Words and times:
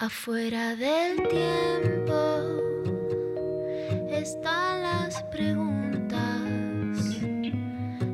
Afuera 0.00 0.76
del 0.76 1.26
tiempo 1.26 2.12
están 4.08 4.82
las 4.82 5.20
preguntas, 5.24 6.20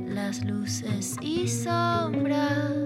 las 0.06 0.42
luces 0.46 1.14
y 1.20 1.46
sombras 1.46 2.83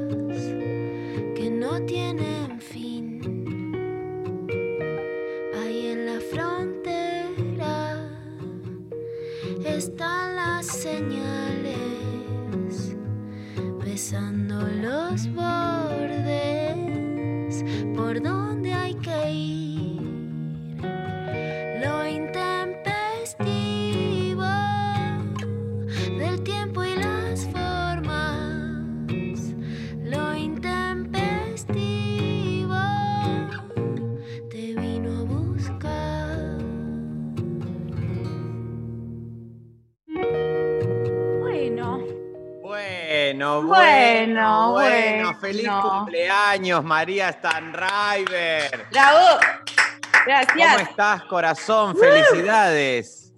Bueno, 43.39 43.63
Bueno, 43.63 44.73
bueno. 44.73 45.35
Feliz 45.39 45.69
cumpleaños, 45.69 46.83
María 46.83 47.31
Stanriver. 47.31 48.87
bravo. 48.91 49.39
¿Cómo 49.39 50.25
Gracias. 50.27 50.83
estás, 50.91 51.23
corazón? 51.25 51.97
Felicidades. 51.97 53.33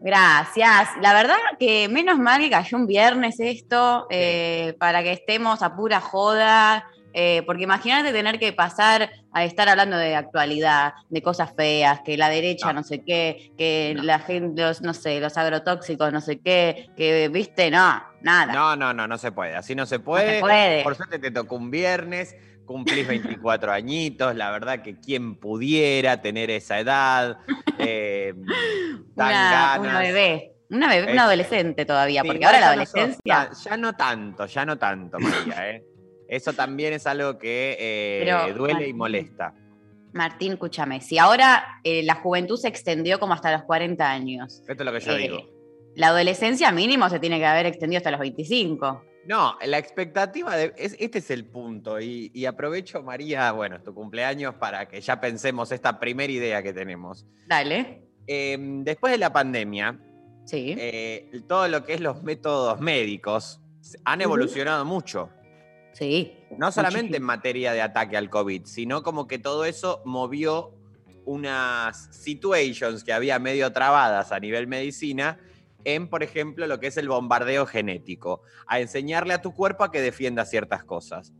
Gracias. 0.00 0.88
La 1.02 1.12
verdad 1.12 1.36
que 1.58 1.88
menos 1.90 2.18
mal 2.18 2.40
que 2.40 2.48
cayó 2.50 2.78
un 2.78 2.86
viernes 2.86 3.38
esto, 3.38 4.06
eh, 4.10 4.74
para 4.78 5.02
que 5.02 5.12
estemos 5.12 5.62
a 5.62 5.76
pura 5.76 6.00
joda. 6.00 6.86
eh, 7.16 7.44
porque 7.46 7.62
imagínate 7.62 8.10
tener 8.12 8.40
que 8.40 8.52
pasar 8.52 9.08
a 9.32 9.44
estar 9.44 9.68
hablando 9.68 9.96
de 9.96 10.16
actualidad, 10.16 10.94
de 11.10 11.22
cosas 11.22 11.52
feas, 11.56 12.00
que 12.04 12.16
la 12.16 12.28
derecha 12.28 12.72
no, 12.72 12.80
No. 12.80 12.82
sé 12.82 13.04
qué, 13.06 13.52
que 13.56 13.92
No. 13.96 14.02
la 14.02 14.18
gente, 14.18 14.60
los, 14.60 14.82
no 14.82 14.92
sé, 14.94 15.20
los 15.20 15.36
agrotóxicos, 15.36 16.12
no 16.12 16.20
sé 16.20 16.40
qué, 16.40 16.88
que 16.96 17.28
viste, 17.28 17.70
no, 17.70 18.02
nada. 18.24 18.52
No, 18.52 18.74
no, 18.76 18.92
no, 18.92 19.06
no 19.06 19.18
se 19.18 19.30
puede. 19.32 19.54
Así 19.54 19.74
no 19.74 19.86
se 19.86 19.98
No 19.98 20.04
puede. 20.04 20.34
se 20.36 20.40
puede. 20.40 20.82
Por 20.82 20.96
suerte 20.96 21.18
te 21.18 21.30
tocó 21.30 21.54
un 21.56 21.70
viernes, 21.70 22.34
cumplís 22.64 23.06
24 23.06 23.70
añitos. 23.72 24.34
La 24.34 24.50
verdad 24.50 24.82
que 24.82 24.98
quien 24.98 25.36
pudiera 25.36 26.20
tener 26.20 26.50
esa 26.50 26.80
edad, 26.80 27.38
eh, 27.78 28.34
dan 29.14 29.28
una, 29.28 29.50
ganas. 29.50 29.78
una 29.78 29.98
bebé, 30.00 30.52
una 30.70 30.88
bebé, 30.88 31.12
una 31.12 31.24
adolescente 31.24 31.84
todavía, 31.84 32.22
Sí, 32.22 32.28
porque 32.28 32.44
ahora 32.46 32.60
la 32.60 32.76
no 32.76 32.84
sos 32.84 32.94
adolescencia. 32.94 33.34
tan- 33.50 33.54
ya 33.64 33.76
no 33.76 33.92
tanto, 33.94 34.46
ya 34.46 34.64
no 34.66 34.78
tanto, 34.78 35.18
María. 35.20 35.70
¿eh? 35.70 35.84
Eso 36.26 36.52
también 36.54 36.94
es 36.94 37.06
algo 37.06 37.38
que 37.38 37.76
eh, 37.78 38.22
Pero, 38.24 38.54
duele 38.54 38.88
y 38.88 38.92
molesta. 38.94 39.54
Martín, 40.14 40.52
escúchame, 40.52 41.00
si 41.00 41.18
ahora 41.18 41.80
eh, 41.82 42.02
la 42.04 42.14
juventud 42.14 42.56
se 42.56 42.68
extendió 42.68 43.18
como 43.18 43.34
hasta 43.34 43.50
los 43.52 43.64
40 43.64 44.08
años, 44.08 44.62
Esto 44.66 44.72
es 44.72 44.84
lo 44.86 44.92
que 44.92 45.00
yo 45.00 45.12
eh, 45.12 45.18
digo. 45.18 45.38
La 45.96 46.08
adolescencia 46.08 46.70
mínimo 46.72 47.08
se 47.08 47.18
tiene 47.18 47.38
que 47.38 47.46
haber 47.46 47.66
extendido 47.66 47.98
hasta 47.98 48.10
los 48.10 48.20
25. 48.20 49.04
No, 49.26 49.56
la 49.64 49.78
expectativa 49.78 50.54
de. 50.56 50.74
es- 50.76 50.96
este 50.98 51.18
es 51.18 51.30
el 51.30 51.46
punto. 51.46 51.98
Y, 52.00 52.30
y 52.34 52.44
aprovecho, 52.46 53.02
María, 53.02 53.52
bueno, 53.52 53.80
tu 53.82 53.94
cumpleaños 53.94 54.54
para 54.56 54.86
que 54.86 55.00
ya 55.00 55.20
pensemos 55.20 55.72
esta 55.72 55.98
primera 55.98 56.30
idea 56.32 56.62
que 56.62 56.72
tenemos. 56.74 57.24
Dale. 57.46 58.02
Eh, 58.26 58.56
después 58.82 59.12
de 59.12 59.18
la 59.18 59.32
pandemia, 59.32 59.98
Sí. 60.44 60.74
eh, 60.78 61.30
todo 61.48 61.68
lo 61.68 61.84
que 61.84 61.94
es 61.94 62.00
los 62.00 62.22
métodos 62.22 62.80
médicos 62.80 63.60
han 64.04 64.20
evolucionado 64.20 64.84
mucho. 64.84 65.30
sí. 65.92 66.38
No 66.58 66.70
solamente 66.70 67.16
en 67.16 67.22
materia 67.24 67.72
de 67.72 67.82
ataque 67.82 68.16
al 68.16 68.30
COVID, 68.30 68.64
sino 68.66 69.02
como 69.02 69.26
que 69.26 69.38
todo 69.40 69.64
eso 69.64 70.02
movió 70.04 70.72
unas 71.24 72.14
situations 72.14 73.02
que 73.02 73.12
había 73.12 73.38
medio 73.38 73.72
trabadas 73.72 74.30
a 74.32 74.38
nivel 74.38 74.66
medicina 74.66 75.38
en, 75.84 76.08
por 76.08 76.22
ejemplo, 76.22 76.66
lo 76.66 76.80
que 76.80 76.86
es 76.88 76.96
el 76.96 77.08
bombardeo 77.08 77.66
genético, 77.66 78.42
a 78.66 78.80
enseñarle 78.80 79.34
a 79.34 79.42
tu 79.42 79.54
cuerpo 79.54 79.84
a 79.84 79.90
que 79.90 80.00
defienda 80.00 80.44
ciertas 80.44 80.84
cosas. 80.84 81.32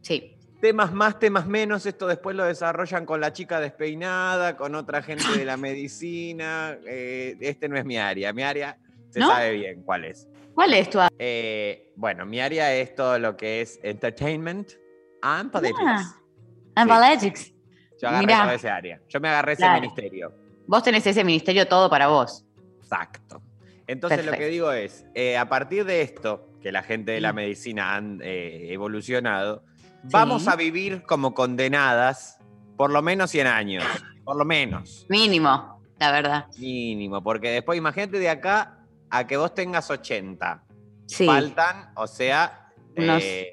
Sí. 0.00 0.36
Temas 0.60 0.92
más, 0.92 1.18
temas 1.18 1.46
menos, 1.46 1.86
esto 1.86 2.06
después 2.06 2.36
lo 2.36 2.44
desarrollan 2.44 3.04
con 3.04 3.20
la 3.20 3.32
chica 3.32 3.58
despeinada, 3.60 4.56
con 4.56 4.74
otra 4.76 5.02
gente 5.02 5.24
de 5.36 5.44
la 5.44 5.56
medicina. 5.56 6.76
eh, 6.86 7.36
este 7.40 7.68
no 7.68 7.76
es 7.76 7.84
mi 7.84 7.98
área, 7.98 8.32
mi 8.32 8.42
área 8.42 8.78
se 9.10 9.20
¿No? 9.20 9.28
sabe 9.28 9.52
bien 9.52 9.82
cuál 9.82 10.04
es. 10.04 10.28
¿Cuál 10.54 10.74
es 10.74 10.88
tu 10.90 10.98
Eh, 11.18 11.90
bueno, 11.96 12.24
mi 12.26 12.40
área 12.40 12.72
es 12.74 12.94
todo 12.94 13.18
lo 13.18 13.36
que 13.36 13.60
es 13.62 13.80
entertainment 13.82 14.72
and 15.22 15.50
politics. 15.50 15.80
Ah, 15.84 16.16
Analytics. 16.76 17.52
Yo 18.00 18.08
agarré 18.08 18.26
mirá. 18.26 18.42
toda 18.42 18.54
esa 18.54 18.74
área. 18.76 19.00
Yo 19.08 19.20
me 19.20 19.28
agarré 19.28 19.52
ese 19.54 19.62
Claro. 19.62 19.80
ministerio. 19.80 20.32
Vos 20.66 20.82
tenés 20.82 21.06
ese 21.06 21.24
ministerio 21.24 21.66
todo 21.66 21.90
para 21.90 22.06
vos. 22.08 22.44
Exacto. 22.80 23.41
Entonces 23.92 24.24
lo 24.26 24.32
que 24.32 24.46
digo 24.46 24.72
es, 24.72 25.06
eh, 25.14 25.36
a 25.36 25.48
partir 25.48 25.84
de 25.84 26.02
esto, 26.02 26.48
que 26.60 26.72
la 26.72 26.82
gente 26.82 27.12
de 27.12 27.20
la 27.20 27.32
Mm. 27.32 27.36
medicina 27.36 27.94
han 27.94 28.20
eh, 28.22 28.68
evolucionado, 28.70 29.64
vamos 30.04 30.42
Sí. 30.44 30.48
a 30.50 30.56
vivir 30.56 31.02
como 31.02 31.34
condenadas 31.34 32.38
por 32.76 32.90
lo 32.90 33.02
menos 33.02 33.30
100 33.30 33.46
años. 33.46 33.84
Por 34.24 34.36
lo 34.36 34.44
menos. 34.44 35.06
Mínimo, 35.08 35.82
la 35.98 36.12
verdad. 36.12 36.46
Mínimo. 36.58 37.22
Porque 37.22 37.50
después 37.50 37.76
imagínate 37.76 38.18
de 38.18 38.28
acá 38.30 38.78
a 39.10 39.26
que 39.26 39.36
vos 39.36 39.52
tengas 39.54 39.90
80. 39.90 40.64
Sí. 41.06 41.26
Faltan, 41.26 41.92
o 41.96 42.06
sea... 42.06 42.70
Unos 42.96 43.22
eh, 43.22 43.48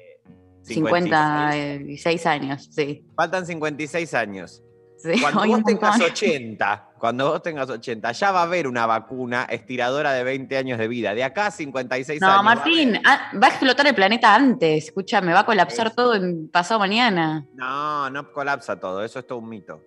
56 0.62 2.26
años, 2.26 2.68
sí. 2.70 3.04
Faltan 3.16 3.46
56 3.46 4.14
años. 4.14 4.62
Sí. 5.02 5.20
Cuando 5.20 5.46
vos 5.46 5.64
tengas 5.64 5.90
montón. 5.98 6.10
80, 6.10 6.88
cuando 6.98 7.30
vos 7.30 7.42
tengas 7.42 7.68
80, 7.70 8.12
ya 8.12 8.32
va 8.32 8.40
a 8.40 8.42
haber 8.44 8.66
una 8.66 8.86
vacuna 8.86 9.44
estiradora 9.50 10.12
de 10.12 10.22
20 10.24 10.56
años 10.56 10.78
de 10.78 10.88
vida. 10.88 11.14
De 11.14 11.24
acá 11.24 11.46
a 11.46 11.50
56 11.50 12.22
años. 12.22 12.28
No, 12.30 12.34
va 12.34 12.40
a 12.40 12.42
Martín, 12.42 13.00
ah, 13.04 13.30
va 13.42 13.46
a 13.46 13.50
explotar 13.50 13.86
el 13.86 13.94
planeta 13.94 14.34
antes. 14.34 14.84
Escúchame, 14.86 15.32
va 15.32 15.40
a 15.40 15.46
colapsar 15.46 15.88
Es- 15.88 15.94
todo 15.96 16.14
en 16.14 16.48
pasado 16.48 16.80
mañana. 16.80 17.46
No, 17.54 18.10
no 18.10 18.32
colapsa 18.32 18.78
todo. 18.78 19.02
Eso 19.04 19.18
es 19.18 19.26
todo 19.26 19.38
un 19.38 19.48
mito. 19.48 19.80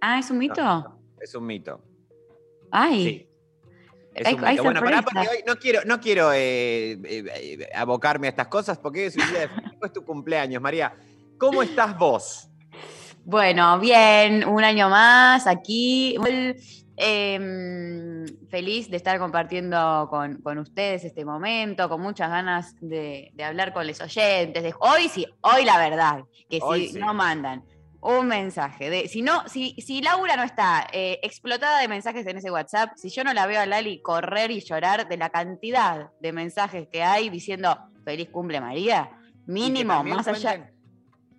Ah, 0.00 0.18
¿es 0.18 0.30
un 0.30 0.38
mito? 0.38 0.98
Es 1.20 1.34
un 1.34 1.46
mito. 1.46 1.80
Ay. 2.70 3.04
Sí. 3.04 3.24
Es 4.14 4.26
Hay- 4.26 4.34
un 4.34 4.40
mito. 4.42 4.62
Bueno, 4.64 4.80
pará, 4.80 5.02
porque 5.02 5.20
hoy 5.20 5.44
no 5.46 5.56
quiero, 5.56 5.80
no 5.84 6.00
quiero 6.00 6.32
eh, 6.32 6.92
eh, 6.92 6.98
eh, 7.04 7.68
abocarme 7.74 8.26
a 8.26 8.30
estas 8.30 8.48
cosas 8.48 8.78
porque 8.78 9.00
hoy 9.00 9.06
es 9.06 9.16
un 9.16 9.28
día 9.30 9.40
de 9.40 9.48
festejo, 9.48 9.86
es 9.86 9.92
tu 9.92 10.04
cumpleaños, 10.04 10.60
María. 10.60 10.92
¿Cómo 11.38 11.62
estás 11.62 11.96
vos? 11.96 12.48
Bueno, 13.30 13.78
bien, 13.78 14.48
un 14.48 14.64
año 14.64 14.88
más 14.88 15.46
aquí. 15.46 16.16
Em, 16.96 18.24
feliz 18.48 18.88
de 18.90 18.96
estar 18.96 19.18
compartiendo 19.18 20.06
con, 20.08 20.40
con 20.40 20.56
ustedes 20.56 21.04
este 21.04 21.26
momento, 21.26 21.90
con 21.90 22.00
muchas 22.00 22.30
ganas 22.30 22.74
de, 22.80 23.30
de 23.34 23.44
hablar 23.44 23.74
con 23.74 23.86
los 23.86 24.00
oyentes. 24.00 24.62
de- 24.62 24.74
hoy 24.80 25.10
sí, 25.10 25.26
hoy 25.42 25.66
la 25.66 25.76
verdad, 25.76 26.20
que 26.48 26.58
Hoy 26.62 26.86
si 26.86 26.94
sí. 26.94 26.98
no 27.00 27.12
mandan 27.12 27.62
un 28.00 28.28
mensaje, 28.28 28.88
de, 28.88 29.08
si 29.08 29.20
no, 29.20 29.46
si, 29.46 29.74
si 29.74 30.00
Laura 30.00 30.34
no 30.34 30.42
está 30.42 30.86
eh, 30.90 31.20
explotada 31.22 31.80
de 31.80 31.88
mensajes 31.88 32.26
en 32.26 32.38
ese 32.38 32.50
WhatsApp, 32.50 32.92
si 32.96 33.10
yo 33.10 33.24
no 33.24 33.34
la 33.34 33.46
veo 33.46 33.60
a 33.60 33.66
Lali 33.66 34.00
correr 34.00 34.50
y 34.50 34.60
llorar 34.60 35.06
de 35.06 35.18
la 35.18 35.28
cantidad 35.28 36.08
de 36.18 36.32
mensajes 36.32 36.88
que 36.90 37.02
hay 37.02 37.28
diciendo 37.28 37.78
feliz 38.06 38.30
cumple 38.30 38.58
María, 38.62 39.10
mínimo, 39.44 40.02
más 40.02 40.26
allá, 40.28 40.70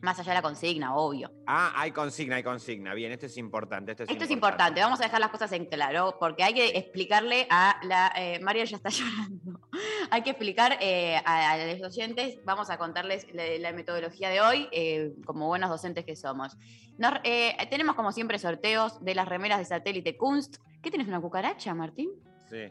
más 0.02 0.18
allá 0.20 0.32
de 0.32 0.36
la 0.36 0.42
consigna, 0.42 0.96
obvio. 0.96 1.32
Ah, 1.46 1.74
hay 1.76 1.92
consigna, 1.92 2.38
hay 2.38 2.44
consigna. 2.44 2.94
Bien, 2.94 3.12
esto 3.12 3.26
es 3.26 3.38
importante. 3.38 3.92
Esto 3.92 4.04
es, 4.04 4.10
Esto 4.10 4.24
es 4.24 4.32
importante, 4.32 4.80
vamos 4.82 5.00
a 5.02 5.04
dejar 5.04 5.20
las 5.20 5.30
cosas 5.30 5.52
en 5.52 5.66
claro, 5.66 6.18
porque 6.20 6.44
hay 6.44 6.54
que 6.54 6.78
explicarle 6.78 7.48
a 7.50 7.80
la... 7.84 8.12
eh, 8.16 8.40
María 8.40 8.64
ya 8.66 8.78
está 8.78 8.90
llorando. 8.90 9.60
hay 10.12 10.22
que 10.22 10.30
explicar 10.32 10.78
eh, 10.82 11.18
a, 11.26 11.52
a 11.52 11.58
los 11.58 11.82
oyentes, 11.82 12.40
vamos 12.46 12.70
a 12.70 12.78
contarles 12.78 13.28
la, 13.34 13.44
la 13.60 13.72
metodología 13.74 14.30
de 14.30 14.42
hoy, 14.42 14.68
eh, 14.72 15.14
como 15.26 15.48
buenos 15.48 15.70
docentes 15.70 16.06
que 16.06 16.16
somos. 16.16 16.56
Nos- 16.98 17.22
tenemos 17.70 17.96
como 17.96 18.12
siempre 18.12 18.40
sorteos 18.40 19.04
de 19.04 19.16
las 19.16 19.28
remeras 19.28 19.60
de 19.60 19.66
satélite 19.66 20.18
Kunst. 20.18 20.58
¿Qué 20.82 20.90
tienes, 20.90 21.08
una 21.08 21.20
cucaracha, 21.22 21.74
Martín? 21.74 22.10
Sí. 22.50 22.70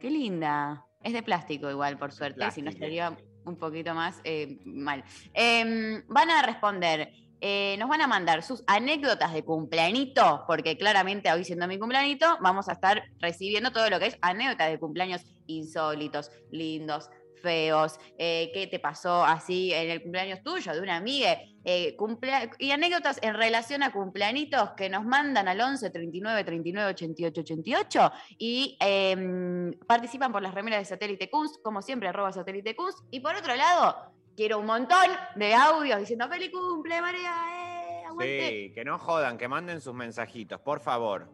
Qué 0.00 0.10
linda. 0.10 0.84
Es 1.02 1.12
de 1.12 1.22
plástico 1.22 1.70
igual, 1.70 1.96
por 1.98 2.12
suerte, 2.12 2.50
si 2.50 2.60
no 2.62 2.70
estaría 2.70 3.10
sí. 3.10 3.16
Un 3.48 3.56
poquito 3.56 3.94
más 3.94 4.20
eh, 4.24 4.58
mal. 4.64 5.04
Em, 5.34 6.02
van 6.08 6.30
a 6.30 6.42
responder, 6.42 7.12
eh, 7.40 7.76
nos 7.78 7.88
van 7.88 8.00
a 8.00 8.06
mandar 8.06 8.42
sus 8.42 8.62
anécdotas 8.66 9.32
de 9.32 9.44
cumpleañito, 9.44 10.44
porque 10.46 10.76
claramente 10.76 11.32
hoy 11.32 11.44
siendo 11.44 11.66
mi 11.66 11.78
cumpleañito, 11.78 12.38
vamos 12.40 12.68
a 12.68 12.72
estar 12.72 13.02
recibiendo 13.20 13.72
todo 13.72 13.88
lo 13.90 13.98
que 13.98 14.06
es 14.06 14.18
anécdotas 14.20 14.70
de 14.70 14.78
cumpleaños 14.78 15.24
insólitos, 15.46 16.30
lindos, 16.50 17.10
feos, 17.38 17.98
eh, 18.18 18.50
qué 18.52 18.66
te 18.66 18.78
pasó 18.78 19.24
así 19.24 19.72
en 19.72 19.90
el 19.90 20.02
cumpleaños 20.02 20.42
tuyo, 20.42 20.72
de 20.72 20.80
una 20.80 20.96
amiga, 20.96 21.38
eh, 21.64 21.96
cumplea- 21.96 22.50
y 22.58 22.70
anécdotas 22.70 23.18
en 23.22 23.34
relación 23.34 23.82
a 23.82 23.92
cumpleañitos 23.92 24.70
que 24.76 24.88
nos 24.88 25.04
mandan 25.04 25.48
al 25.48 25.60
11 25.60 25.90
39 25.90 26.44
39 26.44 26.90
88 26.90 27.40
88 27.42 28.12
y 28.38 28.76
em, 28.80 29.72
participan 29.86 30.32
por 30.32 30.42
las 30.42 30.54
remeras 30.54 30.80
de 30.80 30.84
Satélite 30.86 31.28
Kunst, 31.30 31.62
como 31.62 31.82
siempre, 31.82 32.08
arroba 32.08 32.32
Satélite 32.32 32.74
Kunst. 32.74 32.98
Y 33.10 33.20
por 33.20 33.34
otro 33.34 33.54
lado, 33.54 34.12
quiero 34.36 34.58
un 34.60 34.66
montón 34.66 35.06
de 35.36 35.54
audios 35.54 35.98
diciendo 36.00 36.28
feliz 36.28 36.50
cumple, 36.50 37.00
María, 37.00 37.34
eh, 37.52 38.04
aguante. 38.06 38.48
Sí, 38.68 38.72
que 38.74 38.84
no 38.84 38.98
jodan, 38.98 39.36
que 39.36 39.48
manden 39.48 39.80
sus 39.80 39.94
mensajitos, 39.94 40.60
por 40.60 40.80
favor. 40.80 41.30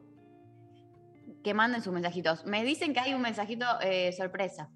Que 1.43 1.55
manden 1.55 1.83
sus 1.83 1.93
mensajitos. 1.93 2.45
Me 2.45 2.65
dicen 2.65 2.93
que 2.95 3.01
hay 3.01 3.15
un 3.15 3.21
mensajito 3.23 3.67
eh, 3.83 4.13
sorpresa. 4.13 4.71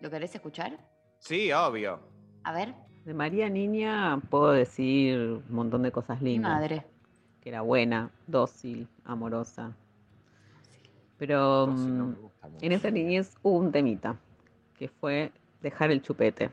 ¿Lo 0.00 0.10
querés 0.10 0.34
escuchar? 0.34 0.72
Sí, 1.18 1.52
obvio. 1.52 1.98
A 2.44 2.52
ver, 2.52 2.74
De 3.04 3.14
María 3.14 3.48
Niña 3.48 4.20
puedo 4.30 4.52
decir 4.52 5.18
un 5.18 5.54
montón 5.54 5.82
de 5.82 5.90
cosas 5.90 6.20
mi 6.22 6.34
lindas. 6.34 6.52
madre. 6.52 6.86
Que 7.40 7.48
era 7.48 7.62
buena, 7.62 8.10
dócil, 8.26 8.86
amorosa. 9.04 9.72
Pero 11.16 11.66
no 11.66 11.72
mm, 11.72 12.08
me 12.10 12.14
gusta 12.18 12.48
mucho. 12.48 12.66
en 12.66 12.72
esa 12.72 12.90
niñez 12.90 13.34
hubo 13.42 13.58
un 13.58 13.72
temita, 13.72 14.16
que 14.76 14.88
fue 14.88 15.32
dejar 15.62 15.90
el 15.90 16.02
chupete. 16.02 16.50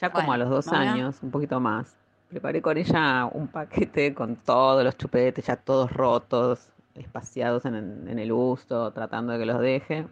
Ya 0.00 0.10
como 0.12 0.32
a 0.32 0.36
los 0.36 0.50
dos 0.50 0.66
¿no? 0.66 0.72
años, 0.74 1.22
un 1.22 1.30
poquito 1.30 1.58
más, 1.58 1.96
preparé 2.28 2.60
con 2.60 2.76
ella 2.76 3.24
un 3.32 3.48
paquete 3.48 4.12
con 4.14 4.36
todos 4.36 4.84
los 4.84 4.96
chupetes, 4.98 5.46
ya 5.46 5.56
todos 5.56 5.90
rotos, 5.90 6.68
espaciados 6.94 7.64
en, 7.64 7.74
el- 7.76 8.08
en 8.08 8.18
el 8.18 8.30
uso, 8.32 8.90
tratando 8.92 9.32
de 9.32 9.38
que 9.38 9.46
los 9.46 9.60
deje. 9.60 10.06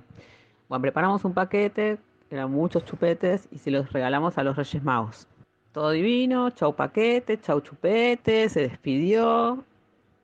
Bueno, 0.68 0.80
preparamos 0.82 1.22
un 1.26 1.34
paquete, 1.34 1.98
eran 2.30 2.50
muchos 2.50 2.84
chupetes, 2.84 3.48
y 3.50 3.58
se 3.58 3.70
los 3.70 3.92
regalamos 3.92 4.38
a 4.38 4.44
los 4.44 4.56
Reyes 4.56 4.82
Magos. 4.82 5.28
Todo 5.72 5.90
divino, 5.90 6.50
chau 6.50 6.74
paquete, 6.74 7.40
chau 7.40 7.60
chupete, 7.60 8.48
se 8.48 8.60
despidió. 8.60 9.64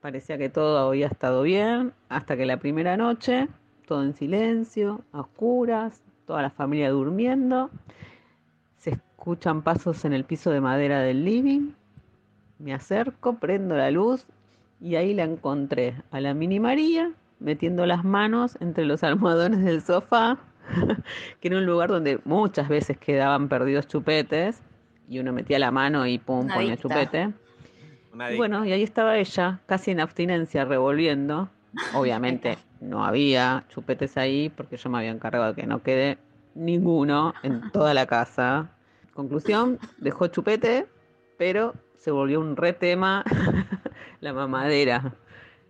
Parecía 0.01 0.37
que 0.37 0.49
todo 0.49 0.77
había 0.77 1.07
estado 1.07 1.43
bien, 1.43 1.93
hasta 2.09 2.37
que 2.37 2.45
la 2.45 2.57
primera 2.57 2.97
noche, 2.97 3.47
todo 3.85 4.03
en 4.03 4.13
silencio, 4.13 5.01
a 5.11 5.21
oscuras, 5.21 6.01
toda 6.25 6.41
la 6.41 6.49
familia 6.49 6.89
durmiendo. 6.89 7.69
Se 8.77 8.91
escuchan 8.91 9.61
pasos 9.61 10.05
en 10.05 10.13
el 10.13 10.23
piso 10.23 10.51
de 10.51 10.61
madera 10.61 11.01
del 11.01 11.25
living. 11.25 11.73
Me 12.59 12.73
acerco, 12.73 13.37
prendo 13.37 13.75
la 13.75 13.91
luz 13.91 14.25
y 14.79 14.95
ahí 14.95 15.13
la 15.13 15.23
encontré 15.23 15.95
a 16.11 16.19
la 16.19 16.33
mini 16.33 16.59
María 16.59 17.13
metiendo 17.41 17.85
las 17.85 18.05
manos 18.05 18.57
entre 18.61 18.85
los 18.85 19.03
almohadones 19.03 19.63
del 19.63 19.81
sofá, 19.81 20.37
que 21.39 21.47
era 21.47 21.57
un 21.57 21.65
lugar 21.65 21.89
donde 21.89 22.19
muchas 22.25 22.67
veces 22.69 22.97
quedaban 22.97 23.47
perdidos 23.49 23.87
chupetes 23.87 24.61
y 25.09 25.19
uno 25.19 25.33
metía 25.33 25.59
la 25.59 25.71
mano 25.71 26.05
y 26.07 26.17
pum, 26.19 26.45
Una 26.45 26.53
ponía 26.55 26.73
adicta. 26.73 26.81
chupete. 26.89 27.29
Una 28.13 28.31
Y 28.31 28.37
bueno, 28.37 28.65
y 28.65 28.71
ahí 28.71 28.83
estaba 28.83 29.17
ella, 29.17 29.59
casi 29.65 29.91
en 29.91 29.99
abstinencia, 29.99 30.65
revolviendo. 30.65 31.49
Obviamente 31.93 32.57
no 32.81 33.05
había 33.05 33.63
chupetes 33.69 34.17
ahí 34.17 34.49
porque 34.49 34.77
yo 34.77 34.89
me 34.89 34.97
había 34.99 35.11
encargado 35.11 35.53
de 35.53 35.61
que 35.61 35.67
no 35.67 35.81
quede 35.81 36.17
ninguno 36.55 37.33
en 37.43 37.71
toda 37.71 37.93
la 37.93 38.05
casa. 38.05 38.69
Conclusión, 39.13 39.79
dejó 39.97 40.27
chupete, 40.27 40.87
pero 41.37 41.73
se 41.97 42.11
volvió 42.11 42.39
un 42.39 42.55
re 42.55 42.73
tema 42.73 43.23
la 44.21 44.33
mamadera. 44.33 45.13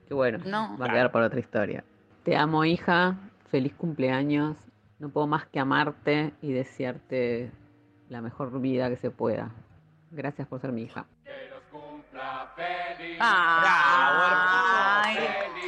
Que 0.08 0.14
bueno, 0.14 0.40
No. 0.46 0.78
va 0.80 0.86
a 0.88 0.90
quedar 0.90 1.12
por 1.12 1.22
otra 1.24 1.40
historia. 1.40 1.84
Te 2.24 2.36
amo, 2.36 2.66
hija. 2.66 3.18
Feliz 3.50 3.74
cumpleaños. 3.76 4.56
No 5.02 5.10
puedo 5.10 5.26
más 5.26 5.48
que 5.48 5.60
amarte 5.60 6.32
y 6.44 6.52
desearte 6.54 7.52
la 8.10 8.22
mejor 8.22 8.62
vida 8.62 8.88
que 8.88 8.98
se 8.98 9.10
pueda. 9.10 9.50
Gracias 10.12 10.48
por 10.48 10.62
ser 10.62 10.72
mi 10.72 10.84
hija. 10.84 11.08
¡Ay! 13.20 15.18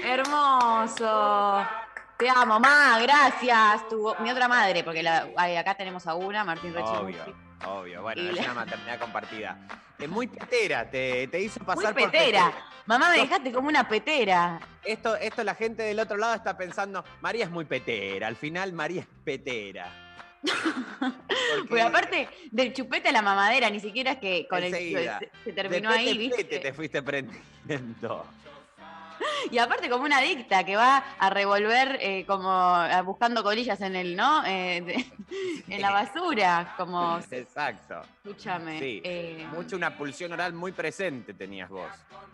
Hermoso. 0.05 1.65
Te 2.17 2.29
amo, 2.29 2.59
ma, 2.59 2.99
gracias. 3.01 3.87
Tu- 3.89 4.13
mi 4.19 4.29
otra 4.29 4.47
madre, 4.47 4.83
porque 4.83 5.01
la- 5.01 5.27
ay, 5.35 5.55
acá 5.55 5.73
tenemos 5.73 6.05
a 6.05 6.13
una, 6.13 6.43
Martín 6.43 6.71
Rechi. 6.71 6.87
Obvio, 6.87 7.23
obvio. 7.65 8.01
Bueno, 8.03 8.21
Y 8.21 8.27
es 8.29 8.35
la- 8.35 8.43
una 8.43 8.53
maternidad 8.53 8.99
compartida. 8.99 9.57
Es 9.97 10.09
muy 10.09 10.27
petera, 10.27 10.87
te, 10.91 11.27
te 11.27 11.39
hizo 11.41 11.59
Muy 11.61 11.65
pasar 11.75 11.95
por 11.95 12.11
petera. 12.11 12.51
Mamá, 12.85 13.11
me 13.11 13.19
dejaste 13.19 13.51
como 13.51 13.69
una 13.69 13.87
petera. 13.87 14.59
Esto, 14.83 15.15
esto 15.15 15.43
la 15.43 15.55
gente 15.55 15.83
del 15.83 15.99
otro 15.99 16.17
lado 16.17 16.35
está 16.35 16.57
pensando, 16.57 17.03
María 17.21 17.45
es 17.45 17.51
muy 17.51 17.65
petera. 17.65 18.27
Al 18.27 18.35
final 18.35 18.73
María 18.73 19.01
es 19.01 19.07
petera. 19.23 19.91
Porque 21.69 21.81
aparte 21.81 22.27
del 22.51 22.73
chupete 22.73 23.09
a 23.09 23.11
la 23.13 23.21
mamadera, 23.21 23.69
ni 23.69 23.79
siquiera 23.79 24.13
es 24.13 24.17
que 24.17 24.47
con 24.49 24.61
el 24.61 24.73
se, 24.73 25.53
terminó 25.53 25.89
ahí, 25.89 26.29
pete 26.29 26.43
¿viste? 26.43 26.59
te 26.59 26.73
fuiste 26.73 27.01
prendiendo. 27.01 28.25
Y 29.51 29.57
aparte 29.57 29.89
como 29.89 30.05
una 30.05 30.19
adicta 30.19 30.63
que 30.63 30.75
va 30.75 30.97
a 31.19 31.29
revolver 31.29 31.97
eh, 32.01 32.25
como 32.25 32.49
ah, 32.49 33.01
buscando 33.01 33.43
colillas 33.43 33.81
en 33.81 33.95
el, 33.95 34.15
¿no? 34.15 34.43
Eh, 34.45 34.81
de- 34.81 35.05
en 35.75 35.81
la 35.81 35.91
basura, 35.91 36.73
como, 36.77 37.19
Exacto. 37.31 38.01
escúchame. 38.23 38.79
Sí. 38.79 39.01
eh, 39.03 39.45
Mucho 39.51 39.75
una 39.75 39.95
pulsión 39.97 40.31
oral 40.31 40.53
muy 40.53 40.71
presente 40.71 41.33
tenías 41.33 41.69
vos. 41.69 41.89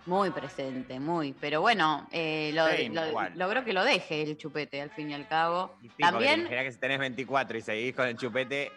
Muy 0.05 0.29
presente, 0.31 0.99
muy. 0.99 1.33
Pero 1.33 1.61
bueno, 1.61 2.07
eh, 2.11 2.51
lo- 2.53 2.67
Sí, 2.69 2.89
lo- 2.89 3.29
logró 3.35 3.63
que 3.65 3.73
lo 3.73 3.83
deje 3.83 4.21
el 4.23 4.37
chupete, 4.37 4.81
al 4.81 4.89
fin 4.91 5.09
y 5.11 5.13
al 5.13 5.27
cabo. 5.27 5.77
Y 5.81 5.89
sí, 5.89 5.95
También 5.99 6.47
que 6.47 6.71
si 6.71 6.77
tenés 6.79 6.99
24 6.99 7.57
y 7.57 7.61
seguís 7.61 7.95
con 7.95 8.07
el 8.07 8.17
chupete, 8.17 8.71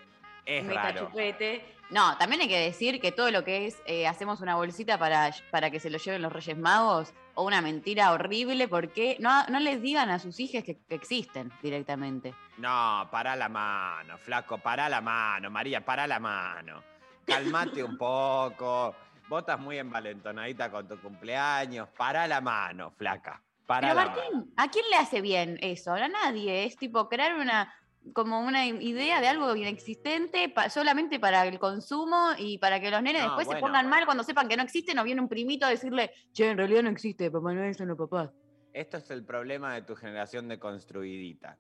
es 0.45 0.67
raro. 0.67 1.07
chupete. 1.07 1.65
No, 1.93 2.17
también 2.17 2.41
hay 2.41 2.49
que 2.49 2.59
decir 2.59 3.03
que 3.03 3.13
todo 3.13 3.31
lo 3.31 3.45
que 3.45 3.67
es, 3.67 3.83
eh, 3.85 4.07
hacemos 4.07 4.41
una 4.41 4.55
bolsita 4.55 4.97
para, 4.99 5.31
para 5.51 5.71
que 5.71 5.79
se 5.79 5.91
lo 5.91 5.99
lleven 5.99 6.23
los 6.23 6.33
Reyes 6.33 6.57
Magos, 6.57 7.13
o 7.35 7.45
una 7.45 7.61
mentira 7.61 8.13
horrible, 8.13 8.67
porque 8.67 9.19
no, 9.21 9.45
no 9.49 9.61
les 9.61 9.83
digan 9.83 10.09
a 10.09 10.19
sus 10.19 10.41
hijas 10.41 10.65
que, 10.65 10.79
que 10.79 10.95
existen 10.95 11.53
directamente. 11.63 12.33
No, 12.57 13.07
para 13.11 13.37
la 13.37 13.51
mano, 13.51 14.17
flaco, 14.17 14.57
para 14.57 14.89
la 14.89 15.03
mano, 15.03 15.51
María, 15.51 15.85
para 15.85 16.07
la 16.07 16.19
mano. 16.19 16.83
Calmate 17.27 17.85
un 17.85 17.99
poco. 17.99 18.97
Vos 19.29 19.41
estás 19.41 19.61
muy 19.61 19.77
envalentonadita 19.77 20.71
con 20.71 20.89
tu 20.89 20.99
cumpleaños. 20.99 21.91
Para 21.91 22.27
la 22.27 22.41
mano, 22.41 22.91
flaca. 22.93 23.43
Para 23.67 23.89
Pero 23.89 24.01
la 24.01 24.07
mano. 24.07 24.17
Martín, 24.17 24.55
¿a 24.57 24.69
quién 24.69 24.85
le 24.91 24.97
hace 24.97 25.21
bien 25.21 25.59
eso? 25.61 25.93
A 25.93 26.09
nadie. 26.09 26.65
Es 26.65 26.77
tipo 26.77 27.07
crear 27.09 27.35
una 27.37 27.73
como 28.13 28.41
una 28.41 28.67
idea 28.67 29.21
de 29.21 29.29
algo 29.29 29.55
inexistente 29.55 30.49
pa- 30.49 30.69
solamente 30.69 31.21
para 31.21 31.47
el 31.47 31.59
consumo 31.59 32.31
y 32.37 32.59
para 32.59 32.81
que 32.81 32.91
los 32.91 33.03
nenes 33.03 33.23
No, 33.23 33.29
después 33.29 33.47
se 33.47 33.55
bueno. 33.55 33.67
pongan 33.69 33.89
mal 33.89 34.05
cuando 34.05 34.25
sepan 34.25 34.49
que 34.49 34.57
no 34.57 34.63
existen 34.65 34.99
o 34.99 35.05
viene 35.05 35.21
un 35.21 35.29
primito 35.29 35.67
a 35.67 35.71
decirle, 35.71 36.11
che, 36.33 36.51
en 36.51 36.59
realidad 36.59 36.83
no 36.83 36.91
existe, 36.91 37.31
Papá 37.31 37.53
Noel 37.55 37.75
son 37.75 37.89
los 37.89 37.97
papás. 37.99 38.31
Esto 38.73 38.97
es 38.97 39.11
el 39.11 39.25
problema 39.25 39.75
de 39.75 39.83
tu 39.83 39.95
generación 39.95 40.49
de 40.49 40.59
construidita. 40.59 41.59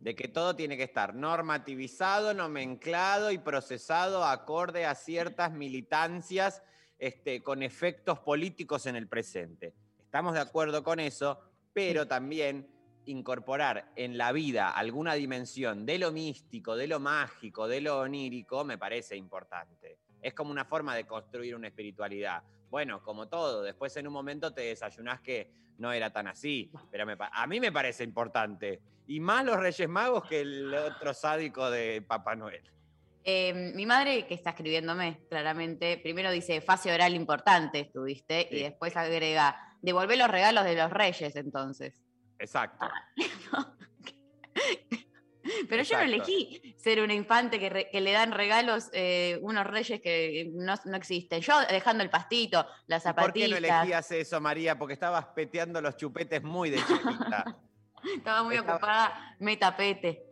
De 0.00 0.16
que 0.16 0.26
todo 0.28 0.56
tiene 0.56 0.76
que 0.76 0.82
estar 0.84 1.14
normativizado, 1.14 2.34
nomenclado 2.34 3.30
y 3.30 3.38
procesado 3.38 4.24
acorde 4.24 4.84
a 4.86 4.94
ciertas 4.94 5.52
militancias 5.52 6.62
este, 6.98 7.42
con 7.42 7.62
efectos 7.62 8.18
políticos 8.20 8.86
en 8.86 8.96
el 8.96 9.08
presente. 9.08 9.74
Estamos 10.00 10.34
de 10.34 10.40
acuerdo 10.40 10.82
con 10.82 10.98
eso, 11.00 11.38
pero 11.72 12.06
también 12.08 12.68
incorporar 13.06 13.92
en 13.96 14.16
la 14.16 14.32
vida 14.32 14.70
alguna 14.70 15.14
dimensión 15.14 15.86
de 15.86 15.98
lo 15.98 16.12
místico, 16.12 16.76
de 16.76 16.86
lo 16.86 17.00
mágico, 17.00 17.68
de 17.68 17.80
lo 17.80 18.00
onírico, 18.00 18.64
me 18.64 18.78
parece 18.78 19.16
importante. 19.16 19.98
Es 20.20 20.34
como 20.34 20.50
una 20.50 20.64
forma 20.64 20.94
de 20.94 21.04
construir 21.04 21.56
una 21.56 21.68
espiritualidad. 21.68 22.42
Bueno, 22.70 23.02
como 23.02 23.28
todo, 23.28 23.62
después 23.62 23.96
en 23.96 24.06
un 24.06 24.12
momento 24.12 24.52
te 24.52 24.62
desayunás 24.62 25.20
que 25.20 25.50
no 25.78 25.92
era 25.92 26.10
tan 26.10 26.28
así, 26.28 26.70
pero 26.90 27.04
me 27.04 27.16
a 27.18 27.46
mí 27.46 27.60
me 27.60 27.72
parece 27.72 28.04
importante. 28.04 28.80
Y 29.06 29.20
más 29.20 29.44
los 29.44 29.58
Reyes 29.58 29.88
Magos 29.88 30.28
que 30.28 30.40
el 30.40 30.72
otro 30.72 31.12
sádico 31.12 31.70
de 31.70 32.02
Papá 32.02 32.36
Noel. 32.36 32.62
Eh, 33.24 33.72
mi 33.74 33.86
madre, 33.86 34.26
que 34.26 34.34
está 34.34 34.50
escribiéndome 34.50 35.20
claramente, 35.28 35.98
primero 35.98 36.30
dice 36.30 36.60
fase 36.60 36.92
oral 36.92 37.14
importante 37.14 37.80
estuviste 37.80 38.48
y 38.50 38.62
después 38.62 38.96
agrega, 38.96 39.56
devolver 39.80 40.18
los 40.18 40.28
regalos 40.28 40.64
de 40.64 40.74
los 40.74 40.90
reyes 40.90 41.36
entonces. 41.36 41.94
Exacto. 42.42 42.86
Pero 45.68 45.82
yo 45.82 45.96
no 45.96 46.02
elegí 46.04 46.74
ser 46.78 47.00
una 47.00 47.14
infante 47.14 47.58
que, 47.58 47.68
re- 47.68 47.88
que 47.90 48.00
le 48.00 48.12
dan 48.12 48.30
regalos 48.32 48.90
eh, 48.92 49.38
unos 49.42 49.66
reyes 49.66 50.00
que 50.00 50.50
no, 50.54 50.74
no 50.84 50.96
existen. 50.96 51.40
Yo 51.40 51.60
dejando 51.68 52.04
el 52.04 52.10
pastito, 52.10 52.66
las 52.86 53.02
¿Por 53.02 53.32
qué 53.32 53.48
no 53.48 53.56
elegías 53.56 54.10
eso, 54.12 54.40
María? 54.40 54.78
Porque 54.78 54.94
estabas 54.94 55.26
peteando 55.34 55.80
los 55.80 55.96
chupetes 55.96 56.42
muy 56.42 56.70
de 56.70 56.78
chiquita. 56.78 57.58
estaba 58.16 58.42
muy 58.44 58.56
estaba- 58.56 58.76
ocupada, 58.76 59.36
me 59.40 59.56
tapete. 59.56 60.31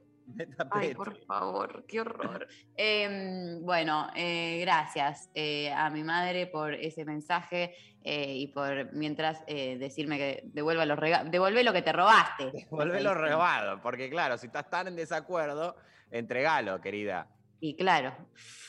Ay, 0.71 0.95
por 0.95 1.17
favor, 1.25 1.85
qué 1.87 2.01
horror. 2.01 2.47
Em, 2.77 3.63
bueno, 3.63 4.09
eh, 4.17 4.59
gracias 4.63 5.31
eh, 5.35 5.71
a 5.73 5.91
mi 5.91 6.03
madre 6.03 6.47
por 6.47 6.73
ese 6.73 7.05
mensaje 7.05 7.75
eh, 8.03 8.35
y 8.35 8.47
por 8.49 8.93
mientras 8.95 9.45
decirme 9.47 10.17
que 10.17 10.43
devuelva 10.45 10.87
los 10.87 10.99
devuelve 11.31 11.63
lo 11.63 11.73
que 11.73 11.83
te 11.83 11.93
robaste. 11.93 12.67
Volvelo 12.71 13.15
robado, 13.15 13.81
porque 13.83 14.09
claro, 14.09 14.39
si 14.39 14.47
estás 14.47 14.71
tan 14.71 14.89
en 14.89 14.97
desacuerdo, 14.97 15.77
entregalo, 16.11 16.81
querida. 16.81 17.29
Y 17.61 17.77
claro. 17.77 18.15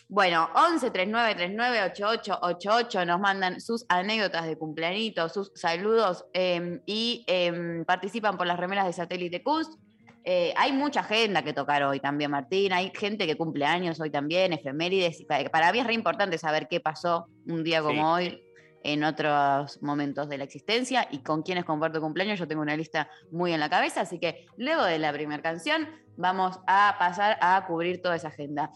Bueno, 0.09 0.49
11 0.53 0.91
39 0.91 1.35
39 1.35 1.83
88 1.83 2.39
88 2.41 3.05
nos 3.05 3.19
mandan 3.21 3.61
sus 3.61 3.85
anécdotas 3.87 4.45
de 4.45 4.57
cumpleañitos, 4.57 5.31
sus 5.31 5.51
saludos 5.55 6.25
em, 6.33 6.81
y 6.85 7.23
em, 7.27 7.85
participan 7.85 8.37
por 8.37 8.45
las 8.45 8.59
remeras 8.59 8.85
de 8.87 8.91
Satélite 8.93 9.41
Kunst. 9.41 9.79
Eh, 10.23 10.53
hay 10.55 10.71
mucha 10.71 10.99
agenda 10.99 11.43
que 11.43 11.53
tocar 11.53 11.83
hoy 11.83 11.99
también, 11.99 12.31
Martín. 12.31 12.73
Hay 12.73 12.91
gente 12.95 13.25
que 13.25 13.35
cumple 13.35 13.65
años 13.65 13.99
hoy 13.99 14.11
también, 14.11 14.53
efemérides. 14.53 15.25
Para 15.51 15.71
mí 15.71 15.79
es 15.79 15.87
re 15.87 15.93
importante 15.93 16.37
saber 16.37 16.67
qué 16.69 16.79
pasó 16.79 17.27
un 17.47 17.63
día 17.63 17.81
como 17.81 18.13
hoy 18.13 18.43
en 18.83 19.03
otros 19.03 19.81
momentos 19.81 20.27
de 20.29 20.37
la 20.37 20.43
existencia 20.43 21.07
y 21.11 21.19
con 21.19 21.43
quienes 21.43 21.65
comparto 21.65 22.01
cumpleaños. 22.01 22.39
Yo 22.39 22.47
tengo 22.47 22.61
una 22.61 22.75
lista 22.75 23.09
muy 23.31 23.53
en 23.53 23.59
la 23.59 23.69
cabeza, 23.69 24.01
así 24.01 24.19
que 24.19 24.45
luego 24.57 24.83
de 24.83 24.99
la 24.99 25.13
primera 25.13 25.41
canción 25.41 25.87
vamos 26.17 26.59
a 26.67 26.95
pasar 26.99 27.37
a 27.41 27.65
cubrir 27.67 28.01
toda 28.01 28.15
esa 28.15 28.29
agenda. 28.29 28.71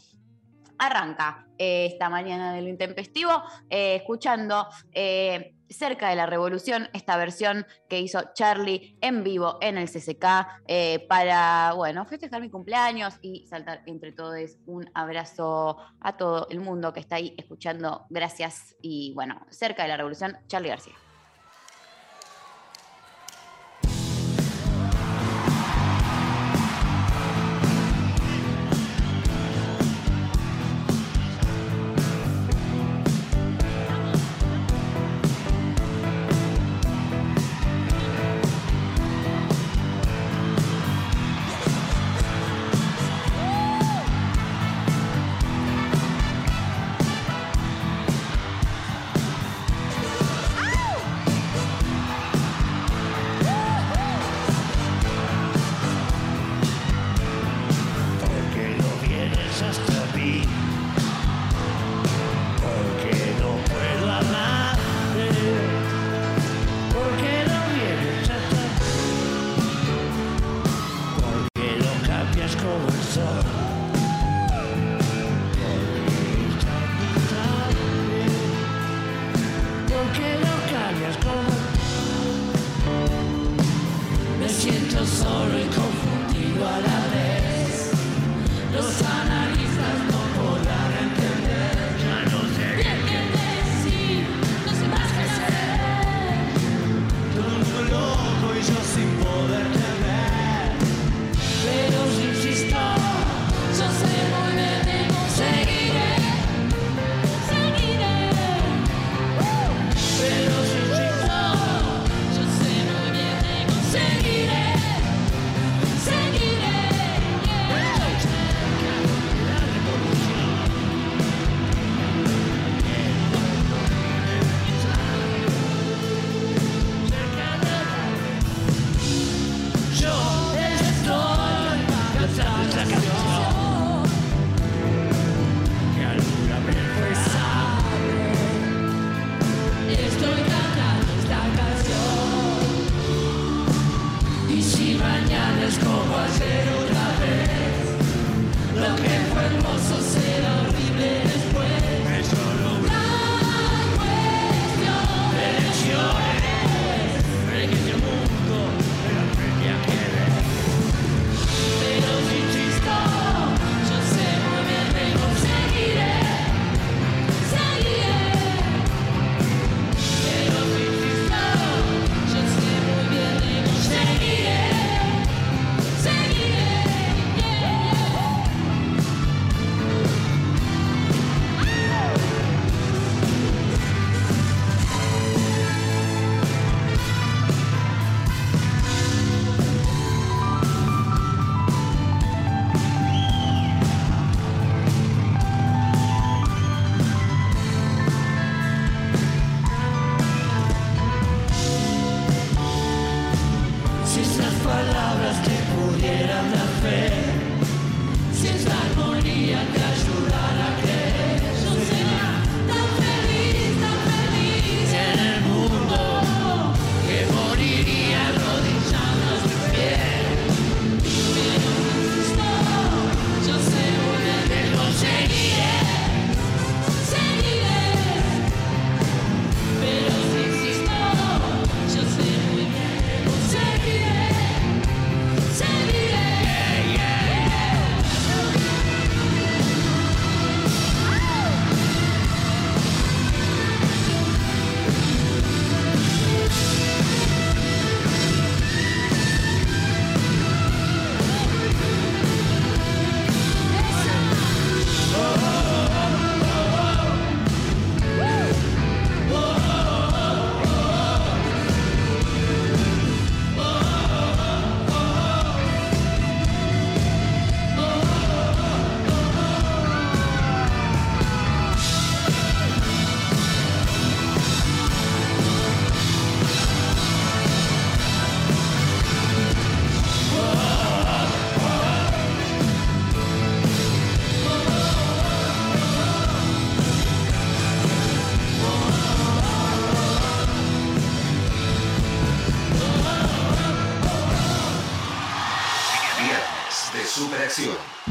Arranca 0.77 1.47
eh, 1.57 1.87
esta 1.91 2.09
mañana 2.09 2.53
de 2.53 2.61
lo 2.61 2.67
intempestivo 2.67 3.31
eh, 3.69 3.95
escuchando 3.95 4.67
eh, 4.91 5.54
cerca 5.69 6.09
de 6.09 6.15
la 6.15 6.25
revolución 6.25 6.89
esta 6.93 7.17
versión 7.17 7.65
que 7.89 7.99
hizo 7.99 8.21
Charlie 8.33 8.97
en 9.01 9.23
vivo 9.23 9.57
en 9.61 9.77
el 9.77 9.89
CCK 9.89 10.25
eh, 10.67 11.05
para, 11.07 11.73
bueno, 11.73 12.05
festejar 12.05 12.41
mi 12.41 12.49
cumpleaños 12.49 13.15
y 13.21 13.45
saltar 13.47 13.83
entre 13.85 14.11
todos 14.11 14.57
un 14.65 14.89
abrazo 14.93 15.77
a 16.01 16.17
todo 16.17 16.47
el 16.49 16.59
mundo 16.59 16.93
que 16.93 16.99
está 16.99 17.17
ahí 17.17 17.35
escuchando. 17.37 18.05
Gracias 18.09 18.75
y 18.81 19.13
bueno, 19.13 19.45
cerca 19.49 19.83
de 19.83 19.89
la 19.89 19.97
revolución, 19.97 20.37
Charlie 20.47 20.69
García. 20.69 21.04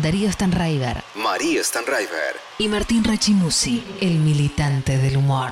Darío 0.04 0.30
Stanraiver 0.30 1.02
María 1.14 1.64
Stanraiver. 1.64 2.36
y 2.58 2.68
Martín 2.68 3.04
Rachimusi, 3.04 3.82
el 4.02 4.18
militante 4.18 4.98
del 4.98 5.16
humor. 5.16 5.48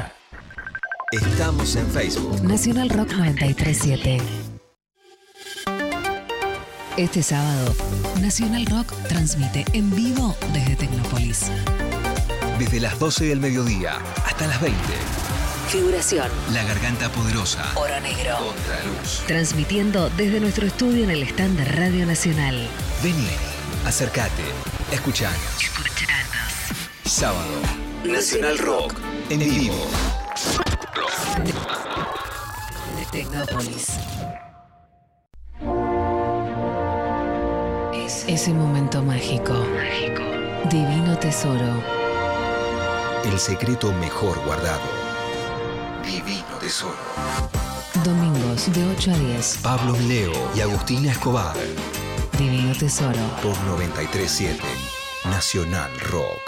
Estamos 1.10 1.74
en 1.74 1.90
Facebook. 1.90 2.42
Nacional 2.42 2.90
Rock 2.90 3.12
937. 3.12 4.18
Este 6.98 7.22
sábado, 7.22 7.74
Nacional 8.20 8.66
Rock 8.66 8.92
transmite 9.08 9.64
en 9.72 9.90
vivo 9.96 10.36
desde 10.52 10.76
Tecnópolis. 10.76 11.50
Desde 12.58 12.78
las 12.78 12.98
12 12.98 13.24
del 13.24 13.40
mediodía 13.40 13.96
hasta 14.26 14.48
las 14.48 14.60
20. 14.60 14.78
Figuración. 15.68 16.28
La 16.52 16.62
Garganta 16.64 17.08
Poderosa. 17.08 17.72
Oro 17.76 17.98
Negro. 18.02 18.36
Contraluz. 18.36 19.22
Transmitiendo 19.26 20.10
desde 20.10 20.40
nuestro 20.40 20.66
estudio 20.66 21.04
en 21.04 21.10
el 21.10 21.22
stand 21.22 21.56
de 21.56 21.64
Radio 21.64 22.04
Nacional. 22.04 22.68
Vení, 23.02 23.26
acércate, 23.84 24.42
escuchanos. 24.90 25.40
Sábado. 27.04 27.60
Nacional 28.04 28.58
Rock. 28.58 28.94
En 29.30 29.40
vivo. 29.40 29.86
De 32.96 33.04
Tecnópolis. 33.10 33.88
Es 37.94 38.24
ese 38.26 38.52
momento 38.52 39.02
mágico. 39.02 39.54
Divino 40.70 41.18
tesoro. 41.18 41.82
El 43.24 43.38
secreto 43.38 43.92
mejor 43.92 44.38
guardado. 44.44 44.80
Divino 46.04 46.58
Tesoro. 46.60 46.96
Domingos 48.04 48.72
de 48.72 48.84
8 48.84 49.12
a 49.12 49.18
10. 49.18 49.58
Pablo 49.62 49.96
Leo 50.08 50.32
y 50.56 50.60
Agustina 50.60 51.12
Escobar. 51.12 51.54
Divino 52.38 52.72
tesoro. 52.74 53.18
Por 53.42 53.56
937 53.64 54.58
Nacional 55.24 55.90
Rock. 56.10 56.40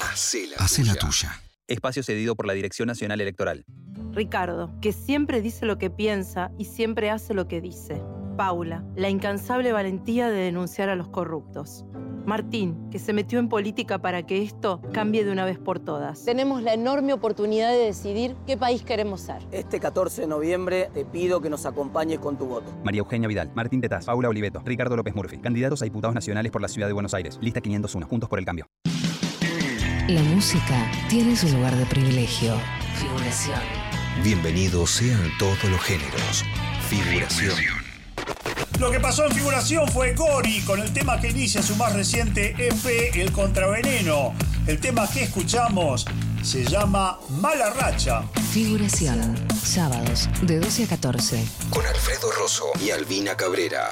Hacé 0.00 0.46
la, 0.84 0.94
tuya. 0.94 1.40
Espacio 1.66 2.02
cedido 2.02 2.34
por 2.34 2.46
la 2.46 2.52
Dirección 2.52 2.88
Nacional 2.88 3.20
Electoral. 3.20 3.64
Ricardo, 4.12 4.72
que 4.80 4.92
siempre 4.92 5.40
dice 5.40 5.66
lo 5.66 5.78
que 5.78 5.90
piensa 5.90 6.50
y 6.58 6.64
siempre 6.64 7.10
hace 7.10 7.34
lo 7.34 7.46
que 7.46 7.60
dice. 7.60 8.02
Paula, 8.36 8.84
la 8.96 9.08
incansable 9.08 9.72
valentía 9.72 10.28
de 10.30 10.40
denunciar 10.40 10.88
a 10.88 10.96
los 10.96 11.08
corruptos. 11.08 11.84
Martín, 12.26 12.90
que 12.90 12.98
se 12.98 13.12
metió 13.12 13.38
en 13.38 13.48
política 13.48 13.98
para 13.98 14.24
que 14.24 14.42
esto 14.42 14.80
cambie 14.92 15.24
de 15.24 15.32
una 15.32 15.44
vez 15.44 15.58
por 15.58 15.78
todas. 15.78 16.24
Tenemos 16.24 16.62
la 16.62 16.74
enorme 16.74 17.12
oportunidad 17.12 17.70
de 17.70 17.78
decidir 17.78 18.36
qué 18.46 18.56
país 18.56 18.82
queremos 18.82 19.20
ser. 19.20 19.42
Este 19.50 19.80
14 19.80 20.22
de 20.22 20.26
noviembre 20.26 20.90
te 20.92 21.04
pido 21.04 21.40
que 21.40 21.50
nos 21.50 21.66
acompañes 21.66 22.18
con 22.18 22.36
tu 22.36 22.46
voto. 22.46 22.72
María 22.84 23.00
Eugenia 23.00 23.28
Vidal, 23.28 23.50
Martín 23.54 23.80
Tetaz, 23.80 24.06
Paula 24.06 24.28
Oliveto, 24.28 24.60
Ricardo 24.64 24.96
López 24.96 25.14
Murphy. 25.14 25.38
Candidatos 25.38 25.82
a 25.82 25.84
diputados 25.84 26.14
nacionales 26.14 26.52
por 26.52 26.62
la 26.62 26.68
Ciudad 26.68 26.86
de 26.86 26.92
Buenos 26.92 27.14
Aires. 27.14 27.38
Lista 27.40 27.60
501. 27.60 28.06
Juntos 28.06 28.28
por 28.28 28.38
el 28.38 28.44
cambio. 28.44 28.66
La 30.08 30.22
música 30.22 30.90
tiene 31.08 31.36
su 31.36 31.48
lugar 31.56 31.74
de 31.76 31.86
privilegio. 31.86 32.54
Figuración. 32.94 33.60
Bienvenidos 34.24 34.90
sean 34.90 35.30
todos 35.38 35.64
los 35.64 35.80
géneros. 35.80 36.44
Figuración. 36.88 37.54
Lo 38.80 38.90
que 38.90 38.98
pasó 38.98 39.26
en 39.26 39.32
figuración 39.32 39.86
fue 39.88 40.14
Gori 40.14 40.62
con 40.62 40.80
el 40.80 40.90
tema 40.90 41.20
que 41.20 41.28
inicia 41.28 41.62
su 41.62 41.76
más 41.76 41.92
reciente 41.92 42.54
EP, 42.58 43.14
El 43.14 43.30
Contraveneno. 43.30 44.32
El 44.66 44.80
tema 44.80 45.06
que 45.06 45.24
escuchamos 45.24 46.06
se 46.42 46.64
llama 46.64 47.20
Mala 47.28 47.74
Racha. 47.74 48.22
Figuración. 48.50 49.36
Sábados 49.62 50.30
de 50.40 50.60
12 50.60 50.84
a 50.84 50.86
14. 50.86 51.44
Con 51.68 51.84
Alfredo 51.84 52.32
Rosso 52.32 52.70
y 52.82 52.88
Albina 52.88 53.36
Cabrera. 53.36 53.90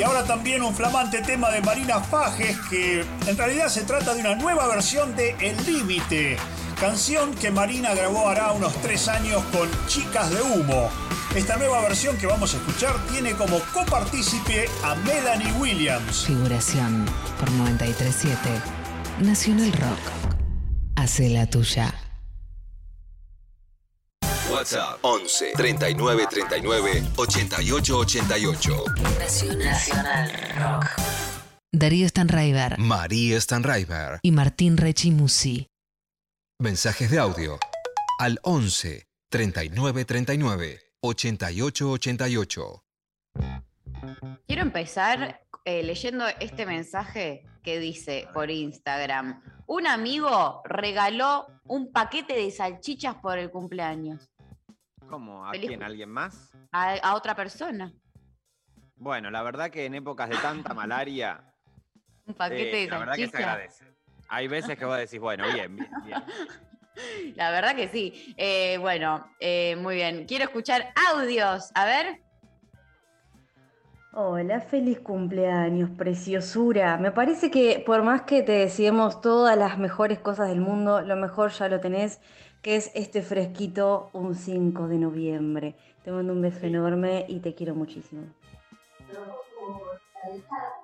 Y 0.00 0.02
ahora 0.02 0.24
también 0.24 0.62
un 0.62 0.74
flamante 0.74 1.20
tema 1.20 1.50
de 1.50 1.60
Marina 1.60 2.00
Fajes 2.00 2.56
que 2.70 3.04
en 3.26 3.36
realidad 3.36 3.68
se 3.68 3.82
trata 3.82 4.14
de 4.14 4.20
una 4.20 4.34
nueva 4.34 4.66
versión 4.66 5.14
de 5.14 5.36
El 5.40 5.54
Límite, 5.66 6.38
canción 6.80 7.34
que 7.34 7.50
Marina 7.50 7.94
grabó 7.94 8.26
hará 8.30 8.52
unos 8.52 8.72
tres 8.80 9.08
años 9.08 9.42
con 9.52 9.68
Chicas 9.88 10.30
de 10.30 10.40
Humo. 10.40 10.88
Esta 11.36 11.58
nueva 11.58 11.82
versión 11.82 12.16
que 12.16 12.26
vamos 12.26 12.54
a 12.54 12.56
escuchar 12.56 12.96
tiene 13.10 13.32
como 13.32 13.58
copartícipe 13.74 14.70
a 14.84 14.94
Melanie 14.94 15.52
Williams. 15.60 16.24
Figuración 16.24 17.04
por 17.38 17.50
937. 17.50 18.38
Nacional 19.20 19.70
Rock. 19.70 19.98
Hace 20.96 21.28
la 21.28 21.44
tuya. 21.44 21.92
WhatsApp 24.60 24.98
11 25.02 25.52
39 25.56 26.26
39 26.28 27.02
88 27.16 27.96
88. 27.96 28.84
Nacional 29.56 30.30
Rock. 30.58 30.86
Darío 31.72 32.06
Stanraiver 32.06 32.78
María 32.78 33.40
Stanraiver. 33.40 34.18
y 34.22 34.32
Martín 34.32 34.76
Rechimusi. 34.76 35.66
Mensajes 36.60 37.10
de 37.10 37.18
audio 37.18 37.58
al 38.18 38.38
11 38.42 39.06
39 39.30 40.04
39 40.04 40.80
88 41.00 41.90
88. 41.92 42.84
Quiero 44.46 44.62
empezar 44.62 45.40
eh, 45.64 45.82
leyendo 45.82 46.26
este 46.38 46.66
mensaje 46.66 47.46
que 47.62 47.78
dice 47.78 48.28
por 48.34 48.50
Instagram. 48.50 49.40
Un 49.66 49.86
amigo 49.86 50.60
regaló 50.66 51.46
un 51.64 51.92
paquete 51.92 52.34
de 52.34 52.50
salchichas 52.50 53.14
por 53.22 53.38
el 53.38 53.50
cumpleaños 53.50 54.29
¿Cómo? 55.10 55.44
¿A 55.44 55.50
Feliz 55.50 55.68
quién? 55.68 55.82
¿A 55.82 55.86
alguien 55.86 56.08
más? 56.08 56.52
a, 56.72 56.94
a 56.94 57.14
otra 57.16 57.34
persona. 57.34 57.92
Bueno, 58.94 59.30
la 59.30 59.42
verdad 59.42 59.70
que 59.70 59.86
en 59.86 59.94
épocas 59.94 60.30
de 60.30 60.36
tanta 60.36 60.72
malaria, 60.72 61.42
Un 62.26 62.34
paquete 62.34 62.82
eh, 62.82 62.84
de 62.84 62.90
la 62.90 62.98
verdad 62.98 63.14
que 63.16 63.28
se 63.28 63.36
agradece. 63.36 63.84
Hay 64.28 64.46
veces 64.46 64.78
que 64.78 64.84
vos 64.84 64.96
decís, 64.96 65.18
bueno, 65.18 65.44
bien, 65.52 65.74
bien, 65.74 65.90
bien. 66.04 66.22
La 67.34 67.50
verdad 67.50 67.74
que 67.74 67.88
sí. 67.88 68.34
Eh, 68.36 68.76
bueno, 68.78 69.26
eh, 69.40 69.74
muy 69.76 69.94
bien. 69.96 70.26
Quiero 70.26 70.44
escuchar 70.44 70.92
audios. 71.12 71.70
A 71.74 71.86
ver. 71.86 72.20
Hola, 74.12 74.60
feliz 74.60 75.00
cumpleaños, 75.00 75.90
preciosura. 75.96 76.98
Me 76.98 77.10
parece 77.10 77.50
que 77.50 77.82
por 77.86 78.02
más 78.02 78.22
que 78.22 78.42
te 78.42 78.52
deseemos 78.52 79.20
todas 79.20 79.56
las 79.56 79.78
mejores 79.78 80.18
cosas 80.18 80.48
del 80.48 80.60
mundo, 80.60 81.00
lo 81.00 81.16
mejor 81.16 81.50
ya 81.52 81.68
lo 81.68 81.80
tenés, 81.80 82.20
que 82.62 82.76
es 82.76 82.90
este 82.94 83.22
fresquito 83.22 84.10
un 84.12 84.34
5 84.34 84.88
de 84.88 84.98
noviembre. 84.98 85.74
Te 86.04 86.10
mando 86.10 86.32
un 86.32 86.42
beso 86.42 86.66
enorme 86.66 87.24
y 87.28 87.40
te 87.40 87.54
quiero 87.54 87.74
muchísimo. 87.74 88.22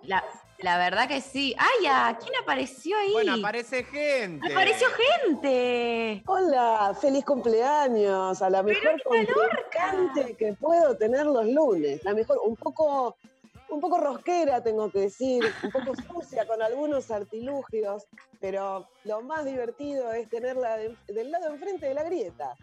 La, 0.03 0.25
la 0.59 0.79
verdad 0.79 1.07
que 1.07 1.21
sí. 1.21 1.55
¡Ay, 1.59 1.85
ya! 1.85 2.19
¿Quién 2.19 2.33
apareció 2.43 2.97
ahí? 2.97 3.13
Bueno, 3.13 3.35
aparece 3.35 3.85
gente. 3.85 4.51
¡Apareció 4.51 4.89
gente! 4.89 6.23
Hola, 6.27 6.97
feliz 6.99 7.25
cumpleaños 7.25 8.41
a 8.41 8.49
la 8.49 8.63
mejor 8.63 9.03
contrincante 9.03 10.35
que 10.37 10.55
puedo 10.55 10.97
tener 10.97 11.27
los 11.27 11.47
lunes. 11.47 12.03
La 12.05 12.15
mejor, 12.15 12.41
un 12.45 12.57
poco, 12.57 13.17
un 13.69 13.81
poco 13.81 13.99
rosquera, 13.99 14.63
tengo 14.63 14.91
que 14.91 15.01
decir, 15.01 15.45
un 15.63 15.71
poco 15.71 15.93
sucia 15.97 16.47
con 16.47 16.63
algunos 16.63 17.11
artilugios, 17.11 18.07
pero 18.41 18.89
lo 19.05 19.23
más 19.23 19.45
divertido 19.45 20.13
es 20.13 20.29
tenerla 20.29 20.77
de- 20.77 20.97
del 21.09 21.31
lado 21.31 21.49
enfrente 21.49 21.87
de 21.87 21.95
la 21.95 22.03
grieta. 22.05 22.55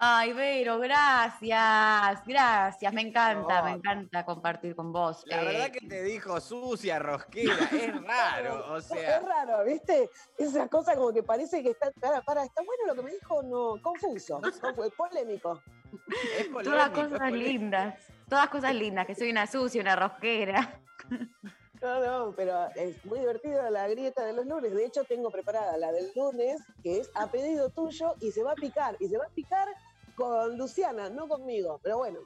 Ay, 0.00 0.32
Vero, 0.32 0.78
gracias, 0.78 2.22
gracias. 2.24 2.92
Me 2.92 3.00
encanta, 3.02 3.62
me 3.64 3.70
No. 3.72 3.76
encanta 3.78 4.24
compartir 4.24 4.76
con 4.76 4.92
vos. 4.92 5.24
La 5.26 5.42
Eh, 5.42 5.44
verdad 5.44 5.70
que 5.72 5.80
te 5.88 6.04
dijo 6.04 6.40
sucia, 6.40 7.00
rosquera, 7.00 7.52
es 7.72 8.02
raro, 8.06 8.74
o 8.74 8.80
sea. 8.80 9.16
Es 9.18 9.24
raro, 9.24 9.64
¿viste? 9.64 10.08
Esa 10.38 10.68
cosa 10.68 10.94
como 10.94 11.12
que 11.12 11.24
parece 11.24 11.64
que 11.64 11.70
está, 11.70 11.90
para, 12.00 12.22
para, 12.22 12.44
está 12.44 12.62
bueno 12.62 12.86
lo 12.86 12.94
que 12.94 13.02
me 13.02 13.10
dijo, 13.12 13.42
no, 13.42 13.82
confuso, 13.82 14.40
confu- 14.40 14.94
polémico. 14.96 15.60
Es 16.38 16.46
Todas 16.48 16.90
polémico, 16.90 17.00
es 17.00 17.04
cosas 17.08 17.18
polémico. 17.18 17.48
lindas. 17.50 17.94
Todas 18.28 18.48
cosas 18.48 18.74
lindas, 18.74 19.06
que 19.06 19.14
soy 19.14 19.30
una 19.30 19.46
sucia, 19.46 19.80
una 19.80 19.96
rosquera. 19.96 20.80
No, 21.80 22.04
no, 22.04 22.34
pero 22.34 22.66
es 22.74 23.04
muy 23.04 23.20
divertida 23.20 23.70
la 23.70 23.86
grieta 23.86 24.24
de 24.24 24.32
los 24.32 24.44
lunes. 24.46 24.74
De 24.74 24.84
hecho, 24.84 25.04
tengo 25.04 25.30
preparada 25.30 25.76
la 25.76 25.92
del 25.92 26.10
lunes, 26.16 26.60
que 26.82 26.98
es 26.98 27.10
a 27.14 27.28
pedido 27.28 27.70
tuyo, 27.70 28.16
y 28.20 28.32
se 28.32 28.42
va 28.42 28.50
a 28.50 28.56
picar. 28.56 28.96
Y 28.98 29.06
se 29.06 29.16
va 29.16 29.26
a 29.26 29.28
picar 29.28 29.68
con 30.16 30.58
Luciana, 30.58 31.08
no 31.08 31.28
conmigo. 31.28 31.78
Pero 31.80 31.98
bueno. 31.98 32.18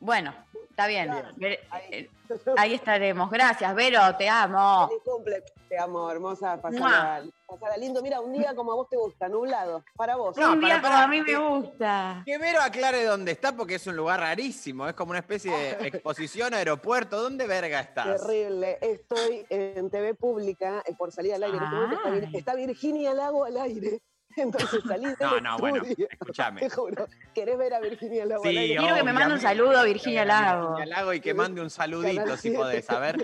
Bueno, 0.00 0.34
está 0.70 0.86
bien. 0.86 1.06
Claro, 1.10 1.28
Ver- 1.36 1.60
ahí. 1.70 1.82
eh, 1.90 2.10
Ahí 2.56 2.74
estaremos. 2.74 3.30
Gracias, 3.30 3.72
Vero, 3.74 4.00
te 4.16 4.28
amo. 4.28 4.88
Feliz 4.88 5.02
cumple. 5.04 5.42
Te 5.68 5.78
amo, 5.78 6.10
hermosa. 6.10 6.56
Mua. 6.56 6.62
Pasala, 6.62 7.24
pasala 7.46 7.76
lindo. 7.76 8.02
Mira, 8.02 8.20
un 8.20 8.32
día 8.32 8.54
como 8.54 8.72
a 8.72 8.74
vos 8.76 8.88
te 8.88 8.96
gusta, 8.96 9.28
nublado. 9.28 9.84
Para 9.96 10.16
vos. 10.16 10.36
No, 10.36 10.52
Un 10.52 10.60
día 10.60 10.80
para, 10.80 10.94
como 10.94 11.04
a 11.04 11.06
mí 11.08 11.20
me 11.22 11.36
gusta. 11.36 12.22
Que 12.24 12.38
Vero 12.38 12.60
aclare 12.60 13.04
dónde 13.04 13.32
está 13.32 13.52
porque 13.52 13.76
es 13.76 13.86
un 13.86 13.96
lugar 13.96 14.20
rarísimo, 14.20 14.86
es 14.88 14.94
como 14.94 15.10
una 15.10 15.20
especie 15.20 15.50
de 15.52 15.70
exposición, 15.88 16.52
aeropuerto. 16.54 17.20
¿Dónde 17.20 17.46
verga 17.46 17.80
estás? 17.80 18.20
Terrible. 18.20 18.78
Estoy 18.80 19.46
en 19.48 19.88
TV 19.90 20.14
pública 20.14 20.82
eh, 20.86 20.94
por 20.96 21.10
salir 21.12 21.34
al 21.34 21.42
aire. 21.44 21.58
Ay. 22.04 22.30
está 22.34 22.54
Virginia 22.54 23.14
Lago 23.14 23.44
al 23.44 23.56
aire. 23.56 24.02
Entonces 24.42 24.82
salí 24.86 25.06
del 25.06 25.16
No, 25.20 25.40
no, 25.40 25.58
bueno, 25.58 25.82
escúchame. 25.84 26.60
Te 26.60 26.70
juro. 26.70 27.06
¿Querés 27.34 27.56
ver 27.56 27.74
a 27.74 27.80
Virginia 27.80 28.26
Lago 28.26 28.44
Sí? 28.44 28.74
Quiero 28.78 28.94
que 28.94 29.02
me 29.02 29.12
mande 29.12 29.34
un 29.34 29.40
saludo 29.40 29.78
a 29.78 29.84
Virginia 29.84 30.24
Virginia 30.24 30.24
Lago. 30.24 30.78
Lago 30.84 31.12
y 31.14 31.20
que 31.20 31.34
mande 31.34 31.60
un 31.62 31.70
saludito 31.70 32.36
si 32.36 32.50
podés, 32.50 32.88
a 32.90 32.98
ver. 32.98 33.16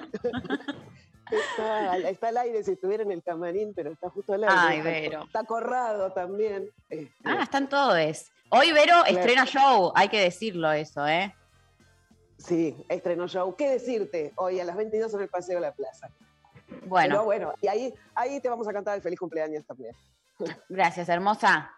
Está, 1.30 1.96
está 2.08 2.28
al 2.28 2.36
aire 2.38 2.64
si 2.64 2.72
estuviera 2.72 3.02
en 3.02 3.12
el 3.12 3.22
camarín, 3.22 3.72
pero 3.74 3.90
está 3.90 4.08
justo 4.10 4.32
al 4.32 4.44
aire. 4.44 4.54
Ay, 4.56 4.78
Está- 4.78 4.90
Vero. 4.90 5.24
Está 5.24 5.44
corrado 5.44 6.12
también. 6.12 6.70
Este, 6.88 7.12
Ah, 7.24 7.42
están 7.42 7.68
todos. 7.68 8.30
Hoy 8.48 8.72
Vero 8.72 9.04
estrena 9.06 9.44
show, 9.46 9.92
hay 9.94 10.08
que 10.08 10.20
decirlo 10.20 10.70
eso, 10.72 11.06
¿eh? 11.06 11.34
Sí, 12.38 12.76
estrenó 12.88 13.28
show. 13.28 13.54
¿Qué 13.56 13.70
decirte? 13.70 14.32
Hoy 14.36 14.60
a 14.60 14.64
las 14.64 14.76
22 14.76 15.14
en 15.14 15.20
el 15.20 15.28
Paseo 15.28 15.56
de 15.56 15.60
la 15.60 15.72
Plaza. 15.72 16.08
Bueno. 16.86 17.14
Pero 17.14 17.24
bueno, 17.24 17.54
y 17.60 17.68
ahí, 17.68 17.94
ahí 18.14 18.40
te 18.40 18.48
vamos 18.48 18.66
a 18.66 18.72
cantar 18.72 18.96
el 18.96 19.02
feliz 19.02 19.18
cumpleaños 19.18 19.64
también. 19.64 19.94
Gracias, 20.68 21.08
hermosa. 21.08 21.72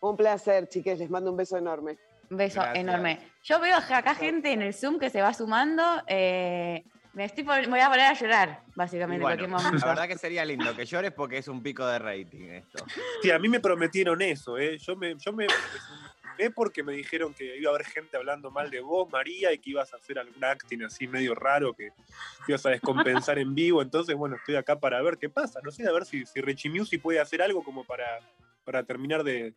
Un 0.00 0.16
placer, 0.16 0.68
chiques. 0.68 0.98
Les 0.98 1.10
mando 1.10 1.30
un 1.30 1.36
beso 1.36 1.56
enorme. 1.56 1.98
Un 2.30 2.36
beso 2.36 2.60
Gracias. 2.60 2.78
enorme. 2.78 3.18
Yo 3.42 3.60
veo 3.60 3.76
acá 3.76 4.14
gente 4.14 4.52
en 4.52 4.62
el 4.62 4.72
Zoom 4.72 4.98
que 4.98 5.10
se 5.10 5.20
va 5.20 5.34
sumando. 5.34 5.82
eh, 6.06 6.84
me, 7.12 7.24
estoy 7.24 7.42
me 7.42 7.66
voy 7.66 7.80
a 7.80 7.88
poner 7.88 8.06
a 8.06 8.12
llorar, 8.14 8.62
básicamente, 8.76 9.16
en 9.16 9.22
bueno, 9.22 9.48
cualquier 9.48 9.50
momento. 9.50 9.84
la 9.84 9.92
verdad 9.94 10.08
que 10.08 10.16
sería 10.16 10.44
lindo 10.44 10.76
que 10.76 10.84
llores 10.86 11.10
porque 11.12 11.38
es 11.38 11.48
un 11.48 11.60
pico 11.60 11.84
de 11.84 11.98
rating 11.98 12.44
esto. 12.50 12.84
Sí, 13.20 13.32
a 13.32 13.38
mí 13.40 13.48
me 13.48 13.58
prometieron 13.58 14.22
eso, 14.22 14.56
¿eh? 14.58 14.78
Yo 14.78 14.94
me, 14.96 15.16
yo 15.18 15.32
me 15.32 15.48
porque 16.48 16.82
me 16.82 16.94
dijeron 16.94 17.34
que 17.34 17.58
iba 17.58 17.70
a 17.70 17.74
haber 17.74 17.86
gente 17.86 18.16
hablando 18.16 18.50
mal 18.50 18.70
de 18.70 18.80
vos, 18.80 19.10
María, 19.12 19.52
y 19.52 19.58
que 19.58 19.70
ibas 19.70 19.92
a 19.92 19.96
hacer 19.98 20.18
algún 20.18 20.42
acting 20.42 20.82
así 20.84 21.06
medio 21.06 21.34
raro, 21.34 21.74
que 21.74 21.90
te 21.90 22.52
ibas 22.52 22.64
a 22.64 22.70
descompensar 22.70 23.38
en 23.38 23.54
vivo. 23.54 23.82
Entonces, 23.82 24.16
bueno, 24.16 24.36
estoy 24.36 24.56
acá 24.56 24.80
para 24.80 25.02
ver 25.02 25.18
qué 25.18 25.28
pasa. 25.28 25.60
No 25.62 25.70
sé, 25.70 25.86
a 25.86 25.92
ver 25.92 26.06
si, 26.06 26.24
si 26.24 26.40
Richie 26.40 26.70
Music 26.70 27.02
puede 27.02 27.20
hacer 27.20 27.42
algo 27.42 27.62
como 27.62 27.84
para, 27.84 28.06
para 28.64 28.82
terminar 28.84 29.22
de, 29.24 29.52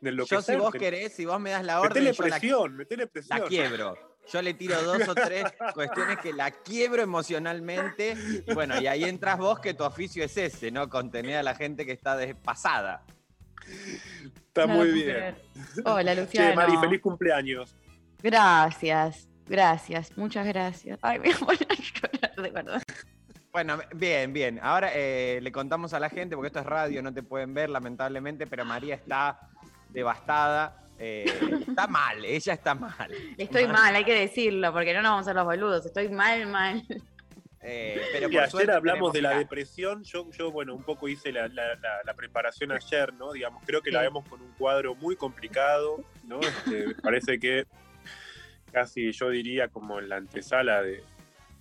de 0.00 0.10
enloquecer. 0.10 0.38
Yo 0.38 0.42
si 0.42 0.56
vos 0.56 0.72
querés, 0.72 1.12
si 1.12 1.24
vos 1.26 1.38
me 1.38 1.50
das 1.50 1.64
la 1.64 1.80
orden, 1.80 2.02
Metele 2.02 2.12
yo 2.16 2.22
la- 2.24 2.28
presión, 2.38 2.76
metele 2.76 3.06
presión. 3.06 3.38
la 3.38 3.46
quiebro. 3.46 4.12
Yo 4.32 4.40
le 4.40 4.54
tiro 4.54 4.80
dos 4.84 5.08
o 5.08 5.14
tres 5.16 5.44
cuestiones 5.74 6.18
que 6.18 6.32
la 6.32 6.52
quiebro 6.52 7.02
emocionalmente. 7.02 8.14
Y 8.46 8.54
bueno, 8.54 8.80
y 8.80 8.86
ahí 8.86 9.04
entras 9.04 9.36
vos 9.36 9.58
que 9.58 9.74
tu 9.74 9.82
oficio 9.84 10.24
es 10.24 10.36
ese, 10.36 10.70
¿no? 10.70 10.88
Contener 10.88 11.38
a 11.38 11.42
la 11.42 11.54
gente 11.56 11.84
que 11.84 11.90
está 11.92 12.16
despasada. 12.16 13.04
Está 14.48 14.66
No 14.66 14.74
muy 14.74 14.90
bien. 14.92 15.36
Hola, 15.84 16.14
Che, 16.14 16.20
Luciano. 16.20 16.54
Mari, 16.54 16.76
feliz 16.78 17.00
cumpleaños. 17.00 17.74
Gracias, 18.22 19.28
gracias, 19.46 20.16
muchas 20.16 20.46
gracias. 20.46 20.98
Ay, 21.02 21.18
me 21.18 21.34
voy 21.40 21.56
a 21.56 21.74
llorar, 21.74 22.34
de 22.36 22.50
verdad. 22.50 22.82
Bueno, 23.52 23.78
bien, 23.94 24.32
bien. 24.32 24.58
Ahora 24.62 24.90
eh, 24.94 25.38
le 25.42 25.52
contamos 25.52 25.92
a 25.92 26.00
la 26.00 26.08
gente, 26.08 26.36
porque 26.36 26.46
esto 26.46 26.60
es 26.60 26.66
radio, 26.66 27.02
no 27.02 27.12
te 27.12 27.22
pueden 27.22 27.52
ver 27.52 27.68
lamentablemente, 27.70 28.46
pero 28.46 28.64
María 28.64 28.94
está 28.94 29.38
devastada. 29.90 30.78
eh, 30.98 31.26
está 31.68 31.86
mal, 31.86 32.24
ella 32.24 32.52
está 32.54 32.74
mal. 32.74 33.10
Estoy 33.36 33.66
mal, 33.66 33.94
hay 33.94 34.04
que 34.04 34.14
decirlo, 34.14 34.72
porque 34.72 34.94
no 34.94 35.02
nos 35.02 35.10
vamos 35.10 35.26
a 35.26 35.30
hacer 35.30 35.34
los 35.36 35.44
boludos. 35.44 35.86
Estoy 35.86 36.08
mal, 36.08 36.46
mal. 36.46 36.82
Eh, 37.64 38.00
pero 38.12 38.28
Y 38.28 38.36
ayer 38.38 38.50
suerte 38.50 38.72
hablamos 38.72 39.12
de 39.12 39.22
la 39.22 39.38
depresión. 39.38 40.02
Yo, 40.02 40.28
yo, 40.32 40.50
bueno, 40.50 40.74
un 40.74 40.82
poco 40.82 41.08
hice 41.08 41.30
la, 41.30 41.46
la- 41.48 41.76
la- 41.76 42.02
la 42.04 42.14
preparación 42.14 42.72
ayer, 42.72 43.14
¿no? 43.14 43.32
Digamos, 43.32 43.62
creo 43.64 43.80
que 43.82 43.90
la 43.92 44.00
vemos 44.02 44.28
con 44.28 44.42
un 44.42 44.50
cuadro 44.54 44.94
muy 44.96 45.14
complicado, 45.16 46.02
¿no? 46.24 46.40
Este, 46.40 46.88
me 46.88 46.94
parece 46.96 47.38
que 47.38 47.64
casi 48.72 49.12
yo 49.12 49.28
diría 49.30 49.68
como 49.68 49.98
en 50.00 50.08
la 50.08 50.16
antesala 50.16 50.82
de, 50.82 51.04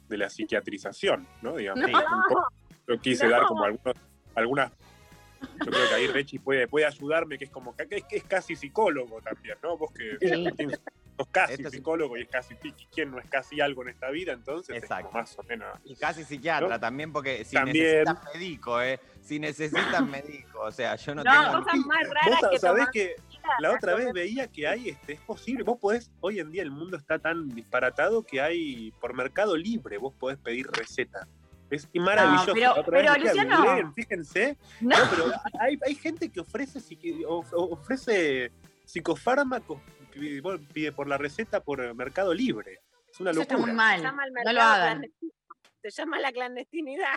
de 0.07 0.17
la 0.17 0.29
psiquiatrización, 0.29 1.27
¿no? 1.41 1.55
Digamos, 1.57 1.87
No. 1.89 1.97
un 1.99 2.23
poco- 2.27 2.47
yo 2.87 2.99
quise 2.99 3.27
dar 3.29 3.43
como 3.43 3.63
algunos, 3.63 3.95
algunas. 4.35 4.71
Yo 5.41 5.71
creo 5.71 5.89
que 5.89 5.95
ahí 5.95 6.07
Rechi 6.07 6.39
puede, 6.39 6.67
puede 6.67 6.85
ayudarme, 6.85 7.37
que 7.37 7.45
es 7.45 7.51
como 7.51 7.75
que 7.75 7.87
es, 7.89 8.03
que 8.05 8.17
es 8.17 8.23
casi 8.23 8.55
psicólogo 8.55 9.21
también, 9.21 9.57
¿no? 9.63 9.77
Vos 9.77 9.91
que 9.91 10.17
Sí. 10.21 10.43
Martín, 10.43 10.71
sos 11.17 11.27
casi 11.29 11.63
psicólogo 11.65 12.17
y 12.17 12.21
es 12.21 12.29
casi 12.29 12.55
¿quién 12.93 13.11
no 13.11 13.19
es 13.19 13.27
casi 13.29 13.59
algo 13.61 13.83
en 13.83 13.89
esta 13.89 14.09
vida? 14.09 14.33
Entonces, 14.33 14.81
es 14.83 14.89
como 14.89 15.11
más 15.11 15.37
o 15.37 15.43
menos. 15.43 15.67
Y 15.83 15.95
casi 15.95 16.23
psiquiatra 16.23 16.67
¿no? 16.69 16.79
también, 16.79 17.11
porque 17.11 17.43
si 17.45 17.55
También. 17.55 18.03
necesitan 18.05 18.17
médico, 18.33 18.81
¿eh? 18.81 18.99
Si 19.21 19.39
necesitan 19.39 20.09
médico, 20.09 20.61
o 20.61 20.71
sea, 20.71 20.95
yo 20.95 21.13
no, 21.15 21.23
No, 21.23 21.31
tengo... 21.31 21.63
cosas 21.63 21.75
más 21.85 22.07
Vos 22.25 22.39
sa- 22.39 22.49
que 22.49 22.59
sabés 22.59 22.87
que 22.91 23.15
la 23.59 23.71
otra 23.71 23.95
vez 23.95 24.11
veía 24.13 24.47
que 24.47 24.67
hay, 24.67 24.89
este, 24.89 25.13
es 25.13 25.21
posible, 25.21 25.63
vos 25.63 25.77
podés, 25.79 26.11
hoy 26.21 26.39
en 26.39 26.51
día 26.51 26.63
el 26.63 26.71
mundo 26.71 26.97
está 26.97 27.19
tan 27.19 27.49
disparatado 27.49 28.23
que 28.23 28.41
hay, 28.41 28.91
por 28.99 29.13
Mercado 29.13 29.55
Libre, 29.57 29.97
vos 29.97 30.13
podés 30.15 30.37
pedir 30.39 30.67
receta. 30.71 31.27
Es 31.71 31.87
maravilloso. 31.95 32.53
pero- 32.53 32.75
pero, 32.85 33.15
Luciano. 33.17 33.93
fíjense. 33.95 34.57
No. 34.81 34.97
No, 34.97 35.09
pero 35.09 35.25
hay, 35.59 35.79
hay 35.85 35.95
gente 35.95 36.29
que 36.29 36.41
ofrece, 36.41 36.79
ofrece 37.55 38.51
psicofármacos, 38.85 39.81
pide 40.73 40.91
por 40.91 41.07
la 41.07 41.17
receta 41.17 41.61
por 41.63 41.93
Mercado 41.95 42.33
Libre. 42.33 42.81
Es 43.11 43.19
una 43.19 43.31
Eso 43.31 43.39
locura. 43.39 43.57
está 43.57 43.57
muy 43.67 43.71
mal. 43.75 43.97
Se 43.99 44.03
llama 44.03 44.25
el 44.25 44.33
No 44.33 44.53
lo 44.53 44.61
hagan. 44.61 45.05
Se 45.81 45.89
llama 45.89 46.19
la 46.19 46.31
clandestinidad. 46.31 47.15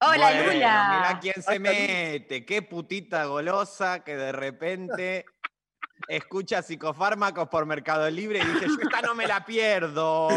Hola, 0.00 0.16
Bueno, 0.32 0.52
Lula. 0.52 0.96
Mirá 0.98 1.18
quién 1.20 1.42
se 1.42 1.58
mete, 1.60 2.44
qué 2.44 2.62
putita 2.62 3.26
golosa 3.26 4.02
que 4.02 4.16
de 4.16 4.32
repente 4.32 5.24
escucha 6.08 6.62
psicofármacos 6.62 7.48
por 7.48 7.66
Mercado 7.66 8.10
Libre 8.10 8.40
y 8.40 8.44
dice, 8.44 8.66
yo 8.66 8.76
esta 8.82 9.02
no 9.02 9.14
me 9.14 9.26
la 9.28 9.44
pierdo. 9.44 10.28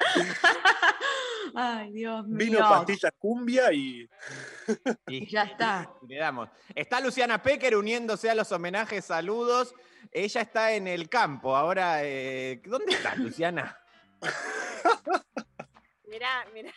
Ay, 1.54 1.92
Dios 1.92 2.26
mío. 2.26 2.38
Vino 2.38 2.58
pastilla 2.60 3.10
cumbia 3.12 3.72
y. 3.72 4.08
Y 5.06 5.26
ya 5.26 5.42
está. 5.44 5.90
Le 6.06 6.16
damos. 6.16 6.48
Está 6.74 7.00
Luciana 7.00 7.42
Pecker 7.42 7.76
uniéndose 7.76 8.30
a 8.30 8.34
los 8.34 8.50
homenajes, 8.52 9.04
saludos. 9.04 9.74
Ella 10.12 10.40
está 10.40 10.72
en 10.72 10.86
el 10.86 11.08
campo. 11.08 11.56
Ahora, 11.56 12.04
eh, 12.04 12.60
¿dónde 12.64 12.94
está 12.94 13.14
Luciana? 13.16 13.78
Mirá, 16.06 16.44
mirá, 16.52 16.72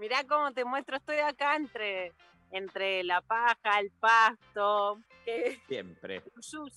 mirá 0.00 0.24
cómo 0.24 0.52
te 0.52 0.64
muestro. 0.64 0.96
Estoy 0.96 1.18
acá 1.18 1.54
entre, 1.54 2.12
entre 2.50 3.04
la 3.04 3.20
paja, 3.20 3.78
el 3.80 3.92
pasto. 3.92 5.00
Que, 5.24 5.60
Siempre. 5.68 6.24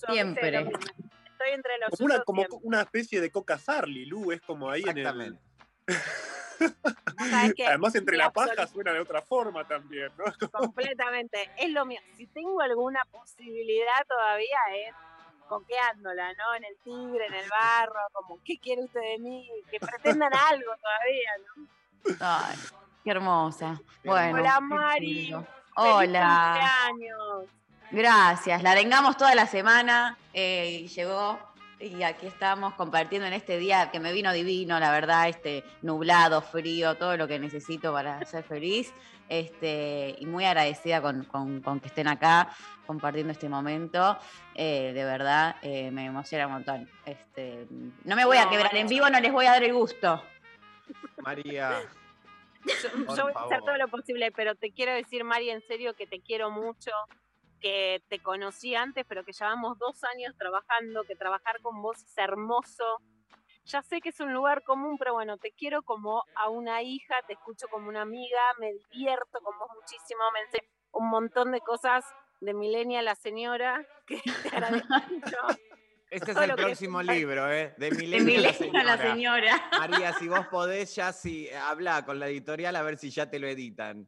Siempre. 0.07 0.59
Estoy 0.59 1.51
entre 1.53 1.79
los 1.79 1.89
Como 1.97 2.05
una, 2.05 2.23
como 2.23 2.41
siempre. 2.41 2.59
una 2.61 2.81
especie 2.81 3.19
de 3.19 3.31
coca 3.31 3.57
Sarli, 3.57 4.05
Lu, 4.05 4.31
es 4.31 4.41
como 4.41 4.69
ahí 4.69 4.83
en 4.85 4.97
el. 4.99 5.39
Además, 7.67 7.95
entre 7.95 8.17
la 8.17 8.31
paja 8.31 8.67
suena 8.67 8.93
de 8.93 8.99
otra 8.99 9.21
forma 9.21 9.65
también, 9.67 10.11
¿no? 10.17 10.25
Completamente. 10.51 11.49
Es 11.57 11.69
lo 11.71 11.85
mío. 11.85 11.99
Si 12.17 12.27
tengo 12.27 12.61
alguna 12.61 13.01
posibilidad 13.11 14.05
todavía 14.07 14.59
es 14.75 14.93
coqueándola, 15.47 16.33
¿no? 16.33 16.55
En 16.55 16.63
el 16.65 16.77
tigre, 16.83 17.27
en 17.27 17.33
el 17.33 17.49
barro, 17.49 17.99
como, 18.11 18.39
¿qué 18.43 18.57
quiere 18.59 18.83
usted 18.83 19.01
de 19.01 19.19
mí? 19.19 19.49
Que 19.71 19.79
pretendan 19.79 20.31
algo 20.49 20.71
todavía, 20.75 21.31
¿no? 21.55 21.67
Ay, 22.19 22.57
qué 23.03 23.11
hermosa. 23.11 23.79
Bueno. 24.03 24.39
Hola, 24.39 24.59
Mari. 24.59 25.25
Feliz 25.25 25.35
Hola. 25.75 26.87
cumpleaños. 26.89 27.45
Gracias. 27.91 28.63
La 28.63 28.73
vengamos 28.73 29.17
toda 29.17 29.35
la 29.35 29.47
semana 29.47 30.17
eh, 30.33 30.81
y 30.81 30.87
llegó. 30.87 31.39
Y 31.85 32.01
aquí 32.01 32.25
estamos 32.25 32.73
compartiendo 32.73 33.27
en 33.27 33.33
este 33.33 33.59
día 33.59 33.91
que 33.91 33.99
me 33.99 34.11
vino 34.11 34.33
divino, 34.33 34.79
la 34.79 34.89
verdad, 34.89 35.29
este 35.29 35.63
nublado, 35.83 36.41
frío, 36.41 36.95
todo 36.95 37.15
lo 37.15 37.27
que 37.27 37.37
necesito 37.37 37.93
para 37.93 38.25
ser 38.25 38.43
feliz. 38.43 38.91
Este, 39.29 40.15
y 40.17 40.25
muy 40.25 40.45
agradecida 40.45 40.99
con, 40.99 41.25
con- 41.25 41.61
con 41.61 41.79
que 41.79 41.87
estén 41.89 42.07
acá 42.07 42.49
compartiendo 42.87 43.31
este 43.31 43.49
momento. 43.49 44.17
Eh, 44.55 44.93
de 44.95 45.03
verdad, 45.05 45.57
eh, 45.61 45.91
me 45.91 46.05
emociona 46.05 46.47
un 46.47 46.53
montón. 46.53 46.89
Este, 47.05 47.67
no 48.03 48.15
me 48.15 48.25
voy 48.25 48.37
a 48.37 48.49
quebrar 48.49 48.75
en 48.75 48.87
vivo, 48.87 49.07
no 49.11 49.19
les 49.19 49.31
voy 49.31 49.45
a 49.45 49.51
dar 49.51 49.63
el 49.63 49.73
gusto. 49.73 50.23
María. 51.21 51.81
Yo, 53.15 53.25
voy 53.25 53.31
a 53.35 53.45
hacer 53.45 53.59
todo 53.61 53.77
lo 53.77 53.87
posible, 53.89 54.31
pero 54.31 54.55
te 54.55 54.71
quiero 54.71 54.91
decir, 54.91 55.23
Mari, 55.23 55.51
en 55.51 55.61
serio 55.67 55.93
que 55.93 56.07
te 56.07 56.19
quiero 56.19 56.49
mucho, 56.49 56.89
que 57.59 58.03
te 58.09 58.19
conocí 58.19 58.75
antes, 58.75 59.05
pero 59.07 59.23
que 59.23 59.33
llevamos 59.33 59.77
dos 59.79 60.03
años 60.03 60.35
trabajando, 60.37 61.03
que 61.03 61.15
trabajar 61.15 61.61
con 61.61 61.81
vos 61.81 62.01
es 62.03 62.17
hermoso. 62.17 62.83
Ya 63.65 63.81
sé 63.81 63.99
que 64.01 64.09
es 64.09 64.19
un 64.19 64.31
lugar 64.33 64.63
común, 64.63 64.97
pero 64.99 65.13
bueno, 65.13 65.37
te 65.37 65.51
quiero 65.51 65.81
como 65.81 66.23
a 66.35 66.49
una 66.49 66.83
hija, 66.83 67.15
te 67.27 67.33
escucho 67.33 67.67
como 67.69 67.89
una 67.89 68.01
amiga, 68.03 68.39
me 68.59 68.71
divierto 68.73 69.39
con 69.41 69.57
vos 69.57 69.69
muchísimo, 69.75 70.21
me 70.33 70.41
enseñas 70.41 70.71
un 70.91 71.09
montón 71.09 71.51
de 71.51 71.61
cosas 71.61 72.05
de 72.41 72.53
Milenia 72.53 73.01
la 73.01 73.15
señora, 73.15 73.85
que 74.07 74.21
te 74.43 74.49
agradezco 74.49 74.93
mucho. 75.09 75.37
Este 76.11 76.31
es 76.31 76.35
Todo 76.37 76.45
el 76.45 76.53
próximo 76.53 77.01
es- 77.01 77.07
libro, 77.07 77.51
¿eh? 77.51 77.73
De 77.77 77.89
De 77.89 77.97
Milenio 77.97 78.39
la 78.41 78.51
Milena 78.53 78.83
la 78.83 78.97
señora. 78.97 79.11
señora. 79.11 79.69
María, 79.79 80.13
si 80.13 80.27
vos 80.29 80.45
podés, 80.47 80.95
ya 80.95 81.11
si 81.11 81.49
habla 81.49 82.05
con 82.05 82.19
la 82.19 82.27
editorial 82.27 82.75
a 82.75 82.83
ver 82.83 82.97
si 82.99 83.09
ya 83.09 83.27
te 83.29 83.39
lo 83.39 83.47
editan. 83.47 84.07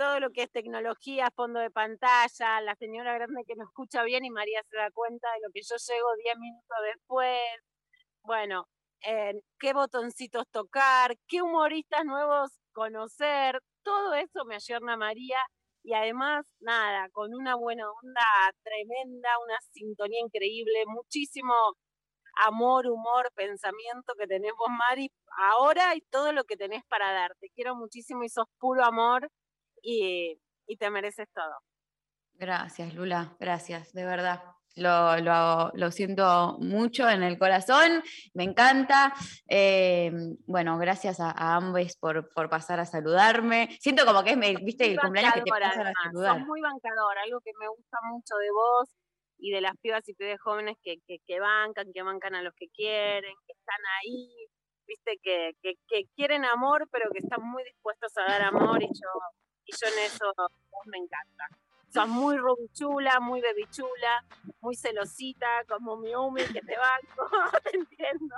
Todo 0.00 0.18
lo 0.18 0.30
que 0.30 0.44
es 0.44 0.50
tecnología, 0.50 1.30
fondo 1.36 1.60
de 1.60 1.70
pantalla, 1.70 2.62
la 2.62 2.74
señora 2.76 3.12
grande 3.12 3.44
que 3.46 3.54
no 3.54 3.64
escucha 3.64 4.02
bien 4.02 4.24
y 4.24 4.30
María 4.30 4.62
se 4.70 4.78
da 4.78 4.90
cuenta 4.90 5.28
de 5.34 5.40
lo 5.46 5.52
que 5.52 5.60
yo 5.60 5.76
llego 5.76 6.08
10 6.24 6.38
minutos 6.38 6.78
después. 6.94 7.38
Bueno, 8.22 8.64
qué 9.58 9.74
botoncitos 9.74 10.44
tocar, 10.50 11.16
qué 11.28 11.42
humoristas 11.42 12.06
nuevos 12.06 12.50
conocer, 12.72 13.60
todo 13.82 14.14
eso 14.14 14.46
me 14.46 14.54
ayorna 14.54 14.96
María 14.96 15.36
y 15.82 15.92
además, 15.92 16.46
nada, 16.60 17.10
con 17.10 17.34
una 17.34 17.54
buena 17.56 17.84
onda 17.90 18.22
tremenda, 18.62 19.28
una 19.44 19.58
sintonía 19.72 20.20
increíble, 20.20 20.84
muchísimo 20.86 21.52
amor, 22.46 22.86
humor, 22.86 23.30
pensamiento 23.34 24.14
que 24.18 24.26
tenés 24.26 24.52
vos, 24.58 24.70
Mari, 24.70 25.10
ahora 25.36 25.94
y 25.94 26.00
todo 26.10 26.32
lo 26.32 26.44
que 26.44 26.56
tenés 26.56 26.84
para 26.88 27.12
dar. 27.12 27.32
Te 27.38 27.50
quiero 27.54 27.76
muchísimo 27.76 28.24
y 28.24 28.30
sos 28.30 28.46
puro 28.58 28.82
amor 28.82 29.28
y, 29.82 30.40
y 30.66 30.76
te 30.76 30.90
mereces 30.90 31.28
todo. 31.34 31.54
Gracias, 32.34 32.94
Lula, 32.94 33.36
gracias, 33.38 33.92
de 33.92 34.04
verdad. 34.04 34.42
Lo, 34.76 35.16
lo- 35.18 35.70
lo 35.74 35.90
siento 35.90 36.56
mucho 36.60 37.08
en 37.10 37.22
el 37.24 37.38
corazón, 37.38 38.02
me 38.34 38.44
encanta. 38.44 39.12
Eh, 39.48 40.12
bueno, 40.46 40.78
gracias 40.78 41.18
a, 41.20 41.30
a 41.32 41.56
ambos 41.56 41.96
por, 41.96 42.32
por 42.32 42.48
pasar 42.48 42.78
a 42.80 42.86
saludarme. 42.86 43.68
Siento 43.80 44.06
como 44.06 44.22
que 44.22 44.30
es, 44.30 44.64
viste, 44.64 44.86
el 44.86 45.00
cumpleaños 45.00 45.34
que 45.34 45.42
te 45.42 45.50
pasan 45.50 45.86
a 45.88 45.92
saludar. 46.04 46.38
Sos 46.38 46.46
muy 46.46 46.60
bancador, 46.60 47.18
algo 47.18 47.40
que 47.40 47.50
me 47.58 47.68
gusta 47.68 47.98
mucho 48.10 48.36
de 48.36 48.50
vos 48.52 48.88
y 49.38 49.50
de 49.50 49.60
las 49.60 49.72
pibas 49.82 50.08
y 50.08 50.14
pibes 50.14 50.40
jóvenes 50.40 50.76
que, 50.82 50.98
que, 51.06 51.18
que 51.26 51.40
bancan, 51.40 51.92
que 51.92 52.02
bancan 52.02 52.36
a 52.36 52.42
los 52.42 52.54
que 52.54 52.68
quieren, 52.68 53.34
que 53.46 53.52
están 53.52 53.80
ahí, 54.02 54.46
viste, 54.86 55.18
que, 55.22 55.52
que, 55.62 55.74
que 55.88 56.04
quieren 56.14 56.44
amor, 56.44 56.88
pero 56.92 57.10
que 57.10 57.18
están 57.18 57.42
muy 57.42 57.64
dispuestos 57.64 58.12
a 58.18 58.22
dar 58.30 58.42
amor 58.42 58.82
y 58.82 58.86
yo, 58.86 59.20
y 59.70 59.76
yo 59.80 59.92
en 59.92 59.98
eso 60.04 60.32
vos 60.36 60.86
me 60.86 60.98
encanta. 60.98 61.48
Sos 61.92 62.08
muy 62.08 62.36
rubichula, 62.36 63.18
muy 63.20 63.40
bebichula, 63.40 64.24
muy 64.60 64.76
celosita, 64.76 65.64
como 65.68 65.96
mi 65.96 66.14
Umi, 66.14 66.42
que 66.44 66.60
te 66.60 66.76
banco, 66.76 67.28
te 67.64 67.76
entiendo. 67.76 68.36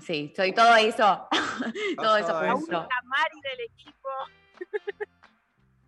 Sí, 0.00 0.32
soy 0.34 0.52
todo 0.54 0.74
eso. 0.76 1.28
todo 1.96 2.16
eso 2.16 2.28
todo 2.28 2.42
La 2.42 2.52
junto. 2.52 2.78
única 2.80 2.96
Mari 3.04 3.40
del 3.42 3.60
equipo. 3.60 4.08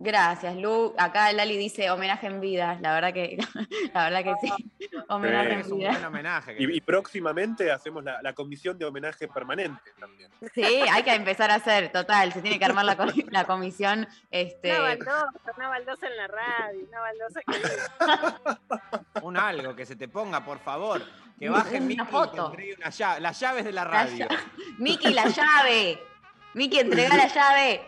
Gracias, 0.00 0.54
Lu. 0.56 0.94
Acá 0.96 1.32
Lali 1.32 1.56
dice 1.56 1.90
homenaje 1.90 2.28
en 2.28 2.40
vida. 2.40 2.78
La 2.80 2.92
verdad 2.94 3.12
que, 3.12 3.36
la 3.94 4.08
verdad 4.10 4.22
que 4.22 4.34
sí. 4.46 4.52
Homenaje 5.08 5.48
Eh, 5.54 5.60
Es 5.60 5.66
en 5.66 5.72
un 5.72 5.78
vida. 5.78 5.90
buen 5.90 6.04
homenaje. 6.04 6.56
que- 6.56 6.62
Y, 6.62 6.76
y 6.76 6.80
próximamente 6.80 7.72
hacemos 7.72 8.04
la, 8.04 8.22
la 8.22 8.32
comisión 8.32 8.78
de 8.78 8.84
homenaje 8.84 9.26
permanente 9.26 9.90
también. 9.98 10.30
Sí, 10.54 10.62
hay 10.64 11.02
que 11.02 11.12
empezar 11.14 11.50
a 11.50 11.56
hacer, 11.56 11.90
total. 11.90 12.32
Se 12.32 12.40
tiene 12.42 12.58
que 12.60 12.64
armar 12.64 12.84
la, 12.84 12.96
co- 12.96 13.06
la 13.30 13.44
comisión. 13.44 14.06
Este, 14.30 14.70
Una 14.70 14.80
baldosa, 14.80 15.26
una 15.56 15.68
baldosa 15.68 16.06
en 16.06 16.16
la 16.16 16.26
radio, 16.28 16.80
una 16.88 17.00
baldosa 17.00 17.40
que 19.12 19.20
Un 19.22 19.36
algo 19.36 19.74
que 19.74 19.84
se 19.84 19.96
te 19.96 20.06
ponga, 20.08 20.44
por 20.44 20.58
favor. 20.60 21.02
Que 21.40 21.48
baje 21.48 21.80
Miki 21.80 21.94
y 22.02 22.04
te 22.04 22.10
foto. 22.10 22.46
entregue 22.50 22.74
una 22.76 22.90
llave, 22.90 23.20
las 23.20 23.40
llaves 23.40 23.64
de 23.64 23.72
la 23.72 23.84
La 23.84 23.90
radio. 23.90 24.28
Miki, 24.78 25.12
la 25.12 25.26
llave. 25.26 25.98
Miki, 26.54 26.78
entrega 26.80 27.16
la 27.16 27.26
llave. 27.28 27.80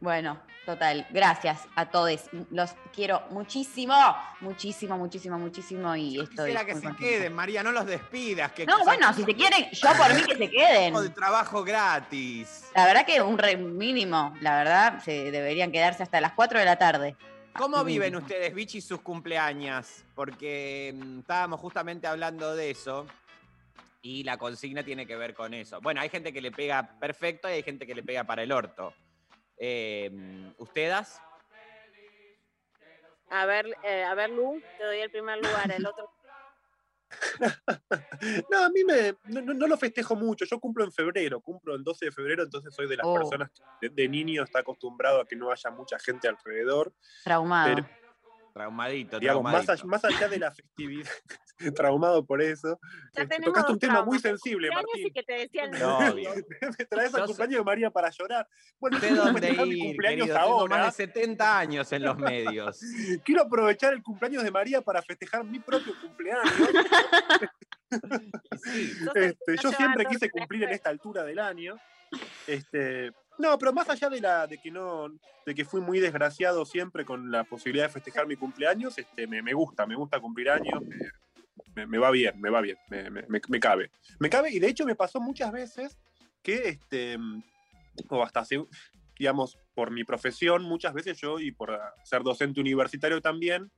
Bueno, 0.00 0.40
total. 0.66 1.06
Gracias 1.10 1.66
a 1.74 1.90
todos. 1.90 2.30
Los 2.50 2.74
quiero 2.94 3.22
muchísimo, 3.30 3.94
muchísimo, 4.40 4.96
muchísimo, 4.98 5.38
muchísimo. 5.38 5.96
Y 5.96 6.20
estoy. 6.20 6.50
Quisiera 6.50 6.64
que 6.64 6.74
se 6.74 6.82
contenta. 6.82 6.98
queden, 6.98 7.34
María, 7.34 7.62
no 7.62 7.72
los 7.72 7.86
despidas. 7.86 8.52
Que 8.52 8.66
No, 8.66 8.84
bueno, 8.84 9.12
si 9.14 9.24
se 9.24 9.34
quieren, 9.34 9.68
yo 9.72 9.88
por 9.96 10.14
mí 10.14 10.22
que 10.22 10.36
se 10.36 10.50
queden. 10.50 10.94
de 10.94 11.10
trabajo 11.10 11.64
gratis. 11.64 12.70
La 12.74 12.86
verdad 12.86 13.04
que 13.04 13.20
un 13.22 13.38
re 13.38 13.56
mínimo, 13.56 14.34
la 14.40 14.56
verdad, 14.58 15.02
se 15.02 15.30
deberían 15.30 15.72
quedarse 15.72 16.02
hasta 16.02 16.20
las 16.20 16.32
4 16.32 16.58
de 16.58 16.64
la 16.64 16.76
tarde. 16.76 17.16
¿Cómo 17.56 17.82
viven 17.84 18.14
ustedes, 18.14 18.54
Vichy, 18.54 18.80
sus 18.80 19.00
cumpleaños? 19.00 20.04
Porque 20.14 20.94
mm, 20.96 21.18
estábamos 21.20 21.60
justamente 21.60 22.06
hablando 22.06 22.54
de 22.54 22.70
eso 22.70 23.06
y 24.02 24.22
la 24.22 24.38
consigna 24.38 24.82
tiene 24.82 25.04
que 25.04 25.16
ver 25.16 25.34
con 25.34 25.52
eso. 25.52 25.80
Bueno, 25.80 26.00
hay 26.00 26.08
gente 26.08 26.32
que 26.32 26.40
le 26.40 26.52
pega 26.52 26.98
perfecto 27.00 27.48
y 27.48 27.52
hay 27.52 27.62
gente 27.62 27.86
que 27.86 27.94
le 27.94 28.02
pega 28.02 28.24
para 28.24 28.42
el 28.44 28.52
orto. 28.52 28.94
Eh, 29.62 30.10
¿Ustedes? 30.56 31.20
A 33.28 33.44
ver, 33.46 33.66
eh, 33.84 34.02
a 34.02 34.14
ver, 34.14 34.30
Lu, 34.30 34.60
te 34.78 34.84
doy 34.84 34.98
el 35.00 35.10
primer 35.10 35.36
lugar, 35.38 35.70
el 35.70 35.86
otro. 35.86 36.10
No, 38.50 38.64
a 38.64 38.68
mí 38.68 38.84
me, 38.84 39.16
no, 39.24 39.66
lo 39.66 39.76
festejo 39.76 40.14
mucho. 40.14 40.44
Yo 40.44 40.60
cumplo 40.60 40.84
en 40.84 40.92
febrero, 40.92 41.40
cumplo 41.40 41.74
el 41.74 41.82
12 41.82 42.06
de 42.06 42.12
febrero, 42.12 42.42
entonces 42.42 42.74
soy 42.74 42.86
de 42.88 42.96
las 42.96 43.06
Oh. 43.06 43.14
personas 43.14 43.50
que 43.80 43.88
de, 43.88 43.94
de 44.02 44.08
niño 44.08 44.42
está 44.44 44.60
acostumbrado 44.60 45.20
a 45.20 45.26
que 45.26 45.36
no 45.36 45.50
haya 45.50 45.70
mucha 45.70 45.98
gente 45.98 46.28
alrededor. 46.28 46.92
Traumado. 47.24 47.74
Pero, 47.74 47.88
Traumadito, 48.52 49.18
digamos, 49.18 49.42
más, 49.44 49.68
allá, 49.68 49.84
más 49.84 50.04
allá 50.04 50.28
de 50.28 50.38
la 50.38 50.50
festividad, 50.50 51.10
traumado 51.76 52.24
por 52.24 52.42
eso. 52.42 52.78
Ya 53.14 53.22
este, 53.22 53.40
tocaste 53.42 53.72
un 53.72 53.78
tema 53.78 54.02
muy 54.04 54.18
traumas, 54.18 54.40
sensible, 54.40 54.68
cumpleaños 54.68 54.90
Martín. 54.92 55.06
y 55.06 55.10
que 55.12 55.22
te 55.22 55.32
decía 55.34 55.64
el 55.64 55.70
No, 55.72 56.00
novio. 56.00 56.14
bien. 56.34 56.46
Me 56.78 56.84
traes 56.86 57.14
al 57.14 57.20
sé- 57.22 57.26
cumpleaños 57.26 57.58
de 57.60 57.64
María 57.64 57.90
para 57.90 58.10
llorar. 58.10 58.48
Bueno, 58.78 58.96
¿Usted 58.96 59.08
yo 59.10 59.14
quiero 59.22 59.32
dónde 59.32 59.66
mi 59.66 59.78
ir, 59.78 59.84
cumpleaños 59.86 60.26
querido? 60.28 60.38
Tengo 60.44 60.60
ahora. 60.60 60.76
más 60.78 60.96
de 60.96 61.06
70 61.06 61.58
años 61.58 61.92
en 61.92 62.02
los 62.02 62.18
medios. 62.18 62.80
Quiero 63.24 63.42
aprovechar 63.42 63.92
el 63.92 64.02
cumpleaños 64.02 64.42
de 64.42 64.50
María 64.50 64.80
para 64.82 65.02
festejar 65.02 65.44
mi 65.44 65.58
propio 65.60 65.94
cumpleaños. 66.00 66.44
Sí, 68.62 68.92
Este, 69.16 69.56
yo 69.60 69.72
siempre 69.72 70.04
quise 70.06 70.30
cumplir 70.30 70.62
en 70.64 70.70
esta 70.70 70.90
altura 70.90 71.24
del 71.24 71.38
año. 71.40 71.76
Este, 72.46 73.10
no, 73.40 73.58
pero 73.58 73.72
más 73.72 73.88
allá 73.88 74.08
de 74.08 74.20
la 74.20 74.46
de 74.46 74.58
que 74.58 74.70
no 74.70 75.08
de 75.46 75.54
que 75.54 75.64
fui 75.64 75.80
muy 75.80 75.98
desgraciado 76.00 76.64
siempre 76.64 77.04
con 77.04 77.30
la 77.30 77.44
posibilidad 77.44 77.86
de 77.86 77.92
festejar 77.92 78.26
mi 78.26 78.36
cumpleaños, 78.36 78.96
este, 78.98 79.26
me, 79.26 79.42
me 79.42 79.52
gusta, 79.54 79.86
me 79.86 79.96
gusta 79.96 80.20
cumplir 80.20 80.50
años, 80.50 80.82
me, 81.74 81.98
va 81.98 82.10
bien, 82.10 82.40
me 82.40 82.50
va 82.50 82.60
bien, 82.60 82.76
me, 82.88 83.10
me- 83.10 83.60
cabe. 83.60 83.90
Me 84.18 84.28
cabe 84.28 84.50
y 84.50 84.58
de 84.58 84.68
hecho 84.68 84.84
me 84.84 84.94
pasó 84.94 85.20
muchas 85.20 85.50
veces 85.52 85.98
que 86.42 86.68
este 86.68 87.18
o 88.08 88.22
hasta 88.22 88.44
digamos 89.18 89.58
por 89.74 89.90
mi 89.90 90.04
profesión 90.04 90.62
muchas 90.62 90.94
veces 90.94 91.18
yo 91.18 91.38
y 91.40 91.52
por 91.52 91.78
ser 92.04 92.22
docente 92.22 92.60
universitario 92.60 93.20
también 93.20 93.70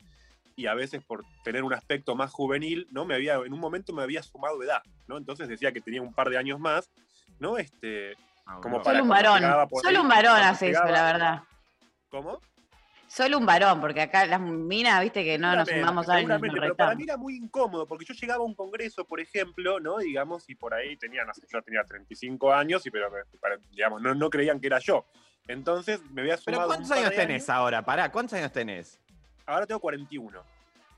y 0.55 0.67
a 0.67 0.75
veces 0.75 1.03
por 1.05 1.25
tener 1.45 1.65
un 1.65 1.73
aspecto 1.73 2.15
más 2.15 2.31
juvenil, 2.31 2.87
¿no? 2.91 3.05
Me 3.07 3.15
había, 3.15 3.37
en 3.37 3.53
un 3.53 3.59
momento 3.61 3.93
me 3.95 4.03
había 4.03 4.23
sumado 4.23 4.63
edad, 4.63 4.83
¿no? 5.09 5.17
Entonces 5.17 5.49
decía 5.49 5.73
que 5.73 5.81
tenía 5.81 6.03
un 6.03 6.13
par 6.13 6.29
de 6.29 6.37
años 6.37 6.61
más, 6.61 6.91
¿no? 7.39 7.57
Este, 7.57 8.15
como 8.61 8.83
para 8.83 8.99
Solo 8.99 9.03
un 9.03 9.09
varón. 9.09 9.41
Solo 9.41 9.69
ahí, 9.89 9.97
un 9.97 10.09
varón 10.09 10.41
hace 10.41 10.71
eso, 10.71 10.85
la 10.85 11.05
verdad. 11.05 11.43
¿Cómo? 12.09 12.41
Solo 13.07 13.39
un 13.39 13.45
varón, 13.45 13.79
porque 13.79 14.01
acá 14.01 14.25
las 14.25 14.41
minas, 14.41 15.03
viste 15.03 15.23
que 15.23 15.37
no 15.39 15.55
nos 15.55 15.69
sumamos 15.69 16.07
seguramente, 16.07 16.57
nos 16.57 16.61
pero 16.61 16.75
para 16.75 16.95
mí 16.95 17.03
era 17.05 17.19
muy 17.19 17.37
incómodo, 17.37 17.87
porque 17.87 18.07
yo 18.07 18.15
llegaba 18.15 18.43
a 18.43 18.47
un 18.47 18.55
congreso, 18.55 19.05
por 19.05 19.21
ejemplo, 19.21 19.81
¿no? 19.81 19.99
Digamos, 19.99 20.49
y 20.49 20.55
por 20.55 20.73
ahí 20.73 20.97
tenía, 20.97 21.23
no 21.25 21.35
sé, 21.35 21.43
yo 21.53 21.61
tenía 21.61 21.85
35 21.85 22.55
años, 22.55 22.87
y 22.87 22.91
pero, 22.91 23.11
digamos, 23.71 24.01
no, 24.01 24.15
no 24.15 24.31
creían 24.31 24.61
que 24.61 24.69
era 24.69 24.79
yo. 24.79 25.05
Entonces 25.47 26.01
me 26.11 26.23
había 26.23 26.39
sumado 26.39 26.45
¿Pero 26.45 26.61
un 26.63 26.67
cuántos 26.69 26.89
par 26.89 26.99
años 26.99 27.11
de 27.11 27.17
tenés 27.17 27.51
ahora? 27.51 27.85
Pará, 27.85 28.11
¿cuántos 28.11 28.39
años 28.39 28.51
tenés? 28.51 28.99
Ahora 29.45 29.67
tengo 29.67 29.81
41. 29.81 30.43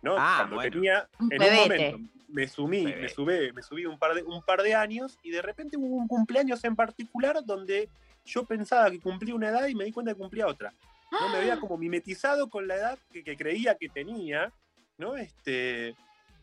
¿No? 0.05 0.17
Ah, 0.19 0.37
Cuando 0.41 0.57
bueno. 0.57 0.71
tenía, 0.71 1.09
en 1.31 1.43
un 1.43 1.57
momento, 1.57 1.99
me 2.29 2.47
sumí, 2.47 2.85
me 2.85 3.09
subí, 3.09 3.53
me 3.53 3.63
subí 3.63 3.87
un 3.87 3.99
par, 3.99 4.15
de, 4.15 4.23
un 4.23 4.43
par 4.43 4.63
de 4.63 4.75
años 4.75 5.19
y 5.23 5.31
de 5.31 5.41
repente 5.41 5.77
hubo 5.77 5.97
un 5.97 6.07
cumpleaños 6.07 6.63
en 6.65 6.77
particular 6.77 7.43
donde 7.45 7.89
yo 8.25 8.45
pensaba 8.45 8.91
que 8.91 9.01
cumplía 9.01 9.35
una 9.35 9.49
edad 9.49 9.67
y 9.67 9.75
me 9.75 9.85
di 9.85 9.93
cuenta 9.93 10.13
que 10.13 10.19
cumplía 10.19 10.47
otra. 10.47 10.75
¿no? 11.11 11.29
Me 11.31 11.39
había 11.39 11.57
como 11.61 11.79
mimetizado 11.79 12.49
con 12.51 12.69
la 12.69 12.77
edad 12.77 12.99
que, 13.13 13.25
que 13.25 13.37
creía 13.37 13.77
que 13.77 13.89
tenía, 13.89 14.53
¿no? 14.99 15.17
Este, 15.17 15.95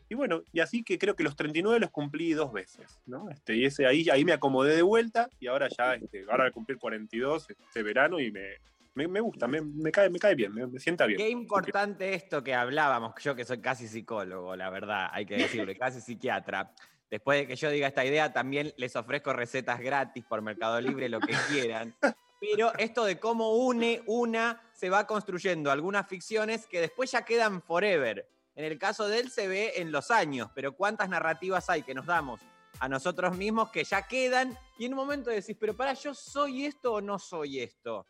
y 0.08 0.14
bueno, 0.14 0.42
y 0.52 0.60
así 0.60 0.82
que 0.82 0.98
creo 0.98 1.14
que 1.14 1.24
los 1.24 1.36
39 1.36 1.80
los 1.80 1.90
cumplí 1.90 2.32
dos 2.32 2.52
veces, 2.52 3.00
¿no? 3.06 3.30
Este, 3.30 3.54
y 3.56 3.64
ese 3.64 3.86
ahí, 3.86 4.08
ahí 4.10 4.24
me 4.24 4.32
acomodé 4.32 4.74
de 4.74 4.82
vuelta 4.82 5.28
y 5.40 5.46
ahora 5.46 5.68
ya, 5.68 5.94
este, 5.94 6.22
ahora 6.22 6.44
voy 6.44 6.48
a 6.48 6.52
cumplir 6.52 6.78
42 6.78 7.48
este 7.48 7.82
verano 7.82 8.18
y 8.18 8.30
me, 8.30 8.56
me, 8.94 9.08
me 9.08 9.20
gusta, 9.20 9.46
me, 9.46 9.60
me 9.60 9.90
cae, 9.90 10.10
me 10.10 10.18
cae 10.18 10.34
bien, 10.34 10.54
me, 10.54 10.66
me 10.66 10.78
sienta 10.78 11.06
bien. 11.06 11.18
Qué 11.18 11.28
importante 11.28 12.14
esto 12.14 12.42
que 12.42 12.54
hablábamos, 12.54 13.14
yo 13.22 13.34
que 13.34 13.44
soy 13.44 13.60
casi 13.60 13.88
psicólogo, 13.88 14.54
la 14.56 14.70
verdad, 14.70 15.08
hay 15.12 15.26
que 15.26 15.36
decirlo, 15.36 15.72
casi 15.78 16.00
psiquiatra. 16.00 16.72
Después 17.10 17.40
de 17.40 17.46
que 17.46 17.56
yo 17.56 17.68
diga 17.70 17.86
esta 17.86 18.04
idea, 18.04 18.32
también 18.32 18.72
les 18.78 18.96
ofrezco 18.96 19.32
recetas 19.32 19.80
gratis 19.80 20.24
por 20.24 20.40
Mercado 20.40 20.80
Libre, 20.80 21.10
lo 21.10 21.20
que 21.20 21.34
quieran. 21.50 21.94
Pero 22.40 22.72
esto 22.78 23.04
de 23.04 23.20
cómo 23.20 23.54
une 23.56 24.02
una, 24.06 24.62
se 24.72 24.88
va 24.88 25.06
construyendo 25.06 25.70
algunas 25.70 26.08
ficciones 26.08 26.66
que 26.66 26.80
después 26.80 27.10
ya 27.10 27.24
quedan 27.24 27.62
forever. 27.62 28.26
En 28.54 28.64
el 28.64 28.78
caso 28.78 29.08
de 29.08 29.20
él 29.20 29.30
se 29.30 29.46
ve 29.46 29.74
en 29.76 29.92
los 29.92 30.10
años, 30.10 30.50
pero 30.54 30.72
cuántas 30.72 31.08
narrativas 31.08 31.70
hay 31.70 31.82
que 31.82 31.94
nos 31.94 32.06
damos 32.06 32.40
a 32.80 32.88
nosotros 32.88 33.36
mismos 33.36 33.70
que 33.70 33.84
ya 33.84 34.02
quedan 34.08 34.58
y 34.78 34.86
en 34.86 34.92
un 34.92 34.98
momento 34.98 35.30
decís, 35.30 35.56
pero 35.58 35.76
para, 35.76 35.94
¿yo 35.94 36.14
soy 36.14 36.64
esto 36.64 36.94
o 36.94 37.00
no 37.00 37.18
soy 37.18 37.60
esto? 37.60 38.06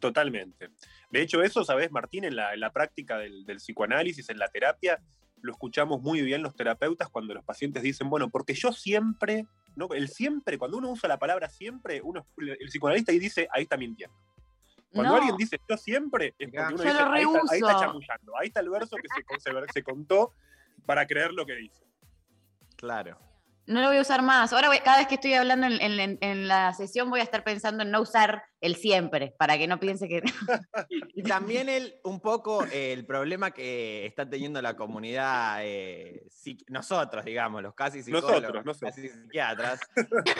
Totalmente. 0.00 0.70
De 1.10 1.22
hecho, 1.22 1.42
eso, 1.42 1.64
¿sabes, 1.64 1.90
Martín? 1.90 2.24
En 2.24 2.36
la, 2.36 2.54
en 2.54 2.60
la 2.60 2.72
práctica 2.72 3.18
del, 3.18 3.44
del 3.44 3.56
psicoanálisis, 3.58 4.28
en 4.30 4.38
la 4.38 4.48
terapia, 4.48 5.00
lo 5.40 5.52
escuchamos 5.52 6.00
muy 6.02 6.20
bien 6.22 6.42
los 6.42 6.54
terapeutas 6.54 7.08
cuando 7.08 7.34
los 7.34 7.44
pacientes 7.44 7.82
dicen, 7.82 8.08
bueno, 8.10 8.28
porque 8.28 8.54
yo 8.54 8.72
siempre, 8.72 9.46
¿no? 9.76 9.88
El 9.92 10.08
siempre, 10.08 10.58
cuando 10.58 10.78
uno 10.78 10.90
usa 10.90 11.08
la 11.08 11.18
palabra 11.18 11.48
siempre, 11.48 12.00
uno, 12.02 12.24
el 12.38 12.68
psicoanalista 12.68 13.12
ahí 13.12 13.18
dice, 13.18 13.48
ahí 13.52 13.62
está 13.62 13.76
mintiendo. 13.76 14.16
Cuando 14.92 15.12
No. 15.12 15.18
alguien 15.18 15.36
dice 15.36 15.60
yo 15.68 15.76
siempre, 15.76 16.34
es 16.38 16.48
porque 16.50 16.58
uno 16.58 16.70
Yo 16.70 16.82
dice, 16.84 16.88
ahí 17.04 17.22
está, 17.22 17.40
ahí 17.52 17.58
está 17.60 17.78
chamullando, 17.80 18.32
ahí 18.38 18.46
está 18.48 18.60
el 18.60 18.70
verso 18.70 18.96
que 18.96 19.08
se, 19.38 19.40
se- 19.50 19.72
se 19.72 19.82
contó 19.82 20.32
para 20.86 21.06
creer 21.06 21.32
lo 21.32 21.44
que 21.44 21.54
dice. 21.56 21.84
Claro. 22.76 23.18
No 23.68 23.82
lo 23.82 23.88
voy 23.88 23.98
a 23.98 24.00
usar 24.00 24.22
más. 24.22 24.52
Ahora 24.54 24.68
voy- 24.68 24.78
cada 24.80 24.96
vez 24.98 25.06
que 25.08 25.16
estoy 25.16 25.34
hablando 25.34 25.66
en, 25.66 25.74
en- 25.80 26.00
en- 26.00 26.18
en 26.22 26.48
la 26.48 26.72
sesión 26.72 27.10
voy 27.10 27.20
a 27.20 27.22
estar 27.22 27.44
pensando 27.44 27.82
en 27.82 27.90
no 27.90 28.00
usar 28.00 28.42
el 28.62 28.76
siempre, 28.76 29.34
para 29.38 29.58
que 29.58 29.66
no 29.66 29.78
piense 29.78 30.08
que... 30.08 30.22
Y 31.14 31.22
también 31.22 31.68
el, 31.68 31.94
un 32.02 32.20
poco 32.20 32.64
eh, 32.64 32.92
el 32.94 33.04
problema 33.04 33.50
que 33.50 34.06
está 34.06 34.28
teniendo 34.28 34.62
la 34.62 34.74
comunidad, 34.74 35.58
eh, 35.62 36.26
nosotros, 36.68 37.24
digamos, 37.26 37.62
los 37.62 37.74
casi 37.74 38.02
psicólogos, 38.02 38.64
Nosotros, 38.64 38.78
casi 38.80 39.08
psiquiatras, 39.10 39.80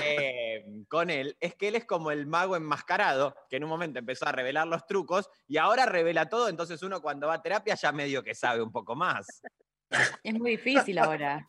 eh, 0.02 0.64
con 0.88 1.10
él, 1.10 1.36
es 1.38 1.54
que 1.54 1.68
él 1.68 1.74
es 1.76 1.84
como 1.84 2.10
el 2.10 2.26
mago 2.26 2.56
enmascarado, 2.56 3.34
que 3.50 3.56
en 3.56 3.64
un 3.64 3.70
momento 3.70 3.98
empezó 3.98 4.26
a 4.26 4.32
revelar 4.32 4.66
los 4.66 4.86
trucos 4.86 5.28
y 5.46 5.58
ahora 5.58 5.84
revela 5.86 6.28
todo, 6.30 6.48
entonces 6.48 6.82
uno 6.82 7.02
cuando 7.02 7.26
va 7.28 7.34
a 7.34 7.42
terapia 7.42 7.74
ya 7.74 7.92
medio 7.92 8.22
que 8.22 8.34
sabe 8.34 8.62
un 8.62 8.72
poco 8.72 8.94
más. 8.96 9.42
Es 10.22 10.34
muy 10.34 10.52
difícil 10.52 10.98
ahora. 10.98 11.46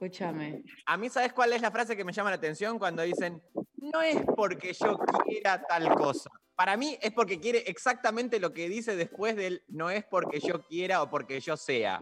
Escúchame. 0.00 0.62
A 0.86 0.96
mí, 0.96 1.08
¿sabes 1.08 1.32
cuál 1.32 1.52
es 1.52 1.60
la 1.60 1.72
frase 1.72 1.96
que 1.96 2.04
me 2.04 2.12
llama 2.12 2.30
la 2.30 2.36
atención 2.36 2.78
cuando 2.78 3.02
dicen, 3.02 3.42
no 3.78 4.00
es 4.00 4.16
porque 4.36 4.72
yo 4.72 4.96
quiera 5.26 5.60
tal 5.60 5.92
cosa? 5.94 6.30
Para 6.54 6.76
mí 6.76 6.96
es 7.02 7.12
porque 7.12 7.40
quiere 7.40 7.64
exactamente 7.66 8.38
lo 8.38 8.52
que 8.52 8.68
dice 8.68 8.94
después 8.94 9.34
del 9.34 9.64
no 9.66 9.90
es 9.90 10.04
porque 10.04 10.38
yo 10.38 10.62
quiera 10.62 11.02
o 11.02 11.10
porque 11.10 11.40
yo 11.40 11.56
sea. 11.56 12.00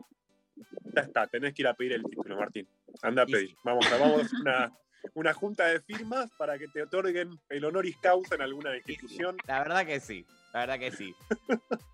Ya 0.94 1.02
está, 1.02 1.26
tenés 1.26 1.54
que 1.54 1.62
ir 1.62 1.68
a 1.68 1.74
pedir 1.74 1.94
el 1.94 2.04
título, 2.04 2.36
Martín. 2.36 2.68
Anda 3.00 3.22
a 3.22 3.26
pedir. 3.26 3.56
Vamos 3.64 3.90
a 3.90 3.96
vamos 3.96 4.30
a 4.30 4.40
una, 4.42 4.78
una 5.14 5.32
junta 5.32 5.64
de 5.64 5.80
firmas 5.80 6.28
para 6.36 6.58
que 6.58 6.68
te 6.68 6.82
otorguen 6.82 7.30
el 7.48 7.64
honoris 7.64 7.96
causa 7.96 8.34
en 8.34 8.42
alguna 8.42 8.76
institución. 8.76 9.38
La 9.46 9.60
verdad 9.60 9.86
que 9.86 10.00
sí, 10.00 10.26
la 10.52 10.60
verdad 10.60 10.78
que 10.78 10.90
sí. 10.90 11.14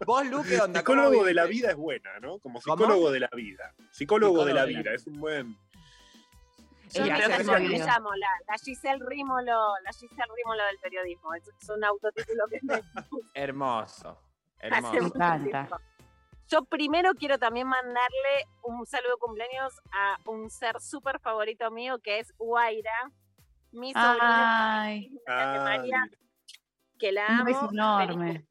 Vos, 0.05 0.27
Lu, 0.27 0.43
¿qué 0.43 0.61
onda? 0.61 0.83
¿Cómo 0.83 1.03
Psicólogo 1.03 1.25
de 1.25 1.35
la 1.35 1.47
vida 1.47 1.71
es 1.71 1.77
buena, 1.77 2.19
¿no? 2.19 2.41
Como 2.41 2.61
¿Cómo? 2.61 2.77
psicólogo 2.77 3.13
de 3.13 3.21
la 3.21 3.31
vida. 3.35 3.73
Psicólogo 3.93 4.45
de 4.45 4.55
la 4.55 4.63
Psicólogo 4.63 4.69
de 4.69 4.75
la 4.75 4.83
vida, 4.83 4.95
es 4.95 5.07
un 5.07 5.21
buen. 5.21 5.57
Yo 6.95 7.05
me, 7.05 7.79
llamo 7.79 8.15
la, 8.15 8.29
la 8.47 8.59
Giselle 8.63 9.05
Rímolo, 9.07 9.75
la 9.83 9.93
Giselle 9.93 10.33
Rímolo 10.37 10.65
del 10.67 10.79
periodismo. 10.79 11.35
Es, 11.35 11.49
es 11.61 11.69
un 11.71 11.83
autotítulo 11.85 12.45
que 12.51 12.59
me 12.63 12.75
Hermoso, 13.35 14.19
hace 14.59 14.67
hermoso. 14.67 14.93
Me 14.93 15.01
mucho 15.01 15.17
encanta. 15.17 15.51
tiempo. 15.67 15.77
Yo 16.49 16.65
primero 16.65 17.15
quiero 17.15 17.39
también 17.39 17.67
mandarle 17.67 18.47
un 18.63 18.85
saludo 18.85 19.13
de 19.13 19.19
cumpleaños 19.21 19.73
a 19.91 20.19
un 20.27 20.51
ser 20.51 20.81
súper 20.81 21.19
favorito 21.21 21.71
mío 21.71 21.99
que 22.03 22.19
es 22.19 22.35
Guaira, 22.37 23.11
mi 23.71 23.95
sobrina 23.95 24.83
Ay, 24.83 25.11
María, 25.27 26.11
que 26.99 27.11
la 27.13 27.27
un 27.27 27.35
amo. 27.37 27.45
beso 27.45 27.61
Feliz 27.61 27.73
enorme. 27.73 28.47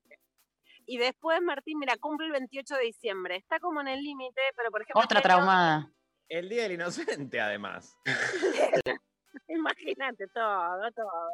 Y 0.88 0.98
después 0.98 1.42
Martín, 1.42 1.78
mira, 1.78 1.96
cumple 1.98 2.26
el 2.26 2.32
28 2.32 2.76
de 2.76 2.84
diciembre. 2.86 3.36
Está 3.36 3.60
como 3.60 3.82
en 3.82 3.88
el 3.88 4.02
límite, 4.02 4.42
pero 4.56 4.72
por 4.72 4.82
ejemplo. 4.82 5.02
Otra 5.02 5.22
traumada. 5.22 5.92
El 6.32 6.48
Día 6.48 6.64
del 6.64 6.72
Inocente, 6.74 7.42
además. 7.42 7.98
Imagínate 9.50 10.28
todo, 10.28 10.92
todo. 10.96 11.30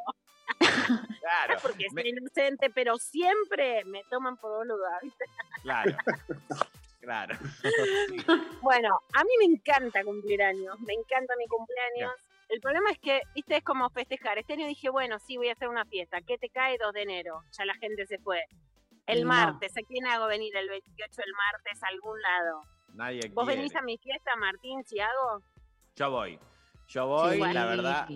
Claro, 1.20 1.58
Porque 1.62 1.88
me- 1.92 2.02
soy 2.04 2.12
inocente, 2.12 2.70
pero 2.70 2.98
siempre 2.98 3.84
me 3.84 4.02
toman 4.10 4.38
por 4.38 4.50
boluda, 4.60 4.98
¿viste? 5.04 5.26
claro, 5.62 5.98
claro. 7.02 7.36
Sí. 7.62 8.26
Bueno, 8.62 9.02
a 9.14 9.24
mí 9.26 9.30
me 9.40 9.46
encanta 9.54 10.06
cumplir 10.06 10.42
años, 10.42 10.80
me 10.80 10.94
encanta 10.94 11.34
mi 11.38 11.46
cumpleaños. 11.48 12.14
El 12.48 12.62
problema 12.62 12.92
es 12.92 13.00
que, 13.00 13.22
viste, 13.36 13.58
es 13.58 13.64
como 13.64 13.90
festejar. 13.90 14.38
Este 14.38 14.54
año 14.54 14.68
dije, 14.68 14.90
bueno, 14.90 15.20
sí, 15.20 15.36
voy 15.36 15.50
a 15.50 15.54
hacer 15.54 15.68
una 15.68 15.84
fiesta. 15.84 16.22
¿Qué 16.22 16.38
te 16.38 16.50
cae 16.50 16.78
2 16.78 16.94
de 16.94 17.02
enero? 17.02 17.42
Ya 17.58 17.66
la 17.66 17.74
gente 17.76 18.06
se 18.08 18.20
fue. 18.20 18.46
El 19.06 19.24
no. 19.24 19.28
martes, 19.28 19.76
¿a 19.78 19.82
quién 19.86 20.06
hago 20.08 20.28
venir 20.28 20.56
el 20.56 20.70
28 20.70 21.22
el 21.26 21.34
martes 21.34 21.84
a 21.84 21.88
algún 21.88 22.22
lado? 22.22 22.62
Nadie 22.98 23.30
¿Vos 23.30 23.46
quiere. 23.46 23.62
venís 23.62 23.76
a 23.76 23.82
mi 23.82 23.98
fiesta, 23.98 24.36
Martín, 24.38 24.84
si 24.84 25.00
hago? 25.00 25.44
Yo 25.96 26.12
voy. 26.12 26.40
Yo 26.88 27.06
voy, 27.08 27.34
Sí. 27.42 27.54
la 27.54 27.66
verdad, 27.66 28.08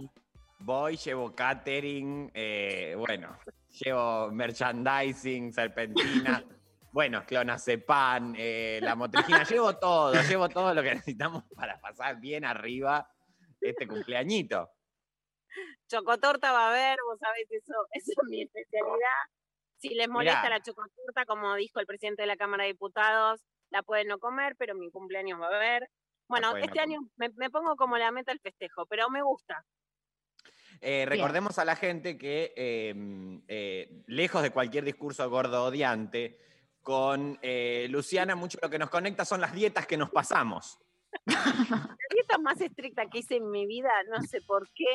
voy, 0.60 0.98
llevo 0.98 1.36
catering, 1.36 2.32
eh, 2.34 2.96
bueno, 2.98 3.38
llevo 3.70 4.32
merchandising, 4.32 5.52
serpentina, 5.54 6.44
bueno, 6.92 7.24
clonazepam, 7.26 8.34
eh, 8.38 8.80
la 8.82 8.96
motrigina, 8.96 9.44
llevo 9.44 9.76
todo, 9.78 10.14
llevo 10.24 10.48
todo 10.50 10.74
lo 10.74 10.82
que 10.82 10.96
necesitamos 10.96 11.44
para 11.56 11.80
pasar 11.80 12.20
bien 12.20 12.46
arriba 12.46 13.08
este 13.60 13.88
cumpleañito. 13.88 14.70
Chocotorta 15.88 16.52
va 16.54 16.68
a 16.68 16.70
haber, 16.70 16.98
vos 17.08 17.20
sabés, 17.20 17.46
eso, 17.52 17.74
eso 17.92 18.12
es 18.24 18.30
mi 18.30 18.42
especialidad. 18.44 19.22
Si 19.78 19.90
les 19.96 20.08
molesta 20.08 20.44
Mirá. 20.44 20.58
la 20.58 20.62
chocotorta, 20.62 21.26
como 21.26 21.56
dijo 21.56 21.80
el 21.80 21.86
presidente 21.86 22.22
de 22.24 22.28
la 22.28 22.38
Cámara 22.38 22.64
de 22.64 22.70
Diputados, 22.70 23.42
la 23.72 23.82
pueden 23.82 24.08
no 24.08 24.20
comer, 24.20 24.56
pero 24.58 24.76
mi 24.76 24.92
cumpleaños 24.92 25.42
va 25.42 25.48
a 25.48 25.56
haber. 25.56 25.90
Bueno, 26.28 26.52
pueden 26.52 26.62
no 26.62 26.68
este 26.68 26.80
año 26.80 27.00
me, 27.16 27.30
me 27.36 27.50
pongo 27.50 27.76
como 27.76 27.98
la 27.98 28.12
meta 28.12 28.32
el 28.32 28.40
festejo, 28.40 28.86
pero 28.86 29.10
me 29.10 29.24
gusta. 29.24 29.66
Eh, 30.80 31.06
recordemos 31.08 31.60
a 31.60 31.66
la 31.66 31.76
gente 31.76 32.18
que, 32.18 32.54
eh, 32.56 32.94
eh, 33.48 34.04
lejos 34.08 34.42
de 34.42 34.52
cualquier 34.52 34.84
discurso 34.84 35.30
gordo 35.30 35.66
odiante, 35.66 36.40
con 36.82 37.38
eh, 37.42 37.88
Luciana 37.90 38.36
mucho 38.36 38.58
lo 38.62 38.70
que 38.70 38.80
nos 38.80 38.90
conecta 38.90 39.26
son 39.26 39.42
las 39.42 39.54
dietas 39.54 39.86
que 39.86 39.98
nos 39.98 40.10
pasamos. 40.10 40.80
La 41.26 41.98
dieta 42.10 42.38
más 42.40 42.60
estricta 42.62 43.06
que 43.08 43.20
hice 43.20 43.36
en 43.36 43.52
mi 43.52 43.66
vida, 43.66 43.92
no 44.10 44.22
sé 44.24 44.42
por 44.42 44.68
qué. 44.74 44.88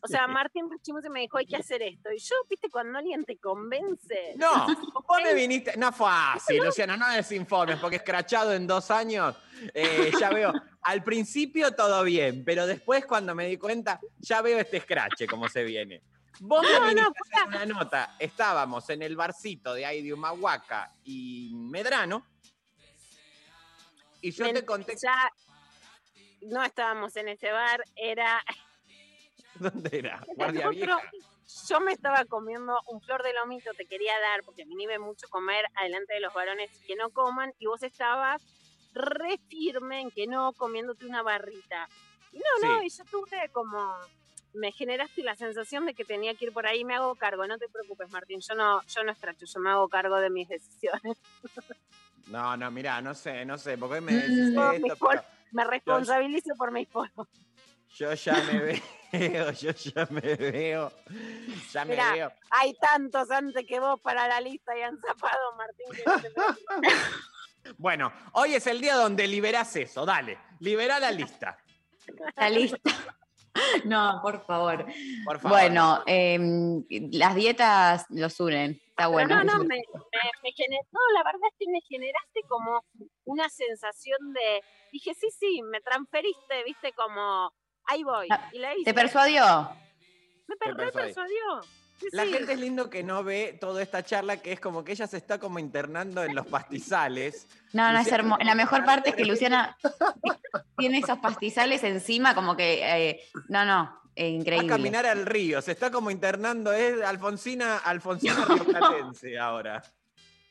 O 0.00 0.08
sea, 0.08 0.26
Martín 0.26 0.70
Rechimose 0.70 1.10
me 1.10 1.20
dijo, 1.20 1.38
hay 1.38 1.46
que 1.46 1.56
hacer 1.56 1.82
esto. 1.82 2.10
Y 2.12 2.18
yo, 2.18 2.36
viste, 2.48 2.70
cuando 2.70 2.98
alguien 2.98 3.24
te 3.24 3.38
convence. 3.38 4.34
No, 4.36 4.66
vos 5.08 5.22
me 5.22 5.34
viniste. 5.34 5.76
No 5.76 5.92
fue 5.92 6.08
así, 6.10 6.56
Luciana, 6.64 6.96
no 6.96 7.08
desinformes, 7.10 7.78
porque 7.78 7.96
escrachado 7.96 8.52
en 8.52 8.66
dos 8.66 8.90
años, 8.90 9.36
eh, 9.74 10.12
ya 10.18 10.30
veo. 10.30 10.52
Al 10.82 11.02
principio 11.02 11.72
todo 11.74 12.02
bien, 12.04 12.44
pero 12.44 12.66
después, 12.66 13.06
cuando 13.06 13.34
me 13.34 13.46
di 13.46 13.56
cuenta, 13.56 14.00
ya 14.18 14.40
veo 14.42 14.58
este 14.58 14.78
escrache 14.78 15.26
como 15.26 15.48
se 15.48 15.62
viene. 15.64 16.02
Vos 16.40 16.62
me 16.62 16.72
No, 16.72 16.80
viniste 16.86 17.02
no, 17.02 17.08
a 17.08 17.42
hacer 17.42 17.48
una 17.48 17.66
nota. 17.66 18.16
Estábamos 18.18 18.88
en 18.90 19.02
el 19.02 19.16
barcito 19.16 19.74
de 19.74 19.86
Aidio 19.86 20.14
Humahuaca 20.14 20.92
y 21.04 21.52
Medrano. 21.54 22.26
Y 24.20 24.30
yo 24.30 24.52
te 24.52 24.64
conté. 24.64 24.94
Ya 25.02 25.30
no 26.42 26.62
estábamos 26.62 27.14
en 27.16 27.28
ese 27.28 27.52
bar, 27.52 27.84
era 27.94 28.42
¿Dónde 29.62 29.90
era? 29.98 30.22
Guardia 30.36 30.68
otro- 30.68 30.70
Vieja. 30.70 31.00
Yo 31.68 31.80
me 31.80 31.92
estaba 31.92 32.24
comiendo 32.24 32.78
un 32.88 33.00
flor 33.02 33.22
de 33.22 33.32
lomito, 33.34 33.72
te 33.74 33.84
quería 33.86 34.18
dar, 34.20 34.42
porque 34.44 34.64
me 34.64 34.72
inhibe 34.74 34.98
mucho 34.98 35.28
comer 35.28 35.64
adelante 35.74 36.14
de 36.14 36.20
los 36.20 36.32
varones 36.32 36.70
que 36.86 36.96
no 36.96 37.10
coman, 37.10 37.52
y 37.58 37.66
vos 37.66 37.82
estabas 37.82 38.40
re 38.94 39.38
firme 39.48 40.00
en 40.00 40.10
que 40.10 40.26
no, 40.26 40.52
comiéndote 40.54 41.04
una 41.06 41.22
barrita. 41.22 41.88
Y 42.32 42.38
no, 42.38 42.68
no, 42.68 42.82
y 42.82 42.88
yo 42.88 43.04
tuve 43.10 43.48
como, 43.52 43.94
me 44.54 44.72
generaste 44.72 45.22
la 45.22 45.34
sensación 45.36 45.84
de 45.84 45.94
que 45.94 46.04
tenía 46.04 46.34
que 46.34 46.46
ir 46.46 46.52
por 46.52 46.66
ahí, 46.66 46.84
me 46.84 46.94
hago 46.94 47.14
cargo, 47.16 47.46
no 47.46 47.58
te 47.58 47.68
preocupes, 47.68 48.10
Martín, 48.10 48.40
yo 48.40 48.54
no, 48.54 48.82
yo 48.86 49.04
no 49.04 49.12
escracho, 49.12 49.44
yo 49.44 49.60
me 49.60 49.70
hago 49.70 49.88
cargo 49.88 50.16
de 50.20 50.30
mis 50.30 50.48
decisiones. 50.48 51.18
No, 52.28 52.56
no, 52.56 52.70
mirá, 52.70 53.02
no 53.02 53.14
sé, 53.14 53.44
no 53.44 53.58
sé, 53.58 53.76
porque 53.76 54.00
me 54.00 54.12
decís 54.16 54.52
No, 54.52 54.72
esto, 54.72 54.96
pero 55.08 55.22
me 55.50 55.64
responsabilizo 55.64 56.54
por 56.56 56.70
mis 56.70 56.88
polvos. 56.88 57.28
Yo 57.94 58.14
ya 58.14 58.34
me 58.44 58.58
veo, 59.12 59.52
yo 59.52 59.70
ya 59.72 60.06
me 60.10 60.34
veo, 60.36 60.92
ya 61.72 61.84
me 61.84 61.90
Mirá, 61.92 62.12
veo. 62.12 62.32
hay 62.50 62.74
tantos 62.74 63.30
antes 63.30 63.64
que 63.66 63.78
vos 63.80 64.00
para 64.00 64.26
la 64.28 64.40
lista 64.40 64.76
y 64.76 64.82
han 64.82 64.98
zapado, 64.98 65.54
Martín, 65.56 65.86
que 66.22 66.28
no 66.36 66.54
te. 66.82 66.88
Bueno, 67.78 68.12
hoy 68.32 68.54
es 68.54 68.66
el 68.66 68.80
día 68.80 68.96
donde 68.96 69.26
liberás 69.28 69.76
eso, 69.76 70.04
dale, 70.04 70.36
liberá 70.58 70.98
la 70.98 71.10
lista, 71.12 71.56
Está 72.06 72.50
lista. 72.50 72.78
No, 73.84 74.18
por 74.22 74.42
favor. 74.46 74.86
por 75.26 75.38
favor. 75.38 75.58
Bueno, 75.58 76.02
em, 76.06 76.82
las 77.12 77.34
dietas 77.34 78.06
los 78.08 78.40
unen. 78.40 78.72
Está 78.72 78.94
Pero 79.04 79.10
bueno. 79.10 79.36
no, 79.36 79.44
no, 79.44 79.58
me, 79.58 79.76
me, 79.76 80.30
me 80.42 80.50
gener- 80.52 80.86
no, 80.90 81.00
la 81.12 81.22
verdad 81.22 81.48
es 81.50 81.56
que 81.58 81.70
me 81.70 81.82
generaste 81.82 82.40
como 82.48 82.82
una 83.24 83.50
sensación 83.50 84.32
de, 84.32 84.62
dije, 84.90 85.12
sí, 85.14 85.28
sí, 85.38 85.60
me 85.64 85.82
transferiste, 85.82 86.64
viste, 86.64 86.92
como, 86.94 87.52
ahí 87.92 88.02
voy. 88.02 88.28
Y 88.52 88.58
la 88.58 88.74
hice. 88.74 88.84
¿Te 88.84 88.94
persuadió? 88.94 89.70
Me 90.48 90.56
per- 90.56 90.74
re 90.74 90.84
persuadió. 90.92 91.06
persuadió. 91.06 91.62
Sí, 92.00 92.08
La 92.10 92.24
sí. 92.24 92.32
gente 92.32 92.52
es 92.54 92.58
lindo 92.58 92.90
que 92.90 93.04
no 93.04 93.22
ve 93.22 93.56
toda 93.60 93.80
esta 93.80 94.02
charla, 94.02 94.38
que 94.38 94.50
es 94.52 94.58
como 94.60 94.82
que 94.82 94.90
ella 94.92 95.06
se 95.06 95.16
está 95.18 95.38
como 95.38 95.60
internando 95.60 96.24
en 96.24 96.34
los 96.34 96.46
pastizales. 96.46 97.46
No, 97.74 97.90
no, 97.90 97.98
es 98.00 98.12
hermoso. 98.12 98.44
La 98.44 98.54
mejor 98.54 98.84
parte 98.84 99.08
es 99.10 99.14
que 99.16 99.24
Luciana 99.24 99.78
tiene 100.76 100.98
esos 100.98 101.18
pastizales 101.20 101.82
encima, 101.84 102.34
como 102.34 102.54
que. 102.54 102.80
eh, 102.82 103.20
no, 103.48 103.64
no, 103.64 103.98
eh, 104.14 104.24
Va 104.24 104.26
a 104.26 104.28
increíble. 104.40 104.68
caminar 104.68 105.06
al 105.06 105.24
río, 105.24 105.62
se 105.62 105.72
está 105.72 105.90
como 105.90 106.10
internando, 106.10 106.70
es 106.72 107.00
Alfonsina, 107.02 107.78
Alfonsina 107.78 108.44
rioplatense 108.48 109.38
ahora. 109.38 109.82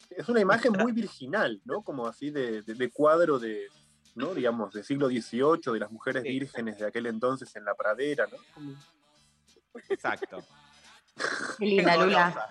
Es 0.10 0.28
una 0.30 0.39
imagen 0.42 0.72
muy 0.74 0.92
virginal, 0.94 1.62
¿no? 1.64 1.84
Como 1.84 2.08
así 2.08 2.32
de, 2.32 2.64
de- 2.64 2.74
de 2.74 2.89
cuadro 2.89 3.38
de, 3.38 3.68
¿no? 4.16 4.34
Digamos, 4.34 4.74
del 4.74 4.84
siglo 4.84 5.07
XVIII, 5.07 5.74
de 5.74 5.80
las 5.80 5.91
mujeres 5.91 6.24
vírgenes 6.24 6.78
de 6.80 6.88
aquel 6.88 7.05
entonces 7.07 7.55
en 7.55 7.66
la 7.66 7.74
pradera, 7.76 8.26
¿no? 8.32 8.38
Como- 8.53 8.74
Exacto. 9.89 10.43
Qué 11.57 11.66
linda, 11.66 11.95
Lula. 11.97 12.30
Golosa. 12.32 12.49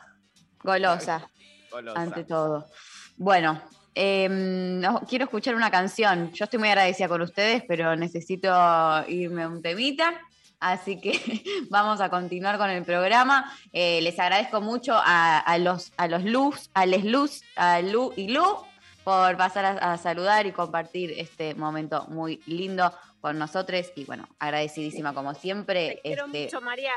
Golosa, 0.62 1.30
Golosa. 1.70 2.00
ante 2.00 2.24
todo. 2.24 2.66
Bueno, 3.16 3.60
em, 3.94 4.80
no, 4.80 5.00
quiero 5.08 5.24
escuchar 5.24 5.54
una 5.54 5.70
canción. 5.70 6.32
Yo 6.32 6.44
estoy 6.44 6.58
muy 6.58 6.68
agradecida 6.68 7.08
con 7.08 7.20
ustedes, 7.22 7.62
pero 7.68 7.94
necesito 7.96 8.48
irme 9.08 9.42
a 9.42 9.48
un 9.48 9.60
temita. 9.62 10.18
Así 10.60 11.00
que 11.00 11.12
vamos 11.70 12.00
a 12.00 12.10
continuar 12.10 12.58
con 12.58 12.68
el 12.70 12.84
programa. 12.84 13.50
Eh, 13.72 14.00
les 14.02 14.18
agradezco 14.18 14.60
mucho 14.60 14.92
a, 14.94 15.38
a 15.38 15.58
los, 15.58 15.92
a 15.96 16.06
los 16.08 16.22
Luz, 16.24 16.70
a 16.74 16.84
Les 16.86 17.04
Luz, 17.04 17.42
a 17.56 17.80
Lu 17.80 18.12
y 18.16 18.28
Lu 18.28 18.44
por 19.04 19.36
pasar 19.36 19.64
a, 19.64 19.92
a 19.92 19.98
saludar 19.98 20.46
y 20.46 20.52
compartir 20.52 21.12
este 21.16 21.54
momento 21.54 22.06
muy 22.08 22.40
lindo 22.46 22.92
con 23.20 23.38
nosotros. 23.38 23.92
Y 23.96 24.04
bueno, 24.04 24.28
agradecidísima 24.38 25.12
como 25.14 25.34
siempre. 25.34 25.96
Te 25.96 26.00
quiero 26.02 26.26
este, 26.26 26.44
mucho, 26.44 26.60
María. 26.60 26.92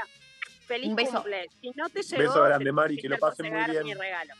Feliz 0.68 0.90
un 0.90 0.96
beso. 0.96 1.12
cumple. 1.14 1.50
Si 1.62 1.72
no 1.76 1.90
te 1.90 2.02
llegó, 2.04 2.22
Beso 2.24 2.44
grande, 2.44 2.72
Mari, 2.72 2.98
que 2.98 3.10
lo 3.10 3.18
pasen 3.18 3.54
muy 3.54 3.70
bien. 3.72 3.84
Mi 3.84 3.94
regalo. 3.94 4.34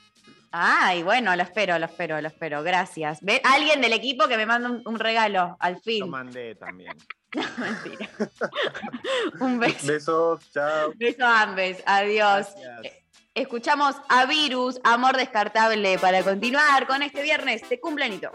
Ay, 0.56 1.02
bueno, 1.04 1.36
lo 1.36 1.42
espero, 1.42 1.78
lo 1.80 1.86
espero, 1.86 2.22
lo 2.22 2.28
espero. 2.28 2.62
Gracias. 2.64 3.20
Ve- 3.22 3.42
Alguien 3.44 3.82
del 3.82 3.92
equipo 3.92 4.28
que 4.28 4.38
me 4.38 4.46
manda 4.46 4.70
un, 4.70 4.84
un 4.86 5.00
regalo, 5.00 5.58
al 5.60 5.76
Yo 5.76 5.82
fin. 5.82 6.10
mandé 6.10 6.54
también. 6.56 6.96
Mentira. 7.58 8.10
un 9.40 9.60
beso. 9.60 9.88
Besos, 9.88 10.52
chao. 10.52 10.94
Beso 10.96 11.26
a 11.26 11.42
ambos. 11.42 11.78
Adiós. 11.86 12.48
Gracias. 12.56 13.03
Escuchamos 13.36 13.96
a 14.10 14.28
Virus, 14.28 14.80
Amor 14.84 15.18
Descartable, 15.18 15.98
para 15.98 16.22
continuar 16.22 16.86
con 16.86 17.02
este 17.02 17.24
viernes 17.24 17.68
de 17.68 17.80
cumpleañito. 17.80 18.32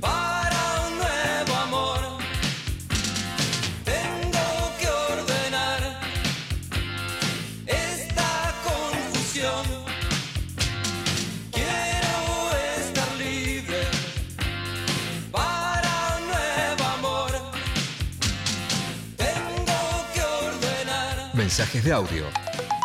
Para 0.00 0.86
un 0.86 0.98
nuevo 0.98 1.54
amor. 1.54 2.00
Tengo 3.84 4.72
que 4.78 4.88
ordenar 4.88 6.00
esta 7.66 8.54
confusión. 8.64 9.64
Quiero 11.52 12.56
estar 12.78 13.08
libre 13.16 13.82
para 15.30 16.16
un 16.16 16.26
nuevo 16.28 16.84
amor. 16.98 17.30
Tengo 19.16 19.80
que 20.14 20.22
ordenar. 20.22 21.34
Mensajes 21.34 21.84
de 21.84 21.92
audio 21.92 22.24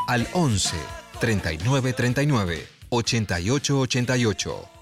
al 0.07 0.28
11 0.34 0.76
39 1.20 1.93
39 1.93 2.68
88 2.89 3.80
88. 3.80 4.74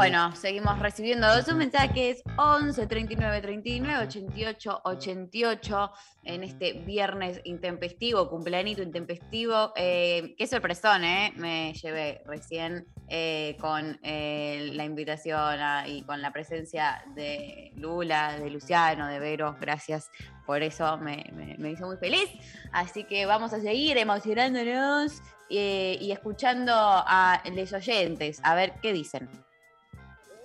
Bueno, 0.00 0.34
seguimos 0.34 0.78
recibiendo 0.78 1.26
sus 1.42 1.54
mensajes 1.54 2.22
11 2.38 2.86
39 2.86 3.40
39 3.42 4.04
88 4.06 4.80
88 4.84 5.90
en 6.24 6.42
este 6.42 6.72
viernes 6.72 7.40
intempestivo, 7.44 8.30
cumpleañito 8.30 8.82
intempestivo. 8.82 9.72
Eh, 9.76 10.34
qué 10.38 10.46
sorpresón, 10.46 11.04
¿eh? 11.04 11.34
Me 11.36 11.74
llevé 11.74 12.22
recién 12.24 12.86
eh, 13.08 13.58
con 13.60 13.98
eh, 14.02 14.70
la 14.72 14.84
invitación 14.84 15.38
a- 15.60 15.86
y 15.86 16.00
con 16.02 16.22
la 16.22 16.32
presencia 16.32 17.04
de 17.14 17.72
Lula, 17.76 18.38
de 18.38 18.48
Luciano, 18.48 19.06
de 19.06 19.18
Vero. 19.18 19.56
Gracias 19.60 20.10
por 20.46 20.62
eso, 20.62 20.96
me, 20.96 21.26
me- 21.34 21.56
me 21.58 21.72
hizo 21.72 21.86
muy 21.86 21.98
feliz. 21.98 22.30
Así 22.72 23.04
que 23.04 23.26
vamos 23.26 23.52
a 23.52 23.60
seguir 23.60 23.98
emocionándonos 23.98 25.20
y 25.50 26.10
escuchando 26.10 26.72
a 26.74 27.42
los 27.54 27.72
oyentes, 27.74 28.40
a 28.44 28.54
ver 28.54 28.74
qué 28.80 28.92
dicen. 28.94 29.28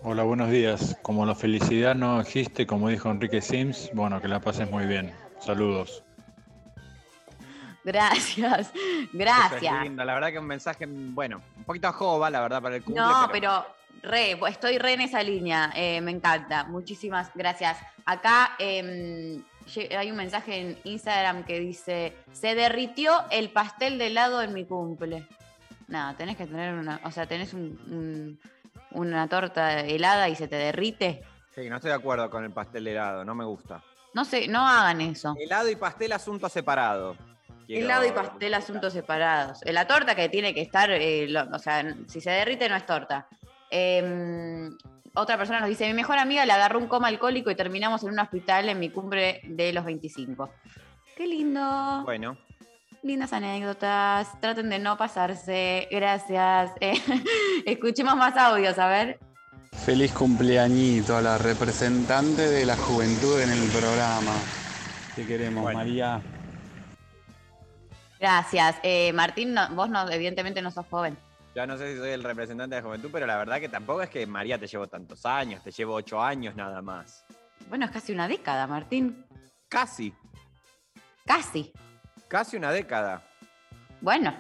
Hola, 0.08 0.22
buenos 0.22 0.52
días. 0.52 0.96
Como 1.02 1.26
la 1.26 1.34
felicidad 1.34 1.96
no 1.96 2.22
existe, 2.22 2.68
como 2.68 2.90
dijo 2.90 3.10
Enrique 3.10 3.42
Sims, 3.42 3.90
bueno, 3.94 4.22
que 4.22 4.28
la 4.28 4.40
pases 4.40 4.70
muy 4.70 4.86
bien. 4.86 5.12
Saludos. 5.40 6.04
Gracias, 7.84 8.72
es 8.72 9.10
gracias. 9.14 9.84
lindo, 9.84 10.04
la 10.06 10.14
verdad 10.14 10.30
que 10.32 10.38
un 10.40 10.46
mensaje, 10.46 10.86
bueno, 10.88 11.42
un 11.58 11.64
poquito 11.64 11.92
jova, 11.92 12.30
la 12.30 12.42
verdad, 12.42 12.62
para 12.62 12.76
el 12.76 12.84
cumple. 12.84 13.02
No, 13.02 13.28
pero 13.32 13.66
re, 14.04 14.40
estoy 14.48 14.78
re 14.78 14.94
en 14.94 15.02
esa 15.02 15.24
línea, 15.24 15.72
eh, 15.76 16.02
me 16.02 16.12
encanta. 16.12 16.66
Muchísimas 16.66 17.32
gracias. 17.34 17.78
Acá 18.06 18.52
em, 18.60 19.44
hay 19.98 20.12
un 20.12 20.18
mensaje 20.18 20.62
en 20.62 20.78
Instagram 20.84 21.44
que 21.46 21.60
dice, 21.60 22.14
se 22.32 22.54
derritió 22.54 23.12
el 23.32 23.50
pastel 23.50 23.98
de 23.98 24.08
helado 24.08 24.44
en 24.44 24.54
mi 24.54 24.66
cumple. 24.66 25.28
No, 25.88 26.16
tenés 26.16 26.38
que 26.38 26.46
tener 26.46 26.74
una. 26.76 27.00
O 27.04 27.12
sea, 27.12 27.26
tenés 27.28 27.54
un- 27.54 27.80
un- 27.88 28.40
una 28.92 29.28
torta 29.28 29.80
helada 29.82 30.30
y 30.30 30.36
se 30.36 30.48
te 30.48 30.56
derrite. 30.56 31.24
Sí, 31.54 31.70
no 31.70 31.76
estoy 31.78 31.90
de 31.90 31.96
acuerdo 31.96 32.30
con 32.30 32.44
el 32.44 32.52
pastel 32.52 32.88
helado, 32.88 33.24
no 33.26 33.34
me 33.36 33.46
gusta. 33.46 33.82
No 34.14 34.24
sé, 34.26 34.48
no 34.48 34.68
hagan 34.68 35.02
eso. 35.02 35.36
Helado 35.40 35.70
y 35.70 35.76
pastel, 35.76 36.12
asunto 36.14 36.48
separado. 36.50 37.16
Quiero- 37.66 37.86
Helado 37.86 38.06
y 38.06 38.12
pastel, 38.12 38.54
asuntos 38.54 38.94
separados. 38.94 39.62
Eh, 39.66 39.74
La 39.74 39.88
torta 39.88 40.16
que 40.16 40.30
tiene 40.30 40.54
que 40.54 40.62
estar, 40.62 40.90
eh, 40.92 41.28
lo- 41.28 41.50
o 41.52 41.60
sea, 41.60 41.84
si 42.08 42.22
se 42.22 42.30
derrite 42.32 42.70
no 42.70 42.76
es 42.76 42.86
torta. 42.86 43.28
Eh, 43.72 44.70
otra 45.16 45.38
persona 45.38 45.60
nos 45.60 45.70
dice, 45.70 45.88
mi 45.88 45.94
mejor 45.94 46.18
amiga 46.20 46.46
le 46.46 46.54
agarró 46.54 46.78
un 46.80 46.88
coma 46.88 47.08
alcohólico 47.08 47.50
y 47.50 47.56
terminamos 47.56 48.04
en 48.04 48.10
un 48.12 48.20
hospital 48.20 48.70
en 48.70 48.80
mi 48.80 48.90
cumbre 48.90 49.42
de 49.46 49.74
los 49.74 49.84
25. 49.86 50.50
Qué 51.18 51.26
lindo. 51.28 52.02
Bueno, 52.04 52.38
Lindas 53.06 53.34
anécdotas. 53.34 54.28
Traten 54.42 54.68
de 54.72 54.80
no 54.80 54.98
pasarse. 54.98 55.88
Gracias. 55.92 56.72
Eh, 56.82 56.96
escuchemos 57.68 58.16
más 58.16 58.36
audios, 58.36 58.80
a 58.80 58.88
ver. 58.88 59.20
Feliz 59.86 60.12
cumpleañito 60.12 61.16
a 61.16 61.22
la 61.22 61.38
representante 61.38 62.42
de 62.50 62.66
la 62.66 62.76
juventud 62.76 63.40
en 63.40 63.52
el 63.52 63.70
programa. 63.70 64.34
Te 65.16 65.24
queremos, 65.24 65.72
María. 65.72 66.20
Gracias. 68.20 68.78
Eh, 68.82 69.14
Martín, 69.14 69.54
no- 69.54 69.70
vos 69.76 69.88
no, 69.88 70.10
evidentemente 70.10 70.64
no 70.64 70.72
sos 70.72 70.88
joven. 70.90 71.16
ya 71.54 71.68
no 71.68 71.78
sé 71.78 71.94
si 71.94 72.00
soy 72.00 72.10
el 72.10 72.24
representante 72.24 72.76
de 72.76 72.82
la 72.82 72.88
juventud, 72.88 73.10
pero 73.14 73.28
la 73.28 73.38
verdad 73.38 73.60
que 73.60 73.70
tampoco 73.70 74.02
es 74.02 74.10
que 74.10 74.26
María 74.26 74.58
te 74.58 74.66
llevo 74.66 74.88
tantos 74.88 75.24
años, 75.28 75.62
te 75.64 75.70
llevo 75.72 75.94
ocho 75.94 76.20
años 76.24 76.56
nada 76.56 76.82
más. 76.82 77.24
Bueno, 77.70 77.86
es 77.86 77.92
casi 77.92 78.14
una 78.14 78.28
década, 78.28 78.66
Martín. 78.66 79.24
Casi, 79.70 80.12
Casi. 81.24 81.72
Casi 82.36 82.58
una 82.58 82.70
década. 82.74 83.24
Bueno, 84.02 84.36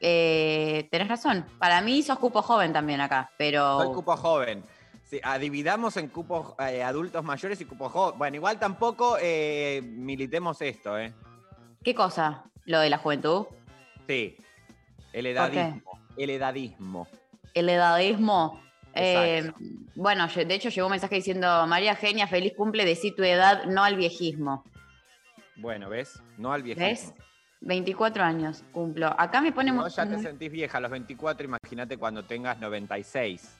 eh, 0.00 0.86
tenés 0.90 1.08
razón. 1.08 1.46
Para 1.58 1.80
mí 1.80 2.02
sos 2.02 2.18
cupo 2.18 2.42
joven 2.42 2.74
también 2.74 3.00
acá, 3.00 3.30
pero... 3.38 3.78
Soy 3.78 3.94
cupo 3.94 4.14
joven. 4.18 4.62
Sí, 5.04 5.18
ah, 5.22 5.38
dividamos 5.38 5.96
en 5.96 6.08
cupos 6.08 6.52
eh, 6.58 6.82
adultos 6.82 7.24
mayores 7.24 7.58
y 7.62 7.64
cupos 7.64 7.90
jóvenes. 7.90 8.18
Bueno, 8.18 8.36
igual 8.36 8.58
tampoco 8.58 9.16
eh, 9.18 9.80
militemos 9.82 10.60
esto, 10.60 10.98
¿eh? 10.98 11.14
¿Qué 11.82 11.94
cosa? 11.94 12.44
¿Lo 12.66 12.80
de 12.80 12.90
la 12.90 12.98
juventud? 12.98 13.46
Sí. 14.06 14.36
El 15.14 15.24
edadismo. 15.24 15.98
El 16.18 16.28
edadismo. 16.28 17.08
El 17.54 17.70
edadismo. 17.70 18.62
Eh, 18.92 19.50
bueno, 19.94 20.28
de 20.28 20.54
hecho 20.54 20.68
llegó 20.68 20.88
un 20.88 20.90
mensaje 20.90 21.14
diciendo, 21.14 21.66
María 21.66 21.96
Genia, 21.96 22.26
feliz 22.26 22.52
cumple, 22.54 22.84
decí 22.84 23.10
tu 23.12 23.22
edad, 23.22 23.64
no 23.64 23.84
al 23.84 23.96
viejismo. 23.96 24.64
Bueno, 25.56 25.88
¿ves? 25.88 26.22
No 26.36 26.52
al 26.52 26.62
viejismo. 26.62 26.88
¿Ves? 26.88 27.27
24 27.60 28.22
años 28.24 28.62
cumplo. 28.72 29.14
Acá 29.18 29.40
me 29.40 29.52
pone 29.52 29.72
vos 29.72 29.94
ya 29.96 30.06
te 30.06 30.18
sentís 30.20 30.50
vieja 30.50 30.78
a 30.78 30.80
los 30.80 30.90
24, 30.90 31.44
imagínate 31.46 31.96
cuando 31.96 32.24
tengas 32.24 32.58
96. 32.58 33.50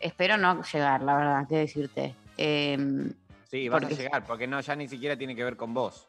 Espero 0.00 0.36
no 0.36 0.62
llegar, 0.62 1.02
la 1.02 1.16
verdad, 1.16 1.46
qué 1.48 1.56
decirte. 1.56 2.14
Eh, 2.36 3.10
Sí, 3.48 3.68
vas 3.68 3.80
Porque- 3.80 3.94
a 3.94 3.98
llegar, 3.98 4.24
porque 4.26 4.46
no, 4.48 4.60
ya 4.60 4.74
ni 4.74 4.88
siquiera 4.88 5.16
tiene 5.16 5.36
que 5.36 5.44
ver 5.44 5.56
con 5.56 5.72
vos. 5.72 6.06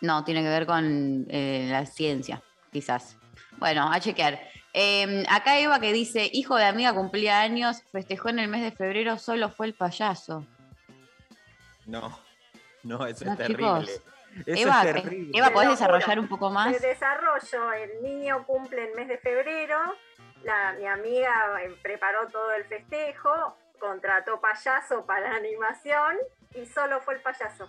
no, 0.00 0.22
tiene 0.24 0.42
que 0.42 0.48
ver 0.48 0.64
con 0.66 1.26
eh, 1.28 1.66
la 1.68 1.84
ciencia, 1.84 2.40
quizás. 2.70 3.16
Bueno, 3.58 3.90
a 3.92 3.98
chequear. 3.98 4.38
Eh, 4.72 5.24
acá 5.28 5.58
Eva 5.58 5.80
que 5.80 5.92
dice, 5.92 6.30
hijo 6.32 6.54
de 6.54 6.64
amiga 6.64 6.94
cumplía 6.94 7.40
años, 7.40 7.82
festejó 7.90 8.28
en 8.28 8.38
el 8.38 8.46
mes 8.48 8.62
de 8.62 8.70
febrero, 8.70 9.18
solo 9.18 9.48
fue 9.50 9.66
el 9.66 9.74
payaso. 9.74 10.46
No, 11.86 12.16
no, 12.84 13.04
eso 13.06 13.24
No, 13.24 13.32
es 13.32 13.38
terrible. 13.38 13.86
chicos. 13.86 14.02
Eso 14.46 14.68
Eva, 14.68 14.82
es 14.82 14.88
eh, 14.88 14.92
terrible. 15.02 15.38
Eva, 15.38 15.50
¿podés 15.50 15.70
desarrollar 15.70 16.18
un 16.18 16.28
poco 16.28 16.50
más? 16.50 16.72
De 16.80 16.88
desarrollo, 16.88 17.72
el 17.72 18.02
niño 18.02 18.44
cumple 18.46 18.88
el 18.88 18.94
mes 18.94 19.08
de 19.08 19.18
febrero, 19.18 19.78
la, 20.44 20.72
mi 20.78 20.86
amiga 20.86 21.30
eh, 21.62 21.70
preparó 21.82 22.28
todo 22.28 22.52
el 22.52 22.64
festejo, 22.64 23.56
contrató 23.80 24.40
payaso 24.40 25.04
para 25.06 25.34
animación 25.36 26.16
y 26.54 26.66
solo 26.66 27.00
fue 27.00 27.14
el 27.14 27.20
payaso. 27.20 27.68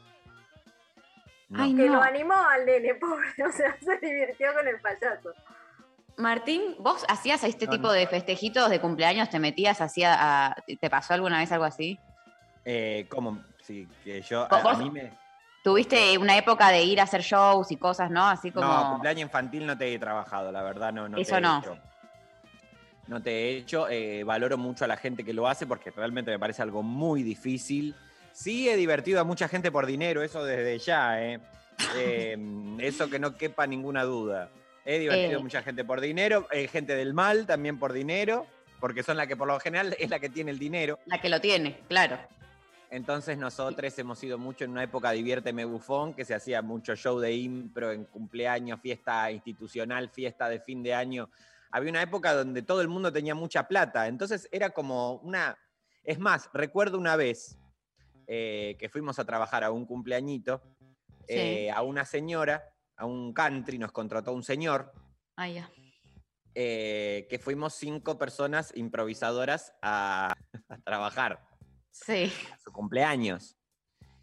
Ay, 1.56 1.76
que 1.76 1.86
no. 1.88 1.96
lo 1.96 2.02
animó 2.04 2.36
al 2.36 2.66
nene, 2.66 2.94
pobre, 3.00 3.28
o 3.48 3.52
sea, 3.52 3.76
se 3.80 3.98
divirtió 3.98 4.54
con 4.54 4.68
el 4.68 4.80
payaso. 4.80 5.34
Martín, 6.18 6.76
¿vos 6.80 7.06
hacías 7.08 7.44
este 7.44 7.66
No, 7.66 7.72
tipo 7.72 7.88
no. 7.88 7.94
de 7.94 8.06
festejitos 8.06 8.70
de 8.70 8.82
cumpleaños? 8.82 9.30
¿Te 9.30 9.40
metías, 9.40 9.80
hacía, 9.82 10.16
a- 10.48 10.56
te 10.80 10.90
pasó 10.90 11.14
alguna 11.14 11.40
vez 11.40 11.52
algo 11.52 11.64
así? 11.66 11.98
Eh, 12.66 13.08
¿Cómo? 13.10 13.42
Sí, 13.64 13.88
que 14.04 14.22
yo, 14.22 14.48
¿Vos- 14.50 14.66
a, 14.66 14.72
a 14.72 14.78
mí 14.78 14.92
me... 14.92 15.12
¿Tuviste 15.64 16.18
una 16.18 16.38
época 16.38 16.70
de 16.70 16.84
ir 16.84 17.00
a 17.00 17.04
hacer 17.04 17.22
shows 17.22 17.72
y 17.72 17.78
cosas, 17.78 18.10
no? 18.10 18.26
Así 18.28 18.52
como... 18.52 18.66
No, 18.68 18.92
cumpleaños 18.92 19.24
infantil 19.24 19.66
no 19.66 19.78
te 19.78 19.94
he 19.94 20.00
trabajado, 20.00 20.52
la 20.52 20.62
verdad, 20.64 20.94
no, 20.94 21.10
no 21.10 21.18
te 21.18 21.22
Eso 21.24 21.38
he 21.38 21.42
no. 21.42 21.60
hecho. 21.60 21.78
No 23.08 23.22
te 23.22 23.32
he 23.32 23.58
hecho, 23.58 23.90
eh, 23.90 24.24
valoro 24.24 24.58
mucho 24.58 24.86
a 24.86 24.88
la 24.88 24.96
gente 24.96 25.24
que 25.26 25.34
lo 25.34 25.48
hace 25.48 25.66
porque 25.66 25.92
realmente 25.92 26.32
me 26.32 26.40
parece 26.40 26.62
algo 26.62 26.84
muy 26.84 27.24
difícil. 27.24 27.96
Sí 28.32 28.70
he 28.70 28.76
divertido 28.78 29.20
a 29.20 29.24
mucha 29.24 29.48
gente 29.48 29.72
por 29.72 29.86
dinero, 29.86 30.22
eso 30.22 30.44
desde 30.44 30.78
ya, 30.80 31.22
¿eh? 31.22 31.40
Eh, 31.96 32.38
eso 32.80 33.10
que 33.10 33.20
no 33.20 33.36
quepa 33.38 33.66
ninguna 33.66 34.04
duda. 34.04 34.50
He 34.86 35.00
divertido 35.00 35.32
Eh. 35.32 35.36
a 35.36 35.40
mucha 35.40 35.62
gente 35.64 35.84
por 35.86 36.02
dinero, 36.02 36.48
eh, 36.52 36.68
gente 36.68 36.96
del 36.96 37.14
mal 37.14 37.46
también 37.46 37.80
por 37.80 37.94
dinero, 37.94 38.46
porque 38.80 39.02
son 39.02 39.16
la 39.18 39.28
que 39.28 39.38
por 39.38 39.48
lo 39.48 39.60
general 39.60 39.96
es 39.98 40.10
la 40.10 40.20
que 40.20 40.30
tiene 40.30 40.52
el 40.52 40.60
dinero. 40.60 41.00
La 41.06 41.20
que 41.22 41.30
lo 41.30 41.40
tiene, 41.42 41.80
claro. 41.88 42.18
Entonces 42.92 43.38
nosotros 43.38 43.98
hemos 44.00 44.24
ido 44.24 44.38
mucho 44.40 44.64
en 44.66 44.72
una 44.72 44.84
época 44.84 45.12
Diviérteme 45.12 45.64
Bufón, 45.64 46.14
que 46.14 46.26
se 46.26 46.34
hacía 46.34 46.62
mucho 46.64 46.96
show 46.96 47.20
de 47.20 47.34
impro 47.34 47.92
en 47.92 48.06
cumpleaños, 48.06 48.80
fiesta 48.82 49.32
institucional, 49.32 50.10
fiesta 50.10 50.50
de 50.50 50.60
fin 50.60 50.82
de 50.82 50.96
año. 50.96 51.30
Había 51.72 51.92
una 51.92 52.02
época 52.02 52.34
donde 52.34 52.64
todo 52.64 52.82
el 52.82 52.88
mundo 52.88 53.14
tenía 53.14 53.36
mucha 53.36 53.68
plata, 53.68 54.08
entonces 54.08 54.48
era 54.52 54.72
como 54.72 55.14
una... 55.18 55.58
Es 56.04 56.18
más, 56.18 56.50
recuerdo 56.52 56.98
una 56.98 57.16
vez 57.16 57.60
eh, 58.26 58.76
que 58.80 58.90
fuimos 58.90 59.20
a 59.20 59.26
trabajar 59.26 59.64
a 59.64 59.70
un 59.72 59.86
cumpleañito, 59.86 60.64
eh, 61.28 61.70
a 61.70 61.84
una 61.84 62.06
señora, 62.06 62.74
a 62.96 63.06
un 63.06 63.34
country, 63.34 63.78
nos 63.78 63.92
contrató 63.92 64.34
un 64.34 64.42
señor, 64.42 64.92
Ah, 65.36 65.48
ya. 65.48 65.70
eh, 66.56 67.28
que 67.30 67.38
fuimos 67.38 67.76
cinco 67.76 68.18
personas 68.18 68.74
improvisadoras 68.76 69.74
a, 69.84 70.34
a 70.70 70.78
trabajar 70.80 71.49
Sí, 71.92 72.32
su 72.64 72.72
cumpleaños. 72.72 73.58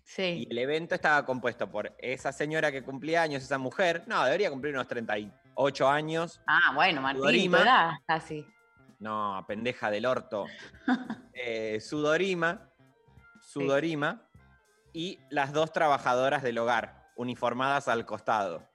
sí. 0.05 0.47
Y 0.47 0.49
el 0.51 0.59
evento 0.59 0.95
estaba 0.95 1.25
compuesto 1.27 1.71
por 1.71 1.95
esa 1.99 2.33
señora 2.33 2.73
que 2.73 2.83
cumplía 2.83 3.23
años, 3.23 3.43
esa 3.43 3.59
mujer. 3.59 4.05
No, 4.07 4.25
debería 4.25 4.51
cumplir 4.51 4.75
unos 4.75 4.89
38 4.89 5.89
años. 5.89 6.41
Ah, 6.47 6.73
bueno, 6.75 7.03
Martín, 7.03 7.53
casi. 8.07 8.47
No, 8.99 9.45
pendeja 9.47 9.91
del 9.91 10.07
orto. 10.07 10.47
Eh, 11.39 11.81
Sudorima. 11.81 12.73
Sudorima. 13.43 14.27
Y 14.95 15.21
las 15.29 15.53
dos 15.53 15.71
trabajadoras 15.71 16.43
del 16.43 16.57
hogar, 16.57 17.11
uniformadas 17.15 17.89
al 17.89 18.07
costado. 18.07 18.67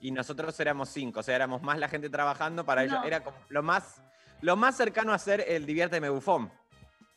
Y 0.00 0.10
nosotros 0.10 0.58
éramos 0.58 0.88
cinco, 0.88 1.20
o 1.20 1.22
sea, 1.22 1.36
éramos 1.36 1.62
más 1.62 1.78
la 1.78 1.88
gente 1.88 2.10
trabajando 2.10 2.64
para 2.64 2.82
ellos. 2.82 2.98
No. 2.98 3.04
Era 3.04 3.22
como 3.22 3.36
lo 3.50 3.62
más, 3.62 4.02
lo 4.40 4.56
más 4.56 4.76
cercano 4.76 5.12
a 5.12 5.18
ser 5.18 5.44
el 5.46 5.64
diviérteme 5.64 6.08
bufón. 6.08 6.52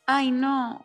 Ay, 0.05 0.31
no. 0.31 0.83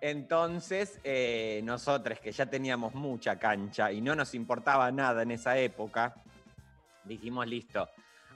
Entonces, 0.00 0.98
eh, 1.04 1.60
nosotros 1.62 2.18
que 2.18 2.32
ya 2.32 2.46
teníamos 2.46 2.94
mucha 2.94 3.38
cancha 3.38 3.92
y 3.92 4.00
no 4.00 4.16
nos 4.16 4.34
importaba 4.34 4.90
nada 4.90 5.22
en 5.22 5.30
esa 5.30 5.56
época, 5.58 6.14
dijimos, 7.04 7.46
listo, 7.46 7.88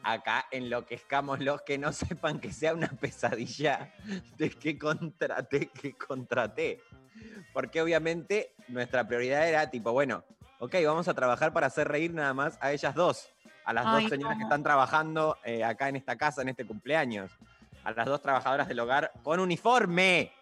acá 0.04 0.46
enloquezcamos 0.52 1.40
los 1.40 1.62
que 1.62 1.76
no 1.78 1.92
sepan 1.92 2.38
que 2.38 2.52
sea 2.52 2.72
una 2.72 2.86
pesadilla 2.88 3.92
de 4.36 4.50
que 4.50 4.78
contraté, 4.78 5.68
que 5.68 5.94
contraté. 5.94 6.80
Porque 7.52 7.82
obviamente 7.82 8.54
nuestra 8.68 9.06
prioridad 9.06 9.48
era 9.48 9.68
tipo, 9.68 9.92
bueno, 9.92 10.22
ok, 10.60 10.76
vamos 10.84 11.08
a 11.08 11.14
trabajar 11.14 11.52
para 11.52 11.66
hacer 11.66 11.88
reír 11.88 12.14
nada 12.14 12.32
más 12.32 12.58
a 12.60 12.72
ellas 12.72 12.94
dos, 12.94 13.28
a 13.64 13.72
las 13.72 13.86
Ay, 13.86 14.02
dos 14.02 14.10
señoras 14.10 14.36
no. 14.36 14.38
que 14.38 14.44
están 14.44 14.62
trabajando 14.62 15.36
eh, 15.44 15.64
acá 15.64 15.88
en 15.88 15.96
esta 15.96 16.16
casa, 16.16 16.42
en 16.42 16.50
este 16.50 16.64
cumpleaños, 16.64 17.32
a 17.86 17.92
las 17.92 18.06
dos 18.06 18.20
trabajadoras 18.20 18.66
del 18.66 18.80
hogar 18.80 19.12
con 19.22 19.38
uniforme, 19.38 20.32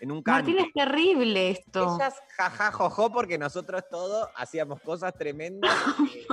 en 0.00 0.10
un 0.10 0.22
Martín, 0.24 0.56
canto. 0.56 0.68
es 0.68 0.72
terrible 0.74 1.50
esto. 1.50 1.96
Ellas 1.96 2.14
jaja 2.36 2.70
jojo 2.72 3.10
porque 3.10 3.38
nosotros 3.38 3.84
todos 3.90 4.28
hacíamos 4.36 4.80
cosas 4.82 5.14
tremendas 5.14 5.74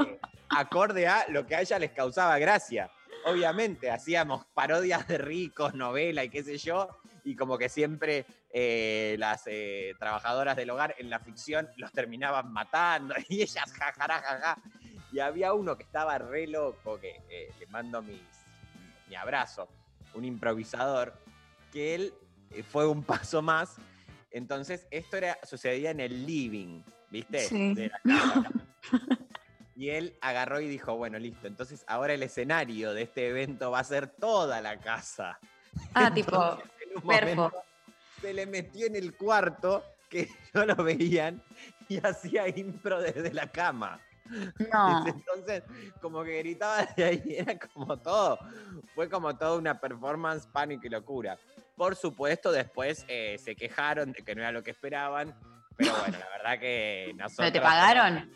eh, 0.06 0.20
acorde 0.50 1.08
a 1.08 1.26
lo 1.30 1.46
que 1.48 1.56
a 1.56 1.62
ellas 1.62 1.80
les 1.80 1.92
causaba 1.92 2.38
gracia. 2.38 2.92
Obviamente 3.26 3.90
hacíamos 3.90 4.46
parodias 4.54 5.08
de 5.08 5.18
ricos, 5.18 5.74
novela 5.74 6.26
y 6.26 6.30
qué 6.30 6.44
sé 6.44 6.58
yo, 6.58 6.90
y 7.24 7.36
como 7.36 7.58
que 7.58 7.70
siempre 7.70 8.26
eh, 8.52 9.16
las 9.20 9.44
eh, 9.48 9.94
trabajadoras 10.00 10.58
del 10.58 10.70
hogar 10.70 10.96
en 10.98 11.10
la 11.10 11.20
ficción 11.20 11.70
los 11.78 11.94
terminaban 11.94 12.52
matando 12.52 13.16
y 13.30 13.42
ellas 13.42 13.72
jajara 13.72 14.22
jaja. 14.22 14.58
Y 15.14 15.20
había 15.20 15.54
uno 15.54 15.78
que 15.78 15.84
estaba 15.84 16.18
re 16.18 16.46
loco, 16.46 17.00
que 17.00 17.22
eh, 17.30 17.54
le 17.58 17.68
mando 17.68 18.02
mis, 18.02 18.22
mi 19.08 19.16
abrazo, 19.16 19.70
un 20.18 20.26
improvisador, 20.26 21.14
que 21.72 21.96
él 21.96 22.14
eh, 22.52 22.64
fue 22.64 22.88
un 22.88 23.04
paso 23.04 23.42
más. 23.42 23.76
Entonces, 24.32 24.88
esto 24.92 25.18
era, 25.18 25.38
sucedía 25.44 25.92
en 25.92 26.00
el 26.00 26.26
living, 26.26 26.82
¿viste? 27.10 27.40
Sí. 27.40 27.74
De 27.74 27.90
la 27.90 28.00
casa. 28.00 28.50
Y 29.76 29.92
él 29.92 30.18
agarró 30.22 30.60
y 30.60 30.68
dijo, 30.68 30.96
bueno, 30.96 31.20
listo, 31.20 31.46
entonces 31.46 31.84
ahora 31.88 32.16
el 32.16 32.24
escenario 32.24 32.96
de 32.96 33.04
este 33.04 33.28
evento 33.28 33.70
va 33.70 33.80
a 33.80 33.84
ser 33.84 34.08
toda 34.08 34.60
la 34.60 34.80
casa. 34.80 35.40
Ah, 35.94 36.12
tipo, 36.12 36.36
Entonces, 36.36 37.04
momento 37.04 37.54
se 38.20 38.34
le 38.34 38.48
metió 38.48 38.88
en 38.88 38.96
el 38.96 39.16
cuarto 39.16 39.84
que 40.10 40.30
no 40.54 40.66
lo 40.66 40.76
veían 40.78 41.44
y 41.88 41.98
hacía 41.98 42.48
impro 42.48 43.00
desde 43.00 43.32
la 43.34 43.52
cama. 43.52 44.02
No. 44.72 45.06
Entonces, 45.08 45.64
como 46.02 46.24
que 46.24 46.40
gritaba 46.40 46.86
de 46.96 47.04
ahí, 47.04 47.24
era 47.38 47.58
como 47.58 47.98
todo. 47.98 48.40
Fue 48.96 49.10
como 49.10 49.36
toda 49.36 49.58
una 49.58 49.80
performance, 49.80 50.48
pánico 50.48 50.88
y 50.88 50.90
locura. 50.90 51.38
Por 51.76 51.96
supuesto, 51.96 52.52
después 52.52 53.06
eh, 53.08 53.38
se 53.44 53.56
quejaron 53.56 54.12
de 54.12 54.24
que 54.24 54.36
no 54.36 54.42
era 54.42 54.52
lo 54.52 54.64
que 54.64 54.72
esperaban, 54.72 55.36
pero 55.76 55.92
bueno, 56.00 56.18
la 56.18 56.30
verdad 56.30 56.60
que 56.60 57.14
nosotros... 57.16 57.52
¿Pero 57.52 57.52
te 57.52 57.62
pagaron? 57.62 58.32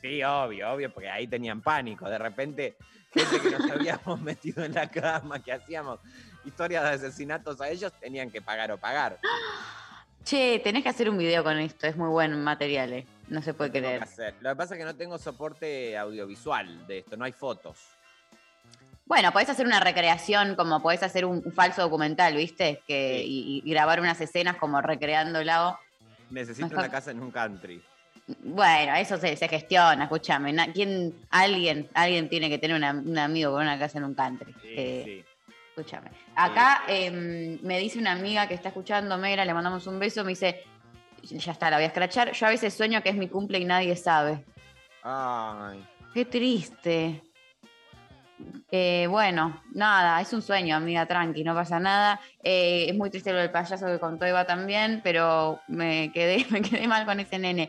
Sí, 0.00 0.22
obvio, 0.22 0.72
obvio, 0.72 0.92
porque 0.92 1.08
ahí 1.08 1.26
tenían 1.26 1.62
pánico. 1.62 2.08
De 2.08 2.18
repente, 2.18 2.76
gente 3.12 3.40
que 3.40 3.50
nos 3.50 3.70
habíamos 3.70 4.20
metido 4.20 4.64
en 4.64 4.74
la 4.74 4.88
cama, 4.88 5.42
que 5.42 5.52
hacíamos 5.52 6.00
historias 6.44 6.84
de 6.84 7.06
asesinatos 7.06 7.60
a 7.60 7.68
ellos, 7.68 7.92
tenían 8.00 8.30
que 8.30 8.42
pagar 8.42 8.70
o 8.72 8.78
pagar. 8.78 9.18
Che, 10.24 10.58
tenés 10.60 10.82
que 10.82 10.88
hacer 10.88 11.10
un 11.10 11.18
video 11.18 11.44
con 11.44 11.58
esto, 11.58 11.86
es 11.86 11.96
muy 11.96 12.08
buen 12.08 12.42
material, 12.42 12.94
eh. 12.94 13.06
No 13.28 13.40
se 13.42 13.54
puede 13.54 13.70
que 13.72 13.80
creer. 13.80 14.02
hacer. 14.02 14.34
Lo 14.40 14.50
que 14.50 14.56
pasa 14.56 14.74
es 14.74 14.78
que 14.78 14.84
no 14.84 14.94
tengo 14.96 15.18
soporte 15.18 15.96
audiovisual 15.96 16.86
de 16.86 16.98
esto, 16.98 17.16
no 17.16 17.24
hay 17.24 17.32
fotos. 17.32 17.78
Bueno, 19.06 19.32
podés 19.32 19.50
hacer 19.50 19.66
una 19.66 19.80
recreación, 19.80 20.54
como 20.54 20.80
podés 20.80 21.02
hacer 21.02 21.24
un, 21.24 21.42
un 21.44 21.52
falso 21.52 21.82
documental, 21.82 22.34
¿viste? 22.36 22.82
Que, 22.86 23.22
y, 23.22 23.62
y 23.64 23.70
grabar 23.70 24.00
unas 24.00 24.20
escenas 24.20 24.56
como 24.56 24.80
recreándolo. 24.80 25.78
Necesito 26.30 26.68
Mejor- 26.68 26.78
una 26.84 26.90
casa 26.90 27.10
en 27.10 27.20
un 27.20 27.30
country. 27.30 27.82
Bueno, 28.42 28.94
eso 28.96 29.18
se, 29.18 29.36
se 29.36 29.48
gestiona, 29.48 30.04
escúchame. 30.04 30.54
¿Quién, 30.72 31.14
alguien, 31.30 31.90
alguien 31.92 32.30
tiene 32.30 32.48
que 32.48 32.56
tener 32.56 32.74
una- 32.76 32.92
un 32.92 33.18
amigo 33.18 33.52
con 33.52 33.60
una 33.62 33.78
casa 33.78 33.98
en 33.98 34.04
un 34.04 34.14
country. 34.14 34.54
Eh, 34.64 35.24
Escúchame. 35.76 36.08
Acá 36.36 36.84
em, 36.86 37.58
me 37.62 37.78
dice 37.80 37.98
una 37.98 38.12
amiga 38.12 38.46
que 38.46 38.54
está 38.54 38.68
escuchando, 38.68 39.18
Mera, 39.18 39.44
le 39.44 39.52
mandamos 39.52 39.86
un 39.88 39.98
beso, 39.98 40.22
me 40.24 40.30
dice, 40.30 40.62
ya 41.24 41.52
está, 41.52 41.70
la 41.70 41.76
voy 41.76 41.84
a 41.84 41.88
escrachar. 41.88 42.32
Yo 42.32 42.46
a 42.46 42.50
veces 42.50 42.74
sueño 42.74 43.02
que 43.02 43.10
es 43.10 43.16
mi 43.16 43.28
cumple 43.28 43.58
y 43.58 43.64
nadie 43.64 43.96
sabe. 43.96 44.44
Ay. 45.02 45.86
Qué 46.12 46.24
triste. 46.24 47.22
Eh, 48.70 49.06
bueno, 49.08 49.62
nada, 49.72 50.20
es 50.20 50.32
un 50.32 50.42
sueño, 50.42 50.76
amiga, 50.76 51.06
tranqui, 51.06 51.44
no 51.44 51.54
pasa 51.54 51.78
nada. 51.78 52.20
Eh, 52.42 52.86
es 52.88 52.96
muy 52.96 53.10
triste 53.10 53.32
lo 53.32 53.38
del 53.38 53.50
payaso 53.50 53.86
que 53.86 53.98
contó 53.98 54.26
Eva 54.26 54.44
también, 54.44 55.00
pero 55.04 55.60
me 55.68 56.10
quedé, 56.12 56.44
me 56.50 56.62
quedé 56.62 56.86
mal 56.88 57.06
con 57.06 57.20
ese 57.20 57.38
nene. 57.38 57.68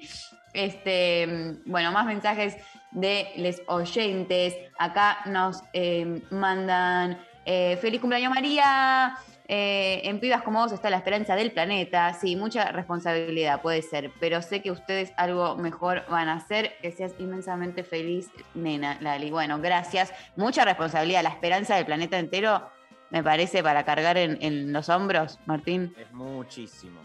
Este, 0.54 1.58
bueno, 1.66 1.92
más 1.92 2.06
mensajes 2.06 2.58
de 2.92 3.28
les 3.36 3.62
oyentes. 3.68 4.56
Acá 4.80 5.20
nos 5.26 5.62
eh, 5.74 6.22
mandan 6.32 7.20
feliz 7.46 8.02
cumpleaños 8.02 8.34
María. 8.34 9.18
Eh, 9.48 10.02
en 10.06 10.20
pibas 10.20 10.42
como 10.42 10.60
vos 10.60 10.72
está 10.72 10.90
la 10.90 10.98
esperanza 10.98 11.36
del 11.36 11.52
planeta. 11.52 12.14
Sí, 12.14 12.36
mucha 12.36 12.72
responsabilidad 12.72 13.62
puede 13.62 13.82
ser, 13.82 14.12
pero 14.20 14.42
sé 14.42 14.62
que 14.62 14.72
ustedes 14.72 15.14
algo 15.18 15.56
mejor 15.56 16.04
van 16.10 16.30
a 16.30 16.36
hacer. 16.36 16.78
Que 16.82 16.92
seas 16.92 17.14
inmensamente 17.20 17.84
feliz, 17.84 18.30
nena, 18.54 18.98
Lali. 19.02 19.30
Bueno, 19.30 19.60
gracias. 19.60 20.14
Mucha 20.36 20.66
responsabilidad. 20.66 21.24
La 21.24 21.30
esperanza 21.30 21.76
del 21.76 21.86
planeta 21.86 22.18
entero 22.18 22.70
me 23.12 23.24
parece 23.24 23.62
para 23.62 23.86
cargar 23.86 24.18
en, 24.18 24.38
en 24.42 24.74
los 24.74 24.90
hombros, 24.90 25.40
Martín. 25.46 25.96
Es 25.98 26.12
muchísimo. 26.12 27.02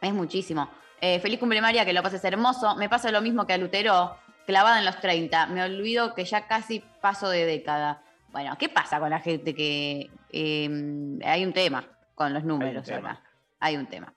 Es 0.00 0.12
muchísimo. 0.12 0.70
Eh, 1.00 1.18
feliz 1.20 1.40
cumple 1.40 1.60
María, 1.60 1.84
que 1.84 1.92
lo 1.92 2.02
pases 2.02 2.24
hermoso. 2.24 2.76
Me 2.76 2.88
pasa 2.88 3.10
lo 3.10 3.20
mismo 3.20 3.46
que 3.46 3.54
a 3.54 3.58
Lutero, 3.58 4.16
clavada 4.46 4.78
en 4.78 4.84
los 4.84 5.00
30. 5.00 5.46
Me 5.46 5.62
olvido 5.62 6.14
que 6.14 6.24
ya 6.24 6.46
casi 6.46 6.84
paso 7.00 7.28
de 7.28 7.46
década. 7.46 8.02
Bueno, 8.28 8.56
¿qué 8.58 8.68
pasa 8.68 9.00
con 9.00 9.10
la 9.10 9.18
gente 9.18 9.54
que 9.54 10.10
eh, 10.32 11.18
hay 11.24 11.44
un 11.44 11.52
tema 11.52 11.86
con 12.14 12.34
los 12.34 12.44
números 12.44 12.88
acá? 12.90 13.22
Hay 13.58 13.76
un 13.76 13.86
tema. 13.86 14.14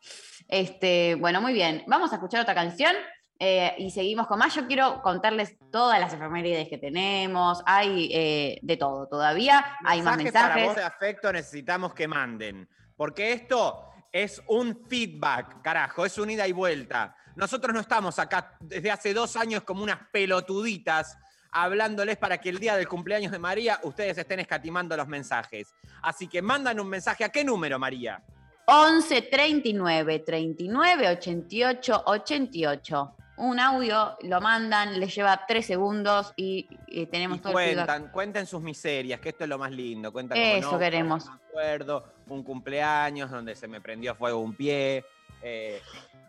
Este, 0.47 1.16
bueno, 1.16 1.41
muy 1.41 1.53
bien. 1.53 1.84
Vamos 1.88 2.11
a 2.11 2.16
escuchar 2.16 2.41
otra 2.41 2.55
canción 2.55 2.95
eh, 3.39 3.76
y 3.78 3.91
seguimos 3.91 4.28
con 4.28 4.39
más. 4.39 4.55
Yo 4.55 4.68
quiero 4.68 5.01
contarles 5.01 5.57
todas 5.72 5.99
las 5.99 6.14
efemérides 6.14 6.70
que 6.70 6.78
tenemos. 6.78 7.61
Hay 7.66 8.09
eh, 8.14 8.59
de 8.61 8.78
todo 8.78 9.07
todavía. 9.07 9.78
Hay 9.84 10.01
más 10.01 10.18
Mensajes 10.18 10.53
para 10.53 10.66
voz 10.66 10.76
de 10.76 10.84
afecto 10.84 11.34
necesitamos 11.34 11.93
que 11.93 12.07
manden. 12.07 12.70
Porque 12.95 13.34
esto 13.34 13.89
es 14.11 14.41
un 14.47 14.86
feedback, 14.88 15.61
carajo, 15.61 16.05
es 16.05 16.18
un 16.18 16.30
ida 16.30 16.47
y 16.47 16.51
vuelta. 16.51 17.18
Nosotros 17.36 17.74
no 17.74 17.80
estamos 17.80 18.20
acá 18.20 18.55
desde 18.61 18.91
hace 18.91 19.14
dos 19.14 19.36
años 19.36 19.64
como 19.64 19.84
unas 19.84 19.99
pelotuditas 20.11 21.18
hablándoles 21.53 22.17
para 22.17 22.39
que 22.39 22.49
el 22.49 22.59
día 22.59 22.75
del 22.75 22.87
cumpleaños 22.87 23.31
de 23.31 23.39
María 23.39 23.79
ustedes 23.83 24.17
estén 24.17 24.39
escatimando 24.39 24.97
los 24.97 25.07
mensajes. 25.07 25.73
Así 26.01 26.27
que 26.27 26.41
mandan 26.41 26.79
un 26.79 26.89
mensaje. 26.89 27.23
¿A 27.23 27.29
qué 27.29 27.43
número, 27.43 27.79
María? 27.79 28.21
11 28.65 29.21
39 29.23 30.19
39 30.19 31.09
88 31.09 32.03
88. 32.05 33.15
Un 33.35 33.59
audio, 33.59 34.15
lo 34.21 34.41
mandan, 34.41 34.99
les 34.99 35.13
lleva 35.15 35.45
tres 35.47 35.65
segundos 35.65 36.33
y, 36.35 36.67
eh, 36.87 37.07
tenemos 37.07 37.39
Y 37.39 37.41
todo 37.41 37.59
el 37.59 37.73
cuentan, 37.75 38.09
cuenten 38.09 38.45
sus 38.45 38.61
miserias, 38.61 39.19
que 39.19 39.29
esto 39.29 39.43
es 39.43 39.49
lo 39.49 39.57
más 39.57 39.71
lindo. 39.71 40.13
Cuentan 40.13 40.37
Eso 40.37 40.67
como, 40.67 40.73
no, 40.73 40.79
queremos. 40.79 41.25
Me 41.25 41.33
acuerdo, 41.49 42.13
un 42.27 42.43
cumpleaños 42.43 43.31
donde 43.31 43.55
se 43.55 43.67
me 43.67 43.81
prendió 43.81 44.13
fuego 44.15 44.39
un 44.39 44.53
pie. 44.53 45.03
eh, 45.41 45.81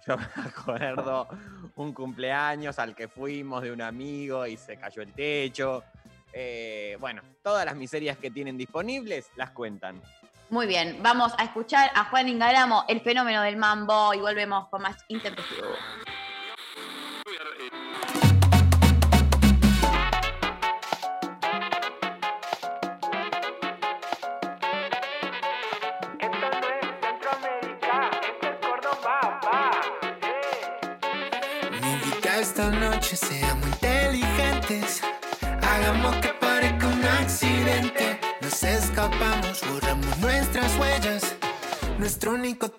yo 0.06 0.16
me 0.16 0.42
acuerdo 0.42 1.28
un 1.76 1.92
cumpleaños 1.92 2.78
al 2.78 2.94
que 2.94 3.08
fuimos 3.08 3.62
de 3.62 3.72
un 3.72 3.82
amigo 3.82 4.46
y 4.46 4.56
se 4.56 4.76
cayó 4.76 5.02
el 5.02 5.12
techo. 5.12 5.84
eh, 6.32 6.96
bueno, 7.00 7.22
todas 7.42 7.64
las 7.64 7.76
miserias 7.76 8.18
que 8.18 8.30
tienen 8.30 8.56
disponibles 8.56 9.30
las 9.36 9.50
cuentan. 9.50 10.02
Muy 10.50 10.66
bien, 10.66 10.98
vamos 11.02 11.32
a 11.38 11.44
escuchar 11.44 11.90
a 11.94 12.04
Juan 12.04 12.28
Ingaramo, 12.28 12.84
el 12.88 13.00
fenómeno 13.00 13.42
del 13.42 13.56
mambo, 13.56 14.12
y 14.14 14.20
volvemos 14.20 14.68
con 14.68 14.82
más 14.82 14.96
Intempestivo. 15.08 15.68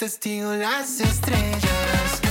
Testigo, 0.06 0.54
las 0.54 1.00
estrellas. 1.00 2.25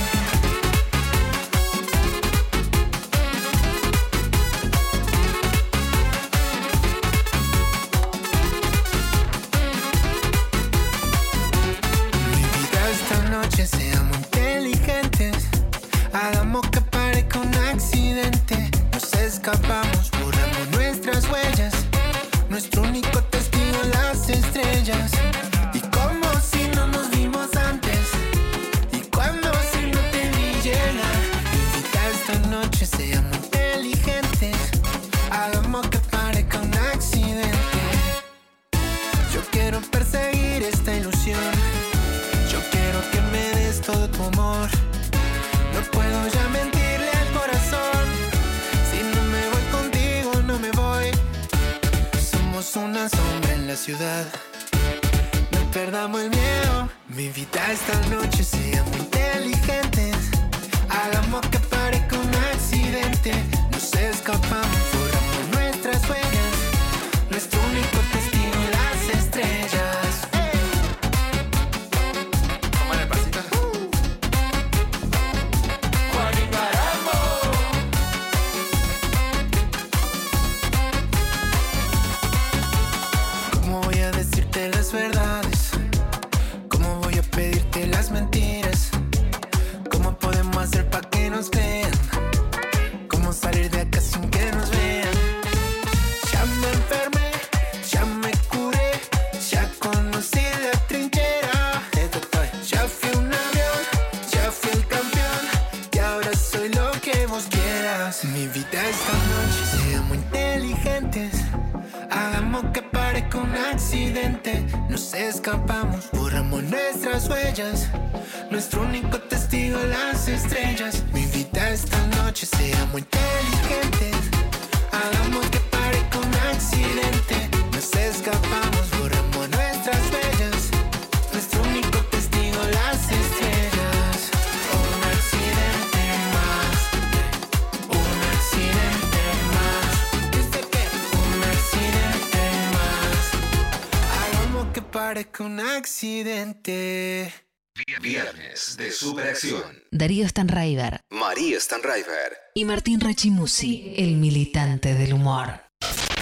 Y 152.57 152.63
Martín 152.63 153.01
Rechimusi, 153.01 153.93
el 153.97 154.15
militante 154.15 154.93
del 154.93 155.13
humor. 155.13 155.59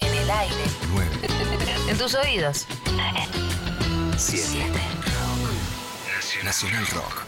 En 0.01 0.15
el 0.15 0.31
aire. 0.31 0.55
9, 0.91 1.09
En 1.89 1.97
tus 1.97 2.15
oídos. 2.15 2.65
7. 4.17 4.43
Nacional 6.43 6.88
Rock. 6.88 7.23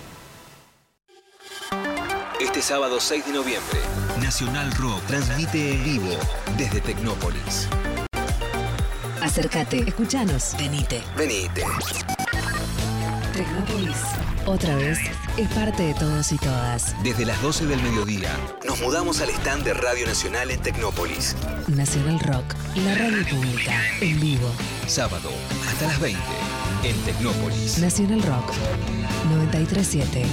Este 2.41 2.61
sábado 2.63 2.99
6 2.99 3.27
de 3.27 3.33
noviembre, 3.33 3.79
Nacional 4.19 4.71
Rock 4.73 5.03
transmite 5.05 5.75
en 5.75 5.83
vivo 5.83 6.17
desde 6.57 6.81
Tecnópolis. 6.81 7.67
Acércate, 9.21 9.83
escuchanos, 9.87 10.55
venite. 10.57 11.03
Venite. 11.15 11.63
Tecnópolis. 13.35 13.97
Otra 14.45 14.77
vez 14.77 14.97
es 15.35 15.49
parte 15.49 15.83
de 15.83 15.93
todos 15.95 16.31
y 16.31 16.37
todas. 16.37 16.95
Desde 17.03 17.25
las 17.25 17.41
12 17.41 17.65
del 17.65 17.81
mediodía, 17.81 18.31
nos 18.65 18.79
mudamos 18.79 19.19
al 19.19 19.29
stand 19.29 19.65
de 19.65 19.73
Radio 19.73 20.07
Nacional 20.07 20.51
en 20.51 20.61
Tecnópolis. 20.61 21.35
Nacional 21.67 22.17
Rock, 22.21 22.55
la 22.77 22.95
radio 22.95 23.25
pública, 23.27 23.73
en 23.99 24.21
vivo. 24.21 24.49
Sábado, 24.87 25.29
hasta 25.67 25.87
las 25.87 25.99
20, 25.99 26.21
en 26.85 26.95
Tecnópolis. 27.01 27.77
Nacional 27.79 28.23
Rock, 28.23 28.53
937. 29.29 30.23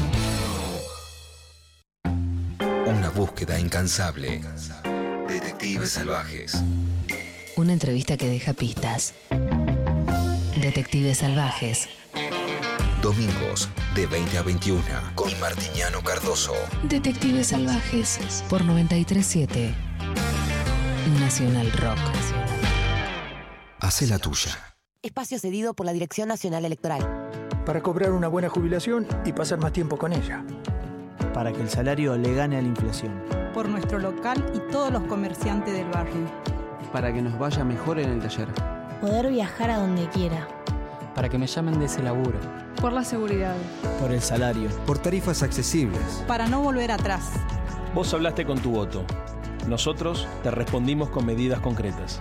Una 2.86 3.10
búsqueda 3.10 3.58
incansable. 3.58 4.42
Detectives 5.26 5.90
salvajes. 5.90 6.62
Una 7.56 7.72
entrevista 7.72 8.16
que 8.16 8.28
deja 8.28 8.52
pistas. 8.52 9.14
Detectives 10.60 11.18
salvajes. 11.18 11.88
Domingos, 13.02 13.68
de 13.96 14.06
20 14.06 14.38
a 14.38 14.42
21, 14.42 14.80
con 15.16 15.28
Martiniano 15.40 16.00
Cardoso. 16.04 16.52
Detectives 16.84 17.48
salvajes. 17.48 18.44
Por 18.48 18.64
937. 18.64 19.74
Nacional 21.18 21.72
Rock. 21.72 21.98
Hace 23.80 24.06
la 24.06 24.20
tuya. 24.20 24.52
Espacio 25.02 25.40
cedido 25.40 25.74
por 25.74 25.84
la 25.84 25.92
Dirección 25.92 26.28
Nacional 26.28 26.64
Electoral. 26.64 27.02
Para 27.66 27.82
cobrar 27.82 28.12
una 28.12 28.28
buena 28.28 28.48
jubilación 28.48 29.08
y 29.24 29.32
pasar 29.32 29.58
más 29.58 29.72
tiempo 29.72 29.96
con 29.98 30.12
ella. 30.12 30.44
Para 31.34 31.52
que 31.52 31.60
el 31.60 31.68
salario 31.68 32.16
le 32.16 32.34
gane 32.34 32.56
a 32.56 32.62
la 32.62 32.68
inflación. 32.68 33.20
por 33.52 33.68
nuestro 33.68 33.98
local 33.98 34.48
y 34.54 34.70
todos 34.70 34.92
los 34.92 35.02
comerciantes 35.04 35.74
del 35.74 35.88
barrio. 35.90 36.30
Para 36.92 37.12
que 37.12 37.20
nos 37.20 37.36
vaya 37.36 37.64
mejor 37.64 37.98
en 37.98 38.10
el 38.10 38.20
taller. 38.20 38.48
Poder 39.00 39.28
viajar 39.28 39.70
a 39.70 39.78
donde 39.78 40.08
quiera. 40.08 40.46
Para 41.22 41.30
que 41.30 41.38
me 41.38 41.46
llamen 41.46 41.78
de 41.78 41.84
ese 41.84 42.02
laburo. 42.02 42.36
Por 42.80 42.92
la 42.92 43.04
seguridad. 43.04 43.54
Por 44.00 44.10
el 44.10 44.20
salario. 44.20 44.68
Por 44.84 44.98
tarifas 44.98 45.44
accesibles. 45.44 46.24
Para 46.26 46.48
no 46.48 46.60
volver 46.60 46.90
atrás. 46.90 47.30
Vos 47.94 48.12
hablaste 48.12 48.44
con 48.44 48.58
tu 48.58 48.72
voto. 48.72 49.04
Nosotros 49.68 50.26
te 50.42 50.50
respondimos 50.50 51.10
con 51.10 51.24
medidas 51.24 51.60
concretas. 51.60 52.20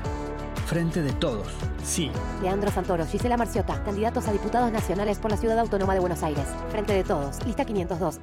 Frente 0.67 1.01
de 1.01 1.13
todos. 1.13 1.47
Sí. 1.83 2.11
Leandro 2.43 2.69
Santoro, 2.69 3.03
Gisela 3.07 3.37
Marciota, 3.37 3.83
candidatos 3.83 4.27
a 4.27 4.33
diputados 4.33 4.71
nacionales 4.71 5.17
por 5.17 5.31
la 5.31 5.37
Ciudad 5.37 5.57
Autónoma 5.57 5.95
de 5.95 5.99
Buenos 5.99 6.21
Aires. 6.21 6.45
Frente 6.69 6.93
de 6.93 7.03
todos, 7.03 7.43
lista 7.43 7.65
502. 7.65 8.19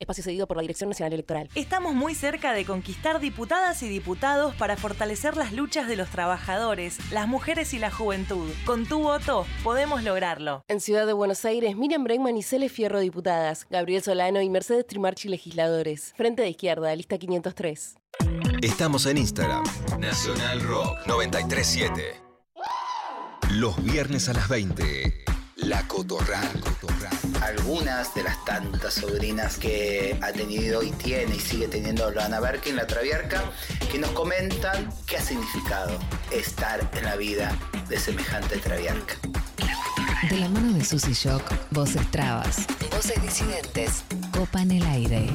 Espacio 0.00 0.24
cedido 0.24 0.46
por 0.46 0.56
la 0.56 0.62
Dirección 0.62 0.88
Nacional 0.88 1.12
Electoral. 1.12 1.50
Estamos 1.54 1.94
muy 1.94 2.14
cerca 2.14 2.54
de 2.54 2.64
conquistar 2.64 3.20
diputadas 3.20 3.82
y 3.82 3.88
diputados 3.88 4.54
para 4.54 4.78
fortalecer 4.78 5.36
las 5.36 5.52
luchas 5.52 5.86
de 5.88 5.96
los 5.96 6.08
trabajadores, 6.08 6.98
las 7.12 7.28
mujeres 7.28 7.74
y 7.74 7.78
la 7.78 7.90
juventud. 7.90 8.50
Con 8.64 8.86
tu 8.86 9.00
voto 9.00 9.44
podemos 9.62 10.02
lograrlo. 10.02 10.64
En 10.68 10.80
Ciudad 10.80 11.06
de 11.06 11.12
Buenos 11.12 11.44
Aires, 11.44 11.76
Miriam 11.76 12.02
Bregman 12.02 12.38
y 12.38 12.42
Cele 12.42 12.70
Fierro, 12.70 12.98
diputadas. 13.00 13.66
Gabriel 13.68 14.02
Solano 14.02 14.40
y 14.40 14.48
Mercedes 14.48 14.86
Trimarchi, 14.86 15.28
legisladores. 15.28 16.14
Frente 16.16 16.40
de 16.40 16.48
izquierda, 16.48 16.96
lista 16.96 17.18
503. 17.18 17.96
Estamos 18.62 19.04
en 19.04 19.18
Instagram. 19.18 19.64
Nacional 19.98 20.62
Rock 20.62 20.96
937. 21.06 22.14
Los 23.50 23.82
viernes 23.84 24.30
a 24.30 24.32
las 24.32 24.48
20. 24.48 25.24
La 25.70 25.86
Cotorral. 25.86 26.50
Algunas 27.42 28.12
de 28.16 28.24
las 28.24 28.44
tantas 28.44 28.92
sobrinas 28.92 29.56
que 29.56 30.18
ha 30.20 30.32
tenido 30.32 30.82
y 30.82 30.90
tiene 30.90 31.36
y 31.36 31.38
sigue 31.38 31.68
teniendo 31.68 32.10
Loana 32.10 32.40
Berkin, 32.40 32.74
la 32.74 32.88
Traviarca, 32.88 33.44
que 33.88 33.96
nos 34.00 34.10
comentan 34.10 34.92
qué 35.06 35.18
ha 35.18 35.20
significado 35.20 35.96
estar 36.32 36.90
en 36.92 37.04
la 37.04 37.14
vida 37.14 37.56
de 37.88 38.00
semejante 38.00 38.56
Traviarca. 38.56 39.14
De 40.28 40.38
la 40.38 40.48
mano 40.48 40.76
de 40.76 40.84
Susy 40.84 41.12
Shock, 41.12 41.44
voces 41.70 42.10
trabas, 42.10 42.66
voces 42.90 43.22
disidentes, 43.22 44.02
copan 44.32 44.72
el 44.72 44.82
aire. 44.86 45.30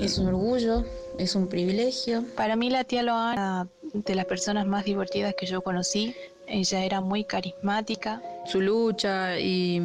Es 0.00 0.18
un 0.18 0.26
orgullo, 0.26 0.84
es 1.20 1.36
un 1.36 1.48
privilegio. 1.48 2.24
Para 2.34 2.56
mí 2.56 2.68
la 2.68 2.82
tía 2.82 3.04
Loana, 3.04 3.68
de 3.94 4.14
las 4.16 4.24
personas 4.24 4.66
más 4.66 4.84
divertidas 4.84 5.36
que 5.38 5.46
yo 5.46 5.62
conocí, 5.62 6.16
ella 6.50 6.84
era 6.84 7.00
muy 7.00 7.24
carismática. 7.24 8.20
Su 8.46 8.60
lucha 8.60 9.38
y, 9.38 9.80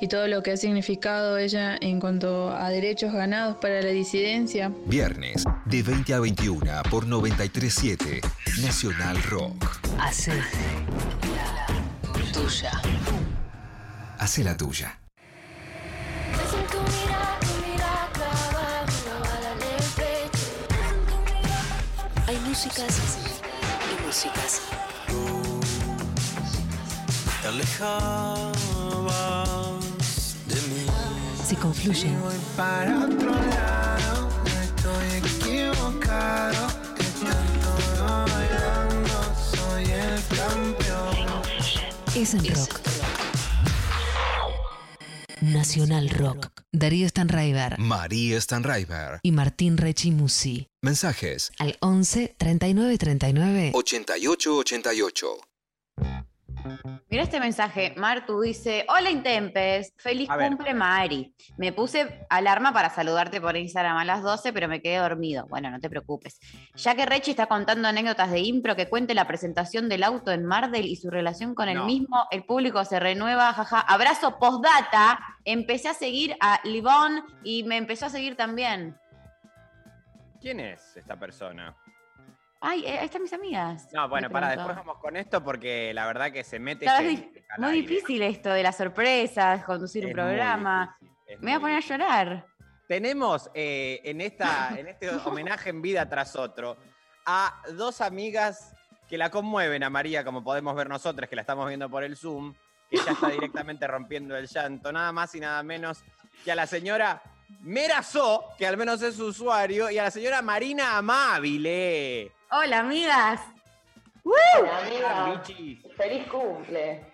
y 0.00 0.08
todo 0.08 0.28
lo 0.28 0.42
que 0.42 0.52
ha 0.52 0.56
significado 0.56 1.38
ella 1.38 1.76
en 1.80 2.00
cuanto 2.00 2.50
a 2.50 2.68
derechos 2.70 3.12
ganados 3.12 3.56
para 3.56 3.80
la 3.80 3.90
disidencia. 3.90 4.72
Viernes, 4.86 5.44
de 5.64 5.82
20 5.82 6.14
a 6.14 6.20
21 6.20 6.82
por 6.90 7.06
937. 7.06 8.20
Nacional 8.62 9.22
Rock. 9.24 9.64
Hace 9.98 10.34
la 10.34 10.44
tuya. 12.32 12.72
Hace 14.18 14.44
la 14.44 14.56
tuya. 14.56 14.98
Hay 22.26 22.36
músicas 22.40 23.18
y 23.90 24.06
músicas. 24.06 24.87
Alejabas 29.08 30.36
de 30.46 30.54
mí. 30.54 30.86
Se 31.44 31.56
confluyen. 31.56 32.20
Voy 32.20 32.34
para 32.56 33.04
otro 33.04 33.32
lado, 33.32 34.28
no 34.44 34.60
estoy 34.62 35.06
equivocado. 35.18 36.68
Bailando, 37.98 39.18
soy 39.56 39.84
el 39.90 40.22
campeón. 40.36 41.42
Es 42.14 42.34
en 42.34 42.46
rock. 42.54 42.80
Nacional 45.40 46.10
Rock. 46.10 46.50
Darío 46.72 47.08
Stanraiver 47.08 47.78
María 47.78 48.40
Stanraiver. 48.40 49.18
y 49.22 49.32
Martín 49.32 49.76
Rechimusi. 49.78 50.68
Mensajes. 50.82 51.50
Al 51.58 51.76
11 51.80 52.34
39 52.38 52.98
39 52.98 53.70
8888. 53.74 55.26
Mira 57.10 57.22
este 57.22 57.40
mensaje. 57.40 57.94
Martu 57.96 58.40
dice: 58.40 58.86
Hola 58.88 59.10
Intempes, 59.10 59.94
feliz 59.98 60.28
A 60.30 60.36
ver. 60.36 60.48
cumple 60.48 60.74
Mari. 60.74 61.34
Me 61.56 61.72
puse 61.72 62.26
alarma 62.28 62.72
para 62.72 62.90
saludarte 62.90 63.40
por 63.40 63.56
Instagram 63.56 63.96
a 63.96 64.04
las 64.04 64.22
12, 64.22 64.52
pero 64.52 64.68
me 64.68 64.80
quedé 64.80 64.98
dormido. 64.98 65.46
Bueno, 65.48 65.70
no 65.70 65.80
te 65.80 65.88
preocupes. 65.88 66.40
Ya 66.74 66.94
que 66.94 67.06
Rechi 67.06 67.30
está 67.30 67.46
contando 67.46 67.88
anécdotas 67.88 68.30
de 68.30 68.40
impro, 68.40 68.76
que 68.76 68.88
cuente 68.88 69.14
la 69.14 69.26
presentación 69.26 69.88
del 69.88 70.02
auto 70.02 70.30
en 70.32 70.44
Mardel 70.44 70.86
y 70.86 70.96
su 70.96 71.10
relación 71.10 71.54
con 71.54 71.68
el 71.68 71.82
mismo. 71.84 72.26
El 72.30 72.44
público 72.44 72.84
se 72.84 73.00
renueva, 73.00 73.52
jaja. 73.52 73.80
Abrazo 73.80 74.38
postdata. 74.38 75.20
Empecé 75.44 75.88
a 75.88 75.94
seguir 75.94 76.36
a 76.40 76.60
Livon 76.64 77.24
y 77.42 77.64
me 77.64 77.76
empezó 77.76 78.06
a 78.06 78.10
seguir 78.10 78.36
también. 78.36 78.96
¿Quién 80.40 80.60
es 80.60 80.96
esta 80.96 81.18
persona? 81.18 81.74
Ay, 82.60 82.84
eh, 82.86 82.98
ahí 82.98 83.04
están 83.06 83.22
mis 83.22 83.32
amigas. 83.32 83.88
No, 83.92 84.08
bueno, 84.08 84.28
para, 84.30 84.48
después 84.50 84.74
vamos 84.76 84.98
con 84.98 85.16
esto 85.16 85.42
porque 85.44 85.94
la 85.94 86.06
verdad 86.06 86.32
que 86.32 86.42
se 86.42 86.58
mete 86.58 86.86
Claro, 86.86 87.08
es 87.08 87.20
muy 87.58 87.70
aire. 87.70 87.88
difícil 87.88 88.22
esto 88.22 88.50
de 88.50 88.62
las 88.62 88.76
sorpresas, 88.76 89.64
conducir 89.64 90.04
un 90.04 90.10
Es 90.10 90.14
programa. 90.14 90.98
Me 91.40 91.52
voy 91.52 91.52
a 91.52 91.60
poner 91.60 91.76
a 91.76 91.80
llorar. 91.80 92.46
Tenemos 92.88 93.50
eh, 93.54 94.00
en, 94.02 94.20
esta, 94.20 94.76
en 94.76 94.88
este 94.88 95.08
homenaje 95.26 95.70
en 95.70 95.82
vida 95.82 96.08
tras 96.08 96.34
otro 96.36 96.76
a 97.26 97.62
dos 97.74 98.00
amigas 98.00 98.74
que 99.08 99.18
la 99.18 99.30
conmueven 99.30 99.84
a 99.84 99.90
María, 99.90 100.24
como 100.24 100.42
podemos 100.42 100.74
ver 100.74 100.88
nosotros, 100.88 101.28
que 101.28 101.36
la 101.36 101.42
estamos 101.42 101.68
viendo 101.68 101.88
por 101.88 102.02
el 102.02 102.16
Zoom, 102.16 102.54
que 102.90 102.96
ya 102.96 103.12
está 103.12 103.28
directamente 103.30 103.86
rompiendo 103.86 104.36
el 104.36 104.46
llanto, 104.48 104.90
nada 104.90 105.12
más 105.12 105.34
y 105.34 105.40
nada 105.40 105.62
menos 105.62 106.02
que 106.44 106.52
a 106.52 106.54
la 106.54 106.66
señora 106.66 107.22
Merazó, 107.60 108.44
que 108.56 108.66
al 108.66 108.76
menos 108.76 109.02
es 109.02 109.16
su 109.16 109.26
usuario, 109.26 109.90
y 109.90 109.98
a 109.98 110.04
la 110.04 110.10
señora 110.10 110.42
Marina 110.42 110.96
Amabile. 110.96 112.32
Hola, 112.50 112.80
amigas. 112.80 113.40
Hola, 114.24 114.78
amiga. 114.78 115.42
Feliz 115.96 116.26
cumple. 116.26 117.04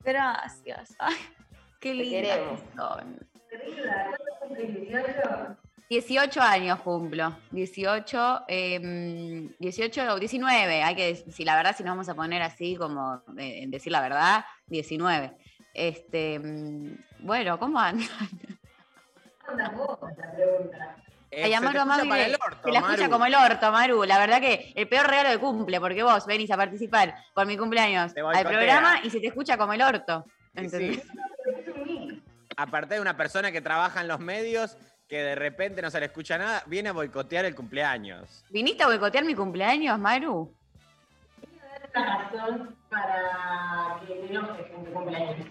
Gracias. 0.00 0.94
Ay, 0.98 1.16
qué 1.80 1.92
que 1.92 2.58
son. 2.76 3.18
18 5.88 6.40
años 6.40 6.80
cumplo. 6.80 7.36
18, 7.50 8.44
em, 8.48 9.54
18 9.58 10.14
o 10.14 10.18
19. 10.18 10.82
Hay 10.82 10.94
que, 10.94 11.16
si 11.16 11.44
la 11.44 11.56
verdad, 11.56 11.76
si 11.76 11.82
nos 11.82 11.92
vamos 11.92 12.08
a 12.08 12.14
poner 12.14 12.42
así 12.42 12.76
como 12.76 13.22
eh, 13.38 13.62
en 13.62 13.70
decir 13.70 13.92
la 13.92 14.00
verdad, 14.00 14.44
19. 14.66 15.36
Este, 15.72 16.38
mm, 16.38 16.96
bueno, 17.20 17.58
¿cómo 17.58 17.78
andan? 17.78 18.08
Eh, 21.30 21.44
Ay, 21.44 21.54
a 21.54 21.60
Maru 21.60 21.78
escucha 21.78 21.82
Amabile 21.82 22.08
para 22.08 22.26
el 22.26 22.34
orto, 22.34 22.60
se 22.64 22.72
la 22.72 22.78
escucha 22.78 22.96
Maru. 22.98 23.10
como 23.12 23.26
el 23.26 23.34
orto, 23.34 23.72
Maru. 23.72 24.04
La 24.04 24.18
verdad 24.18 24.40
que 24.40 24.72
el 24.76 24.88
peor 24.88 25.06
regalo 25.08 25.30
de 25.30 25.38
cumple, 25.38 25.80
porque 25.80 26.02
vos 26.02 26.26
venís 26.26 26.50
a 26.50 26.56
participar 26.56 27.14
por 27.34 27.46
mi 27.46 27.56
cumpleaños 27.56 28.12
al 28.16 28.46
programa 28.46 29.00
y 29.02 29.10
se 29.10 29.18
te 29.20 29.26
escucha 29.26 29.58
como 29.58 29.72
el 29.72 29.82
orto. 29.82 30.24
Aparte 32.56 32.94
de 32.94 33.00
una 33.00 33.16
persona 33.16 33.50
que 33.50 33.60
trabaja 33.60 34.00
en 34.00 34.06
los 34.08 34.20
medios, 34.20 34.76
que 35.08 35.18
de 35.22 35.34
repente 35.34 35.82
no 35.82 35.90
se 35.90 35.98
le 35.98 36.06
escucha 36.06 36.38
nada, 36.38 36.62
viene 36.66 36.90
a 36.90 36.92
boicotear 36.92 37.44
el 37.44 37.54
cumpleaños. 37.56 38.44
¿Viniste 38.50 38.84
a 38.84 38.86
boicotear 38.86 39.24
mi 39.24 39.34
cumpleaños, 39.34 39.98
Maru? 39.98 40.54
razón 41.94 42.76
para 42.90 44.00
que 44.06 44.14
me 44.14 44.30
enojes 44.30 44.66
en 44.70 44.84
cumpleaños. 44.92 45.46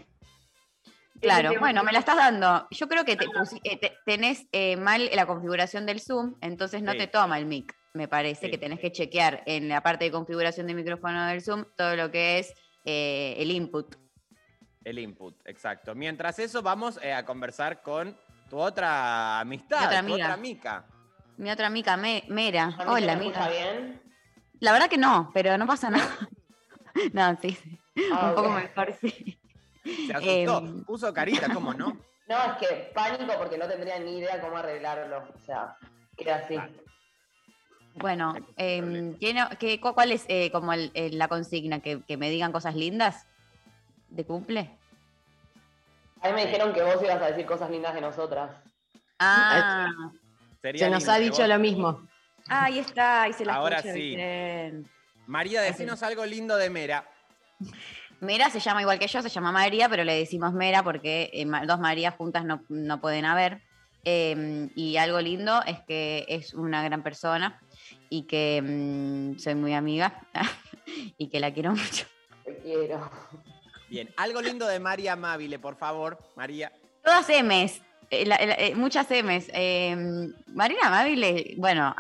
Claro, 1.24 1.60
bueno, 1.60 1.84
me 1.84 1.92
la 1.92 2.00
estás 2.00 2.18
dando. 2.18 2.68
Yo 2.72 2.88
creo 2.88 3.06
que 3.06 3.16
te 3.16 3.26
eh, 3.64 3.78
te- 3.78 3.98
tenés 4.06 4.46
eh, 4.52 4.76
mal 4.78 5.10
la 5.14 5.26
configuración 5.26 5.86
del 5.86 6.00
Zoom, 6.02 6.36
entonces 6.42 6.82
no 6.84 6.92
Sí. 6.92 6.98
te 7.00 7.08
toma 7.08 7.38
el 7.40 7.46
mic. 7.46 7.74
Me 7.94 8.08
parece 8.08 8.46
Sí. 8.46 8.52
que 8.52 8.58
tenés 8.58 8.80
que 8.80 8.92
chequear 8.92 9.44
en 9.46 9.70
la 9.70 9.82
parte 9.82 10.06
de 10.06 10.12
configuración 10.12 10.68
de 10.68 10.74
micrófono 10.74 11.26
del 11.28 11.42
Zoom 11.42 11.66
todo 11.78 11.96
lo 11.96 12.12
que 12.12 12.40
es 12.40 12.54
eh, 12.86 13.36
el 13.38 13.52
input. 13.52 13.96
El 14.84 15.00
input, 15.00 15.36
exacto. 15.48 15.96
Mientras 15.96 16.38
eso, 16.40 16.62
vamos 16.62 17.00
eh, 17.02 17.14
a 17.14 17.24
conversar 17.26 17.82
con 17.82 18.18
tu 18.50 18.58
otra 18.60 19.40
amistad, 19.40 19.80
Mi 19.80 19.86
otra 19.86 20.00
tu 20.02 20.06
amiga. 20.06 20.26
otra 20.26 20.38
mica. 20.38 20.86
Mi 21.38 21.50
otra 21.52 21.68
amiga, 21.68 21.96
Me- 21.98 22.24
Mera. 22.28 22.64
¿A 22.64 22.68
mí 22.68 22.76
se 22.84 22.84
Hola, 22.90 23.16
me 23.16 23.24
escucha 23.28 23.46
amiga. 23.46 23.72
bien? 23.72 24.02
La 24.60 24.72
verdad 24.74 24.90
que 24.90 24.98
no, 24.98 25.32
pero 25.34 25.58
no 25.58 25.66
pasa 25.66 25.90
nada. 25.90 26.06
no, 27.14 27.38
sí, 27.42 27.52
sí. 27.52 27.80
Ah, 28.12 28.30
Un 28.30 28.36
poco 28.36 28.50
mejor, 28.52 28.94
sí. 29.00 29.40
Se 29.84 30.14
asustó, 30.14 30.58
Em. 30.60 30.84
puso 30.86 31.14
carita, 31.14 31.52
¿cómo 31.54 31.74
no? 31.74 31.98
No, 32.26 32.38
es 32.42 32.54
que 32.58 32.92
pánico 32.96 33.34
porque 33.38 33.58
no 33.58 33.68
tendría 33.68 34.00
ni 34.00 34.20
idea 34.20 34.40
cómo 34.40 34.56
arreglarlo. 34.56 35.28
O 35.36 35.40
sea, 35.46 35.76
queda 36.16 36.38
así. 36.38 36.58
Bueno, 37.96 38.34
¿tiene- 38.56 39.46
qué- 39.60 39.80
cu- 39.82 39.94
¿cuál 39.94 40.14
es 40.14 40.24
eh, 40.30 40.50
como 40.52 40.72
el- 40.72 40.90
el- 40.94 41.18
la 41.18 41.28
consigna? 41.28 41.82
¿Que, 41.82 42.02
que 42.04 42.16
me 42.16 42.30
digan 42.30 42.54
cosas 42.54 42.76
lindas 42.76 43.28
de 44.10 44.26
cumple? 44.26 44.72
A 46.22 46.30
mí 46.30 46.34
me 46.36 46.46
dijeron 46.46 46.72
que 46.74 46.82
vos 46.82 46.96
ibas 47.04 47.22
a 47.22 47.28
decir 47.28 47.46
cosas 47.46 47.70
lindas 47.70 47.94
de 47.94 48.00
nosotras. 48.02 48.52
Ah, 49.20 49.92
Sería 50.62 50.86
Se 50.86 50.90
nos 50.92 51.00
lindo 51.00 51.12
ha 51.14 51.20
dicho 51.20 51.42
vos- 51.42 51.50
lo 51.50 51.60
mismo. 51.60 52.08
ahí 52.48 52.80
está, 52.80 53.24
ahí 53.24 53.34
se 53.34 53.44
la 53.46 53.56
Ahora 53.56 53.82
sí. 53.82 53.92
bien. 54.16 54.90
María, 55.28 55.62
decinos 55.62 56.02
algo 56.04 56.26
lindo 56.26 56.56
de 56.56 56.70
Mera. 56.70 57.06
Mera 58.22 58.50
se 58.50 58.60
llama 58.60 58.82
igual 58.82 59.00
que 59.00 59.08
yo, 59.08 59.22
se 59.22 59.30
llama 59.30 59.52
María, 59.52 59.90
pero 59.90 60.04
le 60.04 60.14
decimos 60.16 60.54
Mera 60.54 60.84
porque 60.84 61.30
eh, 61.34 61.46
dos 61.68 61.80
Marías 61.80 62.16
juntas 62.16 62.46
no, 62.46 62.64
no 62.70 63.02
pueden 63.02 63.26
haber. 63.26 63.62
Em, 64.06 64.70
y 64.76 64.98
algo 64.98 65.22
lindo 65.22 65.62
es 65.66 65.80
que 65.88 66.26
es 66.28 66.54
una 66.54 66.84
gran 66.84 67.04
persona 67.04 67.62
y 68.10 68.24
que 68.24 68.62
mm, 68.62 69.40
soy 69.40 69.56
muy 69.56 69.74
amiga 69.74 70.22
y 71.18 71.30
que 71.30 71.40
la 71.40 71.54
quiero 71.54 71.72
mucho. 71.72 72.06
Te 72.44 72.58
quiero. 72.58 73.10
Bien, 73.90 74.10
algo 74.18 74.42
lindo 74.42 74.68
de 74.68 74.80
María 74.80 75.14
Amabile, 75.14 75.60
por 75.60 75.78
favor, 75.78 76.18
María. 76.36 76.72
Todas 77.04 77.28
M's, 77.30 77.82
eh, 78.10 78.26
la- 78.26 78.38
la- 78.44 78.56
eh, 78.56 78.76
muchas 78.76 79.08
M's. 79.10 79.50
Eh, 79.54 79.96
Marina 80.48 80.88
Amabile, 80.88 81.54
bueno, 81.58 81.96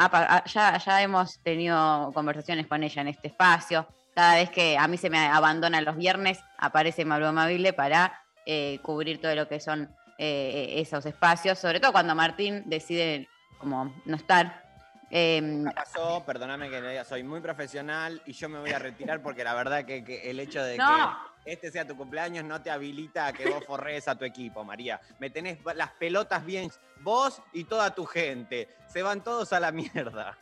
ya, 0.45 0.77
ya 0.77 1.01
hemos 1.01 1.39
tenido 1.39 2.11
conversaciones 2.13 2.67
con 2.67 2.83
ella 2.83 3.01
en 3.01 3.07
este 3.09 3.27
espacio. 3.29 3.87
Cada 4.15 4.35
vez 4.35 4.49
que 4.51 4.77
a 4.77 4.87
mí 4.87 4.97
se 4.97 5.09
me 5.09 5.17
abandonan 5.19 5.83
los 5.85 5.95
viernes, 5.95 6.39
aparece 6.57 7.03
Maru 7.05 7.25
Amabile 7.25 7.73
para 7.73 8.21
eh, 8.45 8.79
cubrir 8.83 9.19
todo 9.19 9.33
lo 9.35 9.47
que 9.47 9.59
son 9.59 9.89
eh, 10.19 10.73
esos 10.77 11.05
espacios, 11.05 11.57
sobre 11.57 11.79
todo 11.79 11.91
cuando 11.91 12.13
Martín 12.13 12.63
decide 12.67 13.27
como 13.57 13.93
no 14.05 14.15
estar. 14.15 14.61
Eh, 15.09 15.63
¿Qué 15.67 15.75
pasó? 15.75 16.23
Perdóname 16.25 16.69
que 16.69 16.81
le 16.81 16.89
diga, 16.89 17.03
soy 17.05 17.23
muy 17.23 17.39
profesional 17.41 18.21
y 18.25 18.33
yo 18.33 18.49
me 18.49 18.59
voy 18.59 18.71
a 18.71 18.79
retirar 18.79 19.21
porque 19.21 19.43
la 19.43 19.53
verdad 19.53 19.85
que, 19.85 20.03
que 20.03 20.29
el 20.29 20.39
hecho 20.39 20.63
de 20.63 20.77
No. 20.77 21.17
que 21.43 21.53
este 21.53 21.71
sea 21.71 21.85
tu 21.87 21.95
cumpleaños 21.95 22.43
no 22.45 22.61
te 22.61 22.71
habilita 22.71 23.27
a 23.27 23.33
que 23.33 23.47
vos 23.49 23.63
forrees 23.65 24.07
a 24.07 24.15
tu 24.17 24.25
equipo, 24.25 24.63
María. 24.63 24.99
Me 25.19 25.29
tenés 25.29 25.59
las 25.75 25.91
pelotas 25.91 26.45
bien, 26.45 26.71
vos 27.01 27.41
y 27.51 27.63
toda 27.65 27.93
tu 27.93 28.05
gente. 28.05 28.69
Se 28.87 29.01
van 29.03 29.23
todos 29.23 29.53
a 29.53 29.59
la 29.59 29.71
mierda. 29.71 30.37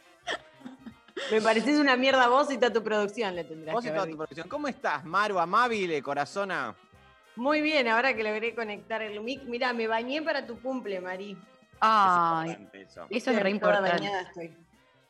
Me 1.30 1.42
pareces 1.42 1.78
una 1.80 1.96
mierda 1.96 2.28
vos 2.28 2.52
y 2.52 2.56
toda 2.58 2.74
tu 2.74 2.84
producción 2.84 3.36
le 3.36 3.44
tendrás 3.44 3.74
Vos 3.74 3.84
y 3.84 3.88
que 3.88 3.92
toda 3.92 4.02
haber 4.04 4.12
tu 4.14 4.18
producción. 4.18 4.50
¿Cómo 4.50 4.68
estás, 4.68 5.04
Maru 5.06 5.40
Amabile, 5.40 6.02
corazona? 6.02 6.76
Muy 7.36 7.62
bien, 7.62 7.88
ahora 7.88 8.14
que 8.16 8.24
logré 8.24 8.54
conectar 8.56 9.02
el 9.02 9.20
mic. 9.22 9.44
Mira, 9.44 9.72
me 9.74 9.88
bañé 9.88 10.22
para 10.22 10.46
tu 10.46 10.60
cumple, 10.62 11.00
Mari. 11.00 11.38
ay, 11.80 12.68
eso. 12.74 13.06
eso 13.10 13.32
es 13.32 13.36
re 13.38 13.42
Toda 13.60 13.76
importante. 13.78 14.12
estoy. 14.28 14.58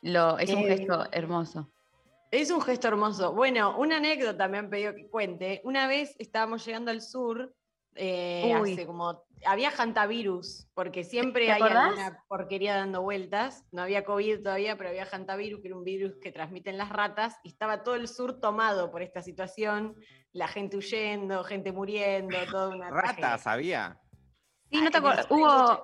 Lo, 0.02 0.38
es 0.38 0.50
un 0.50 0.60
Eh, 0.60 0.76
gesto 0.76 1.06
hermoso. 1.12 1.68
Es 2.30 2.50
un 2.50 2.60
gesto 2.62 2.88
hermoso. 2.88 3.32
Bueno, 3.32 3.76
una 3.78 3.96
anécdota 3.98 4.48
me 4.48 4.58
han 4.58 4.70
pedido 4.70 4.94
que 4.94 5.06
cuente. 5.08 5.60
Una 5.64 5.86
vez 5.86 6.14
estábamos 6.18 6.64
llegando 6.64 6.90
al 6.90 7.02
sur, 7.02 7.52
eh, 7.94 8.52
hace 8.54 8.86
como. 8.86 9.24
Había 9.44 9.72
hantavirus, 9.72 10.68
porque 10.72 11.02
siempre 11.02 11.46
¿Te 11.46 11.52
hay 11.52 11.60
acordás? 11.62 11.84
alguna 11.88 12.24
porquería 12.28 12.76
dando 12.76 13.02
vueltas. 13.02 13.64
No 13.72 13.82
había 13.82 14.04
COVID 14.04 14.40
todavía, 14.42 14.76
pero 14.76 14.90
había 14.90 15.04
hantavirus, 15.04 15.60
que 15.60 15.66
era 15.68 15.76
un 15.76 15.82
virus 15.82 16.14
que 16.22 16.30
transmiten 16.30 16.78
las 16.78 16.90
ratas, 16.90 17.36
y 17.42 17.48
estaba 17.48 17.82
todo 17.82 17.96
el 17.96 18.06
sur 18.06 18.38
tomado 18.40 18.92
por 18.92 19.02
esta 19.02 19.20
situación. 19.20 19.96
La 20.32 20.46
gente 20.46 20.76
huyendo, 20.76 21.42
gente 21.42 21.72
muriendo, 21.72 22.36
toda 22.50 22.68
una 22.68 22.88
tragedia. 22.90 23.26
Rata, 23.30 23.38
¿sabía? 23.38 23.98
Sí, 24.70 24.80
no 24.80 24.90
te 24.92 24.98
acuerdas. 24.98 25.26
Hubo 25.28 25.82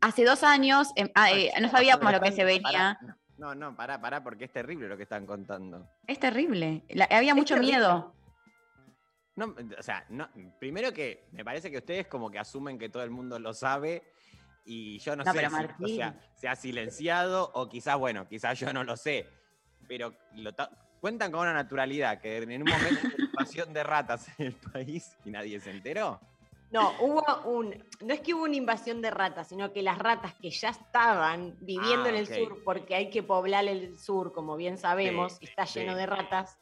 hace 0.00 0.24
dos 0.24 0.42
años, 0.42 0.92
ah, 1.14 1.30
eh, 1.32 1.52
no 1.60 1.68
sabíamos 1.68 2.12
lo 2.12 2.20
que 2.20 2.32
se 2.32 2.44
venía. 2.44 2.98
No, 3.38 3.54
no, 3.54 3.76
pará, 3.76 4.00
pará, 4.00 4.24
porque 4.24 4.46
es 4.46 4.52
terrible 4.52 4.88
lo 4.88 4.96
que 4.96 5.04
están 5.04 5.24
contando. 5.26 5.86
Es 6.06 6.18
terrible. 6.18 6.82
La- 6.88 7.04
había 7.10 7.34
mucho 7.34 7.54
terrible. 7.54 7.76
miedo. 7.76 8.15
No, 9.36 9.54
o 9.78 9.82
sea, 9.82 10.04
no, 10.08 10.28
primero 10.58 10.92
que 10.92 11.28
me 11.32 11.44
parece 11.44 11.70
que 11.70 11.78
ustedes 11.78 12.06
como 12.06 12.30
que 12.30 12.38
asumen 12.38 12.78
que 12.78 12.88
todo 12.88 13.02
el 13.02 13.10
mundo 13.10 13.38
lo 13.38 13.52
sabe 13.52 14.02
y 14.64 14.98
yo 14.98 15.14
no, 15.14 15.24
No, 15.24 15.32
sé 15.32 15.38
si 15.40 15.44
o 15.44 15.50
Martín. 15.50 15.96
sea, 15.96 16.20
se 16.34 16.48
ha 16.48 16.56
silenciado 16.56 17.50
o 17.54 17.68
quizás, 17.68 17.98
bueno, 17.98 18.26
quizás 18.26 18.58
yo 18.58 18.72
no 18.72 18.82
lo 18.82 18.96
sé, 18.96 19.26
pero 19.86 20.14
lo 20.34 20.50
cuentan 21.00 21.30
con 21.30 21.42
una 21.42 21.52
naturalidad 21.52 22.20
que 22.20 22.38
en 22.38 22.62
un 22.62 22.68
momento 22.70 23.08
de 23.16 23.24
invasión 23.24 23.72
de 23.72 23.84
ratas 23.84 24.26
en 24.38 24.46
el 24.46 24.54
país 24.54 25.16
y 25.24 25.30
nadie 25.30 25.60
se 25.60 25.70
enteró. 25.70 26.18
No, 26.72 26.94
hubo 27.00 27.22
un. 27.44 27.84
No 28.04 28.12
es 28.12 28.20
que 28.22 28.34
hubo 28.34 28.42
una 28.42 28.56
invasión 28.56 29.00
de 29.00 29.10
ratas, 29.12 29.46
sino 29.48 29.72
que 29.72 29.82
las 29.82 29.98
ratas 29.98 30.34
que 30.34 30.50
ya 30.50 30.70
estaban 30.70 31.56
viviendo 31.60 32.06
Ah, 32.06 32.08
en 32.08 32.16
el 32.16 32.26
sur, 32.26 32.60
porque 32.64 32.96
hay 32.96 33.08
que 33.08 33.22
poblar 33.22 33.66
el 33.68 33.96
sur, 33.98 34.32
como 34.32 34.56
bien 34.56 34.76
sabemos, 34.76 35.34
Sí, 35.34 35.44
está 35.44 35.64
lleno 35.64 35.92
sí. 35.92 35.98
de 35.98 36.06
ratas, 36.06 36.58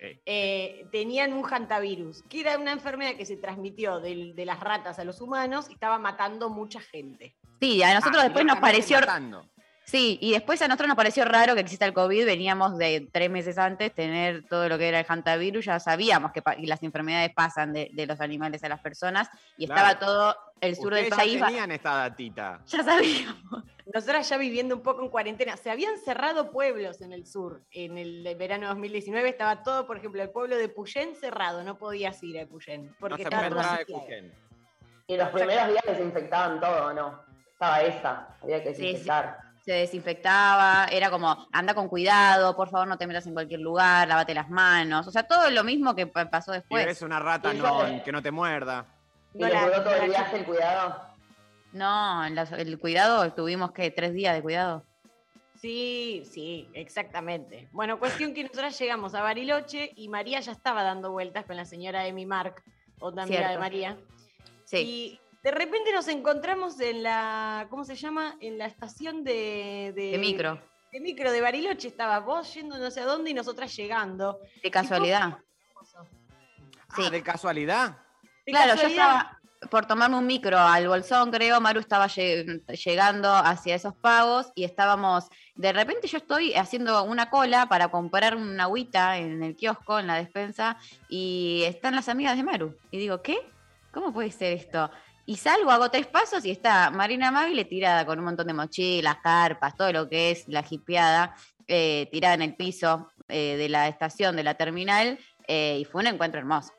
Sí. 0.00 0.20
eh, 0.26 0.86
tenían 0.92 1.32
un 1.32 1.44
hantavirus, 1.44 2.22
que 2.28 2.40
era 2.40 2.58
una 2.58 2.72
enfermedad 2.72 3.16
que 3.16 3.24
se 3.26 3.36
transmitió 3.36 4.00
del- 4.00 4.34
de, 4.34 4.44
las 4.44 4.60
ratas 4.60 4.98
a 4.98 5.04
los 5.04 5.20
humanos 5.20 5.66
y 5.70 5.74
estaba 5.74 5.98
matando 5.98 6.48
mucha 6.50 6.80
gente. 6.80 7.34
Sí, 7.60 7.82
a 7.82 7.94
nosotros 7.94 8.18
Ah, 8.20 8.24
después 8.24 8.44
nos 8.44 8.58
pareció. 8.58 9.00
matando. 9.00 9.48
Sí, 9.84 10.18
y 10.20 10.32
después 10.32 10.60
a 10.62 10.66
nosotros 10.66 10.88
nos 10.88 10.96
pareció 10.96 11.24
raro 11.24 11.54
que 11.54 11.60
exista 11.60 11.86
el 11.86 11.92
COVID. 11.92 12.26
Veníamos 12.26 12.76
de 12.76 13.08
tres 13.12 13.30
meses 13.30 13.56
antes 13.56 13.94
tener 13.94 14.42
todo 14.48 14.68
lo 14.68 14.78
que 14.78 14.88
era 14.88 14.98
el 14.98 15.06
hantavirus. 15.08 15.64
Ya 15.64 15.78
sabíamos 15.78 16.32
que 16.32 16.42
las 16.66 16.82
enfermedades 16.82 17.32
pasan 17.32 17.72
de, 17.72 17.90
de 17.92 18.04
los 18.06 18.20
animales 18.20 18.64
a 18.64 18.68
las 18.68 18.80
personas 18.80 19.28
y 19.56 19.66
Claro. 19.66 19.80
estaba 19.92 19.98
todo 20.00 20.36
el 20.60 20.76
sur 20.76 20.94
del 20.94 21.08
país. 21.08 21.38
ya 21.40 21.46
tenían 21.46 21.70
esta 21.72 21.94
datita. 21.96 22.60
Ya 22.66 22.82
sabíamos. 22.82 23.64
Nosotras 23.94 24.28
ya 24.28 24.36
viviendo 24.36 24.74
un 24.74 24.82
poco 24.82 25.02
en 25.02 25.08
cuarentena, 25.10 25.56
se 25.56 25.70
habían 25.70 25.96
cerrado 25.98 26.50
pueblos 26.50 27.00
en 27.02 27.12
el 27.12 27.26
sur. 27.26 27.62
En 27.70 27.98
el 27.98 28.34
verano 28.36 28.66
2019 28.68 29.28
estaba 29.28 29.62
todo, 29.62 29.86
por 29.86 29.96
ejemplo, 29.98 30.22
el 30.22 30.30
pueblo 30.30 30.56
de 30.56 30.68
Puyén 30.68 31.14
cerrado, 31.14 31.62
no 31.62 31.78
podías 31.78 32.20
ir 32.24 32.40
a 32.40 32.46
Puyén. 32.46 32.86
No 32.86 32.92
Porque 32.98 33.16
se 33.18 33.22
estaba 33.24 33.48
todo 33.48 33.62
sitiado. 33.62 34.02
Cujén. 34.02 34.32
Y 35.06 35.16
los 35.16 35.28
primeros 35.28 35.68
días 35.68 35.84
desinfectaban 35.86 36.58
todo, 36.58 36.92
¿no? 36.94 37.20
Estaba 37.52 37.80
esa, 37.82 38.28
había 38.42 38.62
que 38.62 38.70
Sí, 38.70 38.76
sí. 38.76 38.82
desinfectar. 38.82 39.38
Se 39.64 39.72
desinfectaba, 39.72 40.86
era 40.90 41.10
como, 41.10 41.46
anda 41.52 41.74
con 41.74 41.88
cuidado, 41.88 42.54
por 42.56 42.68
favor 42.70 42.86
no 42.88 42.98
te 42.98 43.06
metas 43.06 43.26
en 43.26 43.34
cualquier 43.34 43.60
lugar, 43.60 44.06
lávate 44.08 44.34
las 44.34 44.48
manos. 44.48 45.06
O 45.06 45.10
sea, 45.10 45.24
todo 45.26 45.50
lo 45.50 45.64
mismo 45.64 45.94
que 45.94 46.06
pa- 46.06 46.28
pasó 46.30 46.52
Si 46.52 46.58
después. 46.58 46.86
ves 46.86 47.02
una 47.02 47.18
rata, 47.20 47.52
Y 47.54 47.58
no, 47.58 48.02
que 48.04 48.12
no 48.12 48.22
te 48.22 48.30
muerda. 48.30 48.86
¿Y 49.38 49.44
les 49.44 49.64
duró 49.64 49.82
todo 49.82 49.94
el 49.94 50.08
viaje 50.08 50.36
el 50.38 50.44
cuidado? 50.44 51.02
No, 51.72 52.24
en 52.24 52.38
el 52.38 52.78
cuidado, 52.78 53.32
tuvimos 53.32 53.72
que 53.72 53.90
tres 53.90 54.14
días 54.14 54.34
de 54.34 54.42
cuidado. 54.42 54.82
Sí, 55.60 56.22
sí, 56.30 56.68
exactamente. 56.74 57.68
Bueno, 57.72 57.98
cuestión 57.98 58.34
que 58.34 58.42
nosotras 58.42 58.78
llegamos 58.78 59.14
a 59.14 59.22
Bariloche 59.22 59.92
y 59.96 60.08
María 60.08 60.40
ya 60.40 60.52
estaba 60.52 60.82
dando 60.82 61.12
vueltas 61.12 61.44
con 61.44 61.56
la 61.56 61.64
señora 61.64 62.06
Emi 62.06 62.26
Mark, 62.26 62.62
otra 62.98 63.24
amiga 63.24 63.50
de. 63.50 63.58
María. 63.58 63.98
Sí. 64.64 64.76
Y 64.78 65.20
de 65.42 65.50
repente 65.50 65.92
nos 65.92 66.08
encontramos 66.08 66.80
en 66.80 67.02
la, 67.02 67.66
¿cómo 67.70 67.84
se 67.84 67.94
llama? 67.94 68.36
En 68.40 68.58
la 68.58 68.66
estación 68.66 69.22
de... 69.22 69.92
De 69.94 70.18
micro. 70.18 70.60
De 70.92 71.00
micro 71.00 71.30
de 71.30 71.40
Bariloche 71.40 71.88
estaba 71.88 72.20
vos 72.20 72.52
yendo 72.54 72.78
no 72.78 72.90
sé 72.90 73.00
a 73.00 73.04
dónde 73.04 73.30
y 73.30 73.34
nosotras 73.34 73.74
llegando. 73.76 74.40
De 74.62 74.70
casualidad. 74.70 75.38
Ah, 76.88 77.10
¿De 77.10 77.22
casualidad? 77.22 77.98
Claro, 78.46 78.74
yo 78.80 78.88
estaba 78.88 79.32
por 79.70 79.86
tomarme 79.86 80.16
un 80.16 80.26
micro 80.26 80.58
al 80.58 80.86
bolsón, 80.86 81.30
creo, 81.30 81.60
Maru 81.60 81.80
estaba 81.80 82.06
lle- 82.06 82.62
llegando 82.84 83.34
hacia 83.34 83.74
esos 83.74 83.94
pagos 83.94 84.52
y 84.54 84.64
estábamos, 84.64 85.28
de 85.56 85.72
repente 85.72 86.06
yo 86.06 86.18
estoy 86.18 86.54
haciendo 86.54 87.02
una 87.02 87.30
cola 87.30 87.66
para 87.66 87.88
comprar 87.88 88.36
una 88.36 88.64
agüita 88.64 89.16
en 89.16 89.42
el 89.42 89.56
kiosco, 89.56 89.98
en 89.98 90.06
la 90.06 90.16
despensa, 90.16 90.76
y 91.08 91.62
están 91.66 91.96
las 91.96 92.08
amigas 92.08 92.36
de 92.36 92.44
Maru. 92.44 92.76
Y 92.90 92.98
digo, 92.98 93.22
¿qué? 93.22 93.38
¿Cómo 93.92 94.12
puede 94.12 94.30
ser 94.30 94.52
esto? 94.52 94.90
Y 95.24 95.36
salgo, 95.38 95.72
hago 95.72 95.90
tres 95.90 96.06
pasos 96.06 96.44
y 96.44 96.50
está 96.52 96.90
Marina 96.90 97.32
Magle 97.32 97.64
tirada 97.64 98.06
con 98.06 98.18
un 98.20 98.26
montón 98.26 98.46
de 98.46 98.52
mochilas, 98.52 99.16
carpas, 99.22 99.74
todo 99.74 99.90
lo 99.92 100.08
que 100.08 100.30
es 100.30 100.46
la 100.46 100.62
jipeada, 100.62 101.34
eh, 101.66 102.08
tirada 102.12 102.34
en 102.34 102.42
el 102.42 102.54
piso 102.54 103.10
eh, 103.28 103.56
de 103.56 103.68
la 103.68 103.88
estación, 103.88 104.36
de 104.36 104.44
la 104.44 104.54
terminal, 104.54 105.18
eh, 105.48 105.78
y 105.80 105.84
fue 105.86 106.02
un 106.02 106.06
encuentro 106.08 106.38
hermoso. 106.38 106.72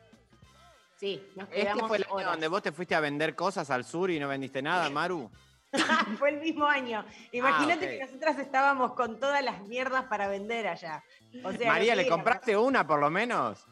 Sí, 0.97 1.23
nos 1.35 1.47
¿Este 1.49 1.61
quedamos 1.61 1.87
fue 1.87 1.97
el 1.97 2.03
año 2.03 2.13
horas. 2.13 2.31
donde 2.31 2.47
vos 2.47 2.61
te 2.63 2.71
fuiste 2.71 2.95
a 2.95 2.99
vender 2.99 3.35
cosas 3.35 3.69
al 3.69 3.85
sur 3.85 4.09
y 4.09 4.19
no 4.19 4.27
vendiste 4.27 4.61
nada, 4.61 4.89
Maru? 4.89 5.29
Fue 6.17 6.29
el 6.29 6.39
mismo 6.39 6.65
año. 6.65 7.05
Imagínate 7.33 7.85
ok. 7.85 7.91
que 7.91 8.05
nosotras 8.05 8.39
estábamos 8.39 8.93
con 8.93 9.19
todas 9.19 9.43
las 9.43 9.61
mierdas 9.67 10.05
para 10.05 10.27
vender 10.27 10.65
allá. 10.65 11.03
O 11.43 11.51
sea, 11.51 11.67
María, 11.71 11.93
¿le 11.93 12.07
compraste 12.07 12.55
una 12.55 12.87
por 12.87 12.99
lo 12.99 13.09
menos? 13.09 13.65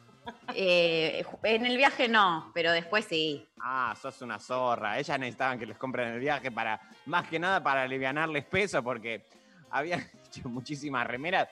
Eh, 0.54 1.24
en 1.44 1.64
el 1.66 1.76
viaje 1.76 2.06
no, 2.08 2.50
pero 2.52 2.70
después 2.72 3.06
sí. 3.06 3.48
Ah, 3.60 3.94
sos 4.00 4.20
una 4.22 4.38
zorra. 4.38 4.98
Ellas 4.98 5.18
necesitaban 5.18 5.58
que 5.58 5.66
les 5.66 5.78
compren 5.78 6.08
el 6.08 6.20
viaje 6.20 6.50
para, 6.50 6.80
más 7.06 7.26
que 7.28 7.38
nada 7.38 7.62
para 7.62 7.82
alivianarles 7.82 8.44
peso, 8.44 8.82
porque 8.82 9.24
habían 9.70 10.00
hecho 10.26 10.48
muchísimas 10.48 11.06
remeras 11.06 11.48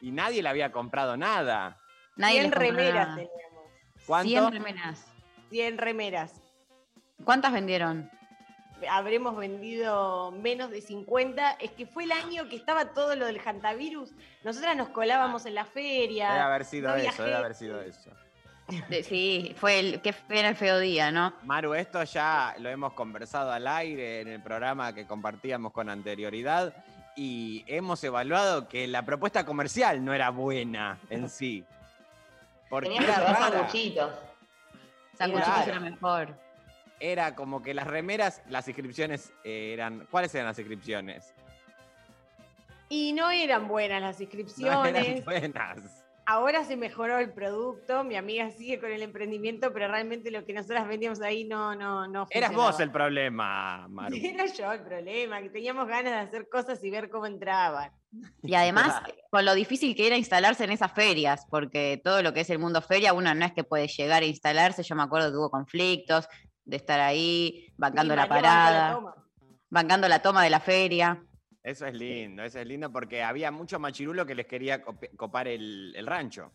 y 0.00 0.10
nadie 0.10 0.42
le 0.42 0.48
había 0.48 0.72
comprado 0.72 1.16
nada. 1.18 1.78
Nadie 2.16 2.40
100 2.40 2.42
les 2.44 2.52
compró 2.52 2.70
remeras 2.70 3.08
nada. 3.08 3.16
teníamos. 3.16 3.70
¿Cuánto? 4.06 4.28
100 4.30 4.52
remeras. 4.52 5.11
100 5.52 5.76
remeras. 5.76 6.32
¿Cuántas 7.24 7.52
vendieron? 7.52 8.10
Habremos 8.90 9.36
vendido 9.36 10.32
menos 10.32 10.70
de 10.70 10.80
50. 10.80 11.52
Es 11.60 11.70
que 11.72 11.86
fue 11.86 12.04
el 12.04 12.12
año 12.12 12.48
que 12.48 12.56
estaba 12.56 12.86
todo 12.94 13.14
lo 13.16 13.26
del 13.26 13.38
hantavirus. 13.38 14.12
Nosotras 14.44 14.74
nos 14.76 14.88
colábamos 14.88 15.44
en 15.44 15.54
la 15.54 15.66
feria. 15.66 16.30
Debe 16.30 16.40
haber 16.42 16.64
sido 16.64 16.88
no 16.88 16.94
eso, 16.96 17.22
debe 17.22 17.36
haber 17.36 17.54
sido 17.54 17.80
eso. 17.82 18.10
De- 18.88 19.02
Sí, 19.04 19.54
fue 19.58 19.78
el, 19.78 20.00
qué 20.00 20.14
era 20.30 20.48
el 20.48 20.56
feo 20.56 20.78
día, 20.78 21.10
¿no? 21.12 21.34
Maru, 21.44 21.74
esto 21.74 22.02
ya 22.04 22.54
lo 22.58 22.70
hemos 22.70 22.94
conversado 22.94 23.52
al 23.52 23.66
aire 23.68 24.22
en 24.22 24.28
el 24.28 24.40
programa 24.42 24.94
que 24.94 25.06
compartíamos 25.06 25.72
con 25.72 25.90
anterioridad 25.90 26.72
y 27.14 27.62
hemos 27.66 28.02
evaluado 28.02 28.68
que 28.68 28.86
la 28.88 29.04
propuesta 29.04 29.44
comercial 29.44 30.02
no 30.02 30.14
era 30.14 30.30
buena 30.30 30.98
en 31.10 31.28
sí. 31.28 31.62
Porque 32.70 32.88
Tenías 32.88 33.60
que. 33.60 34.31
Sanguchitos. 35.16 35.52
Claro. 35.54 35.70
era 35.70 35.80
mejor. 35.80 36.38
Era 37.00 37.34
como 37.34 37.62
que 37.62 37.74
las 37.74 37.86
remeras, 37.86 38.42
las 38.48 38.68
inscripciones 38.68 39.32
eran. 39.44 40.06
¿Cuáles 40.10 40.34
eran 40.34 40.46
las 40.46 40.58
inscripciones? 40.58 41.34
Y 42.88 43.12
no 43.12 43.30
eran 43.30 43.68
buenas 43.68 44.00
las 44.02 44.16
No 44.18 44.22
inscripciones. 44.24 45.06
eran 45.06 45.24
buenas. 45.24 46.01
Ahora 46.26 46.64
se 46.64 46.76
mejoró 46.76 47.18
el 47.18 47.32
producto. 47.32 48.04
Mi 48.04 48.16
amiga 48.16 48.50
sigue 48.50 48.78
con 48.78 48.90
el 48.90 49.02
emprendimiento, 49.02 49.72
pero 49.72 49.88
realmente 49.88 50.30
lo 50.30 50.44
que 50.44 50.52
nosotras 50.52 50.86
vendíamos 50.86 51.20
ahí 51.20 51.44
no, 51.44 51.74
no, 51.74 52.06
no 52.06 52.26
Eras 52.30 52.54
vos 52.54 52.78
el 52.80 52.90
problema, 52.90 53.86
Maru. 53.88 54.16
Era 54.22 54.46
yo 54.46 54.72
el 54.72 54.82
problema, 54.82 55.40
que 55.42 55.50
teníamos 55.50 55.86
ganas 55.88 56.12
de 56.12 56.18
hacer 56.18 56.48
cosas 56.48 56.82
y 56.84 56.90
ver 56.90 57.10
cómo 57.10 57.26
entraban. 57.26 57.90
Y 58.42 58.54
además, 58.54 59.02
con 59.30 59.44
lo 59.44 59.54
difícil 59.54 59.96
que 59.96 60.06
era 60.06 60.16
instalarse 60.16 60.64
en 60.64 60.70
esas 60.70 60.92
ferias, 60.92 61.46
porque 61.48 62.00
todo 62.04 62.22
lo 62.22 62.34
que 62.34 62.40
es 62.40 62.50
el 62.50 62.58
mundo 62.58 62.82
feria, 62.82 63.14
uno 63.14 63.34
no 63.34 63.44
es 63.44 63.52
que 63.52 63.64
puede 63.64 63.88
llegar 63.88 64.22
a 64.22 64.26
instalarse. 64.26 64.82
Yo 64.82 64.94
me 64.94 65.02
acuerdo 65.02 65.30
que 65.30 65.36
hubo 65.38 65.50
conflictos 65.50 66.28
de 66.64 66.76
estar 66.76 67.00
ahí, 67.00 67.72
bancando 67.76 68.14
Y 68.14 68.16
la 68.16 68.28
parada, 68.28 69.00
bancando 69.70 70.08
la 70.08 70.20
toma 70.20 70.44
de 70.44 70.50
la 70.50 70.60
feria. 70.60 71.24
Eso 71.62 71.86
es 71.86 71.94
lindo, 71.94 72.42
eso 72.42 72.58
es 72.58 72.66
lindo 72.66 72.90
porque 72.90 73.22
había 73.22 73.50
mucho 73.52 73.78
machirulo 73.78 74.26
que 74.26 74.34
les 74.34 74.46
quería 74.46 74.82
copar 75.16 75.46
el, 75.46 75.92
el 75.96 76.06
rancho. 76.06 76.52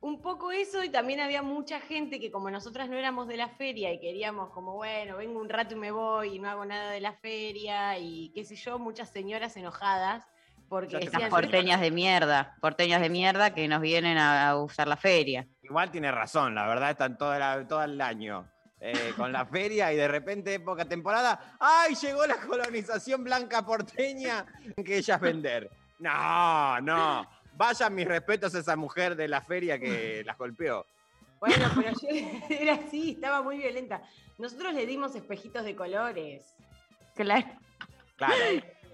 Un 0.00 0.22
poco 0.22 0.52
eso 0.52 0.84
y 0.84 0.88
también 0.90 1.18
había 1.20 1.42
mucha 1.42 1.80
gente 1.80 2.20
que 2.20 2.30
como 2.30 2.48
nosotras 2.50 2.88
no 2.88 2.96
éramos 2.96 3.26
de 3.26 3.36
la 3.38 3.48
feria 3.48 3.92
y 3.92 3.98
queríamos 3.98 4.50
como, 4.50 4.74
bueno, 4.74 5.16
vengo 5.16 5.40
un 5.40 5.48
rato 5.48 5.74
y 5.74 5.78
me 5.78 5.90
voy 5.90 6.36
y 6.36 6.38
no 6.38 6.48
hago 6.48 6.64
nada 6.64 6.92
de 6.92 7.00
la 7.00 7.12
feria 7.14 7.98
y 7.98 8.30
qué 8.34 8.44
sé 8.44 8.54
yo, 8.54 8.78
muchas 8.78 9.10
señoras 9.10 9.56
enojadas 9.56 10.24
porque 10.68 10.98
decían, 10.98 11.22
Esas 11.22 11.30
porteñas 11.30 11.80
de 11.80 11.90
mierda, 11.90 12.56
porteñas 12.60 13.00
de 13.00 13.08
mierda 13.08 13.52
que 13.54 13.66
nos 13.66 13.80
vienen 13.80 14.18
a, 14.18 14.48
a 14.50 14.56
usar 14.62 14.86
la 14.86 14.96
feria. 14.96 15.48
Igual 15.62 15.90
tiene 15.90 16.12
razón, 16.12 16.54
la 16.54 16.68
verdad 16.68 16.90
están 16.90 17.18
todo, 17.18 17.36
la- 17.36 17.66
todo 17.66 17.82
el 17.82 18.00
año 18.00 18.48
eh, 18.80 19.12
con 19.16 19.32
la 19.32 19.46
feria 19.46 19.92
y 19.92 19.96
de 19.96 20.08
repente 20.08 20.54
época 20.54 20.84
temporada, 20.84 21.56
¡ay! 21.58 21.94
Llegó 21.94 22.26
la 22.26 22.36
colonización 22.36 23.24
blanca 23.24 23.64
porteña 23.64 24.44
que 24.84 24.98
ellas 24.98 25.20
vender. 25.20 25.70
No, 25.98 26.80
no. 26.80 27.26
Vayan 27.54 27.94
mis 27.94 28.06
respetos 28.06 28.54
a 28.54 28.58
esa 28.58 28.76
mujer 28.76 29.16
de 29.16 29.28
la 29.28 29.40
feria 29.40 29.78
que 29.78 30.22
las 30.24 30.36
golpeó. 30.36 30.84
Bueno, 31.40 31.70
pero 31.74 31.90
yo 31.90 32.08
era 32.50 32.74
así, 32.74 33.12
estaba 33.12 33.42
muy 33.42 33.58
violenta. 33.58 34.02
Nosotros 34.38 34.74
le 34.74 34.84
dimos 34.84 35.14
espejitos 35.14 35.64
de 35.64 35.74
colores. 35.74 36.54
Claro. 37.14 37.46
Claro. 38.16 38.34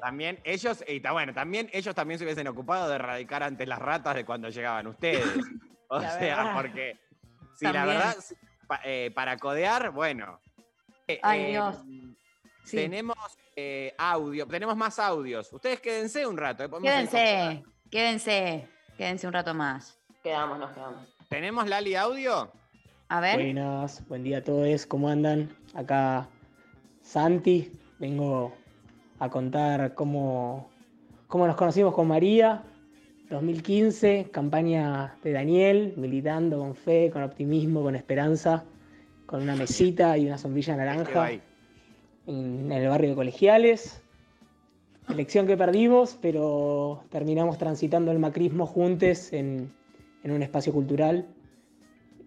También 0.01 0.41
ellos, 0.43 0.83
y 0.87 0.99
bueno, 1.01 1.33
también 1.33 1.70
ellos 1.72 1.95
también 1.95 2.18
se 2.18 2.24
hubiesen 2.24 2.49
ocupado 2.49 2.89
de 2.89 2.97
erradicar 2.97 3.45
ante 3.45 3.66
las 3.66 3.78
ratas 3.78 4.16
de 4.16 4.24
cuando 4.24 4.49
llegaban 4.49 4.87
ustedes. 4.87 5.24
O 5.95 5.99
La 5.99 6.18
sea, 6.18 6.37
verdad. 6.37 6.55
porque 6.55 6.99
si 7.55 7.66
la 7.66 7.85
verdad, 7.85 8.16
pa- 8.67 8.81
eh, 8.85 9.11
para 9.15 9.37
codear, 9.37 9.91
bueno. 9.91 10.41
Eh, 11.09 11.19
Ay, 11.23 11.41
eh, 11.43 11.49
Dios. 11.51 11.77
Sí. 12.65 12.77
Tenemos 12.77 13.17
eh, 13.57 13.95
audio, 13.99 14.47
tenemos 14.47 14.77
más 14.77 14.99
audios. 14.99 15.53
Ustedes 15.53 15.81
quédense 15.81 16.27
un 16.27 16.37
rato. 16.37 16.65
eh, 16.65 16.69
Quédense, 16.83 17.63
quédense, 17.91 18.69
quédense 18.97 19.27
un 19.27 19.33
rato 19.33 19.53
más. 19.53 19.99
Quedamos, 20.23 20.59
nos 20.59 20.71
quedamos. 20.73 21.17
¿Tenemos 21.29 21.67
Lali 21.69 21.95
audio? 21.97 22.53
A 23.09 23.21
ver. 23.21 23.35
Buenas, 23.35 24.07
buen 24.09 24.23
día 24.23 24.39
a 24.39 24.45
todos, 24.45 24.87
¿cómo 24.87 25.09
andan? 25.09 25.55
Acá 25.75 26.29
Santi, 27.03 27.71
vengo 27.99 28.55
a 29.19 29.29
contar 29.29 29.95
cómo, 29.95 30.71
cómo 31.27 31.47
nos 31.47 31.57
conocimos 31.57 31.93
con 31.95 32.09
María. 32.09 32.63
2015, 33.33 34.28
campaña 34.30 35.16
de 35.24 35.33
Daniel, 35.33 35.95
militando 35.97 36.59
con 36.59 36.74
fe, 36.74 37.11
con 37.11 37.22
optimismo, 37.22 37.83
con 37.83 37.97
esperanza, 37.97 38.64
con 39.26 39.43
una 39.43 39.57
mesita 39.57 40.18
y 40.18 40.26
una 40.26 40.37
sombrilla 40.37 40.76
naranja 40.76 41.30
en 42.26 42.70
el 42.70 42.89
barrio 42.89 43.11
de 43.11 43.16
Colegiales. 43.16 44.03
Elección 45.09 45.47
que 45.47 45.57
perdimos, 45.57 46.18
pero 46.20 47.05
terminamos 47.11 47.57
transitando 47.57 48.12
el 48.12 48.18
macrismo 48.18 48.66
juntos 48.66 49.33
en, 49.33 49.72
en 50.22 50.30
un 50.30 50.43
espacio 50.43 50.72
cultural 50.72 51.26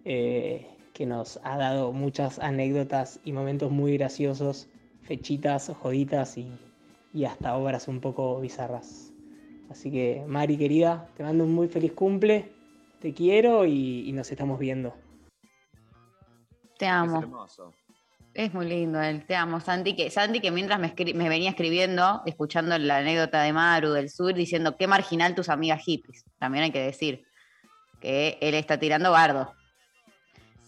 eh, 0.04 0.66
que 0.92 1.06
nos 1.06 1.38
ha 1.44 1.56
dado 1.56 1.92
muchas 1.92 2.40
anécdotas 2.40 3.20
y 3.24 3.32
momentos 3.32 3.70
muy 3.70 3.96
graciosos, 3.96 4.68
fechitas, 5.02 5.70
joditas 5.80 6.36
y, 6.36 6.50
y 7.14 7.24
hasta 7.24 7.56
obras 7.56 7.86
un 7.86 8.00
poco 8.00 8.40
bizarras. 8.40 9.05
Así 9.70 9.90
que, 9.90 10.22
Mari 10.26 10.56
querida, 10.56 11.08
te 11.16 11.22
mando 11.22 11.44
un 11.44 11.52
muy 11.54 11.68
feliz 11.68 11.92
cumple, 11.92 12.50
te 13.00 13.12
quiero 13.12 13.66
y, 13.66 14.08
y 14.08 14.12
nos 14.12 14.30
estamos 14.30 14.58
viendo. 14.58 14.94
Te 16.78 16.86
Es 16.86 16.92
amo. 16.92 17.18
hermoso. 17.20 17.74
Es 18.34 18.52
muy 18.52 18.66
lindo 18.66 19.00
él, 19.00 19.24
te 19.24 19.34
amo, 19.34 19.60
Santi. 19.60 19.96
Que, 19.96 20.10
Santi, 20.10 20.40
que 20.40 20.50
mientras 20.50 20.78
me, 20.78 20.92
venía 21.28 21.48
escribiendo, 21.50 22.20
escuchando 22.26 22.76
la 22.78 22.98
anécdota 22.98 23.40
de 23.42 23.52
Maru 23.54 23.92
del 23.92 24.10
sur, 24.10 24.34
diciendo 24.34 24.76
qué 24.76 24.86
marginal 24.86 25.34
tus 25.34 25.48
amigas 25.48 25.82
hippies. 25.82 26.24
También 26.38 26.64
hay 26.64 26.70
que 26.70 26.82
decir 26.82 27.24
que 27.98 28.36
él 28.42 28.54
está 28.54 28.78
tirando 28.78 29.10
bardo. 29.10 29.54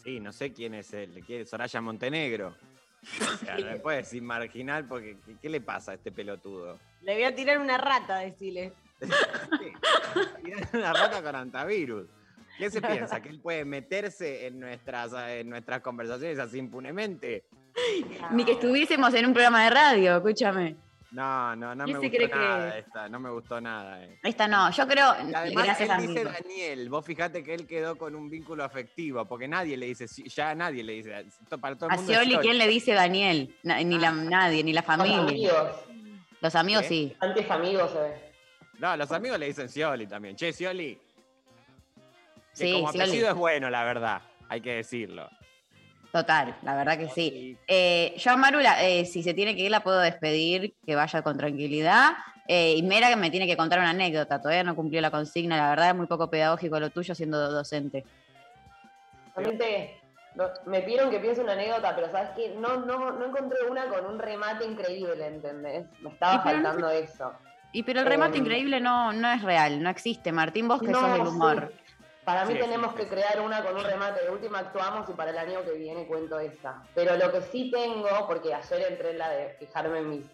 Sí, 0.03 0.19
no 0.19 0.33
sé 0.33 0.55
quién 0.55 0.73
es 0.75 0.95
él. 0.95 1.23
¿Quién 1.27 1.43
es 1.43 1.51
Soraya 1.51 1.81
Montenegro? 1.81 2.55
O 3.21 3.37
sea, 3.37 3.57
no 3.59 3.79
puede 3.81 3.99
decir 3.99 4.23
marginal 4.23 4.85
porque 4.87 5.19
¿qué, 5.25 5.37
qué 5.41 5.49
le 5.49 5.61
pasa 5.61 5.93
a 5.93 5.95
este 5.95 6.11
pelotudo? 6.11 6.79
Le 7.03 7.15
voy 7.15 7.23
a 7.25 7.35
tirar 7.35 7.59
una 7.61 7.79
rata, 7.79 8.19
decirle. 8.19 8.73
Tirar 10.45 10.69
una 10.73 10.93
rata 10.93 11.23
con 11.23 11.35
antivirus. 11.37 12.09
¿Qué 12.59 12.71
se 12.71 12.81
piensa? 12.83 13.21
¿Que 13.21 13.29
él 13.29 13.41
puede 13.41 13.65
meterse 13.65 14.47
en 14.47 14.59
nuestras, 14.59 15.13
en 15.29 15.49
nuestras 15.49 15.81
conversaciones 15.81 16.39
así 16.41 16.59
impunemente? 16.59 17.45
Ni 18.33 18.45
que 18.45 18.53
estuviésemos 18.53 19.15
en 19.15 19.27
un 19.27 19.33
programa 19.33 19.63
de 19.65 19.71
radio, 19.71 20.17
escúchame. 20.17 20.77
No, 21.13 21.57
no, 21.57 21.75
no 21.75 21.87
me 21.87 21.99
¿Quién 21.99 22.01
se 22.01 22.07
gustó 22.09 22.17
cree 22.19 22.29
que- 22.31 22.37
nada 22.37 22.77
esta, 22.79 23.09
no 23.09 23.19
me 23.21 23.31
gustó 23.31 23.61
nada. 23.61 24.05
eh. 24.05 24.19
Esta 24.25 24.47
no, 24.49 24.71
yo 24.73 24.87
creo, 24.87 25.15
Y 25.27 25.33
además 25.35 25.65
gracias 25.65 25.81
él 25.89 25.91
a 25.91 25.97
dice. 25.99 26.25
Daniel, 26.25 26.89
vos 26.91 27.07
fijate 27.07 27.43
que 27.45 27.55
él 27.55 27.67
quedó 27.67 27.97
con 27.97 28.15
un 28.15 28.29
vínculo 28.29 28.63
afectivo, 28.65 29.25
porque 29.25 29.49
nadie 29.49 29.77
le 29.79 29.87
dice, 29.87 30.07
ya 30.29 30.55
nadie 30.55 30.83
le 30.83 30.95
dice, 30.95 31.25
para 31.61 31.77
todo 31.77 31.87
el 31.89 31.93
A 31.95 31.97
mundo 31.97 32.13
es 32.13 32.19
Scioli. 32.19 32.37
¿quién 32.39 32.59
le 32.59 32.67
dice 32.67 32.93
Daniel? 32.93 33.57
Na- 33.63 33.81
ni 33.83 33.99
la, 33.99 34.11
nadie, 34.11 34.63
ni 34.65 34.73
la 34.75 34.83
familia. 34.83 35.21
amigos. 35.21 35.71
Los 36.43 36.55
amigos 36.57 36.83
¿Qué? 36.83 36.89
sí. 36.89 37.17
Antes 37.21 37.51
amigos 37.51 37.95
ve. 37.95 38.28
No, 38.79 38.97
los 38.97 39.11
amigos 39.13 39.39
le 39.39 39.47
dicen 39.47 39.69
Scioli 39.69 40.07
también. 40.07 40.37
Che, 40.37 40.53
Scioli. 40.53 40.95
Que 40.95 42.65
Sí, 42.67 42.73
como 42.73 42.89
Scioli. 42.91 43.05
apellido 43.09 43.29
es 43.29 43.35
bueno, 43.35 43.71
la 43.71 43.85
verdad, 43.85 44.23
hay 44.49 44.61
que 44.61 44.75
decirlo. 44.77 45.29
Total, 46.13 46.57
la 46.63 46.75
verdad 46.75 46.97
que 46.97 47.09
sí. 47.11 47.57
Eh, 47.67 48.15
yo 48.17 48.31
a 48.31 48.37
Maru, 48.37 48.61
la- 48.61 48.83
eh, 48.83 49.05
si 49.05 49.23
se 49.23 49.35
tiene 49.35 49.55
que 49.55 49.63
ir, 49.63 49.71
la 49.71 49.81
puedo 49.81 49.99
despedir, 50.01 50.75
que 50.87 50.95
vaya 50.95 51.23
con 51.23 51.37
tranquilidad. 51.37 52.13
Eh, 52.47 52.75
y 52.77 52.83
Mera 52.83 53.11
que 53.11 53.17
me 53.17 53.31
tiene 53.31 53.47
que 53.47 53.57
contar 53.59 53.79
una 53.79 53.91
anécdota, 53.91 54.41
todavía 54.41 54.65
no 54.65 54.75
cumplió 54.75 55.03
la 55.03 55.11
consigna, 55.11 55.59
la 55.59 55.69
verdad 55.71 55.91
es 55.91 55.95
muy 55.97 56.07
poco 56.07 56.31
pedagógico 56.31 56.81
lo 56.81 56.89
tuyo 56.89 57.15
siendo 57.15 57.51
docente. 57.51 58.07
Realmente 59.37 60.01
no- 60.35 60.49
me 60.65 60.81
pidieron 60.81 61.11
que 61.11 61.21
piense 61.21 61.43
una 61.43 61.53
anécdota, 61.53 61.95
pero 61.95 62.11
sabes 62.11 62.31
que 62.31 62.55
no, 62.55 62.79
no, 62.87 63.13
no 63.13 63.27
encontré 63.27 63.59
una 63.71 63.87
con 63.89 64.07
un 64.07 64.19
remate 64.19 64.65
increíble, 64.65 65.27
¿entendés? 65.27 65.87
Me 66.01 66.09
estaba 66.11 66.37
no 66.39 66.43
faltando 66.43 66.89
eso. 66.91 67.33
Y 67.73 67.83
pero 67.83 68.01
el 68.01 68.07
remate 68.07 68.37
Eh, 68.37 68.41
increíble 68.41 68.81
no, 68.81 69.13
no 69.13 69.31
es 69.31 69.43
real, 69.43 69.83
no 69.83 69.91
existe. 69.91 70.33
Martín, 70.33 70.69
vos 70.69 70.81
que 70.81 70.89
No, 70.89 71.01
sos 71.01 71.13
del 71.13 71.23
sí. 71.23 71.29
humor. 71.29 71.73
Para 72.25 72.45
mí 72.45 72.55
Sí, 72.55 72.61
tenemos 72.61 72.91
sí, 72.93 72.97
que 72.99 73.03
sí. 73.05 73.09
crear 73.11 73.41
una 73.41 73.63
con 73.63 73.77
un 73.77 73.85
remate. 73.85 74.23
De 74.25 74.31
última 74.31 74.59
actuamos 74.59 75.09
y 75.09 75.13
para 75.13 75.31
el 75.31 75.39
año 75.39 75.63
que 75.65 75.73
viene 75.73 76.07
cuento 76.07 76.39
esta. 76.39 76.83
Pero 76.95 77.17
lo 77.17 77.33
que 77.33 77.41
sí 77.43 77.71
tengo, 77.71 78.09
porque 78.27 78.53
ayer 78.55 78.87
entré 78.91 79.11
en 79.13 79.19
la 79.19 79.31
de 79.31 79.49
fijarme 79.59 79.99
en, 79.99 80.11
mis, 80.11 80.27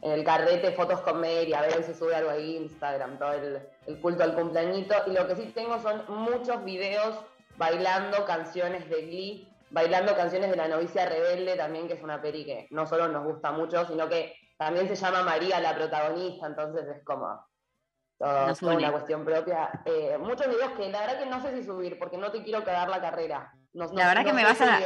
en 0.00 0.12
el 0.12 0.24
carrete 0.24 0.72
fotos 0.72 1.00
con 1.00 1.20
Mary, 1.20 1.52
a 1.52 1.60
ver 1.62 1.82
si 1.82 1.92
sube 1.94 2.14
algo 2.14 2.30
ahí 2.30 2.56
Instagram, 2.56 3.18
todo 3.18 3.32
el, 3.34 3.60
el 3.86 4.00
culto 4.00 4.22
al 4.22 4.34
cumpleañito. 4.34 4.94
Y 5.06 5.12
lo 5.12 5.26
que 5.26 5.36
sí 5.36 5.52
tengo 5.54 5.78
son 5.78 6.04
muchos 6.08 6.64
videos 6.64 7.18
bailando 7.56 8.24
canciones 8.24 8.88
de 8.88 9.02
Glee, 9.02 9.48
bailando 9.70 10.14
canciones 10.16 10.50
de 10.50 10.56
La 10.56 10.68
novicia 10.68 11.06
rebelde 11.06 11.54
también, 11.56 11.86
que 11.86 11.94
es 11.94 12.02
una 12.02 12.20
peli 12.22 12.44
que 12.46 12.66
no 12.70 12.86
solo 12.86 13.08
nos 13.08 13.24
gusta 13.24 13.52
mucho, 13.52 13.84
sino 13.86 14.08
que 14.08 14.34
también 14.56 14.88
se 14.88 14.94
llama 14.96 15.22
María 15.22 15.60
la 15.60 15.74
protagonista, 15.74 16.46
entonces 16.46 16.86
es 16.96 17.04
como 17.04 17.26
todo, 18.18 18.54
toda 18.54 18.76
una 18.76 18.92
cuestión 18.92 19.24
propia. 19.24 19.70
Eh, 19.84 20.16
muchos 20.18 20.46
videos 20.46 20.72
que 20.72 20.88
la 20.88 21.00
verdad 21.00 21.18
que 21.18 21.26
no 21.26 21.42
sé 21.42 21.56
si 21.56 21.64
subir, 21.64 21.98
porque 21.98 22.16
no 22.16 22.30
te 22.30 22.42
quiero 22.42 22.62
cagar 22.64 22.88
la 22.88 23.00
carrera. 23.00 23.52
No- 23.72 23.86
no- 23.86 23.94
La 23.94 24.06
verdad 24.08 24.22
no 24.22 24.28
que 24.28 24.32
me 24.34 24.44
vas 24.44 24.60
a- 24.60 24.80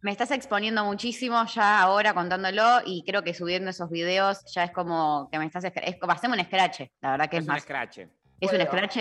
Me 0.00 0.10
estás 0.10 0.32
exponiendo 0.32 0.84
muchísimo 0.84 1.44
ya 1.46 1.80
ahora 1.80 2.12
contándolo 2.12 2.80
y 2.84 3.04
creo 3.04 3.22
que 3.22 3.34
subiendo 3.34 3.70
esos 3.70 3.88
videos 3.88 4.42
ya 4.52 4.64
es 4.64 4.72
como 4.72 5.28
que 5.30 5.38
me 5.38 5.46
estás... 5.46 5.62
escra- 5.64 5.84
Es 5.84 5.96
como 6.00 6.12
hacemos 6.12 6.36
un 6.38 6.44
scratch, 6.44 6.80
la 7.00 7.12
verdad 7.12 7.28
que 7.30 7.36
es, 7.36 7.42
Es 7.44 7.48
un 7.48 7.54
más... 7.54 7.62
scratch. 7.62 7.98
Es 8.40 8.52
un 8.52 8.60
scratch, 8.60 8.96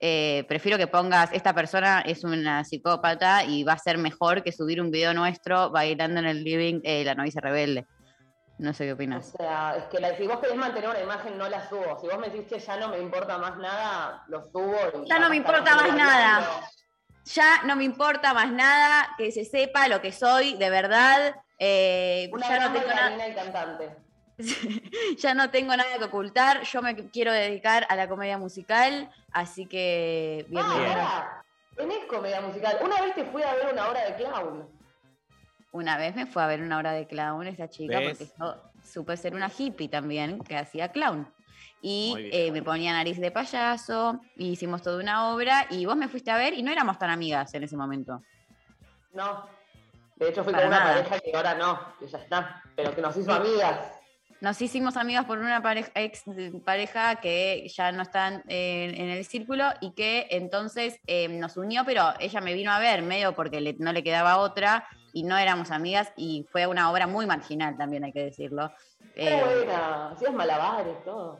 eh, 0.00 0.44
prefiero 0.48 0.78
que 0.78 0.86
pongas, 0.86 1.30
esta 1.34 1.52
persona 1.52 2.00
es 2.06 2.24
una 2.24 2.64
psicópata 2.64 3.44
y 3.44 3.62
va 3.64 3.74
a 3.74 3.78
ser 3.78 3.98
mejor 3.98 4.42
que 4.42 4.50
subir 4.52 4.80
un 4.80 4.90
video 4.90 5.12
nuestro 5.12 5.68
bailando 5.68 6.20
en 6.20 6.26
el 6.26 6.42
living 6.42 6.80
eh, 6.84 7.04
La 7.04 7.14
novicia 7.14 7.42
rebelde. 7.42 7.84
No 8.58 8.72
sé 8.72 8.84
qué 8.86 8.92
O 8.92 8.94
opinas. 8.94 9.34
sea, 9.36 9.76
es 9.76 9.84
que 9.84 10.00
la- 10.00 10.16
si 10.16 10.26
vos 10.26 10.38
querés 10.40 10.56
mantener 10.56 10.88
una 10.88 11.00
imagen, 11.00 11.36
no 11.36 11.48
la 11.48 11.68
subo. 11.68 11.98
Si 12.00 12.06
vos 12.06 12.18
me 12.18 12.30
decís 12.30 12.46
que 12.48 12.58
ya 12.58 12.76
no 12.78 12.88
me 12.88 12.98
importa 12.98 13.36
más 13.38 13.56
nada, 13.58 14.24
lo 14.28 14.42
subo. 14.44 14.76
y 15.04 15.08
Ya 15.08 15.18
no 15.18 15.28
me 15.28 15.36
importa 15.36 15.76
más 15.76 15.94
nada. 15.94 16.48
Ya 17.24 17.62
no 17.64 17.76
me 17.76 17.84
importa 17.84 18.32
más 18.32 18.50
nada, 18.52 19.14
que 19.18 19.30
se 19.32 19.44
sepa 19.44 19.88
lo 19.88 20.00
que 20.00 20.12
soy, 20.12 20.54
de 20.56 20.70
verdad. 20.70 21.34
eh, 21.58 22.30
Una 22.32 22.48
ya, 22.48 22.68
no 22.68 22.72
tengo 22.80 22.94
nada, 22.94 23.28
y 23.28 23.34
cantante. 23.34 23.96
ya 25.18 25.34
no 25.34 25.50
tengo 25.50 25.76
nada 25.76 25.98
que 25.98 26.04
ocultar. 26.04 26.62
Yo 26.62 26.82
me 26.82 26.94
quiero 27.10 27.32
dedicar 27.32 27.86
a 27.88 27.96
la 27.96 28.08
comedia 28.08 28.38
musical, 28.38 29.10
así 29.32 29.66
que 29.66 30.44
Ah, 30.44 30.48
bienvenido. 30.50 30.92
pará, 30.92 31.44
tenés 31.76 32.04
comedia 32.06 32.40
musical. 32.42 32.78
Una 32.82 33.00
vez 33.02 33.14
te 33.14 33.24
fui 33.24 33.42
a 33.42 33.54
ver 33.54 33.72
una 33.72 33.88
obra 33.88 34.04
de 34.04 34.14
clown. 34.16 34.68
Una 35.72 35.98
vez 35.98 36.14
me 36.16 36.26
fue 36.26 36.42
a 36.42 36.46
ver 36.46 36.62
una 36.62 36.78
obra 36.78 36.92
de 36.92 37.06
clown 37.06 37.46
esa 37.46 37.68
chica, 37.68 37.98
¿Ves? 38.00 38.18
porque 38.18 38.32
yo 38.38 38.62
supe 38.82 39.16
ser 39.16 39.34
una 39.34 39.50
hippie 39.56 39.88
también, 39.88 40.38
que 40.40 40.56
hacía 40.56 40.88
clown. 40.90 41.28
Y 41.82 42.14
bien. 42.16 42.30
eh, 42.32 42.52
me 42.52 42.62
ponía 42.62 42.92
nariz 42.92 43.18
de 43.20 43.30
payaso, 43.30 44.20
y 44.36 44.50
hicimos 44.50 44.82
toda 44.82 45.02
una 45.02 45.28
obra, 45.30 45.66
y 45.70 45.84
vos 45.84 45.96
me 45.96 46.08
fuiste 46.08 46.30
a 46.30 46.36
ver 46.36 46.54
y 46.54 46.62
no 46.62 46.70
éramos 46.72 46.98
tan 46.98 47.10
amigas 47.10 47.52
en 47.54 47.64
ese 47.64 47.76
momento. 47.76 48.22
No. 49.12 49.46
De 50.16 50.30
hecho, 50.30 50.42
fui 50.44 50.52
Para 50.52 50.64
con 50.64 50.74
una 50.74 50.84
nada. 50.84 50.94
pareja 51.04 51.20
que 51.20 51.36
ahora 51.36 51.54
no, 51.54 51.78
que 51.98 52.06
ya 52.06 52.18
está. 52.18 52.62
Pero 52.74 52.94
que 52.94 53.02
nos 53.02 53.14
hizo 53.16 53.30
Sí. 53.30 53.36
amigas. 53.36 53.78
Nos 54.40 54.60
hicimos 54.60 54.96
amigas 54.96 55.24
por 55.24 55.38
una 55.38 55.62
pareja, 55.62 55.90
ex 55.94 56.22
pareja 56.64 57.16
que 57.16 57.66
ya 57.74 57.90
no 57.92 58.02
están 58.02 58.42
en, 58.48 58.94
en 58.94 59.08
el 59.10 59.24
círculo 59.24 59.64
y 59.80 59.92
que 59.94 60.26
entonces 60.30 61.00
eh, 61.06 61.28
nos 61.28 61.56
unió, 61.56 61.84
pero 61.86 62.12
ella 62.20 62.40
me 62.42 62.52
vino 62.52 62.70
a 62.70 62.78
ver 62.78 63.00
medio 63.02 63.34
porque 63.34 63.60
le- 63.62 63.76
no 63.78 63.92
le 63.94 64.02
quedaba 64.02 64.36
otra 64.38 64.86
y 65.16 65.22
no 65.22 65.38
éramos 65.38 65.70
amigas 65.70 66.12
y 66.14 66.44
fue 66.52 66.66
una 66.66 66.90
obra 66.90 67.06
muy 67.06 67.24
marginal 67.24 67.74
también, 67.78 68.04
hay 68.04 68.12
que 68.12 68.22
decirlo. 68.24 68.70
Qué 69.14 69.30
Eh, 69.34 69.42
buena. 69.42 70.10
Hacías 70.10 70.34
malabares, 70.34 71.02
todo. 71.06 71.38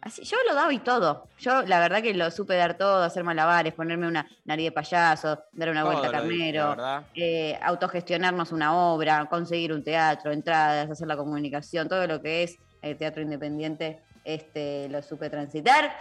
Así, 0.00 0.24
yo 0.24 0.36
lo 0.48 0.52
daba 0.52 0.72
y 0.72 0.80
todo. 0.80 1.28
Yo 1.38 1.62
la 1.62 1.78
verdad 1.78 2.02
que 2.02 2.12
lo 2.12 2.28
supe 2.32 2.56
dar 2.56 2.76
todo, 2.76 3.04
hacer 3.04 3.22
malabares, 3.22 3.72
ponerme 3.72 4.08
una 4.08 4.26
nariz 4.44 4.66
de 4.66 4.72
payaso, 4.72 5.44
dar 5.52 5.68
una 5.70 5.84
vuelta 5.84 6.08
a 6.08 6.10
carnero, 6.10 6.76
eh, 7.14 7.56
autogestionarnos 7.62 8.50
una 8.50 8.74
obra, 8.76 9.26
conseguir 9.30 9.72
un 9.72 9.84
teatro, 9.84 10.32
entradas, 10.32 10.90
hacer 10.90 11.06
la 11.06 11.16
comunicación, 11.16 11.88
todo 11.88 12.08
lo 12.08 12.20
que 12.20 12.42
es 12.42 12.58
el 12.82 12.96
teatro 12.98 13.22
independiente, 13.22 14.02
este, 14.24 14.88
lo 14.88 15.02
supe 15.02 15.30
transitar. 15.30 15.94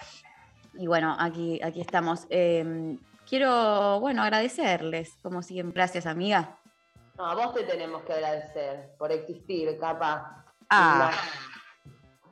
Y 0.73 0.87
bueno, 0.87 1.15
aquí, 1.19 1.61
aquí 1.63 1.79
estamos. 1.79 2.25
Eh, 2.31 2.97
quiero, 3.29 3.99
bueno, 3.99 4.23
agradecerles, 4.23 5.15
como 5.21 5.43
siempre. 5.43 5.75
Gracias, 5.75 6.07
amiga. 6.07 6.57
No, 7.17 7.25
a 7.25 7.35
vos 7.35 7.53
te 7.53 7.63
tenemos 7.63 8.03
que 8.03 8.13
agradecer 8.13 8.95
por 8.97 9.11
existir, 9.11 9.77
capaz. 9.79 10.45
Ah, 10.69 11.11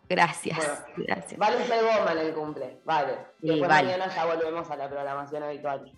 gracias. 0.09 0.57
Bueno. 0.57 1.05
Gracias. 1.07 1.39
Vale 1.39 1.65
ser 1.67 1.83
goma 1.83 2.11
en 2.13 2.17
el 2.17 2.33
cumple, 2.33 2.81
vale. 2.83 3.17
Y 3.41 3.49
después 3.49 3.69
vale. 3.69 3.91
mañana 3.91 4.13
ya 4.13 4.25
volvemos 4.25 4.69
a 4.71 4.75
la 4.75 4.89
programación 4.89 5.43
habitual. 5.43 5.91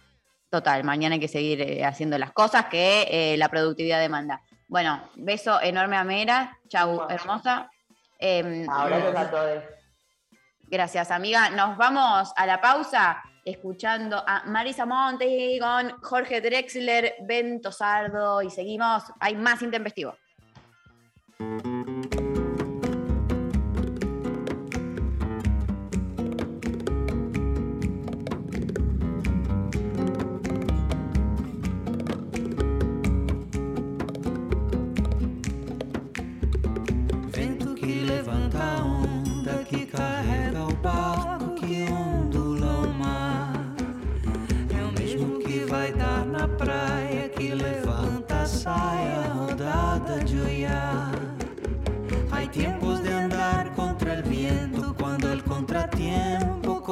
Total, 0.50 0.84
mañana 0.84 1.16
hay 1.16 1.20
que 1.20 1.28
seguir 1.28 1.62
eh, 1.62 1.86
haciendo 1.86 2.18
las 2.18 2.32
cosas 2.32 2.66
que 2.66 3.08
eh, 3.10 3.38
la 3.38 3.50
productividad 3.50 4.00
demanda. 4.00 4.42
Bueno, 4.68 5.10
beso 5.16 5.62
enorme 5.62 5.96
a 5.96 6.04
Mera. 6.04 6.60
Chau, 6.68 7.08
hermosa. 7.10 7.72
Abrazos 8.70 9.16
a 9.16 9.32
todos. 9.32 9.64
Gracias, 10.68 11.12
amiga. 11.12 11.50
Nos 11.52 11.78
vamos 11.78 12.34
a 12.36 12.46
la 12.46 12.60
pausa 12.60 13.24
escuchando 13.44 14.24
a 14.26 14.44
Marisa 14.46 14.86
Monti 14.86 15.60
con 15.60 16.02
Jorge 16.02 16.42
Drexler, 16.42 17.16
Bento 17.22 17.72
Sardo 17.72 18.42
y 18.42 18.50
seguimos. 18.50 19.04
Hay 19.20 19.36
más 19.36 19.62
intempestivo. 19.62 20.16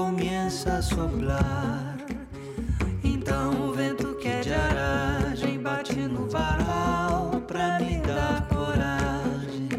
começa 0.01 0.73
a 0.73 0.81
sobrar. 0.81 1.95
Então 3.03 3.69
o 3.69 3.71
vento 3.71 4.15
que 4.15 4.27
é 4.27 4.39
de 4.41 4.51
aragem 4.51 5.59
bate 5.59 5.95
no 5.95 6.27
varal 6.27 7.39
pra 7.45 7.79
me 7.79 7.97
dar 7.97 8.47
coragem. 8.47 9.69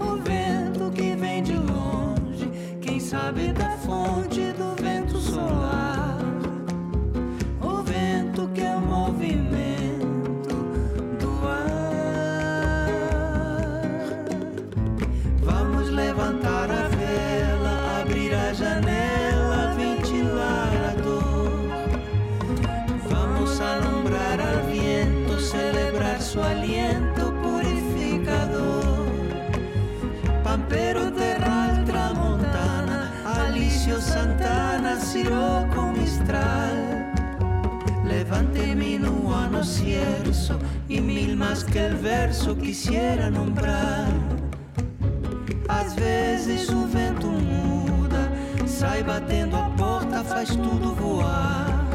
O 0.00 0.16
vento 0.16 0.90
que 0.90 1.14
vem 1.16 1.42
de 1.42 1.52
longe, 1.52 2.50
quem 2.80 2.98
sabe 2.98 3.52
dá 3.52 3.65
Alicio 33.96 34.00
Santana, 34.00 35.00
Siroco 35.00 35.90
Mistral. 35.96 36.76
Levante 38.04 38.74
minuano 38.74 39.64
cierzo 39.64 40.58
e 40.88 41.00
mil 41.00 41.34
mais 41.34 41.62
que 41.62 41.78
el 41.78 41.96
verso 41.96 42.54
quisiera 42.56 43.30
nombrar. 43.30 44.06
Às 45.68 45.94
vezes 45.94 46.68
o 46.68 46.86
vento 46.86 47.26
muda, 47.26 48.30
sai 48.66 49.02
batendo 49.02 49.56
a 49.56 49.70
porta, 49.70 50.22
faz 50.22 50.50
tudo 50.50 50.94
voar. 50.94 51.85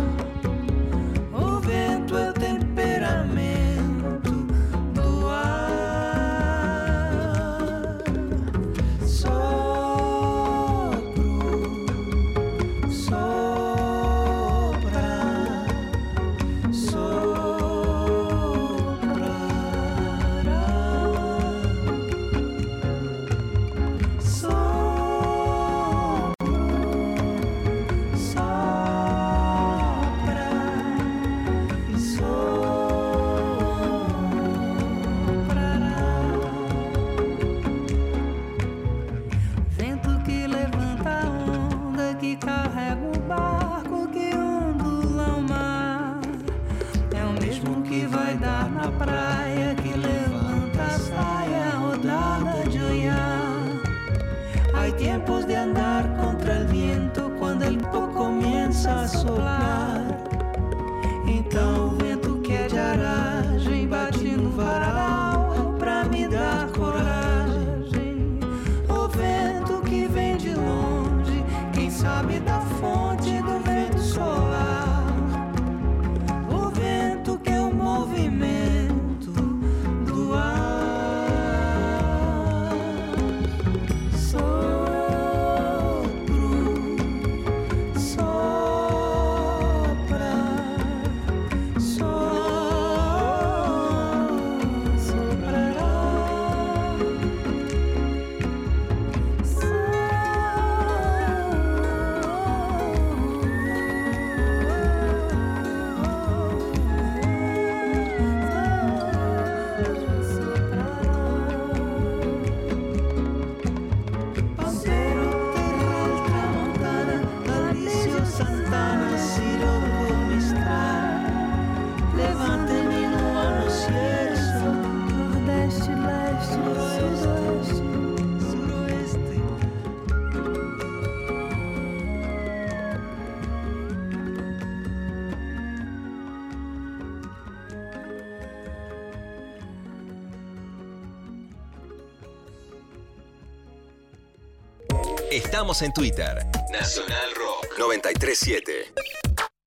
Estamos 145.72 145.84
en 145.84 145.94
Twitter. 145.94 146.46
Nacional 146.70 147.30
Rock 147.34 147.80
937. 147.80 148.94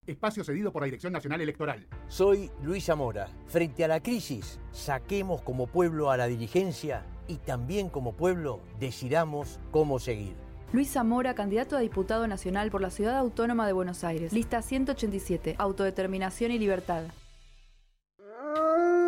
Espacio 0.06 0.44
cedido 0.44 0.70
por 0.70 0.82
la 0.82 0.84
Dirección 0.84 1.14
Nacional 1.14 1.40
Electoral. 1.40 1.86
Soy 2.08 2.50
Luis 2.62 2.84
Zamora. 2.84 3.30
Frente 3.46 3.84
a 3.84 3.88
la 3.88 4.00
crisis, 4.00 4.60
saquemos 4.70 5.40
como 5.40 5.66
pueblo 5.66 6.10
a 6.10 6.18
la 6.18 6.26
dirigencia 6.26 7.06
y 7.26 7.36
también 7.36 7.88
como 7.88 8.12
pueblo 8.12 8.60
decidamos 8.78 9.58
cómo 9.70 9.98
seguir. 9.98 10.34
Luis 10.74 10.92
Zamora, 10.92 11.34
candidato 11.34 11.74
a 11.74 11.80
diputado 11.80 12.26
nacional 12.26 12.70
por 12.70 12.82
la 12.82 12.90
Ciudad 12.90 13.16
Autónoma 13.16 13.66
de 13.66 13.72
Buenos 13.72 14.04
Aires. 14.04 14.30
Lista 14.34 14.60
187, 14.60 15.54
Autodeterminación 15.56 16.50
y 16.50 16.58
Libertad. 16.58 17.04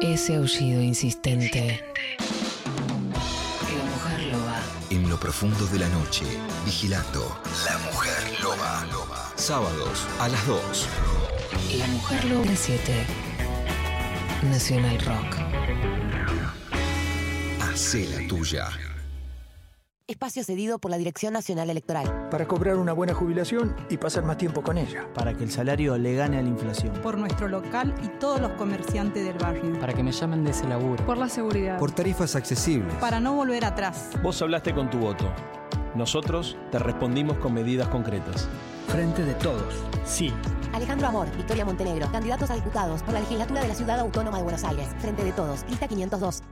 Ese 0.00 0.36
aullido 0.36 0.80
insistente. 0.80 1.78
Profundo 5.26 5.66
de 5.66 5.80
la 5.80 5.88
noche, 5.88 6.24
vigilando 6.64 7.36
La 7.64 7.76
Mujer 7.78 8.40
Loba. 8.40 8.86
Sábados 9.34 10.06
a 10.20 10.28
las 10.28 10.46
2. 10.46 10.88
La 11.78 11.86
mujer 11.88 12.24
loba. 12.26 12.44
Las 12.44 12.60
7. 12.60 13.06
Nacional 14.44 15.00
Rock. 15.00 15.36
Hacé 17.60 18.06
la 18.06 18.28
tuya. 18.28 18.68
Espacio 20.08 20.44
cedido 20.44 20.78
por 20.78 20.92
la 20.92 20.98
Dirección 20.98 21.32
Nacional 21.32 21.68
Electoral. 21.68 22.28
Para 22.30 22.46
cobrar 22.46 22.76
una 22.76 22.92
buena 22.92 23.12
jubilación 23.12 23.74
y 23.90 23.96
pasar 23.96 24.22
más 24.22 24.38
tiempo 24.38 24.62
con 24.62 24.78
ella. 24.78 25.12
Para 25.12 25.34
que 25.34 25.42
el 25.42 25.50
salario 25.50 25.98
le 25.98 26.14
gane 26.14 26.38
a 26.38 26.42
la 26.42 26.48
inflación. 26.48 26.94
Por 27.02 27.18
nuestro 27.18 27.48
local 27.48 27.92
y 28.04 28.06
todos 28.20 28.40
los 28.40 28.52
comerciantes 28.52 29.24
del 29.24 29.36
barrio. 29.36 29.80
Para 29.80 29.94
que 29.94 30.04
me 30.04 30.12
llamen 30.12 30.44
de 30.44 30.52
ese 30.52 30.68
laburo. 30.68 31.04
Por 31.04 31.18
la 31.18 31.28
seguridad. 31.28 31.80
Por 31.80 31.90
tarifas 31.90 32.36
accesibles. 32.36 32.94
Para 33.00 33.18
no 33.18 33.34
volver 33.34 33.64
atrás. 33.64 34.10
Vos 34.22 34.40
hablaste 34.40 34.72
con 34.72 34.88
tu 34.90 34.98
voto. 34.98 35.28
Nosotros 35.96 36.56
te 36.70 36.78
respondimos 36.78 37.38
con 37.38 37.52
medidas 37.52 37.88
concretas. 37.88 38.48
Frente 38.86 39.24
de 39.24 39.34
todos. 39.34 39.74
Sí. 40.04 40.32
Alejandro 40.72 41.08
Amor, 41.08 41.36
Victoria 41.36 41.64
Montenegro, 41.64 42.08
candidatos 42.12 42.48
a 42.50 42.54
diputados 42.54 43.02
por 43.02 43.12
la 43.12 43.18
legislatura 43.18 43.60
de 43.60 43.66
la 43.66 43.74
Ciudad 43.74 43.98
Autónoma 43.98 44.36
de 44.36 44.44
Buenos 44.44 44.62
Aires. 44.62 44.86
Frente 45.00 45.24
de 45.24 45.32
todos, 45.32 45.64
lista 45.68 45.88
502. 45.88 46.44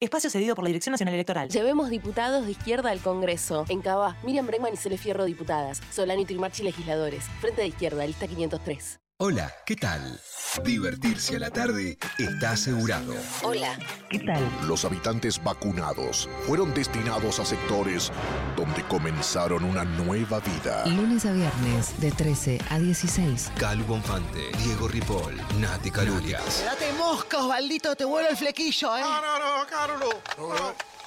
Espacio 0.00 0.30
cedido 0.30 0.54
por 0.54 0.62
la 0.62 0.68
Dirección 0.68 0.92
Nacional 0.92 1.14
Electoral. 1.14 1.48
Llevemos 1.48 1.90
diputados 1.90 2.44
de 2.46 2.52
izquierda 2.52 2.90
al 2.92 3.00
Congreso. 3.00 3.64
En 3.68 3.80
Cava, 3.80 4.16
Miriam 4.22 4.46
Bregman 4.46 4.74
y 4.74 4.76
Cele 4.76 4.96
Fierro, 4.96 5.24
diputadas. 5.24 5.80
Solano 5.90 6.20
y 6.20 6.24
Trimarchi, 6.24 6.62
legisladores. 6.62 7.24
Frente 7.40 7.62
de 7.62 7.68
izquierda, 7.68 8.06
lista 8.06 8.28
503. 8.28 9.00
Hola, 9.20 9.52
¿qué 9.66 9.74
tal? 9.74 10.20
Divertirse 10.62 11.34
a 11.34 11.38
la 11.40 11.50
tarde 11.50 11.98
está 12.18 12.52
asegurado. 12.52 13.12
Hola. 13.42 13.76
¿Qué 14.08 14.20
tal? 14.20 14.48
Los 14.68 14.84
habitantes 14.84 15.42
vacunados 15.42 16.28
fueron 16.46 16.72
destinados 16.72 17.40
a 17.40 17.44
sectores 17.44 18.12
donde 18.56 18.84
comenzaron 18.84 19.64
una 19.64 19.82
nueva 19.84 20.38
vida. 20.38 20.86
Lunes 20.86 21.26
a 21.26 21.32
viernes, 21.32 22.00
de 22.00 22.12
13 22.12 22.60
a 22.70 22.78
16. 22.78 23.50
Calu 23.58 23.82
Bonfante, 23.86 24.52
Diego 24.62 24.86
Ripoll, 24.86 25.34
Nati 25.58 25.90
Calurias. 25.90 26.62
Date 26.64 26.92
mosca, 26.92 27.38
Osvaldito, 27.38 27.96
te 27.96 28.04
vuelo 28.04 28.28
el 28.28 28.36
flequillo, 28.36 28.96
¿eh? 28.98 29.00
No, 29.00 29.20
no, 29.20 29.38
no, 29.40 29.66
Carlos. 29.66 30.14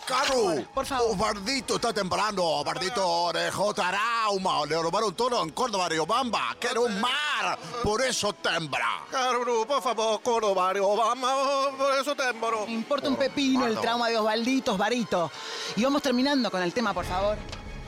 Caru, 0.05 0.65
por 0.73 0.85
favor. 0.85 1.17
Bardito 1.17 1.75
está 1.75 1.93
temprano. 1.93 2.63
Bardito 2.63 3.31
dejó 3.33 3.73
trauma. 3.73 4.65
Le 4.67 4.81
robaron 4.81 5.13
todo 5.13 5.41
en 5.43 5.51
Córdoba, 5.51 5.89
Riobamba, 5.89 6.55
que 6.59 6.67
era 6.67 6.79
un 6.79 6.99
mar. 6.99 7.57
Por 7.83 8.01
eso 8.01 8.33
tembra. 8.33 9.03
Carlos, 9.09 9.65
por 9.65 9.81
favor, 9.81 10.21
Córdoba, 10.21 10.73
Obama, 10.81 11.33
por 11.77 11.99
eso 11.99 12.15
tembro. 12.15 12.65
Me 12.65 12.73
importa 12.73 13.09
un 13.09 13.15
pepino 13.15 13.65
el 13.67 13.79
trauma 13.79 14.09
de 14.09 14.17
Osvaldito, 14.17 14.73
Osvarito. 14.73 15.31
Y 15.75 15.83
vamos 15.83 16.01
terminando 16.01 16.49
con 16.51 16.61
el 16.61 16.73
tema, 16.73 16.93
por 16.93 17.05
favor. 17.05 17.37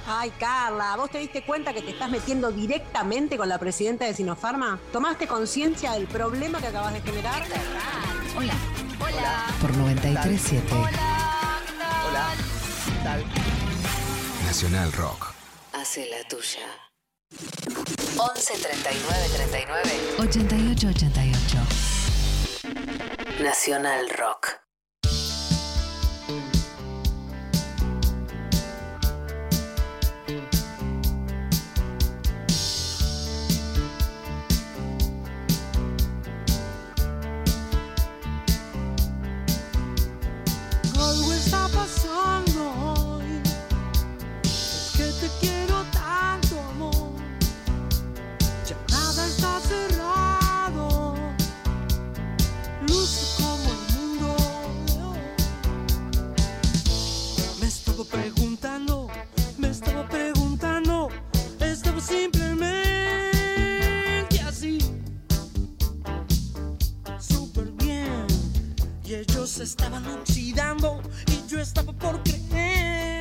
Ay, 0.06 0.32
Carla, 0.38 0.98
¿vos 0.98 1.10
te 1.10 1.18
diste 1.18 1.46
cuenta 1.46 1.74
que 1.74 1.82
te 1.82 1.92
estás 1.92 2.10
metiendo 2.10 2.52
directamente 2.52 3.38
con 3.38 3.48
la 3.48 3.58
presidenta 3.58 4.06
de 4.06 4.14
Sinopharma? 4.14 4.80
¿Tomaste 4.92 5.28
conciencia 5.28 5.94
del 5.94 6.08
problema 6.08 6.60
que 6.60 6.68
acabas 6.68 6.94
de 6.94 7.02
generar? 7.02 7.44
Hola. 8.38 8.54
Por 9.62 9.78
937 9.78 10.74
Hola. 10.74 11.23
¿Qué 12.14 12.20
tal? 13.04 13.26
Nacional 14.46 14.92
Rock. 14.94 15.34
Hace 15.74 16.08
la 16.12 16.24
tuya. 16.28 16.68
11 18.20 18.54
39 18.54 19.30
39 19.36 20.16
88 20.20 20.88
88. 20.90 21.58
Nacional 23.44 24.10
Rock. 24.12 24.63
Simplemente 62.08 63.32
así. 64.46 64.78
Súper 67.20 67.72
bien. 67.72 68.28
Y 69.06 69.16
ellos 69.16 69.60
estaban 69.60 70.06
oxidando 70.08 71.02
y 71.28 71.50
yo 71.50 71.60
estaba 71.60 71.94
por 71.94 72.22
creer 72.24 73.13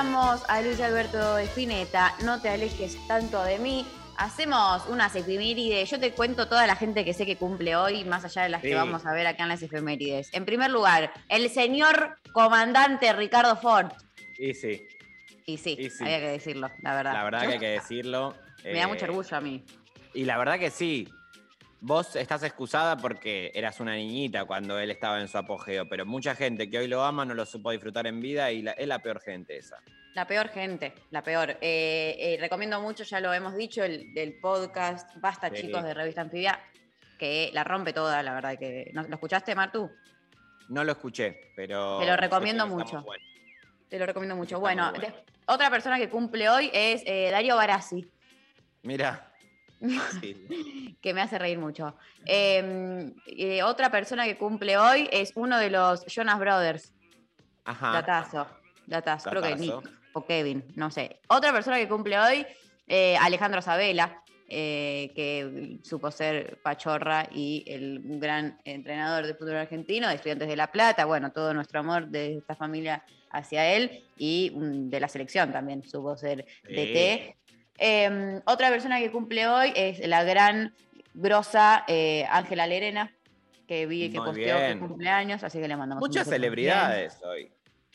Escuchamos 0.00 0.42
a 0.48 0.62
Luis 0.62 0.80
Alberto 0.80 1.36
Espineta. 1.36 2.14
No 2.24 2.40
te 2.40 2.48
alejes 2.48 2.96
tanto 3.06 3.44
de 3.44 3.58
mí. 3.58 3.84
Hacemos 4.16 4.86
unas 4.88 5.14
efemérides. 5.14 5.90
Yo 5.90 6.00
te 6.00 6.12
cuento 6.12 6.48
toda 6.48 6.66
la 6.66 6.74
gente 6.74 7.04
que 7.04 7.12
sé 7.12 7.26
que 7.26 7.36
cumple 7.36 7.76
hoy, 7.76 8.04
más 8.06 8.24
allá 8.24 8.44
de 8.44 8.48
las 8.48 8.62
Sí. 8.62 8.68
que 8.68 8.74
vamos 8.76 9.04
a 9.04 9.12
ver 9.12 9.26
acá 9.26 9.42
en 9.42 9.50
las 9.50 9.60
efemérides. 9.62 10.30
En 10.32 10.46
primer 10.46 10.70
lugar, 10.70 11.12
el 11.28 11.50
señor 11.50 12.16
comandante 12.32 13.12
Ricardo 13.12 13.56
Ford. 13.56 13.92
Y 14.38 14.54
sí, 14.54 14.88
Y 15.44 15.58
sí, 15.58 15.76
Y 15.78 15.90
sí. 15.90 16.02
había 16.02 16.20
que 16.20 16.28
decirlo, 16.28 16.70
la 16.80 16.94
verdad. 16.94 17.12
la 17.12 17.24
verdad 17.24 17.40
que 17.42 17.52
hay 17.52 17.58
que 17.58 17.68
decirlo. 17.80 18.34
Me 18.64 18.72
da 18.78 18.84
eh, 18.84 18.86
mucho 18.86 19.04
orgullo 19.04 19.36
a 19.36 19.40
mí. 19.42 19.66
Y 20.14 20.24
la 20.24 20.38
verdad 20.38 20.58
que 20.58 20.70
sí. 20.70 21.06
Vos 21.82 22.14
estás 22.16 22.42
excusada 22.42 22.96
porque 22.98 23.50
eras 23.54 23.80
una 23.80 23.94
niñita 23.94 24.44
cuando 24.44 24.78
él 24.78 24.90
estaba 24.90 25.18
en 25.20 25.28
su 25.28 25.38
apogeo, 25.38 25.88
pero 25.88 26.04
mucha 26.04 26.34
gente 26.34 26.68
que 26.68 26.78
hoy 26.78 26.88
lo 26.88 27.02
ama 27.02 27.24
no 27.24 27.32
lo 27.32 27.46
supo 27.46 27.70
disfrutar 27.70 28.06
en 28.06 28.20
vida 28.20 28.52
y 28.52 28.60
la- 28.60 28.72
es 28.72 28.86
la 28.86 28.98
peor 28.98 29.20
gente 29.20 29.56
esa. 29.56 29.78
La 30.14 30.26
peor 30.26 30.48
gente, 30.48 30.92
la 31.10 31.22
peor. 31.22 31.50
Eh, 31.62 32.16
eh, 32.18 32.36
recomiendo 32.38 32.80
mucho, 32.82 33.04
ya 33.04 33.20
lo 33.20 33.32
hemos 33.32 33.54
dicho, 33.54 33.82
el 33.82 34.12
del 34.12 34.38
podcast 34.40 35.16
Basta 35.16 35.48
Sí. 35.48 35.62
chicos 35.62 35.82
de 35.82 35.94
Revista 35.94 36.20
Anfibia, 36.20 36.60
que 37.18 37.50
la 37.54 37.64
rompe 37.64 37.92
toda, 37.94 38.22
la 38.22 38.34
verdad 38.34 38.58
que. 38.58 38.90
¿no- 38.92 39.04
¿Lo 39.04 39.14
escuchaste, 39.14 39.54
Martu? 39.54 39.88
No 40.68 40.84
lo 40.84 40.92
escuché, 40.92 41.52
pero. 41.56 41.98
Te 42.00 42.06
lo 42.06 42.16
recomiendo 42.16 42.66
mucho. 42.66 43.02
bueno. 43.02 43.24
Te 43.88 43.98
lo 43.98 44.04
recomiendo 44.06 44.36
mucho. 44.36 44.56
Está 44.56 44.60
Bueno, 44.60 44.92
otra 45.46 45.70
persona 45.70 45.96
que 45.98 46.08
cumple 46.10 46.48
hoy 46.50 46.70
es 46.74 47.02
eh, 47.06 47.28
Darío 47.30 47.56
Barassi, 47.56 48.06
Mira. 48.82 49.29
Sí. 50.20 50.96
que 51.00 51.14
me 51.14 51.22
hace 51.22 51.38
reír 51.38 51.58
mucho. 51.58 51.96
Eh, 52.26 53.12
eh, 53.26 53.62
otra 53.62 53.90
persona 53.90 54.24
que 54.24 54.36
cumple 54.36 54.76
hoy 54.76 55.08
es 55.12 55.32
uno 55.34 55.58
de 55.58 55.70
los 55.70 56.04
Jonas 56.06 56.38
Brothers. 56.38 56.92
Ajá. 57.64 57.92
Datazo. 57.92 58.46
Datazo. 58.86 59.30
Creo 59.30 59.42
que. 59.42 59.56
Nick 59.56 60.00
o 60.12 60.26
Kevin, 60.26 60.64
no 60.76 60.90
sé. 60.90 61.20
Otra 61.28 61.52
persona 61.52 61.78
que 61.78 61.88
cumple 61.88 62.18
hoy, 62.18 62.46
eh, 62.86 63.16
Alejandro 63.20 63.62
Sabela, 63.62 64.22
eh, 64.48 65.12
que 65.14 65.78
supo 65.84 66.10
ser 66.10 66.58
pachorra 66.62 67.28
y 67.32 67.64
el 67.68 68.00
gran 68.18 68.58
entrenador 68.64 69.26
de 69.26 69.34
fútbol 69.34 69.56
argentino, 69.56 70.08
de 70.08 70.16
Estudiantes 70.16 70.48
de 70.48 70.56
La 70.56 70.72
Plata. 70.72 71.04
Bueno, 71.04 71.30
todo 71.30 71.54
nuestro 71.54 71.80
amor 71.80 72.08
de 72.08 72.38
esta 72.38 72.56
familia 72.56 73.04
hacia 73.30 73.72
él 73.72 74.04
y 74.16 74.52
de 74.56 74.98
la 74.98 75.06
selección 75.06 75.52
también 75.52 75.84
supo 75.84 76.16
ser 76.16 76.44
DT. 76.64 77.36
Eh, 77.80 78.40
otra 78.44 78.68
persona 78.68 78.98
que 79.00 79.10
cumple 79.10 79.48
hoy 79.48 79.72
es 79.74 80.06
la 80.06 80.22
gran, 80.22 80.74
grosa 81.14 81.84
eh, 81.88 82.26
Ángela 82.30 82.66
Lerena, 82.66 83.10
que 83.66 83.86
vi 83.86 84.10
que 84.10 84.18
Muy 84.18 84.26
posteó 84.28 84.58
bien. 84.58 84.78
su 84.80 84.86
cumpleaños, 84.86 85.42
así 85.42 85.58
que 85.60 85.66
le 85.66 85.76
mandamos 85.76 86.02
un 86.02 86.08
Muchas 86.08 86.24
también. 86.24 86.42
celebridades 86.42 87.18
hoy. 87.24 87.50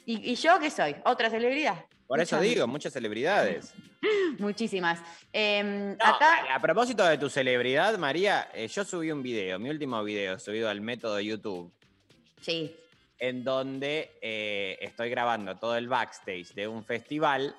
¿Y, 0.05 0.31
y 0.31 0.35
yo 0.35 0.59
qué 0.59 0.69
soy? 0.69 0.95
¿Otra 1.05 1.29
celebridad? 1.29 1.85
Por 2.07 2.19
eso 2.19 2.39
digo, 2.39 2.67
muchas 2.67 2.93
celebridades. 2.93 3.73
Muchísimas. 4.39 4.99
Em, 5.33 5.97
No, 5.97 6.05
acá, 6.05 6.53
a 6.53 6.59
propósito 6.59 7.03
de 7.05 7.17
tu 7.17 7.29
celebridad, 7.29 7.97
María, 7.97 8.49
eh, 8.53 8.67
yo 8.67 8.83
subí 8.83 9.11
un 9.11 9.23
video, 9.23 9.57
mi 9.59 9.69
último 9.69 10.03
video 10.03 10.37
subido 10.37 10.69
al 10.69 10.81
método 10.81 11.19
YouTube, 11.19 11.71
sí. 12.41 12.75
en 13.17 13.43
donde 13.43 14.11
eh, 14.21 14.77
estoy 14.81 15.09
grabando 15.09 15.55
todo 15.57 15.75
el 15.77 15.87
backstage 15.87 16.53
de 16.53 16.67
un 16.67 16.83
festival 16.83 17.55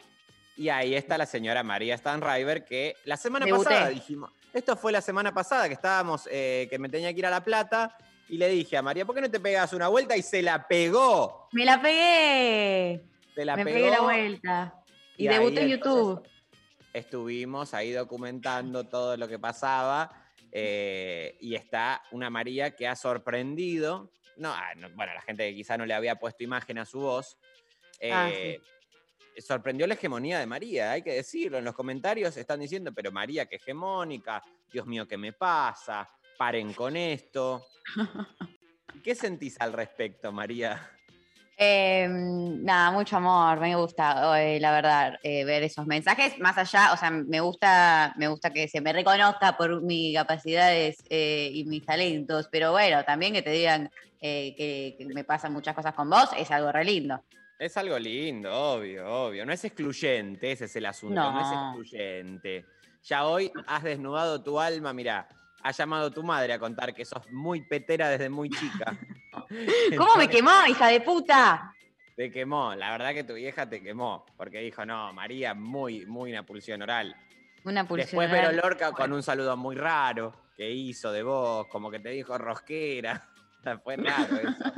y 0.56 0.68
ahí 0.68 0.94
está 0.94 1.18
la 1.18 1.26
señora 1.26 1.62
María 1.62 1.96
Stanriver 1.96 2.64
que 2.64 2.96
la 3.04 3.16
semana 3.16 3.44
Debuté. 3.44 3.64
pasada 3.64 3.88
dijimos, 3.90 4.30
esto 4.52 4.76
fue 4.76 4.92
la 4.92 5.00
semana 5.00 5.32
pasada 5.34 5.68
que 5.68 5.74
estábamos, 5.74 6.28
eh, 6.30 6.66
que 6.70 6.78
me 6.78 6.88
tenía 6.88 7.12
que 7.12 7.18
ir 7.18 7.26
a 7.26 7.30
La 7.30 7.44
Plata 7.44 7.96
y 8.28 8.38
le 8.38 8.48
dije 8.48 8.76
a 8.76 8.82
María, 8.82 9.04
¿por 9.04 9.14
qué 9.14 9.20
no 9.20 9.30
te 9.30 9.38
pegas 9.38 9.72
una 9.72 9.88
vuelta? 9.88 10.16
Y 10.16 10.22
se 10.22 10.42
la 10.42 10.66
pegó. 10.66 11.48
Me 11.52 11.64
la 11.64 11.80
pegué. 11.80 13.04
Se 13.34 13.44
la 13.44 13.56
me 13.56 13.64
pegó. 13.64 13.76
pegué 13.76 13.90
la 13.90 14.00
vuelta. 14.00 14.74
Y, 15.16 15.28
debuté 15.28 15.62
en 15.62 15.68
YouTube. 15.68 16.26
estuvimos 16.92 17.72
ahí 17.74 17.92
documentando 17.92 18.84
todo 18.84 19.16
lo 19.16 19.28
que 19.28 19.38
pasaba 19.38 20.10
eh, 20.52 21.36
y 21.40 21.54
está 21.54 22.02
una 22.10 22.30
María 22.30 22.74
que 22.74 22.88
ha 22.88 22.96
sorprendido, 22.96 24.10
no, 24.36 24.52
ah, 24.52 24.74
no, 24.76 24.90
bueno, 24.90 25.14
la 25.14 25.22
gente 25.22 25.48
que 25.48 25.54
quizá 25.54 25.78
no 25.78 25.86
le 25.86 25.94
había 25.94 26.16
puesto 26.16 26.44
imagen 26.44 26.78
a 26.78 26.84
su 26.84 27.00
voz, 27.00 27.38
Ah, 28.02 28.28
eh, 28.30 28.60
sorprendió 29.38 29.86
la 29.86 29.94
hegemonía 29.94 30.38
de 30.38 30.46
María, 30.46 30.92
hay 30.92 31.02
que 31.02 31.14
decirlo, 31.14 31.58
en 31.58 31.64
los 31.64 31.74
comentarios 31.74 32.36
están 32.36 32.60
diciendo, 32.60 32.92
pero 32.94 33.12
María 33.12 33.46
que 33.46 33.56
hegemónica, 33.56 34.42
Dios 34.72 34.86
mío, 34.86 35.06
¿qué 35.06 35.16
me 35.16 35.32
pasa? 35.32 36.08
Paren 36.38 36.72
con 36.72 36.96
esto. 36.96 37.66
¿Qué 39.04 39.14
sentís 39.14 39.60
al 39.60 39.72
respecto, 39.72 40.32
María? 40.32 40.90
Em, 41.58 42.62
nada, 42.64 42.90
mucho 42.90 43.16
amor, 43.16 43.58
me 43.60 43.74
gusta, 43.76 44.42
eh, 44.42 44.60
la 44.60 44.72
verdad, 44.72 45.18
eh, 45.22 45.44
ver 45.44 45.62
esos 45.62 45.86
mensajes. 45.86 46.38
Más 46.38 46.58
allá, 46.58 46.92
o 46.92 46.98
sea, 46.98 47.10
me 47.10 47.40
gusta, 47.40 48.12
me 48.18 48.28
gusta 48.28 48.52
que 48.52 48.68
se 48.68 48.82
me 48.82 48.92
reconozca 48.92 49.56
por 49.56 49.80
mis 49.80 50.14
capacidades 50.14 50.98
eh, 51.08 51.50
y 51.54 51.64
mis 51.64 51.86
talentos, 51.86 52.48
pero 52.52 52.72
bueno, 52.72 53.04
también 53.04 53.32
que 53.32 53.42
te 53.42 53.50
digan 53.50 53.90
que, 54.20 54.96
que 54.98 55.06
me 55.06 55.22
pasan 55.22 55.52
muchas 55.52 55.74
cosas 55.74 55.94
con 55.94 56.10
vos 56.10 56.28
es 56.36 56.50
algo 56.50 56.72
re 56.72 56.84
lindo. 56.84 57.22
Es 57.58 57.76
algo 57.76 57.98
lindo, 57.98 58.52
obvio, 58.52 59.06
obvio. 59.08 59.46
No 59.46 59.52
es 59.52 59.64
excluyente, 59.64 60.52
ese 60.52 60.66
es 60.66 60.76
el 60.76 60.86
asunto. 60.86 61.14
No, 61.14 61.32
No. 61.32 61.40
es 61.40 61.52
excluyente. 61.52 62.66
Ya 63.04 63.24
hoy 63.26 63.50
has 63.66 63.82
desnudado 63.82 64.42
tu 64.42 64.60
alma, 64.60 64.92
mira. 64.92 65.28
Ha 65.62 65.70
llamado 65.72 66.10
tu 66.10 66.22
madre 66.22 66.52
a 66.52 66.58
contar 66.58 66.94
que 66.94 67.04
sos 67.04 67.28
muy 67.32 67.62
petera 67.62 68.08
desde 68.10 68.28
muy 68.28 68.50
chica. 68.50 68.96
¿Cómo 69.96 70.16
me 70.16 70.28
quemó, 70.28 70.50
hija 70.68 70.88
de 70.88 71.00
puta? 71.00 71.72
Te 72.14 72.30
quemó. 72.30 72.74
La 72.74 72.90
verdad 72.92 73.12
que 73.14 73.24
tu 73.24 73.34
vieja 73.34 73.68
te 73.68 73.82
quemó. 73.82 74.24
Porque 74.36 74.60
dijo, 74.60 74.84
no, 74.84 75.12
María, 75.12 75.54
muy, 75.54 76.06
muy 76.06 76.30
una 76.32 76.44
pulsión 76.44 76.82
oral. 76.82 77.16
Una 77.64 77.86
pulsión. 77.86 78.06
Después 78.06 78.28
oral. 78.30 78.54
Vero 78.54 78.62
Lorca 78.62 78.92
con 78.92 79.12
un 79.12 79.22
saludo 79.22 79.56
muy 79.56 79.74
raro 79.76 80.32
que 80.56 80.70
hizo 80.70 81.10
de 81.10 81.22
vos, 81.22 81.66
como 81.68 81.90
que 81.90 81.98
te 82.00 82.10
dijo 82.10 82.36
rosquera. 82.38 83.28
Fue 83.82 83.96
raro 83.96 84.36
eso. 84.36 84.72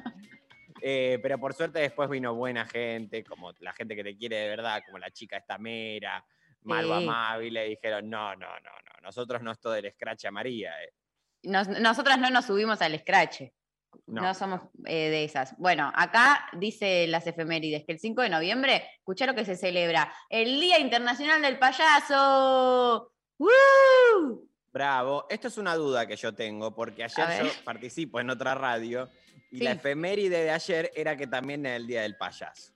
Eh, 0.81 1.19
pero 1.23 1.39
por 1.39 1.55
suerte 1.55 1.81
después 1.81 2.09
vino 2.09 2.35
buena 2.35 2.65
gente, 2.67 3.25
como 3.25 3.53
la 3.61 3.73
gente 3.73 3.95
que 3.97 4.05
te 4.05 4.17
quiere 4.17 4.37
de 4.37 4.49
verdad, 4.49 4.83
como 4.87 4.99
la 4.99 5.11
chica 5.11 5.37
esta 5.37 5.59
mera, 5.59 6.25
Malva 6.63 6.99
Sí. 7.01 7.07
Mavi, 7.07 7.51
le 7.51 7.65
dijeron, 7.69 8.09
no, 8.11 8.35
no, 8.37 8.49
no, 8.49 8.71
no, 8.71 8.93
nosotros 9.03 9.43
no 9.43 9.53
es 9.53 9.61
todo 9.61 9.75
el 9.77 9.91
scratch 9.93 10.25
a 10.27 10.31
María. 10.31 10.73
eh". 10.83 10.93
Nos- 11.45 11.69
nosotras 11.69 12.19
no 12.19 12.31
nos 12.31 12.47
subimos 12.47 12.81
al 12.83 12.99
scratch. 12.99 13.43
No. 14.07 14.21
No, 14.23 14.35
somos 14.35 14.61
eh, 14.85 15.09
de 15.09 15.25
esas. 15.25 15.57
Bueno, 15.59 15.91
acá 15.95 16.47
dice 16.53 17.07
las 17.07 17.27
efemérides 17.27 17.85
que 17.87 17.93
el 17.93 17.99
5 17.99 18.21
de 18.23 18.29
noviembre, 18.29 18.85
escuchá 18.99 19.25
lo 19.27 19.35
que 19.35 19.45
se 19.47 19.57
celebra, 19.57 20.13
el 20.29 20.61
Día 20.61 20.79
Internacional 20.79 21.41
del 21.41 21.59
Payaso. 21.59 23.13
¡Woo! 23.39 24.49
Bravo. 24.73 25.27
Esto 25.31 25.49
es 25.49 25.57
una 25.59 25.75
duda 25.75 26.07
que 26.07 26.17
yo 26.17 26.35
tengo, 26.35 26.75
porque 26.75 27.05
ayer 27.05 27.45
yo 27.45 27.51
participo 27.65 28.21
en 28.21 28.31
otra 28.31 28.55
radio 28.55 29.09
y 29.51 29.59
Sí. 29.59 29.65
la 29.65 29.73
efeméride 29.73 30.43
de 30.45 30.51
ayer 30.51 30.91
era 30.95 31.17
que 31.17 31.27
también 31.27 31.65
era 31.67 31.77
el 31.77 31.87
Día 31.87 32.03
del 32.03 32.17
Payaso. 32.17 32.73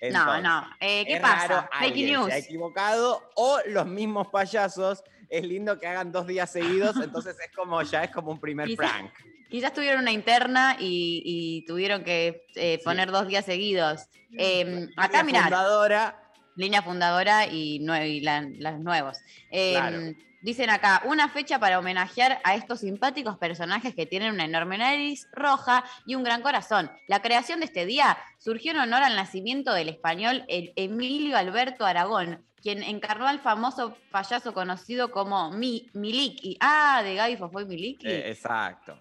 No, 0.00 0.06
Entonces, 0.08 0.42
no. 0.44 0.70
eh, 0.80 1.04
¿Qué 1.06 1.16
pasa? 1.20 1.68
Fake 1.80 1.96
news. 1.96 2.26
se 2.26 2.32
ha 2.32 2.38
equivocado 2.38 3.30
o 3.34 3.58
los 3.66 3.86
mismos 3.86 4.28
payasos. 4.28 5.02
Es 5.28 5.44
lindo 5.44 5.78
que 5.78 5.86
hagan 5.88 6.12
dos 6.12 6.26
días 6.26 6.50
seguidos, 6.52 6.94
entonces 7.26 7.36
es 7.40 7.50
como 7.54 7.82
ya 7.82 8.04
es 8.04 8.10
como 8.12 8.30
un 8.30 8.40
primer 8.40 8.66
Quizás- 8.68 8.76
prank. 8.90 9.12
Quizás 9.50 9.72
tuvieron 9.72 10.02
una 10.02 10.12
interna 10.12 10.76
y, 10.78 11.22
y 11.24 11.64
tuvieron 11.66 12.04
que 12.04 12.46
eh, 12.54 12.80
poner 12.84 13.10
dos 13.10 13.26
días 13.26 13.44
seguidos. 13.46 14.02
Eh, 14.38 14.88
acá, 14.96 15.24
fundadora. 15.24 16.22
Línea 16.54 16.82
fundadora 16.82 17.46
y, 17.46 17.80
nue- 17.80 18.08
y 18.08 18.20
la- 18.20 18.46
las 18.58 18.78
nuevos. 18.78 19.16
Eh, 19.50 19.72
Claro. 19.72 19.98
Dicen 20.40 20.70
acá, 20.70 21.02
una 21.04 21.28
fecha 21.28 21.58
para 21.58 21.78
homenajear 21.78 22.40
a 22.44 22.54
estos 22.54 22.80
simpáticos 22.80 23.38
personajes 23.38 23.94
que 23.94 24.06
tienen 24.06 24.34
una 24.34 24.44
enorme 24.44 24.78
nariz 24.78 25.26
roja 25.32 25.84
y 26.06 26.14
un 26.14 26.22
gran 26.22 26.42
corazón. 26.42 26.90
La 27.08 27.20
creación 27.20 27.58
de 27.58 27.66
este 27.66 27.86
día 27.86 28.16
surgió 28.38 28.70
en 28.70 28.78
honor 28.78 29.02
al 29.02 29.16
nacimiento 29.16 29.74
del 29.74 29.88
español 29.88 30.44
Emilio 30.48 31.36
Alberto 31.36 31.84
Aragón, 31.84 32.44
quien 32.62 32.84
encarnó 32.84 33.26
al 33.26 33.40
famoso 33.40 33.96
payaso 34.12 34.54
conocido 34.54 35.10
como 35.10 35.50
Mi, 35.50 35.90
Miliki. 35.92 36.56
Ah, 36.60 37.02
de 37.02 37.16
Gaby 37.16 37.36
Fofoy 37.36 37.64
Miliki. 37.64 38.06
Eh, 38.06 38.30
exacto. 38.30 38.96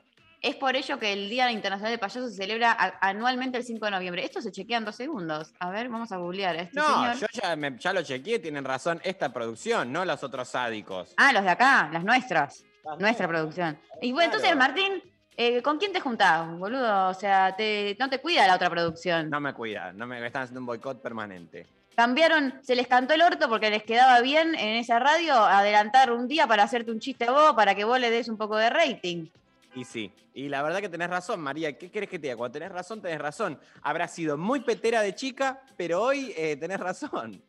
Es 0.48 0.56
por 0.56 0.78
ello 0.78 0.98
que 0.98 1.12
el 1.12 1.30
Día 1.30 1.52
Internacional 1.52 1.92
del 1.92 2.00
Payaso 2.00 2.30
se 2.30 2.36
celebra 2.36 2.72
a- 2.72 3.10
anualmente 3.10 3.58
el 3.58 3.66
5 3.66 3.84
de 3.86 3.92
noviembre. 3.92 4.24
Esto 4.24 4.42
se 4.42 4.50
chequea 4.52 4.78
en 4.78 4.86
dos 4.86 4.96
segundos. 4.96 5.54
A 5.60 5.70
ver, 5.72 5.90
vamos 5.90 6.10
a 6.14 6.18
googlear 6.18 6.56
a 6.56 6.62
este 6.62 6.80
No, 6.80 6.86
señor. 6.88 7.16
yo 7.18 7.28
ya, 7.34 7.56
me- 7.58 7.78
ya 7.78 7.92
lo 7.92 8.02
chequeé, 8.02 8.40
tienen 8.40 8.64
razón 8.64 9.02
esta 9.04 9.34
producción, 9.34 9.92
no 9.92 10.06
los 10.06 10.24
otros 10.24 10.48
sádicos. 10.48 11.14
Ah, 11.18 11.34
los 11.34 11.44
de 11.44 11.50
acá, 11.50 11.90
las 11.92 12.04
nuestras. 12.06 12.64
Nuestra 12.98 13.28
producción. 13.28 13.78
Y 14.02 14.14
bueno, 14.14 14.28
entonces. 14.36 14.56
Martín, 14.56 15.04
eh, 15.36 15.62
¿con 15.62 15.78
quién 15.78 15.92
te 15.92 16.00
juntás, 16.00 16.48
boludo? 16.58 17.10
O 17.10 17.14
sea, 17.14 17.54
te- 17.58 17.98
no 18.00 18.10
te 18.10 18.20
cuida 18.20 18.48
la 18.48 18.56
otra 18.56 18.70
producción. 18.70 19.30
No 19.30 19.42
me 19.42 19.54
cuidan, 19.54 19.98
no 19.98 20.08
me, 20.08 20.22
me 20.22 20.28
están 20.28 20.44
haciendo 20.44 20.62
un 20.62 20.66
boicot 20.68 21.02
permanente. 21.02 21.68
Cambiaron, 21.98 22.54
se 22.62 22.76
les 22.76 22.88
cantó 22.88 23.16
el 23.16 23.22
orto 23.22 23.50
porque 23.50 23.70
les 23.70 23.84
quedaba 23.84 24.22
bien 24.22 24.56
en 24.56 24.76
esa 24.78 25.00
radio 25.00 25.34
adelantar 25.34 26.12
un 26.14 26.28
día 26.30 26.48
para 26.48 26.64
hacerte 26.64 26.92
un 26.92 27.00
chiste 27.02 27.26
a 27.26 27.32
vos, 27.32 27.54
para 27.54 27.76
que 27.76 27.84
vos 27.84 28.00
le 28.00 28.10
des 28.10 28.30
un 28.30 28.38
poco 28.38 28.56
de 28.56 28.70
rating. 28.70 29.28
Y 29.78 29.86
sí, 29.86 30.12
y 30.34 30.50
la 30.50 30.64
verdad 30.64 30.80
que 30.82 30.90
tenés 30.90 31.08
razón, 31.08 31.40
María. 31.40 31.78
¿Qué 31.78 31.92
querés 31.92 32.10
que 32.10 32.18
te 32.18 32.24
diga? 32.24 32.36
Cuando 32.36 32.54
tenés 32.54 32.72
razón, 32.72 33.00
tenés 33.00 33.20
razón. 33.20 33.60
Habrá 33.84 34.08
sido 34.08 34.36
muy 34.36 34.62
petera 34.62 35.02
de 35.04 35.14
chica, 35.14 35.62
pero 35.78 36.02
hoy 36.02 36.34
eh, 36.36 36.56
tenés 36.56 36.80
razón. 36.80 37.44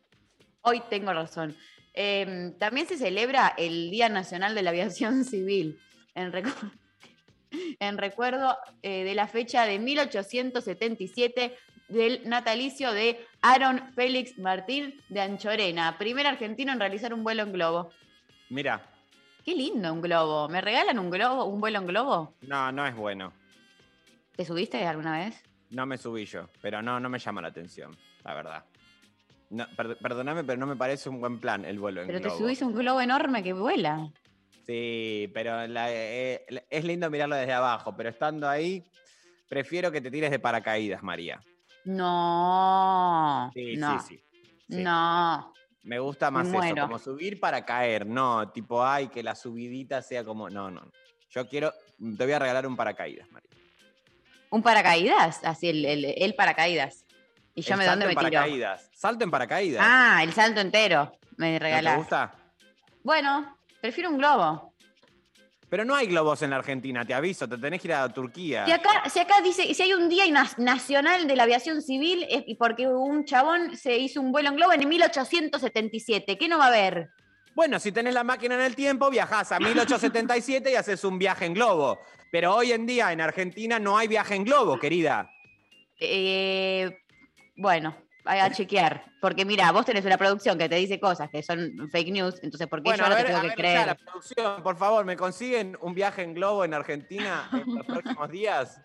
Hoy 0.61 0.79
tengo 0.91 1.11
razón. 1.11 1.57
Eh, 1.95 2.53
también 2.59 2.85
se 2.85 2.99
celebra 2.99 3.55
el 3.57 3.89
Día 3.89 4.09
Nacional 4.09 4.53
de 4.53 4.61
la 4.61 4.69
Aviación 4.69 5.25
Civil, 5.25 5.79
en, 6.13 6.31
recu- 6.31 6.71
en 7.79 7.97
recuerdo 7.97 8.55
eh, 8.83 9.03
de 9.03 9.15
la 9.15 9.27
fecha 9.27 9.65
de 9.65 9.79
1877 9.79 11.57
del 11.87 12.29
natalicio 12.29 12.91
de 12.91 13.25
Aaron 13.41 13.91
Félix 13.95 14.37
Martín 14.37 15.01
de 15.09 15.21
Anchorena, 15.21 15.97
primer 15.97 16.27
argentino 16.27 16.71
en 16.73 16.79
realizar 16.79 17.11
un 17.11 17.23
vuelo 17.23 17.41
en 17.41 17.53
globo. 17.53 17.89
Mira, 18.49 18.87
Qué 19.43 19.55
lindo 19.55 19.91
un 19.93 20.01
globo. 20.01 20.47
¿Me 20.49 20.61
regalan 20.61 20.99
un 20.99 21.09
globo, 21.09 21.45
un 21.45 21.59
vuelo 21.61 21.79
en 21.79 21.87
globo? 21.87 22.33
no, 22.41 22.71
no 22.71 22.85
es 22.85 22.95
bueno. 22.95 23.33
¿Te 24.35 24.45
subiste 24.45 24.85
alguna 24.85 25.17
vez? 25.17 25.43
No 25.71 25.85
me 25.85 25.97
subí 25.97 26.25
yo, 26.25 26.47
pero 26.61 26.81
no, 26.81 26.99
no 26.99 27.09
me 27.09 27.19
llama 27.19 27.41
la 27.41 27.49
atención, 27.49 27.95
la 28.23 28.33
verdad. 28.33 28.65
No, 29.49 29.67
per- 29.75 29.97
perdóname, 29.97 30.43
pero 30.43 30.57
no 30.59 30.65
me 30.67 30.75
parece 30.75 31.09
un 31.09 31.19
buen 31.19 31.39
plan 31.39 31.65
el 31.65 31.79
vuelo 31.79 32.01
en 32.01 32.07
Pero 32.07 32.19
te 32.19 32.25
globo. 32.29 32.37
subís 32.39 32.61
un 32.61 32.73
globo 32.73 33.01
enorme 33.01 33.43
que 33.43 33.53
vuela. 33.53 34.09
Sí, 34.65 35.29
pero 35.33 35.65
la- 35.67 35.91
eh, 35.91 36.45
eh, 36.47 36.65
es 36.69 36.85
lindo 36.85 37.09
mirarlo 37.09 37.35
desde 37.35 37.53
abajo, 37.53 37.95
pero 37.95 38.09
estando 38.09 38.47
ahí, 38.47 38.83
prefiero 39.47 39.91
que 39.91 40.01
te 40.01 40.11
tires 40.11 40.31
de 40.31 40.39
paracaídas, 40.39 41.01
María. 41.03 41.41
No. 41.85 43.51
Sí, 43.53 43.75
no. 43.77 43.99
sí, 43.99 44.07
sí. 44.17 44.23
sí. 44.69 44.83
No. 44.83 45.53
Me 45.83 45.97
gusta 45.99 46.29
más 46.29 46.47
Me 46.47 46.57
eso, 46.57 46.75
como 46.81 46.99
subir 46.99 47.39
para 47.39 47.65
caer, 47.65 48.05
no, 48.05 48.49
tipo, 48.51 48.83
ay, 48.85 49.07
que 49.07 49.23
la 49.23 49.33
subidita 49.35 50.01
sea 50.01 50.23
como, 50.23 50.49
no, 50.49 50.69
no. 50.69 50.91
Yo 51.29 51.47
quiero, 51.47 51.73
te 52.17 52.23
voy 52.25 52.33
a 52.33 52.39
regalar 52.39 52.67
un 52.67 52.75
paracaídas, 52.75 53.29
María. 53.31 53.49
¿Un 54.49 54.61
paracaídas? 54.63 55.43
Así, 55.43 55.69
el, 55.69 55.85
el- 55.85 56.05
el 56.17 56.35
paracaídas. 56.35 57.05
¿Y 57.55 57.61
yo 57.61 57.73
El 57.73 57.79
me 57.79 57.85
dónde 57.85 58.05
me 58.07 58.11
tiro? 58.15 58.21
paracaídas. 58.31 58.89
Salto 58.93 59.23
en 59.23 59.31
paracaídas. 59.31 59.81
Ah, 59.85 60.21
el 60.23 60.33
salto 60.33 60.59
entero. 60.59 61.11
Me 61.37 61.53
¿No 61.53 61.59
regalás. 61.59 61.93
te 61.93 61.99
gusta? 61.99 62.33
Bueno, 63.03 63.57
prefiero 63.81 64.09
un 64.09 64.17
globo. 64.17 64.68
Pero 65.69 65.85
no 65.85 65.95
hay 65.95 66.07
globos 66.07 66.41
en 66.41 66.49
la 66.49 66.55
Argentina, 66.55 67.05
te 67.05 67.13
aviso, 67.13 67.47
te 67.47 67.57
tenés 67.57 67.79
que 67.81 67.87
ir 67.89 67.93
a 67.93 68.09
Turquía. 68.11 68.65
Si 68.65 68.71
acá, 68.71 69.03
si 69.09 69.19
acá 69.19 69.35
dice, 69.43 69.71
si 69.73 69.83
hay 69.83 69.93
un 69.93 70.09
día 70.09 70.25
na- 70.31 70.49
nacional 70.57 71.27
de 71.27 71.35
la 71.35 71.43
aviación 71.43 71.81
civil, 71.81 72.25
es 72.29 72.43
porque 72.57 72.87
un 72.87 73.23
chabón 73.25 73.75
se 73.77 73.95
hizo 73.97 74.19
un 74.19 74.31
vuelo 74.31 74.49
en 74.49 74.55
globo 74.55 74.73
en 74.73 74.87
1877. 74.89 76.37
¿Qué 76.37 76.47
no 76.47 76.57
va 76.57 76.65
a 76.65 76.67
haber? 76.69 77.09
Bueno, 77.55 77.79
si 77.79 77.91
tenés 77.91 78.13
la 78.13 78.23
máquina 78.23 78.55
en 78.55 78.61
el 78.61 78.75
tiempo, 78.75 79.09
viajás 79.09 79.51
a 79.51 79.59
1877 79.59 80.71
y 80.71 80.75
haces 80.75 81.03
un 81.03 81.19
viaje 81.19 81.45
en 81.45 81.53
globo. 81.53 81.99
Pero 82.31 82.55
hoy 82.55 82.71
en 82.71 82.85
día 82.85 83.11
en 83.11 83.21
Argentina 83.21 83.79
no 83.79 83.97
hay 83.97 84.07
viaje 84.07 84.35
en 84.35 84.45
globo, 84.45 84.79
querida. 84.79 85.29
Eh, 85.99 86.97
bueno, 87.57 87.95
a 88.25 88.51
chequear. 88.51 89.05
Porque 89.21 89.45
mira, 89.45 89.71
vos 89.71 89.85
tenés 89.85 90.05
una 90.05 90.17
producción 90.17 90.57
que 90.57 90.69
te 90.69 90.75
dice 90.75 90.99
cosas 90.99 91.29
que 91.29 91.43
son 91.43 91.89
fake 91.91 92.11
news, 92.11 92.35
entonces 92.41 92.67
¿por 92.67 92.79
qué 92.81 92.89
Bueno, 92.89 92.99
yo 92.99 93.03
ahora 93.05 93.15
ver, 93.15 93.25
te 93.25 93.31
tengo 93.31 93.41
que 93.41 93.47
ver, 93.47 93.55
creer? 93.57 93.79
ya, 93.79 93.85
la 93.87 93.95
producción, 93.95 94.63
por 94.63 94.77
favor, 94.77 95.05
¿me 95.05 95.15
consiguen 95.17 95.77
un 95.81 95.93
viaje 95.93 96.23
en 96.23 96.33
globo 96.33 96.63
en 96.63 96.73
Argentina 96.73 97.49
en 97.53 97.75
los 97.75 97.85
próximos 97.85 98.29
días? 98.29 98.81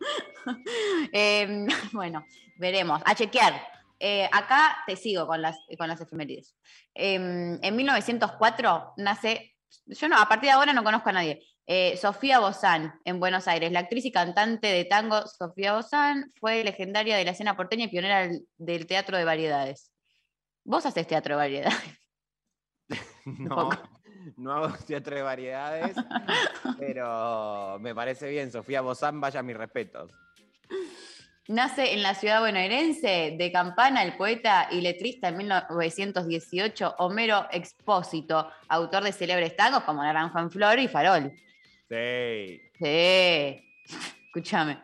Eh, 1.12 1.66
bueno, 1.92 2.26
veremos. 2.56 3.00
A 3.04 3.14
chequear. 3.14 3.54
Eh, 4.00 4.28
acá 4.32 4.78
te 4.84 4.96
sigo 4.96 5.28
con 5.28 5.40
las, 5.40 5.56
con 5.78 5.86
las 5.86 6.00
efemérides. 6.00 6.56
Eh, 6.92 7.14
en 7.62 7.76
1904 7.76 8.94
nace, 8.96 9.54
yo 9.86 10.08
no, 10.08 10.18
a 10.18 10.28
partir 10.28 10.48
de 10.48 10.54
ahora 10.54 10.72
no 10.72 10.82
conozco 10.82 11.10
a 11.10 11.12
nadie, 11.12 11.40
eh, 11.66 11.96
Sofía 11.96 12.40
Bozán 12.40 13.00
en 13.04 13.20
Buenos 13.20 13.46
Aires. 13.48 13.70
La 13.72 13.80
actriz 13.80 14.04
y 14.04 14.12
cantante 14.12 14.66
de 14.66 14.84
tango 14.84 15.26
Sofía 15.26 15.74
Bozán 15.74 16.32
fue 16.40 16.64
legendaria 16.64 17.16
de 17.16 17.24
la 17.24 17.30
escena 17.30 17.56
porteña 17.56 17.84
y 17.84 17.88
pionera 17.88 18.28
del, 18.56 18.86
teatro 18.86 19.16
de 19.16 19.24
variedades. 19.24 19.92
Vos 20.64 20.86
haces 20.86 21.06
teatro 21.06 21.34
de 21.34 21.38
variedades. 21.38 21.78
No, 23.24 23.70
no 24.36 24.52
hago 24.52 24.76
teatro 24.84 25.14
de 25.14 25.22
variedades, 25.22 25.94
pero 26.80 27.78
me 27.78 27.94
parece 27.94 28.28
bien. 28.28 28.50
Sofía 28.50 28.80
Bozán, 28.80 29.20
vaya 29.20 29.44
mis 29.44 29.56
respetos. 29.56 30.10
Nace 31.48 31.92
en 31.92 32.02
la 32.02 32.14
ciudad 32.14 32.40
bonaerense 32.40 33.36
de 33.36 33.52
Campana 33.52 34.02
el 34.02 34.16
poeta 34.16 34.68
y 34.70 34.80
letrista 34.80 35.28
en 35.28 35.38
1918 35.38 36.96
Homero 36.98 37.46
Expósito, 37.50 38.48
autor 38.68 39.04
de 39.04 39.12
célebres 39.12 39.56
tangos 39.56 39.82
como 39.82 40.02
Naranja 40.02 40.40
en 40.40 40.50
Flor 40.50 40.78
y 40.78 40.88
Farol. 40.88 41.32
Sí. 41.92 42.62
Sí, 42.78 43.68
escúchame. 44.26 44.78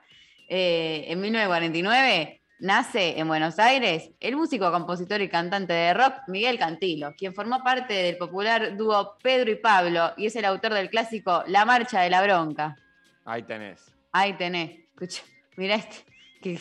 Eh, 0.47 1.07
en 1.09 1.21
1949 1.21 2.43
nace 2.61 3.19
en 3.19 3.29
Buenos 3.29 3.59
Aires 3.59 4.11
el 4.21 4.37
músico, 4.37 4.71
compositor 4.71 5.23
y 5.23 5.29
cantante 5.31 5.73
de 5.73 5.95
rock 5.95 6.15
Miguel 6.27 6.59
Cantilo, 6.59 7.15
quien 7.17 7.35
formó 7.35 7.63
parte 7.63 7.95
del 7.95 8.19
popular 8.19 8.77
dúo 8.77 9.17
Pedro 9.23 9.51
y 9.51 9.55
Pablo 9.55 10.13
y 10.19 10.27
es 10.27 10.37
el 10.37 10.45
autor 10.45 10.75
del 10.75 10.91
clásico 10.91 11.45
La 11.47 11.65
Marcha 11.65 12.03
de 12.03 12.11
la 12.11 12.23
Bronca. 12.23 12.77
Ahí 13.25 13.43
tenés. 13.43 13.91
Ahí 14.13 14.35
tenés, 14.35 14.81
escucha, 14.91 15.23
mirá 15.57 15.77
este. 15.77 16.05
Que, 16.43 16.61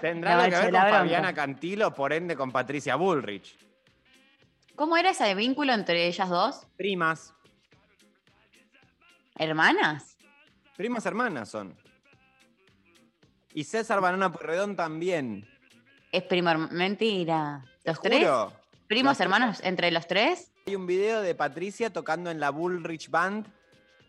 Tendrá 0.00 0.30
que 0.30 0.36
Marcha 0.36 0.42
ver 0.42 0.50
de 0.50 0.62
con 0.64 0.72
la 0.72 0.84
Bronca. 0.84 0.98
Fabiana 1.00 1.34
Cantilo, 1.34 1.92
por 1.92 2.14
ende 2.14 2.34
con 2.34 2.50
Patricia 2.50 2.96
Bullrich. 2.96 3.58
¿Cómo 4.74 4.96
era 4.96 5.10
ese 5.10 5.34
vínculo 5.34 5.74
entre 5.74 6.06
ellas 6.06 6.30
dos? 6.30 6.66
Primas. 6.78 7.34
¿Hermanas? 9.42 10.16
Primas 10.76 11.04
hermanas 11.04 11.48
son. 11.50 11.76
Y 13.54 13.64
César 13.64 14.00
Banana 14.00 14.30
Pueyrredón 14.32 14.76
también. 14.76 15.48
Es 16.12 16.22
primo 16.22 16.50
Mentira. 16.70 17.64
¿Los 17.84 18.00
Te 18.00 18.08
tres? 18.08 18.20
juro. 18.20 18.52
¿Primos 18.86 19.10
Los 19.10 19.16
tres. 19.18 19.24
hermanos 19.26 19.60
entre 19.64 19.90
los 19.90 20.06
tres? 20.06 20.52
Hay 20.66 20.76
un 20.76 20.86
video 20.86 21.20
de 21.22 21.34
Patricia 21.34 21.92
tocando 21.92 22.30
en 22.30 22.38
la 22.38 22.50
Bullrich 22.50 23.10
Band 23.10 23.46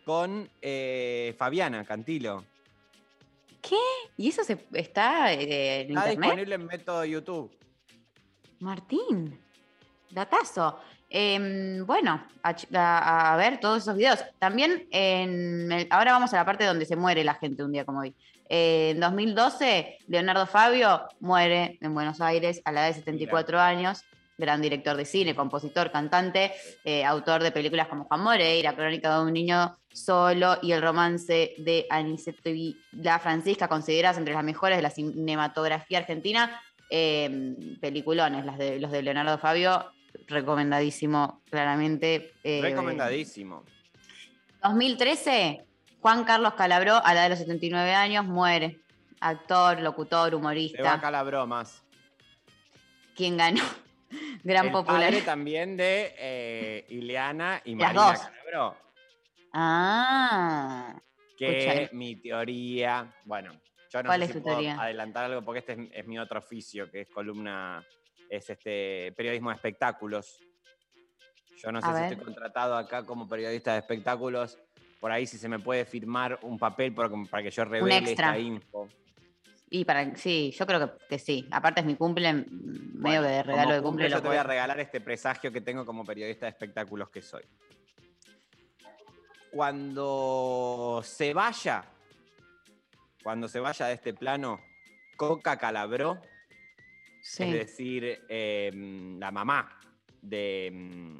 con 0.06 0.50
eh, 0.62 1.34
Fabiana 1.38 1.84
Cantilo. 1.84 2.46
¿Qué? 3.62 3.78
¿Y 4.18 4.30
eso 4.30 4.44
se, 4.44 4.66
está 4.74 5.34
eh, 5.34 5.82
en 5.82 5.90
Está 5.98 6.12
internet? 6.12 6.20
disponible 6.20 6.56
en 6.56 6.66
método 6.66 7.06
YouTube. 7.06 7.52
Martín, 8.60 9.40
datazo. 10.12 10.80
Em, 11.16 11.86
bueno, 11.86 12.26
a, 12.42 12.56
a- 12.74 13.34
a 13.34 13.38
ver 13.38 13.60
todos 13.60 13.84
esos 13.84 13.96
videos. 13.96 14.20
También, 14.40 14.88
en 14.90 15.72
el- 15.72 15.88
ahora 15.92 16.12
vamos 16.14 16.34
a 16.34 16.38
la 16.38 16.46
parte 16.46 16.66
donde 16.66 16.86
se 16.86 16.96
muere 16.96 17.24
la 17.24 17.36
gente 17.36 17.64
un 17.64 17.72
día 17.72 17.86
como 17.86 18.00
hoy. 18.00 18.16
Eh, 18.50 18.90
en 18.96 19.00
2012, 19.00 20.00
Leonardo 20.08 20.48
Fabio 20.48 21.04
muere 21.20 21.78
en 21.82 21.94
Buenos 21.94 22.20
Aires 22.20 22.62
a 22.66 22.72
la 22.72 22.82
edad 22.82 22.88
de 22.96 23.00
74 23.02 23.60
años. 23.60 24.04
Gran 24.40 24.60
director 24.64 24.98
de 24.98 25.06
cine, 25.06 25.36
compositor, 25.36 25.92
cantante, 25.92 26.52
eh, 26.84 27.06
autor 27.06 27.44
de 27.44 27.52
películas 27.52 27.88
como 27.90 28.06
Juan 28.06 28.22
Moreira, 28.22 28.74
Crónica 28.74 29.16
de 29.16 29.24
un 29.24 29.34
niño 29.34 29.78
solo 29.94 30.58
y 30.64 30.72
el 30.72 30.82
romance 30.82 31.54
de 31.60 31.86
Aniceto 31.92 32.50
y 32.50 32.76
la 32.92 33.20
Francisca, 33.20 33.68
consideradas 33.68 34.18
entre 34.18 34.34
las 34.34 34.44
mejores 34.44 34.80
de 34.80 34.82
la 34.82 34.90
cinematografía 34.90 36.00
argentina. 36.00 36.60
Eh, 36.90 37.78
peliculones, 37.80 38.44
las 38.46 38.58
de, 38.58 38.80
los 38.80 38.92
de 38.92 39.04
Leonardo 39.04 39.38
Fabio, 39.38 39.86
recomendadísimo, 40.28 41.42
claramente. 41.50 42.34
eh, 42.44 42.60
Recomendadísimo. 42.62 43.64
2013, 44.62 45.66
Juan 46.02 46.24
Carlos 46.24 46.54
Calabró, 46.54 46.96
a 46.96 47.14
la 47.14 47.22
edad 47.22 47.24
de 47.24 47.30
los 47.32 47.40
79 47.40 47.94
años, 47.94 48.26
muere. 48.26 48.80
Actor, 49.20 49.80
locutor, 49.82 50.36
humorista. 50.36 50.94
acá 50.94 51.10
la 51.12 51.24
bromas. 51.24 51.84
Quien 53.16 53.38
ganó 53.38 53.62
gran 54.44 54.72
popularidad. 54.72 55.24
también 55.24 55.78
de 55.78 56.14
eh, 56.18 56.86
Ileana 56.90 57.62
y 57.64 57.76
Las 57.76 57.94
Marina 57.94 58.12
dos. 58.12 58.20
Calabró. 58.20 58.78
Ah. 59.54 61.00
Que 61.38 61.74
Escucha. 61.84 61.90
mi 61.96 62.16
teoría, 62.18 63.14
bueno, 63.26 63.54
yo 63.92 64.04
no 64.04 64.08
¿Cuál 64.08 64.20
sé 64.22 64.26
es 64.26 64.32
si 64.32 64.38
tu 64.38 64.44
puedo 64.44 64.56
teoría? 64.58 64.82
adelantar 64.82 65.26
algo 65.26 65.42
porque 65.44 65.60
este 65.60 65.74
es, 65.74 65.80
es 65.94 66.06
mi 66.08 66.18
otro 66.20 66.40
oficio, 66.40 66.90
que 66.92 67.02
es 67.02 67.08
columna, 67.10 67.84
es 68.36 68.50
este 68.50 69.14
periodismo 69.16 69.50
de 69.50 69.56
espectáculos. 69.56 70.40
Yo 71.58 71.72
no 71.72 71.82
sé 71.82 71.88
A 71.88 71.94
si 71.94 72.02
ver. 72.02 72.12
estoy 72.12 72.26
contratado 72.26 72.76
acá 72.76 73.06
como 73.06 73.28
periodista 73.30 73.74
de 73.74 73.80
espectáculos. 73.80 74.58
Por 75.00 75.12
ahí 75.12 75.28
si 75.28 75.38
se 75.38 75.48
me 75.48 75.60
puede 75.60 75.86
firmar 75.86 76.40
un 76.42 76.58
papel 76.58 76.94
para, 76.94 77.10
para 77.30 77.44
que 77.44 77.52
yo 77.52 77.66
revele 77.66 78.12
esta 78.12 78.38
info. 78.38 78.88
Y 79.70 79.86
para, 79.86 80.16
sí, 80.16 80.52
yo 80.52 80.66
creo 80.66 80.80
que, 80.80 81.06
que 81.08 81.20
sí. 81.20 81.48
Aparte 81.52 81.82
es 81.82 81.86
mi 81.86 81.96
cumple, 81.96 82.34
medio 82.34 83.22
que 83.22 83.28
de 83.28 83.44
regalo 83.44 83.74
de 83.74 83.82
cumple. 83.82 84.10
yo 84.10 84.16
lo 84.18 84.22
te 84.22 84.28
voy 84.28 84.38
a 84.38 84.44
regalar 84.44 84.80
este 84.80 85.02
presagio 85.02 85.52
que 85.52 85.62
tengo 85.62 85.86
como 85.86 86.04
periodista 86.04 86.46
de 86.46 86.52
espectáculos 86.52 87.10
que 87.10 87.22
soy. 87.22 87.44
Cuando 89.52 91.02
se 91.04 91.34
vaya, 91.34 91.86
cuando 93.22 93.48
se 93.48 93.60
vaya 93.60 93.88
de 93.88 93.94
este 93.94 94.14
plano, 94.14 94.60
Coca 95.16 95.58
Calabró, 95.58 96.20
Sí. 97.26 97.44
es 97.44 97.54
decir, 97.54 98.26
eh, 98.28 98.70
la 99.18 99.32
mamá 99.32 99.80
de 100.22 100.70
mm, 100.74 101.18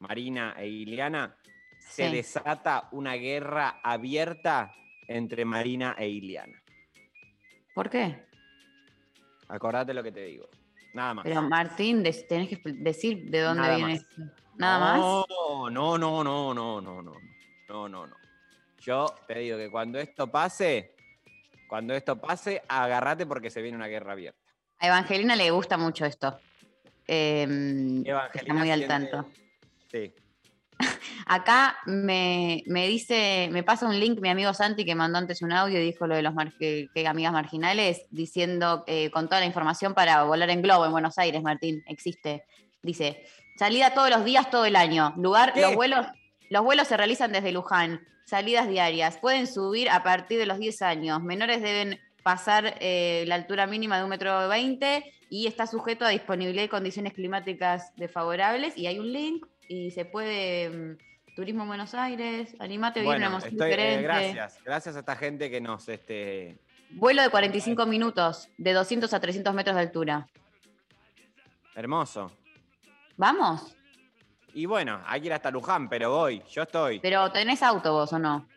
Marina 0.00 0.54
e 0.58 0.68
Ileana, 0.68 1.34
se 1.80 2.08
Sí. 2.10 2.14
desata 2.14 2.88
una 2.92 3.14
guerra 3.14 3.80
abierta 3.82 4.70
entre 5.08 5.46
Marina 5.46 5.94
e 5.98 6.08
Ileana. 6.08 6.62
¿Por 7.74 7.88
qué? 7.88 8.26
Acordate 9.48 9.94
lo 9.94 10.02
que 10.02 10.12
te 10.12 10.24
digo. 10.26 10.46
Nada 10.92 11.14
más. 11.14 11.24
Pero 11.24 11.40
Martín, 11.42 12.02
tenés 12.28 12.48
que 12.48 12.60
decir 12.72 13.30
de 13.30 13.40
dónde 13.40 13.62
Nada 13.62 13.76
viene 13.76 13.92
más. 13.94 14.02
esto. 14.02 14.22
Nada 14.56 14.78
más. 14.78 14.98
No, 14.98 15.70
no, 15.70 15.96
no, 15.98 16.22
no, 16.24 16.54
no, 16.54 16.80
no, 16.82 17.02
no. 17.02 17.12
No, 17.68 17.88
no, 17.88 18.06
no. 18.06 18.16
Yo 18.80 19.06
te 19.26 19.38
digo 19.38 19.56
que 19.56 19.70
cuando 19.70 19.98
esto 19.98 20.30
pase, 20.30 20.94
cuando 21.66 21.94
esto 21.94 22.20
pase, 22.20 22.62
agárrate 22.68 23.24
porque 23.26 23.50
se 23.50 23.62
viene 23.62 23.76
una 23.76 23.88
guerra 23.88 24.12
abierta. 24.12 24.45
A 24.78 24.86
Evangelina 24.88 25.36
le 25.36 25.50
gusta 25.50 25.76
mucho 25.76 26.04
esto. 26.04 26.38
Eh, 27.08 28.02
está 28.34 28.54
muy 28.54 28.70
al 28.70 28.86
tanto. 28.86 29.28
Sí. 29.90 30.12
Acá 31.26 31.78
me, 31.86 32.62
me 32.66 32.86
dice, 32.86 33.48
me 33.50 33.62
pasa 33.62 33.86
un 33.86 33.98
link 33.98 34.20
mi 34.20 34.28
amigo 34.28 34.52
Santi 34.52 34.84
que 34.84 34.94
mandó 34.94 35.18
antes 35.18 35.40
un 35.42 35.52
audio 35.52 35.80
y 35.80 35.84
dijo 35.84 36.06
lo 36.06 36.14
de 36.14 36.22
los 36.22 36.34
mar- 36.34 36.52
que, 36.58 36.88
que 36.94 37.06
amigas 37.06 37.32
marginales, 37.32 38.02
diciendo 38.10 38.84
eh, 38.86 39.10
con 39.10 39.26
toda 39.28 39.40
la 39.40 39.46
información 39.46 39.94
para 39.94 40.24
volar 40.24 40.50
en 40.50 40.60
globo 40.62 40.84
en 40.84 40.92
Buenos 40.92 41.16
Aires, 41.18 41.42
Martín, 41.42 41.82
existe. 41.86 42.44
Dice, 42.82 43.24
salida 43.58 43.94
todos 43.94 44.10
los 44.10 44.24
días, 44.24 44.50
todo 44.50 44.66
el 44.66 44.76
año. 44.76 45.14
Lugar, 45.16 45.54
¿Qué? 45.54 45.62
los 45.62 45.74
vuelos, 45.74 46.06
los 46.50 46.62
vuelos 46.62 46.86
se 46.88 46.96
realizan 46.96 47.32
desde 47.32 47.52
Luján. 47.52 48.06
Salidas 48.26 48.68
diarias. 48.68 49.16
Pueden 49.18 49.46
subir 49.46 49.88
a 49.88 50.02
partir 50.02 50.38
de 50.38 50.46
los 50.46 50.58
10 50.58 50.82
años. 50.82 51.22
Menores 51.22 51.62
deben 51.62 51.98
pasar 52.26 52.74
eh, 52.80 53.22
la 53.28 53.36
altura 53.36 53.68
mínima 53.68 53.98
de 53.98 54.02
un 54.02 54.10
metro 54.10 54.48
veinte 54.48 55.14
y 55.30 55.46
está 55.46 55.64
sujeto 55.68 56.04
a 56.04 56.08
disponibilidad 56.08 56.64
y 56.64 56.68
condiciones 56.68 57.12
climáticas 57.12 57.94
desfavorables. 57.94 58.76
Y 58.76 58.88
hay 58.88 58.98
un 58.98 59.12
link 59.12 59.46
y 59.68 59.92
se 59.92 60.04
puede. 60.04 60.68
mm, 60.68 60.96
Turismo 61.36 61.62
en 61.62 61.68
Buenos 61.68 61.94
Aires, 61.94 62.56
animate 62.58 62.98
una 63.00 63.10
Bueno, 63.10 63.26
emoción 63.26 63.52
estoy, 63.52 63.72
eh, 63.74 64.02
gracias. 64.02 64.58
Gracias 64.64 64.96
a 64.96 65.00
esta 65.00 65.14
gente 65.14 65.48
que 65.48 65.60
nos, 65.60 65.88
este, 65.88 66.58
Vuelo 66.90 67.22
de 67.22 67.30
45 67.30 67.86
minutos, 67.86 68.48
de 68.58 68.72
200 68.72 69.12
a 69.14 69.20
300 69.20 69.54
metros 69.54 69.76
de 69.76 69.82
altura. 69.82 70.26
hermoso. 71.76 72.32
¿Vamos? 73.16 73.76
Y 74.52 74.66
bueno, 74.66 75.00
hay 75.06 75.20
que 75.20 75.26
ir 75.28 75.32
hasta 75.32 75.50
Luján, 75.52 75.88
pero 75.88 76.10
voy. 76.10 76.42
Yo 76.50 76.62
estoy. 76.62 76.98
Pero 76.98 77.30
tenés 77.30 77.62
auto 77.62 77.92
vos 77.92 78.12
o 78.14 78.18
no? 78.18 78.48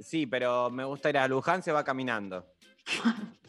Sí, 0.00 0.26
pero 0.26 0.68
me 0.70 0.84
gusta 0.84 1.08
ir 1.08 1.16
a 1.16 1.28
Luján, 1.28 1.62
se 1.62 1.72
va 1.72 1.84
caminando. 1.84 2.44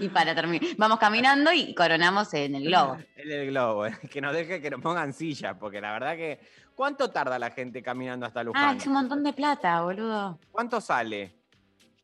Y 0.00 0.08
para 0.08 0.34
terminar, 0.34 0.70
vamos 0.78 0.98
caminando 0.98 1.52
y 1.52 1.74
coronamos 1.74 2.32
en 2.32 2.54
el 2.54 2.64
globo. 2.64 2.96
En 3.14 3.30
el 3.30 3.46
globo, 3.50 3.84
que 4.10 4.20
nos 4.22 4.32
deje 4.32 4.62
que 4.62 4.70
nos 4.70 4.80
pongan 4.80 5.12
sillas, 5.12 5.54
porque 5.60 5.80
la 5.80 5.92
verdad 5.92 6.16
que. 6.16 6.40
¿Cuánto 6.74 7.10
tarda 7.10 7.38
la 7.38 7.50
gente 7.50 7.82
caminando 7.82 8.26
hasta 8.26 8.40
Ah, 8.40 8.44
Luján? 8.44 8.76
es 8.76 8.86
un 8.86 8.92
montón 8.94 9.22
de 9.22 9.32
plata, 9.32 9.80
boludo. 9.82 10.38
¿Cuánto 10.50 10.80
sale? 10.80 11.32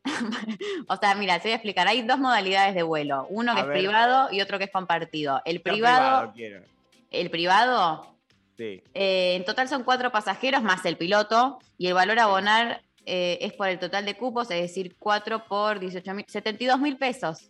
O 0.87 0.97
sea, 0.97 1.15
mira, 1.15 1.37
te 1.39 1.43
voy 1.47 1.51
a 1.53 1.55
explicar. 1.55 1.87
Hay 1.87 2.01
dos 2.03 2.17
modalidades 2.19 2.73
de 2.75 2.83
vuelo. 2.83 3.25
Uno 3.29 3.53
que 3.53 3.59
A 3.61 3.63
es 3.63 3.69
ver. 3.69 3.77
privado 3.79 4.29
y 4.31 4.41
otro 4.41 4.57
que 4.57 4.65
es 4.65 4.71
compartido. 4.71 5.41
El 5.45 5.57
Yo 5.57 5.63
privado, 5.63 6.31
quiero. 6.33 6.63
el 7.11 7.29
privado, 7.31 8.15
Sí. 8.57 8.83
eh, 8.93 9.35
en 9.35 9.45
total 9.45 9.67
son 9.67 9.83
cuatro 9.83 10.11
pasajeros 10.11 10.61
más 10.63 10.85
el 10.85 10.97
piloto 10.97 11.59
y 11.77 11.87
el 11.87 11.93
valor 11.95 12.19
a 12.19 12.23
abonar 12.25 12.81
eh, 13.05 13.37
es 13.41 13.53
por 13.53 13.67
el 13.67 13.79
total 13.79 14.05
de 14.05 14.15
cupos, 14.15 14.49
es 14.51 14.61
decir, 14.61 14.95
4 14.97 15.45
por 15.45 15.79
18 15.79 16.13
mil, 16.13 16.25
72 16.27 16.79
mil 16.79 16.97
pesos. 16.97 17.49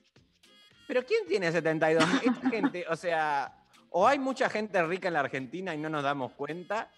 Pero 0.87 1.05
¿quién 1.05 1.25
tiene 1.27 1.51
72? 1.51 2.03
Esta 2.23 2.49
gente, 2.49 2.85
o 2.89 2.95
sea, 2.95 3.53
o 3.89 4.07
hay 4.07 4.19
mucha 4.19 4.49
gente 4.49 4.81
rica 4.83 5.07
en 5.07 5.13
la 5.13 5.21
Argentina 5.21 5.73
y 5.73 5.77
no 5.77 5.89
nos 5.89 6.03
damos 6.03 6.31
cuenta, 6.33 6.89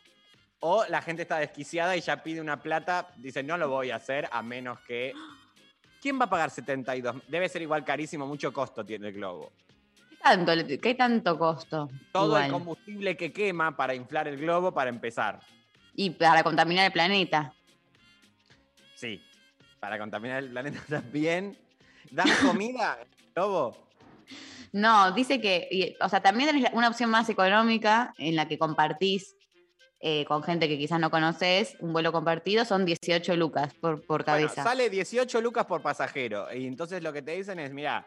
o 0.59 0.85
la 0.89 1.01
gente 1.01 1.23
está 1.23 1.37
desquiciada 1.37 1.95
y 1.95 2.01
ya 2.01 2.23
pide 2.23 2.41
una 2.41 2.61
plata, 2.61 3.09
dice, 3.17 3.43
no 3.43 3.57
lo 3.57 3.69
voy 3.69 3.91
a 3.91 3.97
hacer 3.97 4.27
a 4.31 4.41
menos 4.41 4.79
que... 4.81 5.13
¿Quién 6.01 6.19
va 6.19 6.25
a 6.25 6.29
pagar 6.29 6.51
72? 6.51 7.15
Debe 7.27 7.49
ser 7.49 7.63
igual 7.63 7.83
carísimo, 7.83 8.27
mucho 8.27 8.53
costo 8.53 8.85
tiene 8.85 9.07
el 9.07 9.13
globo. 9.13 9.51
¿Qué 10.09 10.17
tanto, 10.21 10.51
qué 10.81 10.95
tanto 10.95 11.37
costo? 11.37 11.89
Todo 12.11 12.37
el 12.37 12.51
combustible 12.51 13.17
que 13.17 13.33
quema 13.33 13.75
para 13.75 13.95
inflar 13.95 14.27
el 14.27 14.37
globo 14.37 14.71
para 14.71 14.89
empezar. 14.89 15.39
Y 15.95 16.11
para 16.11 16.43
contaminar 16.43 16.85
el 16.85 16.91
planeta. 16.91 17.53
Sí, 18.95 19.21
para 19.79 19.97
contaminar 19.99 20.43
el 20.43 20.49
planeta 20.49 20.81
también. 20.89 21.57
¿Dan 22.11 22.29
comida, 22.41 22.97
globo? 23.33 23.87
No, 24.71 25.11
dice 25.13 25.39
que, 25.39 25.67
y- 25.71 25.95
o 26.01 26.09
sea, 26.09 26.21
también 26.21 26.49
tenés 26.49 26.71
una 26.73 26.89
opción 26.89 27.09
más 27.09 27.29
económica 27.29 28.13
en 28.17 28.35
la 28.35 28.47
que 28.47 28.57
compartís 28.57 29.35
eh, 30.01 30.25
con 30.25 30.43
gente 30.43 30.67
que 30.67 30.77
quizás 30.77 30.99
no 30.99 31.09
conoces, 31.09 31.77
un 31.79 31.93
vuelo 31.93 32.11
compartido, 32.11 32.63
son 32.65 32.85
18 32.85 33.35
lucas 33.37 33.73
por, 33.75 34.05
por 34.05 34.23
Bueno, 34.25 34.47
cabeza. 34.47 34.63
sale 34.63 34.89
18 34.89 35.41
lucas 35.41 35.65
por 35.65 35.81
pasajero. 35.81 36.53
Y 36.53 36.67
entonces 36.67 37.01
lo 37.01 37.11
que 37.13 37.21
te 37.21 37.31
dicen 37.31 37.59
es, 37.59 37.71
mira, 37.71 38.05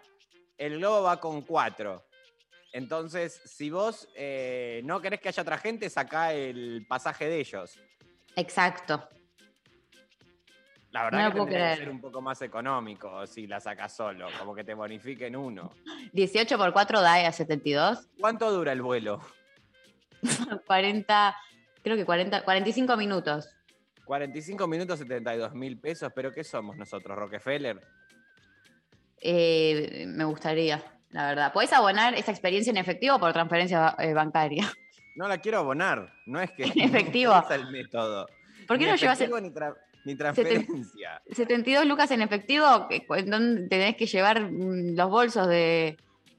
el 0.58 0.76
globo 0.78 1.02
va 1.02 1.18
con 1.18 1.42
cuatro. 1.42 2.04
Entonces, 2.72 3.40
si 3.46 3.70
vos 3.70 4.06
eh, 4.14 4.82
no 4.84 5.00
querés 5.00 5.20
que 5.20 5.28
haya 5.30 5.42
otra 5.42 5.58
gente, 5.58 5.88
sacá 5.90 6.34
el 6.34 6.84
pasaje 6.86 7.26
de 7.28 7.40
ellos. 7.40 7.78
Exacto. 8.36 9.08
La 10.98 11.04
verdad 11.04 11.34
No 11.34 11.46
que 11.46 11.52
que 11.52 11.76
ser 11.76 11.90
un 11.90 12.00
poco 12.00 12.20
más 12.20 12.42
económico 12.42 13.26
si 13.26 13.46
la 13.46 13.60
sacás 13.60 13.94
solo, 13.94 14.26
como 14.38 14.54
que 14.54 14.64
te 14.64 14.74
bonifiquen 14.74 15.36
uno. 15.36 15.72
18 16.12 16.58
por 16.58 16.72
4 16.72 17.00
da 17.00 17.14
a 17.26 17.32
72. 17.32 18.08
¿Cuánto 18.18 18.50
dura 18.50 18.72
el 18.72 18.82
vuelo? 18.82 19.20
40, 20.66 21.36
creo 21.82 21.96
que 21.96 22.04
40, 22.04 22.42
45 22.42 22.96
minutos. 22.96 23.48
45 24.04 24.66
minutos, 24.66 24.98
72 24.98 25.54
mil 25.54 25.78
pesos, 25.78 26.10
pero 26.14 26.32
¿qué 26.32 26.42
somos 26.42 26.76
nosotros, 26.76 27.16
Rockefeller? 27.16 27.80
Eh, 29.20 30.04
me 30.08 30.24
gustaría, 30.24 30.82
la 31.10 31.26
verdad. 31.26 31.52
¿Podés 31.52 31.72
abonar 31.72 32.14
esa 32.14 32.30
experiencia 32.30 32.70
en 32.70 32.76
efectivo 32.78 33.18
por 33.18 33.32
transferencia 33.32 33.94
eh, 33.98 34.12
bancaria? 34.14 34.70
No 35.16 35.28
la 35.28 35.38
quiero 35.38 35.58
abonar, 35.58 36.12
no 36.26 36.40
es 36.40 36.50
que... 36.52 36.64
En 36.74 36.80
efectivo. 36.80 37.34
no 37.34 37.40
es 37.44 37.50
el 37.50 37.70
método. 37.70 38.26
¿Por 38.66 38.78
qué 38.78 38.84
Ni 38.84 38.90
no 38.90 38.96
llevas 38.96 39.20
Ni, 39.20 39.26
tra- 39.50 39.76
ni 40.04 40.14
transferencia. 40.16 41.22
72 41.30 41.86
lucas 41.86 42.10
en 42.10 42.22
efectivo, 42.22 42.88
en 42.90 43.30
donde 43.30 43.68
tenés 43.68 43.96
que 43.96 44.06
llevar 44.06 44.50
mm, 44.50 44.94
los 44.96 45.10
bolsos 45.10 45.46
de. 45.48 45.96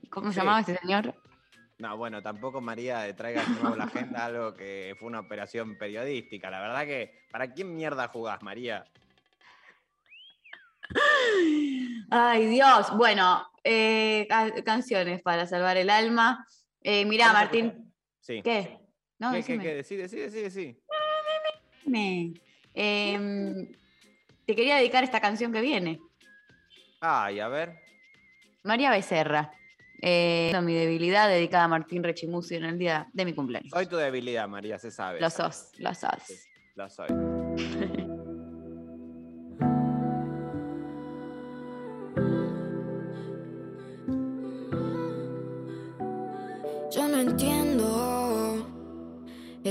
¿Cómo 0.10 0.28
se 0.28 0.34
Sí. 0.34 0.40
llamaba 0.40 0.60
este 0.62 0.78
señor? 0.78 1.14
No, 1.78 1.96
bueno, 1.96 2.22
tampoco 2.22 2.60
María 2.60 3.16
traiga 3.16 3.42
de 3.44 3.62
nuevo 3.62 3.76
la 3.78 3.86
agenda 3.86 4.26
algo 4.26 4.54
que 4.54 4.96
fue 5.00 5.08
una 5.08 5.22
operación 5.22 5.78
periodística. 5.78 6.50
La 6.50 6.60
verdad 6.60 6.86
que, 6.86 7.22
¿para 7.32 7.54
quién 7.54 7.74
mierda 7.74 8.08
jugás, 8.10 8.42
María? 8.44 8.84
Ay, 12.12 12.48
Dios. 12.48 12.96
Bueno, 12.98 13.48
eh, 13.64 14.26
ca- 14.28 14.52
canciones 14.64 15.22
para 15.22 15.46
salvar 15.46 15.78
el 15.78 15.90
alma. 15.90 16.46
Eh, 16.82 17.06
mirá, 17.06 17.32
Martín. 17.34 17.94
Sí. 18.20 18.42
¿Qué? 18.44 18.80
No, 19.20 19.32
¿Qué, 19.32 19.44
qué, 19.44 19.60
qué? 19.60 19.76
Decí, 19.76 19.96
decí, 19.96 20.18
decí, 20.18 20.42
decí. 20.42 20.82
Me- 21.86 22.34
em, 22.80 23.72
te 24.46 24.56
quería 24.56 24.78
dedicar 24.78 25.04
esta 25.04 25.20
canción 25.20 25.52
que 25.52 25.62
viene. 25.62 26.00
Ay, 27.02 27.40
a 27.40 27.48
ver. 27.48 27.76
María 28.64 28.92
Becerra. 28.92 29.52
Eh, 30.02 30.58
mi 30.64 30.74
debilidad 30.74 31.28
dedicada 31.28 31.66
a 31.66 31.68
Martín 31.68 32.04
Rechimusi 32.04 32.56
en 32.56 32.64
el 32.64 32.80
día 32.80 33.10
de 33.12 33.26
mi 33.26 33.34
cumpleaños. 33.34 33.72
Soy 33.72 33.86
tu 33.86 33.98
debilidad, 33.98 34.48
María, 34.48 34.80
se 34.80 34.92
sabe. 34.92 35.20
Lo 35.20 35.30
sos, 35.30 35.72
lo 35.78 35.94
sos. 35.94 36.48
Lo 36.76 36.90
soy. 36.90 37.10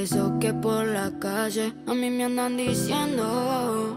eso 0.03 0.39
que 0.39 0.53
por 0.55 0.87
la 0.87 1.11
calle 1.19 1.75
a 1.87 1.95
mí 1.95 2.11
me 2.11 2.25
andan 2.25 2.57
diciendo. 2.57 3.97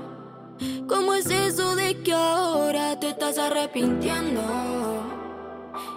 ¿Cómo 0.88 1.14
es 1.14 1.28
eso 1.28 1.76
de 1.76 2.02
que 2.02 2.14
ahora 2.14 3.00
te 3.00 3.10
estás 3.10 3.38
arrepintiendo? 3.38 4.42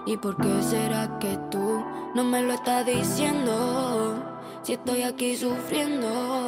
¿Y 0.07 0.17
por 0.17 0.37
qué 0.37 0.63
será 0.63 1.19
que 1.19 1.39
tú 1.51 1.85
no 2.15 2.25
me 2.25 2.43
lo 2.43 2.53
estás 2.53 2.85
diciendo? 2.87 4.23
Si 4.63 4.75
estoy 4.75 5.03
aquí 5.03 5.37
sufriendo. 5.37 6.44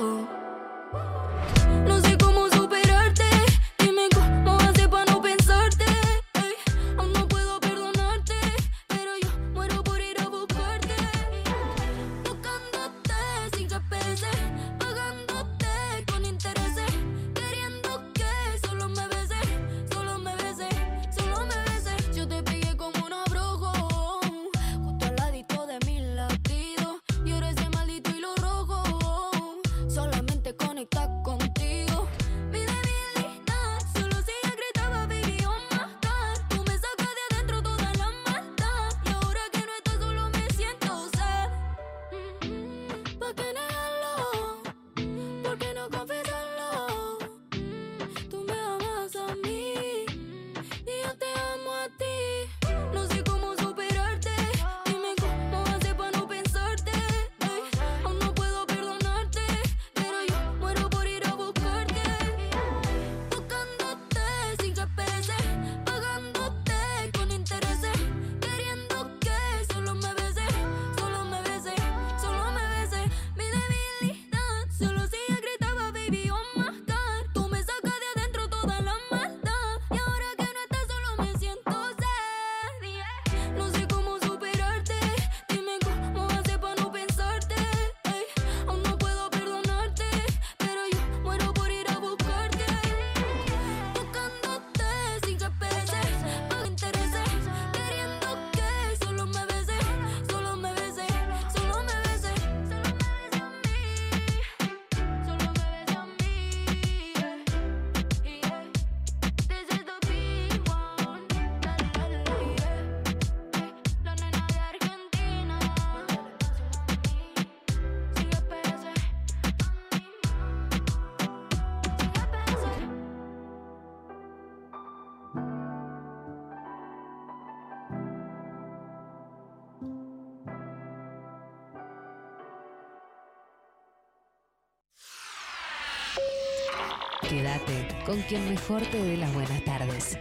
Quédate 137.37 137.87
con 138.07 138.23
quien 138.23 138.49
mejor 138.49 138.81
te 138.87 138.97
dé 138.97 139.19
las 139.19 139.31
buenas 139.35 139.63
tardes. 139.63 140.17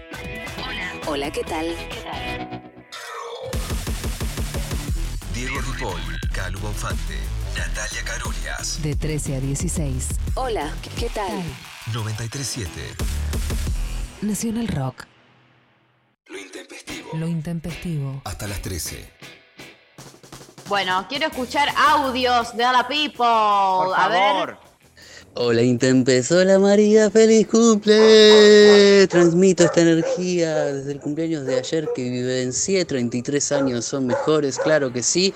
Hola. 0.58 0.92
Hola, 1.08 1.32
¿qué 1.32 1.46
tal? 1.46 1.74
Diego 5.34 5.62
Ripoll, 5.62 6.02
Calu 6.34 6.60
Bonfante, 6.60 7.18
Natalia 7.58 8.04
Carolias. 8.04 8.82
De 8.84 8.98
13 8.98 9.38
a 9.38 9.40
16. 9.40 10.10
Hola, 10.34 10.74
¿qué 11.00 11.08
tal? 11.08 11.42
937. 11.94 12.70
Nacional 14.22 14.68
Rock. 14.68 15.06
Lo 16.28 16.38
intempestivo. 16.38 17.10
Lo 17.14 17.28
intempestivo. 17.30 18.22
Hasta 18.26 18.46
las 18.46 18.62
13. 18.62 19.10
Bueno, 20.68 21.06
quiero 21.08 21.28
escuchar 21.28 21.70
audios 21.78 22.58
de 22.58 22.64
la 22.64 22.86
people. 22.86 23.16
Por 23.20 23.98
A 23.98 24.10
ver. 24.10 24.65
Hola 25.38 25.64
Intempes, 25.64 26.32
hola 26.32 26.60
María, 26.60 27.12
feliz 27.12 27.46
cumple. 27.48 29.06
Transmito 29.10 29.66
esta 29.66 29.82
energía 29.82 30.64
desde 30.68 30.94
el 30.94 31.02
cumpleaños 31.02 31.46
de 31.46 31.58
ayer 31.58 31.90
que 31.94 32.10
vivencié, 32.10 32.86
33 32.86 33.52
años 33.52 33.84
son 33.84 34.08
mejores, 34.08 34.58
claro 34.58 34.94
que 34.94 35.04
sí. 35.04 35.34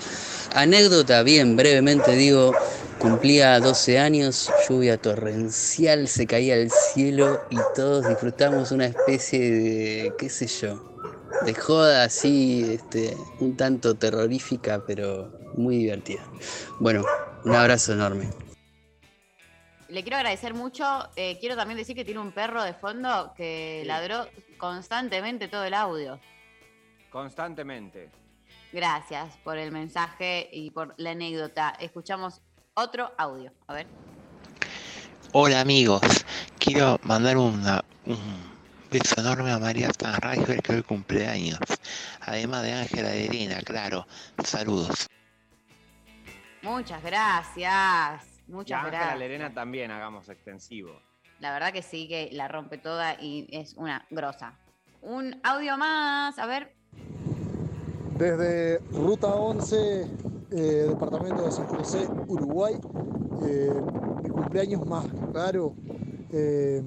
Anécdota, 0.54 1.22
bien, 1.22 1.54
brevemente 1.54 2.12
digo, 2.12 2.54
cumplía 2.98 3.60
12 3.60 3.98
años, 3.98 4.50
lluvia 4.66 4.96
torrencial, 4.96 6.08
se 6.08 6.26
caía 6.26 6.54
al 6.54 6.70
cielo 6.70 7.38
y 7.50 7.58
todos 7.76 8.08
disfrutamos 8.08 8.72
una 8.72 8.86
especie 8.86 9.38
de, 9.38 10.14
qué 10.16 10.30
sé 10.30 10.46
yo, 10.46 10.82
de 11.44 11.52
joda 11.52 12.04
así, 12.04 12.66
este, 12.72 13.14
un 13.38 13.54
tanto 13.54 13.94
terrorífica, 13.96 14.82
pero 14.86 15.30
muy 15.56 15.76
divertida. 15.76 16.24
Bueno, 16.78 17.04
un 17.44 17.54
abrazo 17.54 17.92
enorme. 17.92 18.30
Le 19.90 20.02
quiero 20.02 20.16
agradecer 20.18 20.54
mucho. 20.54 21.08
Eh, 21.16 21.36
quiero 21.40 21.56
también 21.56 21.76
decir 21.78 21.96
que 21.96 22.04
tiene 22.04 22.20
un 22.20 22.32
perro 22.32 22.62
de 22.62 22.74
fondo 22.74 23.32
que 23.36 23.82
ladró 23.86 24.26
constantemente 24.56 25.48
todo 25.48 25.64
el 25.64 25.74
audio. 25.74 26.20
Constantemente. 27.10 28.08
Gracias 28.72 29.36
por 29.38 29.58
el 29.58 29.72
mensaje 29.72 30.48
y 30.52 30.70
por 30.70 30.94
la 30.96 31.10
anécdota. 31.10 31.74
Escuchamos 31.80 32.40
otro 32.74 33.12
audio. 33.18 33.52
A 33.66 33.74
ver. 33.74 33.86
Hola 35.32 35.60
amigos, 35.60 36.00
quiero 36.58 36.98
mandar 37.02 37.36
una- 37.36 37.84
un 38.06 38.50
beso 38.90 39.20
enorme 39.20 39.50
a 39.50 39.58
María 39.58 39.88
Stanraifer 39.90 40.62
que 40.62 40.72
hoy 40.72 40.82
cumpleaños. 40.82 41.58
Además 42.20 42.62
de 42.62 42.72
Ángela 42.74 43.08
de 43.10 43.26
Elena, 43.26 43.60
claro. 43.62 44.06
Saludos. 44.44 45.06
Muchas 46.62 47.02
gracias. 47.02 48.29
Y 48.50 48.52
Muchas 48.52 48.78
Ángela 48.80 48.98
gracias. 48.98 49.18
Lerena 49.20 49.54
también 49.54 49.92
hagamos 49.92 50.28
extensivo. 50.28 50.90
La 51.38 51.52
verdad 51.52 51.72
que 51.72 51.82
sí, 51.82 52.08
que 52.08 52.30
la 52.32 52.48
rompe 52.48 52.78
toda 52.78 53.14
y 53.20 53.46
es 53.52 53.74
una 53.74 54.04
grosa. 54.10 54.58
Un 55.02 55.40
audio 55.44 55.78
más. 55.78 56.36
A 56.38 56.46
ver. 56.46 56.74
Desde 58.18 58.78
Ruta 58.90 59.28
11, 59.28 60.02
eh, 60.50 60.86
departamento 60.88 61.44
de 61.44 61.52
San 61.52 61.66
José, 61.68 62.08
Uruguay, 62.26 62.74
eh, 63.44 63.72
mi 64.22 64.28
cumpleaños 64.30 64.84
más 64.84 65.06
raro. 65.32 65.74
eh, 66.32 66.82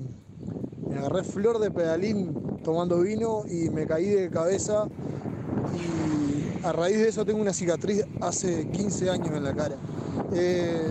me 0.88 1.00
agarré 1.00 1.24
flor 1.24 1.60
de 1.60 1.72
pedalín 1.72 2.60
tomando 2.64 3.00
vino 3.02 3.44
y 3.50 3.70
me 3.70 3.88
caí 3.88 4.06
de 4.06 4.30
cabeza 4.30 4.86
y 5.74 6.23
a 6.64 6.72
raíz 6.72 6.98
de 6.98 7.10
eso 7.10 7.26
tengo 7.26 7.42
una 7.42 7.54
cicatriz 7.54 8.06
hace 8.22 8.70
15 8.70 9.10
años 9.10 9.28
en 9.30 9.44
la 9.44 9.54
cara. 9.56 9.76
Eh, 10.34 10.88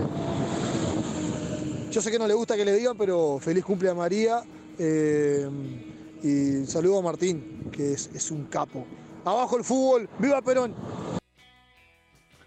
yo 1.91 2.01
sé 2.01 2.11
que 2.11 2.19
no 2.19 2.27
le 2.27 2.33
gusta 2.33 2.55
que 2.55 2.65
le 2.65 2.73
diga, 2.73 2.93
pero 2.93 3.39
feliz 3.39 3.63
cumple 3.63 3.89
a 3.89 3.93
María 3.93 4.43
eh, 4.77 5.47
y 6.21 6.65
saludo 6.65 6.99
a 6.99 7.01
Martín, 7.01 7.69
que 7.71 7.93
es, 7.93 8.07
es 8.13 8.31
un 8.31 8.45
capo. 8.45 8.85
Abajo 9.25 9.57
el 9.57 9.63
fútbol, 9.63 10.09
viva 10.19 10.41
Perón. 10.41 10.75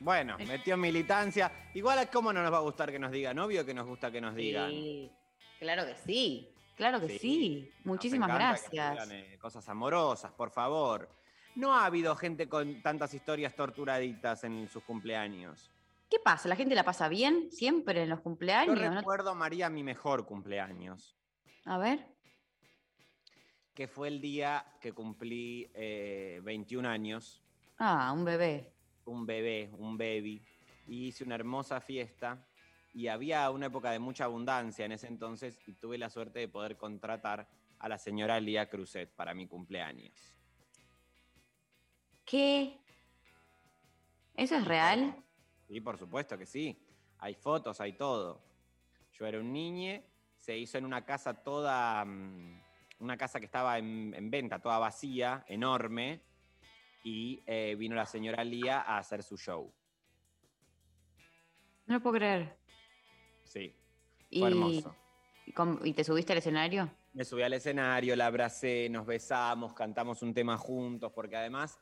Bueno, 0.01 0.37
metió 0.47 0.77
militancia. 0.77 1.51
Igual 1.75 1.99
a 1.99 2.07
cómo 2.11 2.33
no 2.33 2.43
nos 2.43 2.53
va 2.53 2.59
a 2.59 2.63
gustar 2.63 2.93
que 2.93 2.99
nos 2.99 3.11
digan, 3.11 3.39
obvio 3.39 3.65
que 3.65 3.75
nos 3.75 3.87
gusta 3.87 4.11
que 4.11 4.21
nos 4.21 4.35
digan. 4.37 4.71
Sí, 4.71 5.11
claro 5.59 5.85
que 5.87 5.95
sí. 6.07 6.53
Claro 6.77 7.01
que 7.01 7.09
Sí, 7.09 7.19
sí. 7.19 7.71
Nos 7.79 7.87
Muchísimas 7.87 8.29
encanta 8.29 8.45
que 8.45 8.53
nos 8.53 8.71
gracias. 8.71 9.09
digan, 9.09 9.33
eh, 9.33 9.39
cosas 9.39 9.67
amorosas, 9.69 10.31
por 10.33 10.51
favor. 10.51 11.09
No 11.57 11.75
ha 11.75 11.87
habido 11.87 12.15
gente 12.17 12.49
con 12.49 12.83
tantas 12.83 13.13
historias 13.15 13.55
torturaditas 13.55 14.45
en 14.45 14.69
sus 14.69 14.83
cumpleaños. 14.85 15.71
¿Qué 16.11 16.19
pasa? 16.23 16.49
¿La 16.49 16.57
gente 16.57 16.75
la 16.75 16.85
pasa 16.85 17.09
bien 17.09 17.51
siempre 17.51 18.03
en 18.03 18.11
los 18.11 18.19
Yo 18.21 18.23
cumpleaños? 18.25 18.79
¿no? 18.79 18.95
recuerdo, 18.95 19.35
María, 19.35 19.69
mi 19.69 19.83
mejor 19.83 20.25
cumpleaños, 20.27 21.17
A 21.65 21.79
ver. 21.79 22.07
que 23.75 23.89
fue 23.89 24.09
el 24.09 24.21
día 24.21 24.65
que 24.81 24.93
cumplí 24.93 25.69
eh, 25.75 26.41
21 26.45 26.87
años, 26.89 27.43
Ah, 27.79 28.13
un 28.15 28.25
bebé. 28.25 28.73
un 29.05 29.27
bebé, 29.27 29.71
un 29.79 29.99
baby, 29.99 30.43
y 30.87 31.09
hice 31.09 31.25
una 31.25 31.35
hermosa 31.35 31.81
fiesta. 31.81 32.47
Y 32.95 33.09
había 33.09 33.51
una 33.51 33.67
época 33.67 33.91
de 33.91 33.99
mucha 33.99 34.25
abundancia 34.25 34.87
en 34.87 34.93
ese 34.93 35.07
entonces 35.09 35.59
y 35.67 35.75
tuve 35.75 35.99
la 35.99 36.09
suerte 36.09 36.39
de 36.39 36.49
poder 36.49 36.77
contratar 36.79 37.47
a 37.79 37.89
la 37.91 37.99
señora 37.99 38.41
Lía 38.41 38.71
Cruzet 38.71 39.11
para 39.15 39.35
mi 39.35 39.47
cumpleaños. 39.47 40.35
¿Qué? 42.27 42.79
¿Eso 44.35 44.57
es 44.57 44.65
real? 44.67 45.17
Sí, 45.69 45.81
por 45.81 45.97
supuesto 45.97 46.37
que 46.37 46.45
sí. 46.45 46.77
Hay 47.19 47.35
fotos, 47.35 47.81
hay 47.81 47.95
todo. 47.95 48.43
Yo 49.13 49.27
era 49.27 49.39
un 49.41 49.53
niño, 49.53 50.03
se 50.37 50.59
hizo 50.59 50.77
en 50.77 50.85
una 50.85 51.05
casa 51.07 51.33
toda, 51.43 52.05
mm, 52.05 52.61
una 52.99 53.17
casa 53.17 53.39
que 53.41 53.47
estaba 53.47 53.79
en, 53.79 54.13
en 54.15 54.31
venta, 54.31 54.59
toda 54.61 54.79
vacía, 54.79 55.45
enorme, 55.49 56.21
y 57.05 57.43
eh, 57.47 57.75
vino 57.79 57.95
la 57.95 58.05
señora 58.05 58.45
Lía 58.45 58.81
a 58.83 58.99
hacer 58.99 59.23
su 59.23 59.39
show. 59.39 59.73
No 61.87 61.95
lo 61.95 62.03
puedo 62.03 62.17
creer. 62.17 62.59
Sí, 63.45 63.73
Y, 64.29 64.41
fue 64.41 64.49
hermoso. 64.49 64.95
y 65.47 65.53
com- 65.53 65.79
¿Y 65.85 65.93
te 65.95 66.03
subiste 66.03 66.33
al 66.33 66.39
escenario? 66.39 66.91
Me 67.15 67.25
subí 67.25 67.43
al 67.43 67.53
escenario, 67.55 68.15
la 68.17 68.27
abracé, 68.27 68.89
nos 68.91 69.07
besamos, 69.07 69.73
cantamos 69.73 70.21
un 70.23 70.35
tema 70.35 70.59
juntos, 70.59 71.13
porque 71.15 71.37
además 71.37 71.79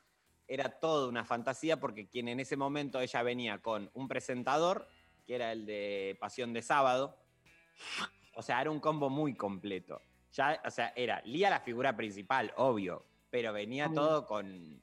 era 0.47 0.69
toda 0.81 1.09
una 1.09 1.25
fantasía, 1.25 1.81
porque 1.81 2.09
quien 2.09 2.29
en 2.29 2.41
ese 2.41 2.57
momento 2.57 3.01
ella 3.01 3.23
venía 3.23 3.59
con 3.63 3.91
un 3.95 4.09
presentador, 4.09 4.89
que 5.27 5.35
era 5.37 5.53
el 5.53 5.65
de 5.67 6.17
Pasión 6.21 6.53
de 6.53 6.63
Sábado. 6.63 7.19
O 8.35 8.43
sea, 8.43 8.61
era 8.61 8.71
un 8.71 8.81
combo 8.81 9.09
muy 9.11 9.35
completo. 9.35 10.01
Ya, 10.33 10.61
o 10.65 10.71
sea, 10.71 10.93
era 10.97 11.23
Lía 11.25 11.49
la 11.51 11.61
figura 11.61 11.97
principal, 11.97 12.53
obvio, 12.57 13.07
pero 13.31 13.53
venía 13.53 13.87
Obvio. 13.87 13.95
todo 13.95 14.27
con, 14.27 14.83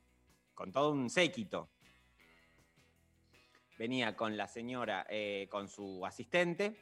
con 0.54 0.72
todo 0.72 0.92
un 0.92 1.10
séquito. 1.10 1.70
Venía 3.78 4.16
con 4.16 4.38
la 4.38 4.48
señora, 4.48 5.06
eh, 5.10 5.48
con 5.50 5.68
su 5.68 6.06
asistente, 6.06 6.76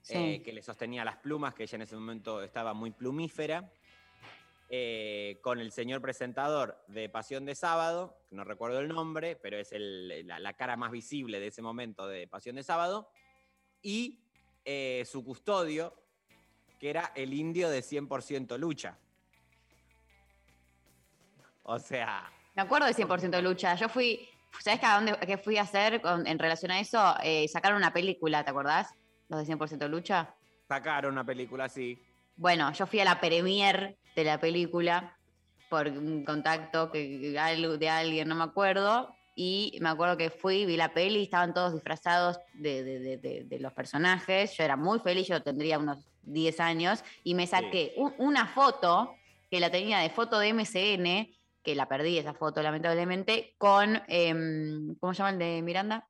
Sí. 0.00 0.14
eh, 0.16 0.42
que 0.42 0.52
le 0.52 0.60
sostenía 0.60 1.02
las 1.04 1.16
plumas, 1.16 1.54
que 1.54 1.62
ella 1.62 1.76
en 1.76 1.82
ese 1.82 1.94
momento 1.96 2.42
estaba 2.42 2.74
muy 2.74 2.90
plumífera, 2.90 3.72
eh, 4.76 5.38
con 5.40 5.60
el 5.60 5.70
señor 5.70 6.02
presentador 6.02 6.82
de 6.88 7.08
Pasión 7.08 7.44
de 7.44 7.54
Sábado, 7.54 8.18
no 8.32 8.42
recuerdo 8.42 8.80
el 8.80 8.88
nombre, 8.88 9.36
pero 9.36 9.56
es 9.56 9.70
el- 9.70 10.26
la, 10.26 10.40
la 10.40 10.54
cara 10.54 10.76
más 10.76 10.90
visible 10.90 11.38
de 11.38 11.46
ese 11.46 11.62
momento 11.62 12.08
de 12.08 12.26
Pasión 12.26 12.56
de 12.56 12.64
Sábado, 12.64 13.08
y 13.82 14.24
eh, 14.64 15.04
su 15.06 15.24
custodio, 15.24 15.94
que 16.80 16.90
era 16.90 17.12
el 17.14 17.34
indio 17.34 17.70
de 17.70 17.82
100% 17.82 18.58
lucha. 18.58 18.98
O 21.62 21.78
sea, 21.78 22.28
Me 22.56 22.62
acuerdo 22.62 22.86
de 22.88 22.94
100% 22.94 23.40
lucha. 23.42 23.76
Yo 23.76 23.88
fui, 23.88 24.28
¿sabes 24.60 24.80
qué, 24.80 24.86
a 24.86 24.94
dónde, 24.96 25.16
qué 25.24 25.38
fui 25.38 25.56
a 25.56 25.62
hacer 25.62 26.00
con- 26.00 26.26
en 26.26 26.38
relación 26.40 26.72
a 26.72 26.80
eso? 26.80 27.14
Eh, 27.22 27.46
sacaron 27.46 27.76
una 27.76 27.92
película, 27.92 28.42
¿te 28.44 28.50
acordás? 28.50 28.88
Los 29.28 29.38
de 29.38 29.46
100% 29.46 29.88
lucha. 29.88 30.34
sacaron 30.66 31.12
una 31.12 31.24
película 31.24 31.64
así. 31.66 31.96
Bueno, 32.36 32.72
yo 32.72 32.86
fui 32.88 32.98
a 32.98 33.04
la 33.04 33.20
premier 33.20 33.96
de 34.14 34.24
la 34.24 34.38
película 34.38 35.16
por 35.70 35.88
un 35.88 36.24
contacto 36.24 36.90
que, 36.90 37.36
algo 37.38 37.76
de 37.78 37.88
alguien, 37.88 38.28
no 38.28 38.34
me 38.34 38.44
acuerdo. 38.44 39.14
Y 39.36 39.76
me 39.80 39.88
acuerdo 39.88 40.16
que 40.16 40.30
fui, 40.30 40.64
vi 40.64 40.76
la 40.76 40.94
peli, 40.94 41.24
estaban 41.24 41.52
todos 41.54 41.72
disfrazados 41.74 42.38
de, 42.52 42.84
de- 42.84 43.00
de- 43.00 43.16
de- 43.18 43.44
de 43.44 43.58
los 43.58 43.72
personajes. 43.72 44.56
Yo 44.56 44.62
era 44.62 44.76
muy 44.76 45.00
feliz, 45.00 45.26
yo 45.26 45.42
tendría 45.42 45.78
unos 45.78 46.06
10 46.22 46.60
años. 46.60 47.02
Y 47.24 47.34
me 47.34 47.46
saqué 47.48 47.92
un- 47.96 48.14
una 48.18 48.46
foto 48.46 49.16
que 49.50 49.58
la 49.58 49.70
tenía 49.70 49.98
de 49.98 50.10
foto 50.10 50.38
de 50.38 50.48
MCN, 50.54 51.34
que 51.64 51.74
la 51.74 51.88
perdí 51.88 52.18
esa 52.18 52.34
foto 52.34 52.62
lamentablemente, 52.62 53.54
con, 53.58 54.00
em, 54.06 54.94
¿cómo 55.00 55.12
se 55.14 55.18
llama 55.18 55.30
el 55.30 55.38
de 55.38 55.62
Miranda? 55.62 56.08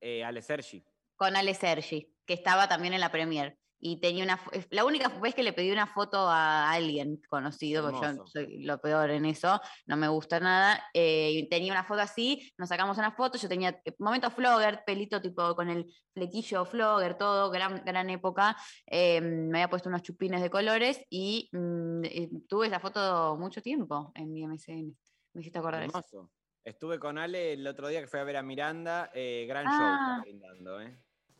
Eh, 0.00 0.22
Ale 0.24 0.42
Sergi. 0.42 0.84
con 1.16 1.34
Ale 1.34 1.54
Sergi, 1.54 2.12
que 2.26 2.34
estaba 2.34 2.68
también 2.68 2.92
en 2.94 3.00
la 3.00 3.10
premier. 3.10 3.56
Y 3.78 4.00
tenía 4.00 4.24
una, 4.24 4.40
la 4.70 4.84
única 4.84 5.08
vez 5.08 5.34
que 5.34 5.42
le 5.42 5.52
pedí 5.52 5.70
una 5.70 5.86
foto 5.86 6.16
a 6.28 6.70
alguien 6.70 7.20
conocido, 7.28 7.90
porque 7.90 8.16
yo 8.16 8.26
soy 8.26 8.62
lo 8.64 8.80
peor 8.80 9.10
en 9.10 9.26
eso, 9.26 9.60
no 9.86 9.96
me 9.96 10.08
gusta 10.08 10.40
nada, 10.40 10.82
eh, 10.94 11.30
y 11.32 11.48
tenía 11.48 11.72
una 11.72 11.84
foto 11.84 12.00
así, 12.00 12.52
nos 12.58 12.68
sacamos 12.68 12.98
una 12.98 13.12
foto, 13.12 13.38
yo 13.38 13.48
tenía 13.48 13.80
eh, 13.84 13.94
momento 13.98 14.30
flogger, 14.30 14.82
pelito 14.86 15.20
tipo 15.20 15.54
con 15.54 15.68
el 15.68 15.92
flequillo 16.14 16.64
flogger, 16.64 17.18
todo, 17.18 17.50
gran, 17.50 17.84
gran 17.84 18.08
época, 18.10 18.56
eh, 18.86 19.20
me 19.20 19.58
había 19.58 19.70
puesto 19.70 19.88
unos 19.88 20.02
chupines 20.02 20.40
de 20.40 20.50
colores 20.50 21.04
y 21.10 21.48
mm, 21.52 22.46
tuve 22.48 22.68
esa 22.68 22.80
foto 22.80 23.36
mucho 23.38 23.60
tiempo 23.60 24.12
en 24.14 24.32
mi 24.32 24.42
MSN. 24.46 24.96
Me 25.34 25.40
hiciste 25.42 25.58
acordar 25.58 25.82
eso. 25.82 25.98
Hermoso. 25.98 26.30
Estuve 26.64 26.98
con 26.98 27.18
Ale 27.18 27.52
el 27.52 27.66
otro 27.66 27.88
día 27.88 28.00
que 28.00 28.08
fui 28.08 28.18
a 28.18 28.24
ver 28.24 28.36
a 28.38 28.42
Miranda. 28.42 29.10
eh, 29.14 29.44
gran 29.46 29.66
Ah. 29.68 29.70
show 29.78 29.94
está 29.94 30.20
brindando, 30.22 30.80
¿eh? 30.80 30.98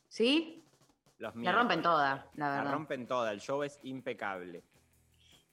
¿Sí? 0.09 0.66
Los 1.19 1.35
La 1.37 1.53
rompen 1.53 1.83
toda, 1.83 2.31
la 2.35 2.49
La 2.49 2.57
verdad. 2.59 2.73
rompen 2.73 3.07
toda. 3.07 3.33
El 3.33 3.41
show 3.41 3.63
es 3.63 3.79
impecable. 3.83 4.63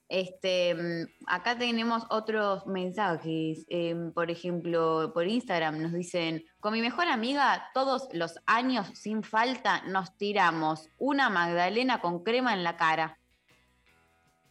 Este, 0.09 0.75
mm, 0.75 1.07
acá 1.27 1.57
tenemos 1.57 2.03
otros 2.09 2.67
mensajes. 2.67 3.65
em, 3.69 4.11
por 4.11 4.29
ejemplo, 4.29 5.11
por 5.13 5.25
Instagram 5.27 5.81
nos 5.81 5.93
dicen: 5.93 6.43
Con 6.59 6.73
mi 6.73 6.81
mejor 6.81 7.07
amiga, 7.07 7.69
todos 7.73 8.09
los 8.11 8.37
años, 8.45 8.87
sin 8.93 9.23
falta, 9.23 9.81
nos 9.83 10.17
tiramos 10.17 10.89
una 10.97 11.29
magdalena 11.29 12.01
con 12.01 12.23
crema 12.23 12.53
en 12.53 12.63
la 12.63 12.75
cara. 12.77 13.17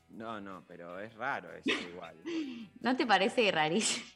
No, 0.09 0.41
no, 0.41 0.65
pero 0.67 0.99
es 0.99 1.15
raro 1.15 1.51
eso 1.53 1.65
igual. 1.95 2.17
¿No 2.81 2.97
te 2.97 3.07
parece 3.07 3.51
rarísimo? 3.53 4.07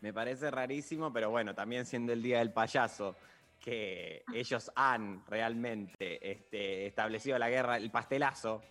Me 0.00 0.12
parece 0.12 0.50
rarísimo, 0.50 1.12
pero 1.12 1.30
bueno, 1.30 1.54
también 1.54 1.86
siendo 1.86 2.12
el 2.12 2.22
día 2.22 2.38
del 2.40 2.52
payaso, 2.52 3.16
que 3.64 4.22
ellos 4.34 4.70
han 4.76 5.24
realmente 5.26 6.30
este, 6.30 6.86
establecido 6.86 7.38
la 7.38 7.48
guerra, 7.48 7.78
el 7.78 7.90
pastelazo. 7.90 8.62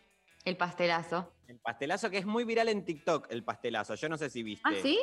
El 0.46 0.56
pastelazo. 0.56 1.34
El 1.48 1.58
pastelazo 1.58 2.12
que 2.12 2.20
es 2.20 2.26
muy 2.28 2.44
viral 2.44 2.70
en 2.70 2.86
TikTok, 2.86 3.26
el 3.32 3.44
pastelazo. 3.44 3.96
Yo 3.96 4.08
no 4.08 4.20
sé 4.20 4.30
si 4.30 4.44
viste. 4.44 4.70
¿Ah, 4.70 4.76
sí? 4.84 5.00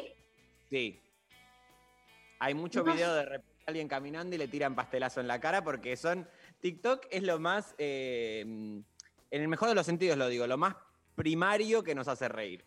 Sí. 0.70 1.00
Hay 2.38 2.54
mucho 2.54 2.84
No. 2.84 2.92
video 2.94 3.12
de 3.14 3.24
repente 3.24 3.50
alguien 3.66 3.88
caminando 3.88 4.36
y 4.36 4.38
le 4.38 4.46
tiran 4.46 4.76
pastelazo 4.76 5.20
en 5.20 5.26
la 5.26 5.40
cara 5.40 5.64
porque 5.64 5.96
son. 5.96 6.28
TikTok 6.60 7.06
es 7.10 7.24
lo 7.24 7.40
más. 7.40 7.74
eh, 7.78 8.42
en 8.42 8.84
el 9.42 9.48
mejor 9.48 9.68
de 9.70 9.74
los 9.74 9.86
sentidos 9.86 10.16
lo 10.16 10.28
digo, 10.28 10.46
lo 10.46 10.56
más 10.56 10.76
primario 11.16 11.82
que 11.82 11.96
nos 11.96 12.06
hace 12.06 12.28
reír. 12.28 12.64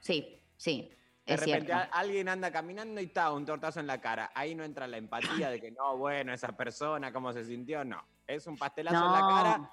Sí, 0.00 0.40
sí. 0.56 0.92
De 1.26 1.34
es 1.34 1.40
repente 1.40 1.72
cierto. 1.72 1.88
alguien 1.92 2.28
anda 2.28 2.50
caminando 2.50 3.00
y 3.00 3.04
está 3.04 3.30
un 3.32 3.44
tortazo 3.44 3.80
en 3.80 3.86
la 3.86 4.00
cara. 4.00 4.30
Ahí 4.34 4.54
no 4.54 4.64
entra 4.64 4.86
la 4.86 4.96
empatía 4.96 5.50
de 5.50 5.60
que 5.60 5.70
no, 5.70 5.96
bueno, 5.96 6.32
esa 6.32 6.56
persona, 6.56 7.12
cómo 7.12 7.32
se 7.32 7.44
sintió. 7.44 7.84
No. 7.84 8.02
Es 8.26 8.46
un 8.46 8.56
pastelazo 8.56 9.06
en 9.06 9.12
la 9.12 9.20
cara. 9.20 9.70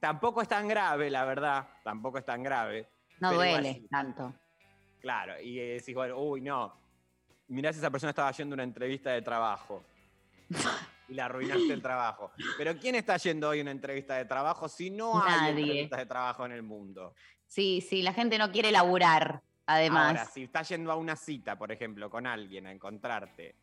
Tampoco 0.00 0.42
es 0.42 0.48
tan 0.48 0.68
grave, 0.68 1.10
la 1.10 1.24
verdad. 1.24 1.68
Tampoco 1.84 2.18
es 2.18 2.24
tan 2.24 2.42
grave. 2.42 2.88
No 3.20 3.34
duele 3.34 3.82
tanto. 3.90 4.34
Claro, 5.00 5.40
y 5.40 5.56
decís, 5.56 5.94
bueno, 5.94 6.18
uy, 6.18 6.40
no. 6.40 6.74
Mirá 7.48 7.72
si 7.72 7.78
esa 7.78 7.90
persona 7.90 8.10
estaba 8.10 8.30
yendo 8.32 8.54
a 8.54 8.56
una 8.56 8.62
entrevista 8.64 9.10
de 9.10 9.22
trabajo. 9.22 9.84
y 11.10 11.14
le 11.14 11.22
arruinaste 11.22 11.72
el 11.72 11.82
trabajo. 11.82 12.32
Pero 12.56 12.76
¿quién 12.78 12.94
está 12.94 13.16
yendo 13.16 13.48
hoy 13.48 13.58
a 13.58 13.62
una 13.62 13.72
entrevista 13.72 14.14
de 14.16 14.24
trabajo 14.24 14.68
si 14.68 14.90
no 14.90 15.22
hay 15.22 15.52
Nadie. 15.52 15.62
entrevistas 15.62 15.98
de 15.98 16.06
trabajo 16.06 16.46
en 16.46 16.52
el 16.52 16.62
mundo? 16.62 17.14
Sí, 17.46 17.80
sí, 17.80 18.02
la 18.02 18.12
gente 18.12 18.38
no 18.38 18.52
quiere 18.52 18.70
laburar, 18.70 19.42
además. 19.74 20.06
Ahora, 20.08 20.24
si 20.26 20.44
estás 20.44 20.68
yendo 20.68 20.90
a 20.92 20.96
una 20.96 21.16
cita, 21.16 21.56
por 21.58 21.70
ejemplo, 21.72 22.08
con 22.10 22.26
alguien 22.26 22.66
a 22.66 22.72
encontrarte 22.72 23.54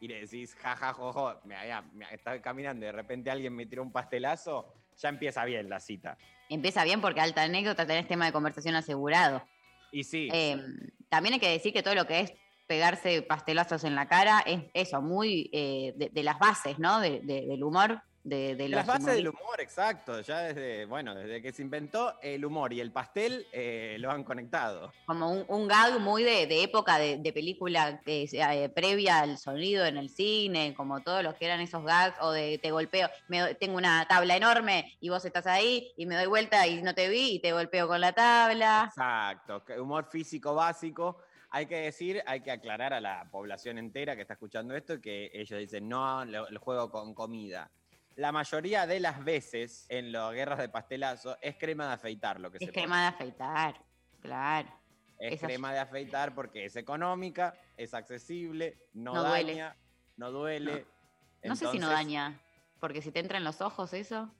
y 0.00 0.08
le 0.08 0.20
decís, 0.22 0.54
jaja, 0.54 0.92
jojo, 0.92 1.40
me, 1.44 1.54
ya, 1.66 1.82
me- 1.92 2.06
estaba 2.12 2.40
caminando 2.40 2.84
y 2.84 2.86
de 2.86 2.92
repente 2.92 3.30
alguien 3.30 3.54
me 3.54 3.66
tiró 3.66 3.82
un 3.82 3.92
pastelazo, 3.92 4.72
ya 4.96 5.08
empieza 5.10 5.44
bien 5.44 5.68
la 5.68 5.80
cita. 5.80 6.16
Empieza 6.48 6.84
bien 6.84 7.00
porque 7.00 7.20
alta 7.20 7.42
anécdota 7.42 7.86
tenés 7.86 8.08
tema 8.08 8.26
de 8.26 8.32
conversación 8.32 8.74
asegurado. 8.74 9.42
Y 9.92 10.04
sí, 10.04 10.28
Eh, 10.32 10.56
también 11.08 11.34
hay 11.34 11.40
que 11.40 11.48
decir 11.50 11.72
que 11.72 11.82
todo 11.82 11.94
lo 11.94 12.06
que 12.06 12.20
es 12.20 12.32
pegarse 12.66 13.22
pastelazos 13.22 13.82
en 13.84 13.94
la 13.96 14.06
cara 14.08 14.40
es 14.46 14.62
eso, 14.74 15.02
muy 15.02 15.50
eh, 15.52 15.92
de, 15.96 16.08
de 16.08 16.22
las 16.22 16.38
bases, 16.38 16.78
¿no? 16.78 17.00
De- 17.00 17.20
de- 17.20 17.46
del 17.46 17.62
humor. 17.64 18.00
De, 18.22 18.54
de 18.54 18.68
las 18.68 18.86
bases 18.86 19.14
del 19.14 19.28
humor, 19.28 19.60
exacto. 19.60 20.20
Ya 20.20 20.40
desde, 20.40 20.84
bueno, 20.84 21.14
desde 21.14 21.40
que 21.40 21.52
se 21.52 21.62
inventó 21.62 22.20
el 22.20 22.44
humor 22.44 22.70
y 22.74 22.80
el 22.80 22.92
pastel, 22.92 23.46
eh, 23.50 23.96
lo 23.98 24.10
han 24.10 24.24
conectado. 24.24 24.92
Como 25.06 25.32
un, 25.32 25.44
un 25.48 25.66
gag 25.66 25.98
muy 26.00 26.22
de, 26.22 26.46
de 26.46 26.62
época 26.62 26.98
de, 26.98 27.16
de 27.16 27.32
película 27.32 28.00
que 28.04 28.28
sea, 28.28 28.54
eh, 28.54 28.68
previa 28.68 29.20
al 29.20 29.38
sonido 29.38 29.86
en 29.86 29.96
el 29.96 30.10
cine, 30.10 30.74
como 30.74 31.00
todos 31.00 31.22
los 31.22 31.34
que 31.36 31.46
eran 31.46 31.60
esos 31.60 31.82
gags, 31.82 32.16
o 32.20 32.30
de 32.30 32.58
te 32.58 32.70
golpeo, 32.70 33.08
me 33.28 33.54
tengo 33.54 33.78
una 33.78 34.06
tabla 34.06 34.36
enorme 34.36 34.98
y 35.00 35.08
vos 35.08 35.24
estás 35.24 35.46
ahí 35.46 35.90
y 35.96 36.04
me 36.04 36.14
doy 36.14 36.26
vuelta 36.26 36.66
y 36.66 36.82
no 36.82 36.94
te 36.94 37.08
vi 37.08 37.36
y 37.36 37.38
te 37.40 37.52
golpeo 37.52 37.88
con 37.88 38.02
la 38.02 38.12
tabla. 38.12 38.84
Exacto, 38.88 39.64
humor 39.80 40.04
físico 40.10 40.54
básico. 40.54 41.22
Hay 41.52 41.66
que 41.66 41.76
decir, 41.76 42.22
hay 42.26 42.42
que 42.42 42.52
aclarar 42.52 42.92
a 42.92 43.00
la 43.00 43.28
población 43.30 43.78
entera 43.78 44.14
que 44.14 44.22
está 44.22 44.34
escuchando 44.34 44.76
esto 44.76 45.00
que 45.00 45.30
ellos 45.32 45.58
dicen, 45.58 45.88
no, 45.88 46.24
lo, 46.24 46.48
lo 46.50 46.60
juego 46.60 46.90
con 46.90 47.12
comida. 47.14 47.70
La 48.20 48.32
mayoría 48.32 48.86
de 48.86 49.00
las 49.00 49.24
veces 49.24 49.86
en 49.88 50.12
las 50.12 50.30
guerras 50.34 50.58
de 50.58 50.68
pastelazo 50.68 51.38
es 51.40 51.56
crema 51.56 51.86
de 51.86 51.94
afeitar 51.94 52.38
lo 52.38 52.50
que 52.50 52.58
Es 52.58 52.66
se 52.66 52.70
crema 52.70 53.00
de 53.00 53.06
afeitar, 53.06 53.82
claro. 54.20 54.68
Es 55.18 55.40
crema 55.40 55.72
de 55.72 55.78
afeitar 55.78 56.34
porque 56.34 56.66
es 56.66 56.76
económica, 56.76 57.54
es 57.78 57.94
accesible, 57.94 58.76
no, 58.92 59.14
No 59.14 59.24
duele. 59.24 59.52
daña, 59.52 59.76
no 60.18 60.30
duele. 60.32 60.86
No 61.44 61.56
sé 61.56 61.68
si 61.68 61.78
no 61.78 61.88
daña, 61.88 62.38
porque 62.78 63.00
si 63.00 63.10
te 63.10 63.20
entra 63.20 63.38
en 63.38 63.44
los 63.44 63.62
ojos 63.62 63.94
eso. 63.94 64.30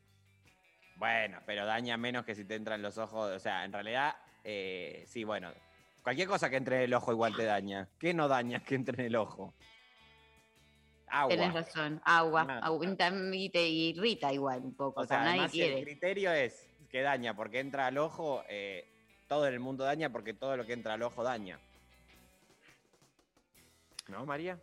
Bueno, 0.97 1.41
pero 1.47 1.65
daña 1.65 1.97
menos 1.97 2.27
que 2.27 2.35
si 2.35 2.45
te 2.45 2.57
entra 2.57 2.75
en 2.75 2.83
los 2.83 2.99
ojos. 2.99 3.35
O 3.35 3.39
sea, 3.39 3.65
en 3.65 3.73
realidad, 3.73 4.15
eh, 4.45 5.05
sí, 5.07 5.25
bueno. 5.25 5.55
Cualquier 6.03 6.29
cosa 6.29 6.51
que 6.51 6.57
entre 6.57 6.77
en 6.77 6.83
el 6.83 6.93
ojo 6.93 7.13
igual 7.13 7.35
te 7.35 7.45
daña. 7.45 7.89
¿Qué 7.99 8.13
no 8.13 8.29
daña 8.29 8.61
que 8.63 8.75
entre 8.75 9.01
en 9.01 9.07
el 9.07 9.17
ojo? 9.17 9.55
Agua. 11.11 11.29
Tenés 11.35 11.53
razón, 11.53 12.01
agua, 12.05 12.43
agüita 12.63 13.11
y 13.33 13.51
te 13.51 13.67
irrita 13.67 14.33
igual 14.33 14.61
un 14.63 14.75
poco, 14.77 15.01
O 15.01 15.07
sea, 15.07 15.19
nadie 15.19 15.31
además 15.31 15.51
si 15.53 15.63
el 15.63 15.69
quiere. 15.69 15.83
criterio 15.85 16.33
es 16.33 16.69
que 16.89 17.03
daña 17.03 17.35
porque 17.35 17.59
entra 17.61 17.87
al 17.87 17.99
ojo, 17.99 18.43
eh, 18.49 18.87
todo 19.29 19.47
en 19.47 19.55
el 19.55 19.61
mundo 19.61 19.85
daña 19.85 20.11
porque 20.11 20.35
todo 20.35 20.57
lo 20.57 20.65
que 20.67 20.73
entra 20.73 20.95
al 20.95 21.03
ojo 21.03 21.23
daña. 21.25 21.59
¿No, 24.09 24.27
María? 24.27 24.59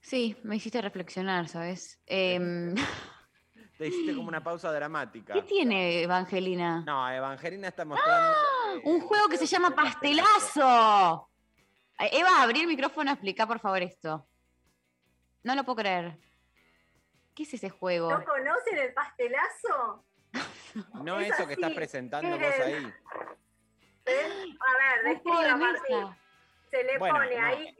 Sí, 0.00 0.36
me 0.42 0.56
hiciste 0.56 0.80
reflexionar, 0.82 1.48
¿sabes? 1.48 1.98
Em, 2.06 2.74
Te 3.78 3.88
hiciste 3.88 4.14
como 4.14 4.28
una 4.28 4.42
pausa 4.44 4.70
dramática. 4.72 5.32
¿Qué 5.34 5.42
tiene 5.42 6.02
Evangelina? 6.02 6.82
No, 6.86 7.10
Evangelina 7.10 7.68
está 7.68 7.84
mostrando. 7.84 8.32
eh, 8.76 8.80
Un 8.84 9.00
juego 9.00 9.28
que 9.28 9.36
se 9.38 9.46
llama 9.46 9.74
Pastelazo. 9.74 11.28
Eh, 11.98 12.10
Eva, 12.12 12.42
abrí 12.42 12.60
el 12.60 12.66
micrófono, 12.66 13.10
explica 13.10 13.46
por 13.46 13.58
favor 13.60 13.82
esto. 13.82 14.26
No 15.44 15.54
lo 15.54 15.64
puedo 15.64 15.76
creer. 15.76 16.16
¿Qué 17.34 17.42
es 17.44 17.54
ese 17.54 17.70
juego? 17.70 18.10
¿No 18.10 18.24
conocen 18.24 18.78
el 18.78 18.92
pastelazo? 18.92 20.04
No 21.04 21.20
Es 21.20 21.32
eso 21.32 21.46
que 21.46 21.54
estás 21.54 21.72
presentando 21.72 22.36
vos 22.36 22.54
ahí. 22.60 22.92
A 24.06 24.12
ver, 24.78 25.04
describa, 25.04 25.56
Martín. 25.56 26.16
Se 26.70 26.82
le 26.82 26.98
Bueno, 26.98 27.16
pone 27.18 27.38
no. 27.38 27.46
ahí, 27.46 27.76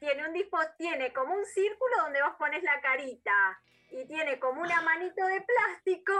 tiene 0.00 0.26
un 0.26 0.32
dispo, 0.32 0.58
tiene 0.76 1.12
como 1.12 1.34
un 1.34 1.44
círculo 1.46 1.96
donde 1.98 2.22
vos 2.22 2.32
pones 2.38 2.62
la 2.64 2.80
carita 2.80 3.60
y 3.90 4.04
tiene 4.06 4.40
como 4.40 4.62
una 4.62 4.80
manito 4.80 5.24
de 5.26 5.42
plástico 5.42 6.12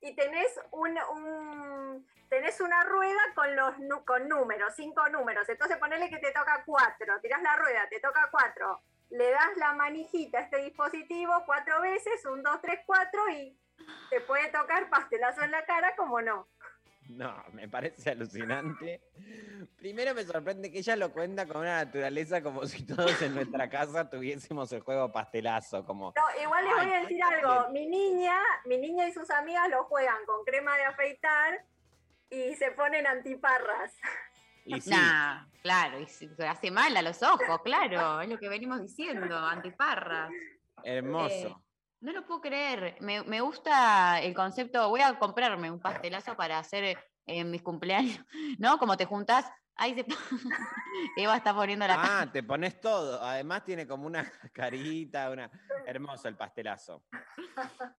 y 0.00 0.16
tenés 0.16 0.58
un, 0.72 0.98
un- 1.12 2.06
tenés 2.28 2.60
una 2.60 2.82
rueda 2.84 3.20
con 3.34 3.54
los 3.54 3.74
con 4.04 4.28
números, 4.28 4.72
cinco 4.74 5.08
números. 5.10 5.48
Entonces 5.48 5.76
ponele 5.76 6.08
que 6.10 6.18
te 6.18 6.32
toca 6.32 6.64
cuatro, 6.66 7.20
tirás 7.20 7.42
la 7.42 7.54
rueda, 7.56 7.88
te 7.88 8.00
toca 8.00 8.28
cuatro, 8.32 8.82
le 9.10 9.30
das 9.30 9.56
la 9.56 9.72
manijita 9.74 10.38
a 10.38 10.42
este 10.42 10.58
dispositivo 10.62 11.32
cuatro 11.46 11.80
veces, 11.80 12.24
un, 12.26 12.42
dos, 12.42 12.60
tres, 12.60 12.80
cuatro 12.86 13.28
y 13.30 13.58
te 14.10 14.20
puede 14.20 14.48
tocar 14.50 14.88
pastelazo 14.90 15.42
en 15.42 15.50
la 15.50 15.64
cara, 15.64 15.94
como 15.96 16.20
no. 16.20 16.48
No, 17.08 17.44
me 17.52 17.68
parece 17.68 18.10
alucinante. 18.10 19.00
Primero 19.76 20.14
me 20.14 20.24
sorprende 20.24 20.72
que 20.72 20.78
ella 20.78 20.96
lo 20.96 21.12
cuenta 21.12 21.46
con 21.46 21.58
una 21.58 21.84
naturaleza 21.84 22.42
como 22.42 22.66
si 22.66 22.84
todos 22.84 23.22
en 23.22 23.34
nuestra 23.34 23.68
casa 23.68 24.10
tuviésemos 24.10 24.72
el 24.72 24.80
juego 24.80 25.12
pastelazo, 25.12 25.84
como 25.84 26.12
No, 26.16 26.42
igual 26.42 26.64
les 26.64 26.74
voy 26.74 26.92
a 26.92 27.00
decir 27.02 27.22
algo. 27.22 27.70
Mi 27.70 27.86
niña, 27.86 28.40
mi 28.64 28.78
niña 28.78 29.06
y 29.06 29.12
sus 29.12 29.30
amigas 29.30 29.68
lo 29.70 29.84
juegan 29.84 30.24
con 30.26 30.44
crema 30.44 30.76
de 30.76 30.84
afeitar 30.84 31.64
y 32.28 32.54
se 32.56 32.72
ponen 32.72 33.06
antiparras. 33.06 33.94
y 34.64 34.80
sí, 34.80 34.90
Nah, 34.90 35.44
claro, 35.66 35.98
y 36.00 36.06
se- 36.06 36.30
hace 36.46 36.70
mal 36.70 36.96
a 36.96 37.02
los 37.02 37.20
ojos, 37.24 37.60
claro, 37.64 38.20
es 38.20 38.28
lo 38.28 38.38
que 38.38 38.48
venimos 38.48 38.80
diciendo, 38.80 39.36
antiparras. 39.36 40.30
hermoso. 40.84 41.48
Eh, 41.48 41.54
no 42.02 42.12
lo 42.12 42.24
puedo 42.24 42.40
creer, 42.40 42.96
me, 43.00 43.24
me 43.24 43.40
gusta 43.40 44.20
el 44.22 44.32
concepto, 44.32 44.88
voy 44.88 45.00
a 45.00 45.18
comprarme 45.18 45.68
un 45.70 45.80
pastelazo 45.80 46.36
para 46.36 46.60
hacer 46.60 46.96
en 47.26 47.50
mis 47.50 47.62
cumpleaños, 47.62 48.24
¿no? 48.60 48.78
Como 48.78 48.96
te 48.96 49.06
juntas 49.06 49.50
Ahí 49.78 49.94
se 49.94 50.06
Eva 51.18 51.36
está 51.36 51.54
poniendo 51.54 51.86
la 51.86 51.96
Ah, 51.98 52.26
te 52.32 52.42
pones 52.42 52.80
todo. 52.80 53.22
Además 53.22 53.62
tiene 53.62 53.86
como 53.86 54.06
una 54.06 54.24
carita, 54.54 55.30
una 55.30 55.50
hermoso 55.84 56.28
el 56.28 56.34
pastelazo. 56.36 57.04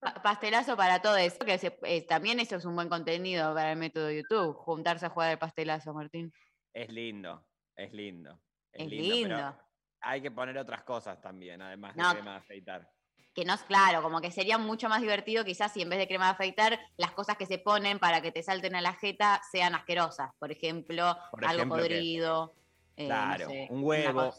pa- 0.00 0.14
pastelazo 0.22 0.76
para 0.76 1.00
todo 1.00 1.16
eso. 1.16 1.38
Que 1.38 1.56
se- 1.56 1.78
eh, 1.84 2.04
también 2.04 2.40
eso 2.40 2.56
es 2.56 2.64
un 2.64 2.74
buen 2.74 2.88
contenido 2.88 3.54
para 3.54 3.70
el 3.70 3.78
método 3.78 4.10
YouTube, 4.10 4.56
juntarse 4.56 5.06
a 5.06 5.10
jugar 5.10 5.30
el 5.30 5.38
pastelazo, 5.38 5.94
Martín. 5.94 6.32
Es 6.72 6.88
lindo, 6.90 7.46
es 7.78 7.92
lindo. 7.92 8.38
Es, 8.72 8.84
Es 8.86 8.90
lindo, 8.90 9.16
pero 9.22 9.58
hay 10.00 10.20
que 10.20 10.30
poner 10.30 10.58
otras 10.58 10.82
cosas 10.82 11.20
también, 11.20 11.62
además 11.62 11.96
de 11.96 12.02
No. 12.02 12.10
crema 12.12 12.32
de 12.32 12.36
afeitar. 12.38 12.90
Que 13.34 13.44
no 13.44 13.54
es 13.54 13.62
claro, 13.62 14.02
como 14.02 14.20
que 14.20 14.32
sería 14.32 14.58
mucho 14.58 14.88
más 14.88 15.00
divertido 15.00 15.44
quizás 15.44 15.72
si 15.72 15.82
en 15.82 15.88
vez 15.88 15.98
de 16.00 16.08
crema 16.08 16.26
de 16.26 16.30
afeitar, 16.32 16.78
las 16.96 17.12
cosas 17.12 17.36
que 17.36 17.46
se 17.46 17.58
ponen 17.58 18.00
para 18.00 18.20
que 18.20 18.32
te 18.32 18.42
salten 18.42 18.74
a 18.74 18.80
la 18.80 18.94
jeta 18.94 19.40
sean 19.50 19.76
asquerosas. 19.76 20.30
Por 20.40 20.50
ejemplo, 20.50 21.16
Por 21.30 21.44
algo 21.44 21.68
podrido. 21.68 22.54
eh, 22.96 23.06
no 23.06 23.06
Claro, 23.06 23.46
sé, 23.46 23.68
un 23.70 23.78
una 23.78 23.86
huevo. 23.86 24.34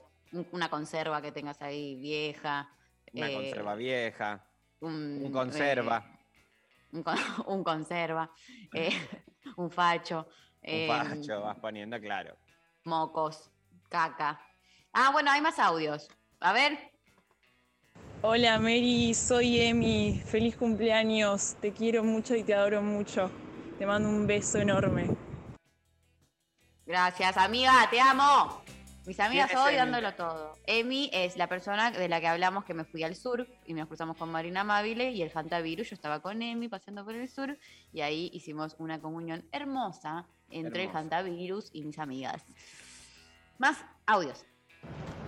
Una 0.51 0.69
conserva 0.69 1.21
que 1.21 1.31
tengas 1.31 1.61
ahí 1.61 1.95
vieja. 1.95 2.69
Una 3.13 3.27
eh, 3.29 3.33
conserva 3.33 3.75
vieja, 3.75 4.45
un, 4.81 5.21
un 5.25 5.31
conserva, 5.31 6.05
un, 6.91 7.01
con- 7.03 7.15
un 7.47 7.63
conserva, 7.63 8.31
eh, 8.75 8.91
un 9.57 9.71
facho, 9.71 10.27
un 10.27 10.35
eh, 10.61 10.87
facho, 10.87 11.41
vas 11.41 11.57
poniendo, 11.59 11.99
claro. 11.99 12.37
Mocos, 12.89 13.49
caca. 13.87 14.41
Ah, 14.91 15.11
bueno, 15.11 15.31
hay 15.31 15.39
más 15.39 15.59
audios. 15.59 16.09
A 16.41 16.51
ver, 16.51 16.89
Hola 18.21 18.59
Mary, 18.59 19.13
soy 19.13 19.61
Emi. 19.61 20.21
Feliz 20.25 20.57
cumpleaños. 20.57 21.55
Te 21.61 21.71
quiero 21.71 22.03
mucho 22.03 22.35
y 22.35 22.43
te 22.43 22.53
adoro 22.53 22.81
mucho. 22.81 23.31
Te 23.77 23.85
mando 23.85 24.09
un 24.09 24.27
beso 24.27 24.57
enorme. 24.57 25.07
gracias, 26.85 27.37
amiga, 27.37 27.87
te 27.89 28.01
amo. 28.01 28.61
Mis 29.05 29.17
amigas 29.21 29.47
¿Quién 29.47 29.59
es 29.59 29.65
hoy 29.65 29.75
dándolo 29.75 30.13
todo. 30.15 30.53
Emi 30.67 31.09
es 31.13 31.37
la 31.37 31.47
persona 31.47 31.91
de 31.91 32.09
la 32.09 32.19
que 32.19 32.27
hablamos 32.27 32.65
que 32.65 32.73
me 32.73 32.83
fui 32.83 33.03
al 33.03 33.15
sur 33.15 33.47
y 33.65 33.73
nos 33.73 33.87
cruzamos 33.87 34.17
con 34.17 34.29
Marina 34.29 34.61
Amabile 34.61 35.11
y 35.11 35.21
el 35.21 35.31
Fantavirus. 35.31 35.89
Yo 35.89 35.95
estaba 35.95 36.19
con 36.21 36.41
Emi 36.41 36.67
paseando 36.67 37.05
por 37.05 37.15
el 37.15 37.29
sur 37.29 37.57
y 37.93 38.01
ahí 38.01 38.29
hicimos 38.33 38.75
una 38.79 38.99
comunión 38.99 39.47
hermosa 39.53 40.27
entre 40.51 40.83
el 40.83 40.87
Hermosa. 40.89 40.99
Fantavirus 40.99 41.69
y 41.73 41.83
mis 41.83 41.99
amigas. 41.99 42.43
Más 43.57 43.83
audios. 44.05 44.45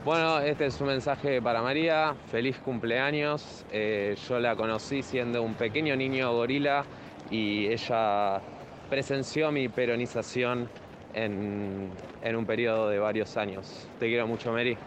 Bueno, 0.03 0.39
este 0.39 0.65
es 0.65 0.81
un 0.81 0.87
mensaje 0.87 1.41
para 1.41 1.61
María. 1.61 2.15
Feliz 2.31 2.57
cumpleaños. 2.57 3.65
Eh, 3.71 4.15
yo 4.27 4.39
la 4.39 4.55
conocí 4.55 5.03
siendo 5.03 5.43
un 5.43 5.53
pequeño 5.53 5.95
niño 5.95 6.33
gorila 6.33 6.83
y 7.29 7.67
ella 7.67 8.41
presenció 8.89 9.51
mi 9.51 9.69
peronización 9.69 10.69
en, 11.13 11.91
en 12.23 12.35
un 12.35 12.45
periodo 12.45 12.89
de 12.89 12.99
varios 12.99 13.37
años. 13.37 13.87
Te 13.99 14.07
quiero 14.07 14.25
mucho, 14.27 14.51
Mary. 14.51 14.77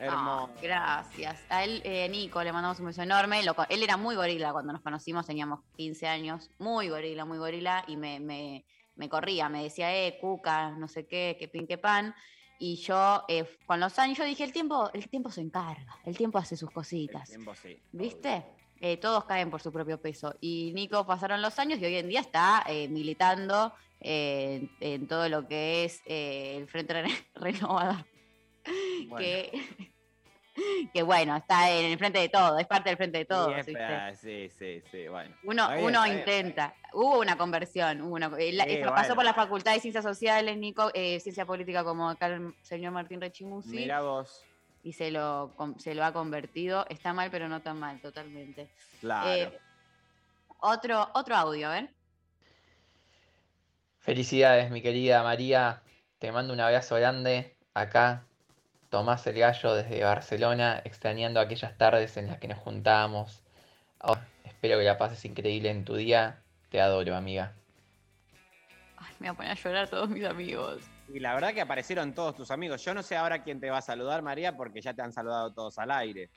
Ah, 0.00 0.46
gracias. 0.62 1.40
A 1.48 1.64
él, 1.64 1.80
eh, 1.84 2.08
Nico, 2.08 2.42
le 2.42 2.52
mandamos 2.52 2.78
un 2.78 2.86
beso 2.86 3.02
enorme. 3.02 3.42
Lo 3.42 3.54
él 3.68 3.82
era 3.82 3.96
muy 3.96 4.14
gorila 4.14 4.52
cuando 4.52 4.72
nos 4.72 4.82
conocimos, 4.82 5.26
teníamos 5.26 5.60
15 5.76 6.06
años. 6.06 6.50
Muy 6.58 6.88
gorila, 6.88 7.24
muy 7.24 7.38
gorila. 7.38 7.84
Y 7.88 7.96
me, 7.96 8.20
me- 8.20 8.64
me 8.98 9.08
corría, 9.08 9.48
me 9.48 9.62
decía, 9.62 9.94
eh, 9.94 10.18
cuca, 10.20 10.72
no 10.72 10.88
sé 10.88 11.06
qué, 11.06 11.36
que 11.38 11.48
pin, 11.48 11.66
que 11.66 11.78
pan. 11.78 12.14
Y 12.58 12.76
yo, 12.76 13.24
eh, 13.28 13.44
con 13.66 13.80
los 13.80 13.98
años, 13.98 14.18
yo 14.18 14.24
dije, 14.24 14.44
el 14.44 14.52
tiempo, 14.52 14.90
el 14.92 15.08
tiempo 15.08 15.30
se 15.30 15.40
encarga, 15.40 15.96
el 16.04 16.16
tiempo 16.16 16.38
hace 16.38 16.56
sus 16.56 16.70
cositas. 16.70 17.28
Tiempo 17.28 17.54
sí. 17.54 17.80
¿Viste? 17.92 18.44
Eh, 18.80 18.96
todos 18.96 19.24
caen 19.24 19.50
por 19.50 19.60
su 19.60 19.72
propio 19.72 20.00
peso. 20.00 20.34
Y 20.40 20.72
Nico 20.74 21.06
pasaron 21.06 21.42
los 21.42 21.58
años 21.58 21.80
y 21.80 21.84
hoy 21.84 21.96
en 21.96 22.08
día 22.08 22.20
está 22.20 22.64
eh, 22.68 22.88
militando 22.88 23.72
eh, 24.00 24.68
en, 24.80 24.92
en 24.92 25.08
todo 25.08 25.28
lo 25.28 25.48
que 25.48 25.84
es 25.84 26.00
el 26.06 26.68
Frente 26.68 27.04
Renovador. 27.34 28.04
Que, 29.16 29.50
que 30.92 31.02
bueno, 31.02 31.36
está 31.36 31.70
en 31.70 31.86
el 31.92 31.98
frente 31.98 32.18
de 32.18 32.28
todo, 32.28 32.58
es 32.58 32.66
parte 32.66 32.90
del 32.90 32.96
frente 32.96 33.18
de 33.18 33.24
todo. 33.24 33.48
Sí, 33.48 33.60
espera, 33.60 34.14
sí, 34.14 34.48
sí, 34.50 34.82
sí, 34.90 35.08
bueno. 35.08 35.34
Uno, 35.44 35.62
Está 35.62 35.74
bien, 35.74 35.86
uno 35.86 36.04
está 36.04 36.06
bien. 36.06 36.18
intenta. 36.18 36.74
Hubo 36.92 37.20
una 37.20 37.36
conversión. 37.36 38.00
Hubo 38.02 38.14
una, 38.14 38.30
eh, 38.38 38.52
la- 38.52 38.64
Sí, 38.64 38.70
eh, 38.72 38.84
pasó 38.84 39.14
por 39.14 39.24
la 39.24 39.34
Facultad 39.34 39.74
de 39.74 39.80
Ciencias 39.80 40.04
Sociales, 40.04 40.56
Nico, 40.56 40.90
eh, 40.94 41.20
Ciencia 41.20 41.44
Política, 41.46 41.84
como 41.84 42.08
acá 42.08 42.26
el 42.26 42.54
señor 42.62 42.92
Martín 42.92 43.20
Rechimusi. 43.20 43.76
Mira 43.76 44.00
vos. 44.00 44.44
Y 44.82 44.92
se 44.92 45.10
lo, 45.10 45.54
se 45.78 45.94
lo 45.94 46.04
ha 46.04 46.12
convertido. 46.12 46.86
Está 46.88 47.12
mal, 47.12 47.30
pero 47.30 47.48
no 47.48 47.60
tan 47.60 47.78
mal, 47.78 48.00
totalmente. 48.00 48.70
Claro. 49.00 49.28
Eh, 49.30 49.58
otro, 50.60 51.08
otro 51.14 51.36
audio, 51.36 51.68
a 51.68 51.72
ver. 51.72 51.90
Felicidades, 53.98 54.70
mi 54.70 54.80
querida 54.80 55.22
María. 55.22 55.82
Te 56.18 56.32
mando 56.32 56.52
un 56.52 56.60
abrazo 56.60 56.96
grande. 56.96 57.56
Acá, 57.74 58.24
Tomás 58.90 59.26
el 59.26 59.38
Gallo 59.38 59.74
desde 59.74 60.02
Barcelona, 60.02 60.80
extrañando 60.84 61.40
aquellas 61.40 61.76
tardes 61.76 62.16
en 62.16 62.28
las 62.28 62.38
que 62.38 62.48
nos 62.48 62.58
juntábamos. 62.58 63.42
Oh, 64.00 64.16
espero 64.44 64.78
que 64.78 64.84
la 64.84 64.96
pases 64.96 65.24
increíble 65.24 65.70
en 65.70 65.84
tu 65.84 65.94
día. 65.94 66.40
Te 66.70 66.80
adoro, 66.80 67.14
amiga. 67.14 67.52
Ay, 68.96 69.14
me 69.18 69.30
voy 69.30 69.34
a 69.34 69.36
poner 69.36 69.52
a 69.52 69.54
llorar 69.54 69.88
todos 69.88 70.08
mis 70.08 70.24
amigos. 70.24 70.82
Y 71.08 71.20
la 71.20 71.34
verdad 71.34 71.52
que 71.52 71.60
aparecieron 71.60 72.14
todos 72.14 72.34
tus 72.34 72.50
amigos. 72.50 72.84
Yo 72.84 72.94
no 72.94 73.02
sé 73.02 73.16
ahora 73.16 73.42
quién 73.42 73.60
te 73.60 73.70
va 73.70 73.78
a 73.78 73.82
saludar, 73.82 74.22
María, 74.22 74.56
porque 74.56 74.80
ya 74.80 74.94
te 74.94 75.02
han 75.02 75.12
saludado 75.12 75.52
todos 75.52 75.78
al 75.78 75.90
aire. 75.90 76.30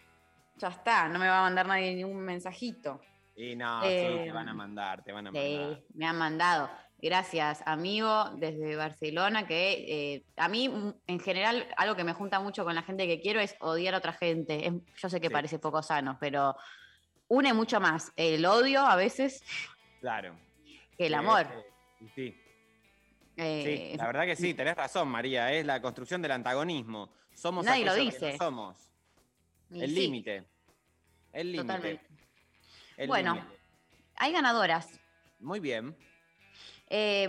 Ya 0.58 0.68
está, 0.68 1.08
no 1.08 1.20
me 1.20 1.28
va 1.28 1.40
a 1.40 1.44
mandar 1.44 1.66
nadie 1.68 1.96
ningún 1.96 2.22
mensajito. 2.22 3.02
Y 3.36 3.56
no, 3.56 3.82
Eh, 3.84 4.18
sí, 4.20 4.26
te 4.26 4.32
van 4.32 4.50
a 4.50 4.54
mandar, 4.54 5.04
te 5.04 5.12
van 5.12 5.28
a 5.28 5.32
mandar. 5.32 5.78
Sí, 5.78 5.86
me 5.96 6.06
han 6.06 6.18
mandado. 6.18 6.70
Gracias, 7.02 7.64
amigo, 7.66 8.30
desde 8.38 8.76
Barcelona, 8.76 9.48
que 9.48 10.14
eh, 10.14 10.26
a 10.36 10.48
mí, 10.48 10.70
mm, 10.70 10.94
en 11.08 11.20
general, 11.20 11.68
algo 11.76 11.96
que 11.96 12.04
me 12.04 12.14
junta 12.14 12.40
mucho 12.40 12.64
con 12.64 12.76
la 12.76 12.84
gente 12.84 13.08
que 13.08 13.20
quiero 13.20 13.40
es 13.40 13.56
odiar 13.60 13.96
a 13.96 13.98
otra 13.98 14.14
gente. 14.14 14.68
Es- 14.68 14.74
yo 15.02 15.10
sé 15.10 15.20
que 15.20 15.28
Sí. 15.28 15.34
parece 15.34 15.58
poco 15.58 15.82
sano, 15.82 16.18
pero 16.20 16.56
une 17.28 17.54
mucho 17.54 17.80
más 17.80 18.12
el 18.16 18.46
odio 18.46 18.82
a 18.86 18.96
veces 18.96 19.44
Claro. 20.00 20.38
que 20.98 21.08
el 21.08 21.14
Sí, 21.14 21.16
amor. 21.16 21.48
sí, 22.00 22.08
Sí, 22.16 22.38
Eh, 23.38 23.90
sí, 23.94 23.98
la 23.98 24.06
verdad 24.08 24.26
que 24.26 24.36
sí, 24.36 24.54
tenés 24.54 24.76
razón, 24.76 25.08
María. 25.08 25.52
Es 25.54 25.66
la 25.66 25.82
construcción 25.82 26.22
del 26.22 26.34
antagonismo. 26.34 27.10
Somos 27.34 27.66
Nadie 27.66 27.86
lo 27.86 27.96
que 27.96 28.02
dice. 28.02 28.34
no 28.34 28.38
somos. 28.38 28.92
El 29.72 29.96
límite. 29.96 30.44
El 31.32 31.52
límite. 31.54 32.02
Bueno, 33.08 33.36
límite. 33.36 33.58
hay 34.18 34.34
ganadoras. 34.34 35.00
Muy 35.40 35.60
bien. 35.62 35.96
Eh, 36.94 37.26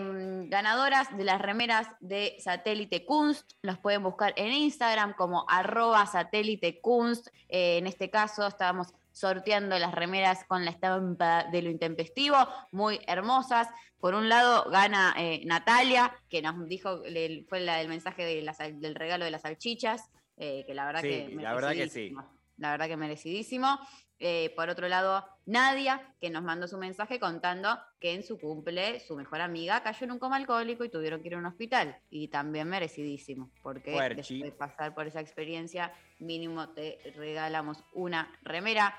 ganadoras 0.48 1.16
de 1.16 1.22
las 1.22 1.40
remeras 1.40 1.86
de 2.00 2.34
Satélite 2.40 3.04
Kunst. 3.06 3.52
Los 3.62 3.78
pueden 3.78 4.02
buscar 4.02 4.32
en 4.36 4.52
Instagram 4.52 5.14
como 5.14 5.44
arroba 5.48 6.04
satélite 6.06 6.80
Kunst. 6.80 7.28
Eh, 7.48 7.78
en 7.78 7.86
este 7.86 8.10
caso 8.10 8.44
estábamos 8.46 8.88
sorteando 9.12 9.78
las 9.78 9.92
remeras 9.94 10.44
con 10.48 10.64
la 10.64 10.72
estampa 10.72 11.44
de 11.44 11.62
lo 11.62 11.70
intempestivo, 11.70 12.36
muy 12.72 12.98
hermosas. 13.06 13.68
Por 14.00 14.14
un 14.14 14.28
lado 14.28 14.68
gana 14.70 15.14
eh, 15.16 15.42
Natalia, 15.44 16.12
que 16.28 16.42
nos 16.42 16.66
dijo, 16.66 16.96
le- 17.08 17.44
fue 17.48 17.60
la 17.60 17.76
del 17.76 17.86
mensaje 17.88 18.24
de 18.24 18.42
la 18.42 18.54
sal- 18.54 18.80
del 18.80 18.96
regalo 18.96 19.24
de 19.24 19.30
las 19.30 19.42
salchichas, 19.42 20.10
eh, 20.38 20.64
que 20.66 20.74
la 20.74 20.86
verdad 20.86 21.02
Sí, 21.02 21.08
que 21.08 21.36
la 21.40 21.54
verdad 21.54 21.72
que 21.72 21.88
sí. 21.88 22.12
La 22.56 22.70
verdad 22.70 22.88
que 22.88 22.96
merecidísimo. 22.96 23.78
Eh, 24.24 24.52
por 24.54 24.68
otro 24.68 24.86
lado, 24.86 25.26
Nadia, 25.46 26.14
que 26.20 26.30
nos 26.30 26.44
mandó 26.44 26.68
su 26.68 26.78
mensaje 26.78 27.18
contando 27.18 27.76
que 27.98 28.14
en 28.14 28.22
su 28.22 28.38
cumple 28.38 29.00
su 29.00 29.16
mejor 29.16 29.40
amiga 29.40 29.82
cayó 29.82 30.04
en 30.04 30.12
un 30.12 30.20
coma 30.20 30.36
alcohólico 30.36 30.84
y 30.84 30.90
tuvieron 30.90 31.22
que 31.22 31.26
ir 31.26 31.34
a 31.34 31.38
un 31.38 31.46
hospital. 31.46 31.98
Y 32.08 32.28
también 32.28 32.68
merecidísimo, 32.68 33.50
porque 33.64 33.92
Fuerchi. 33.92 34.38
después 34.38 34.42
de 34.42 34.52
pasar 34.52 34.94
por 34.94 35.08
esa 35.08 35.20
experiencia, 35.20 35.92
mínimo 36.20 36.68
te 36.68 37.00
regalamos 37.16 37.82
una 37.94 38.32
remera. 38.42 38.96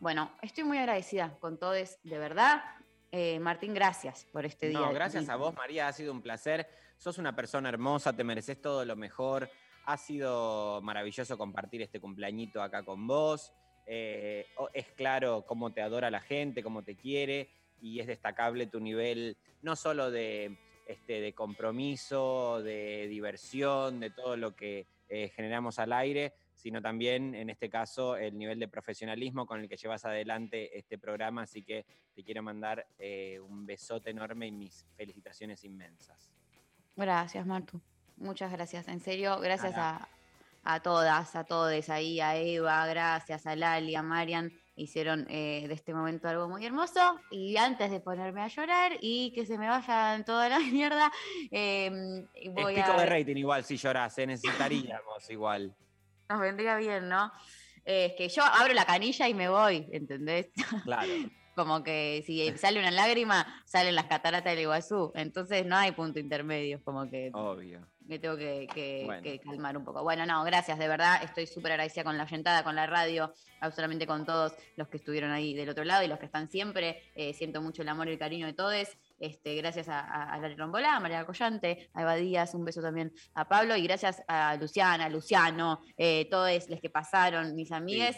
Bueno, 0.00 0.32
estoy 0.40 0.64
muy 0.64 0.78
agradecida 0.78 1.36
con 1.38 1.58
todos, 1.58 1.98
de 2.02 2.18
verdad. 2.18 2.62
Eh, 3.10 3.38
Martín, 3.38 3.74
gracias 3.74 4.24
por 4.32 4.46
este 4.46 4.68
día. 4.68 4.80
No, 4.80 4.94
gracias 4.94 5.28
a 5.28 5.36
vos, 5.36 5.54
María, 5.54 5.88
ha 5.88 5.92
sido 5.92 6.10
un 6.10 6.22
placer. 6.22 6.66
Sos 6.96 7.18
una 7.18 7.36
persona 7.36 7.68
hermosa, 7.68 8.14
te 8.14 8.24
mereces 8.24 8.62
todo 8.62 8.86
lo 8.86 8.96
mejor. 8.96 9.50
Ha 9.84 9.96
sido 9.96 10.80
maravilloso 10.82 11.36
compartir 11.36 11.82
este 11.82 12.00
cumpleañito 12.00 12.62
acá 12.62 12.84
con 12.84 13.06
vos. 13.06 13.52
Eh, 13.86 14.46
es 14.72 14.86
claro 14.92 15.44
cómo 15.46 15.72
te 15.72 15.82
adora 15.82 16.10
la 16.10 16.20
gente, 16.20 16.62
cómo 16.62 16.82
te 16.82 16.96
quiere, 16.96 17.50
y 17.80 18.00
es 18.00 18.06
destacable 18.06 18.66
tu 18.66 18.80
nivel, 18.80 19.36
no 19.60 19.74
solo 19.74 20.10
de, 20.10 20.56
este, 20.86 21.20
de 21.20 21.32
compromiso, 21.32 22.62
de 22.62 23.08
diversión, 23.08 24.00
de 24.00 24.10
todo 24.10 24.36
lo 24.36 24.54
que 24.54 24.86
eh, 25.08 25.30
generamos 25.34 25.78
al 25.78 25.92
aire, 25.92 26.32
sino 26.54 26.80
también, 26.80 27.34
en 27.34 27.50
este 27.50 27.68
caso, 27.68 28.16
el 28.16 28.38
nivel 28.38 28.58
de 28.58 28.68
profesionalismo 28.68 29.46
con 29.46 29.60
el 29.60 29.68
que 29.68 29.76
llevas 29.76 30.04
adelante 30.04 30.78
este 30.78 30.96
programa. 30.96 31.42
Así 31.42 31.62
que 31.62 31.84
te 32.14 32.22
quiero 32.22 32.42
mandar 32.42 32.86
eh, 32.98 33.40
un 33.40 33.66
besote 33.66 34.10
enorme 34.10 34.46
y 34.46 34.52
mis 34.52 34.86
felicitaciones 34.96 35.64
inmensas. 35.64 36.30
Gracias, 36.96 37.44
Martu. 37.46 37.80
Muchas 38.22 38.52
gracias. 38.52 38.86
En 38.88 39.00
serio, 39.00 39.38
gracias 39.40 39.74
a, 39.76 40.08
a 40.64 40.80
todas, 40.80 41.34
a 41.34 41.44
todos 41.44 41.88
ahí, 41.88 42.20
a 42.20 42.36
Eva, 42.36 42.86
gracias, 42.86 43.46
a 43.46 43.56
Lali, 43.56 43.96
a 43.96 44.02
Marian, 44.02 44.52
hicieron 44.76 45.26
eh, 45.28 45.64
de 45.66 45.74
este 45.74 45.92
momento 45.92 46.28
algo 46.28 46.48
muy 46.48 46.64
hermoso. 46.64 47.20
Y 47.30 47.56
antes 47.56 47.90
de 47.90 47.98
ponerme 47.98 48.42
a 48.42 48.48
llorar 48.48 48.92
y 49.00 49.32
que 49.32 49.44
se 49.44 49.58
me 49.58 49.68
vayan 49.68 50.24
toda 50.24 50.48
la 50.48 50.58
mierda, 50.72 51.10
eh, 51.50 52.26
Es 52.34 52.54
voy 52.54 52.76
pico 52.76 52.92
a... 52.92 53.00
de 53.00 53.06
rating 53.06 53.36
igual 53.36 53.64
si 53.64 53.76
llorás, 53.76 54.16
¿eh? 54.18 54.26
necesitaríamos 54.26 55.28
igual. 55.28 55.74
Nos 56.28 56.40
vendría 56.40 56.76
bien, 56.76 57.08
¿no? 57.08 57.32
Es 57.84 58.12
que 58.14 58.28
yo 58.28 58.44
abro 58.44 58.72
la 58.72 58.84
canilla 58.84 59.28
y 59.28 59.34
me 59.34 59.48
voy, 59.48 59.88
¿entendés? 59.92 60.50
Claro. 60.84 61.12
Como 61.54 61.82
que 61.82 62.22
si 62.24 62.56
sale 62.56 62.78
una 62.78 62.90
lágrima, 62.90 63.46
salen 63.66 63.94
las 63.94 64.06
cataratas 64.06 64.54
del 64.54 64.62
Iguazú. 64.62 65.12
Entonces 65.14 65.66
no 65.66 65.76
hay 65.76 65.92
punto 65.92 66.18
intermedio, 66.18 66.82
como 66.82 67.10
que 67.10 67.30
Obvio. 67.34 67.86
Me 68.12 68.18
tengo 68.18 68.36
que, 68.36 68.66
que- 68.74 69.02
Bueno. 69.06 69.22
que 69.22 69.38
calmar 69.40 69.76
un 69.76 69.84
poco. 69.84 70.02
Bueno, 70.02 70.24
no, 70.26 70.44
gracias, 70.44 70.78
de 70.78 70.88
verdad. 70.88 71.22
Estoy 71.22 71.46
súper 71.46 71.72
agradecida 71.72 72.04
con 72.04 72.16
la 72.18 72.24
oyentada, 72.24 72.62
con 72.62 72.76
la 72.76 72.86
radio, 72.86 73.32
absolutamente 73.60 74.06
con 74.06 74.24
todos 74.26 74.52
los 74.76 74.88
que 74.88 74.98
estuvieron 74.98 75.30
ahí 75.30 75.54
del 75.54 75.68
otro 75.68 75.84
lado 75.84 76.02
y 76.02 76.08
los 76.08 76.18
que 76.18 76.26
están 76.26 76.48
siempre. 76.48 77.02
Eh, 77.14 77.32
siento 77.34 77.60
mucho 77.62 77.82
el 77.82 77.88
amor 77.88 78.08
y 78.08 78.12
el 78.12 78.18
cariño 78.18 78.46
de 78.46 78.52
todos. 78.52 78.88
Este, 79.18 79.54
gracias 79.56 79.88
a, 79.88 80.00
a, 80.00 80.34
a 80.34 80.38
Lali 80.38 80.56
Rombolá, 80.56 80.96
a 80.96 81.00
María 81.00 81.24
Collante, 81.24 81.88
a 81.94 82.02
Eva 82.02 82.14
Díaz, 82.16 82.54
un 82.54 82.64
beso 82.64 82.82
también 82.82 83.12
a 83.34 83.48
Pablo 83.48 83.76
y 83.76 83.82
gracias 83.84 84.22
a 84.28 84.56
Luciana, 84.56 85.08
Luciano, 85.08 85.80
eh, 85.96 86.26
todos 86.30 86.68
los 86.68 86.80
que 86.80 86.90
pasaron, 86.90 87.54
mis 87.54 87.70
amigues. 87.72 88.16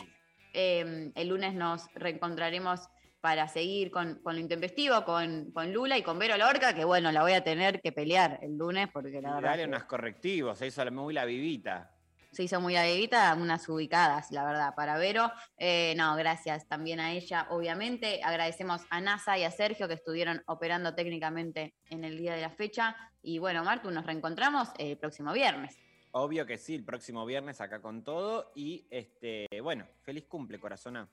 Eh, 0.54 1.10
el 1.14 1.28
lunes 1.28 1.52
nos 1.54 1.86
reencontraremos 1.94 2.80
para 3.24 3.48
seguir 3.48 3.90
con, 3.90 4.16
con 4.16 4.34
lo 4.34 4.40
intempestivo, 4.42 5.02
con, 5.02 5.50
con 5.52 5.72
Lula 5.72 5.96
y 5.96 6.02
con 6.02 6.18
Vero 6.18 6.36
Lorca, 6.36 6.74
que 6.74 6.84
bueno, 6.84 7.10
la 7.10 7.22
voy 7.22 7.32
a 7.32 7.42
tener 7.42 7.80
que 7.80 7.90
pelear 7.90 8.38
el 8.42 8.58
lunes 8.58 8.90
porque 8.92 9.22
la 9.22 9.30
Y 9.30 9.34
verdad 9.36 9.50
dale 9.52 9.62
que 9.62 9.68
unos 9.68 9.84
correctivos, 9.84 10.58
se 10.58 10.66
hizo 10.66 10.84
muy 10.92 11.14
la 11.14 11.24
vivita. 11.24 11.90
se 12.32 12.42
hizo 12.42 12.60
muy 12.60 12.76
aguita, 12.76 13.34
unas 13.40 13.66
ubicadas, 13.70 14.30
la 14.30 14.44
verdad, 14.44 14.74
para 14.74 14.98
Vero. 14.98 15.32
Eh, 15.56 15.94
no, 15.96 16.14
gracias 16.16 16.68
también 16.68 17.00
a 17.00 17.12
ella, 17.12 17.46
obviamente. 17.48 18.20
Agradecemos 18.22 18.82
a 18.90 19.00
NASA 19.00 19.38
y 19.38 19.44
a 19.44 19.50
Sergio 19.50 19.88
que 19.88 19.94
estuvieron 19.94 20.42
operando 20.46 20.94
técnicamente 20.94 21.74
en 21.88 22.04
el 22.04 22.18
día 22.18 22.34
de 22.34 22.42
la 22.42 22.50
fecha. 22.50 22.94
Y 23.22 23.38
bueno, 23.38 23.64
Martu, 23.64 23.90
nos 23.90 24.04
reencontramos 24.04 24.68
el 24.76 24.98
próximo 24.98 25.32
viernes. 25.32 25.78
Obvio 26.10 26.44
que 26.44 26.58
sí, 26.58 26.74
el 26.74 26.84
próximo 26.84 27.24
viernes 27.24 27.60
acá 27.60 27.80
con 27.80 28.04
todo. 28.04 28.52
Y 28.54 28.86
este, 28.90 29.46
bueno, 29.62 29.86
feliz 30.02 30.26
cumple, 30.26 30.60
corazona. 30.60 31.08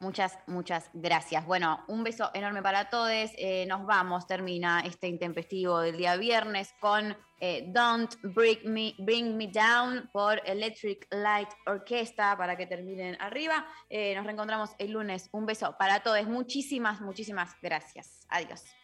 Muchas, 0.00 0.38
muchas 0.46 0.88
gracias. 0.94 1.44
Bueno, 1.44 1.84
un 1.86 2.02
beso 2.02 2.30
enorme 2.32 2.62
para 2.62 2.88
todos. 2.88 3.10
Eh, 3.36 3.66
nos 3.68 3.84
vamos, 3.84 4.26
termina 4.26 4.80
este 4.80 5.08
intempestivo 5.08 5.80
del 5.80 5.98
día 5.98 6.16
viernes 6.16 6.74
con 6.80 7.14
eh, 7.38 7.66
Don't 7.68 8.14
Bring 8.22 8.60
Me, 8.64 8.94
Bring 8.98 9.36
Me 9.36 9.48
Down 9.48 10.08
por 10.10 10.40
Electric 10.46 11.06
Light 11.10 11.50
Orchestra 11.66 12.34
para 12.38 12.56
que 12.56 12.66
terminen 12.66 13.20
arriba. 13.20 13.66
Eh, 13.90 14.14
nos 14.14 14.24
reencontramos 14.24 14.70
el 14.78 14.92
lunes. 14.92 15.28
Un 15.32 15.44
beso 15.44 15.76
para 15.78 16.02
todos. 16.02 16.26
Muchísimas, 16.26 17.02
muchísimas 17.02 17.54
gracias. 17.60 18.26
Adiós. 18.30 18.79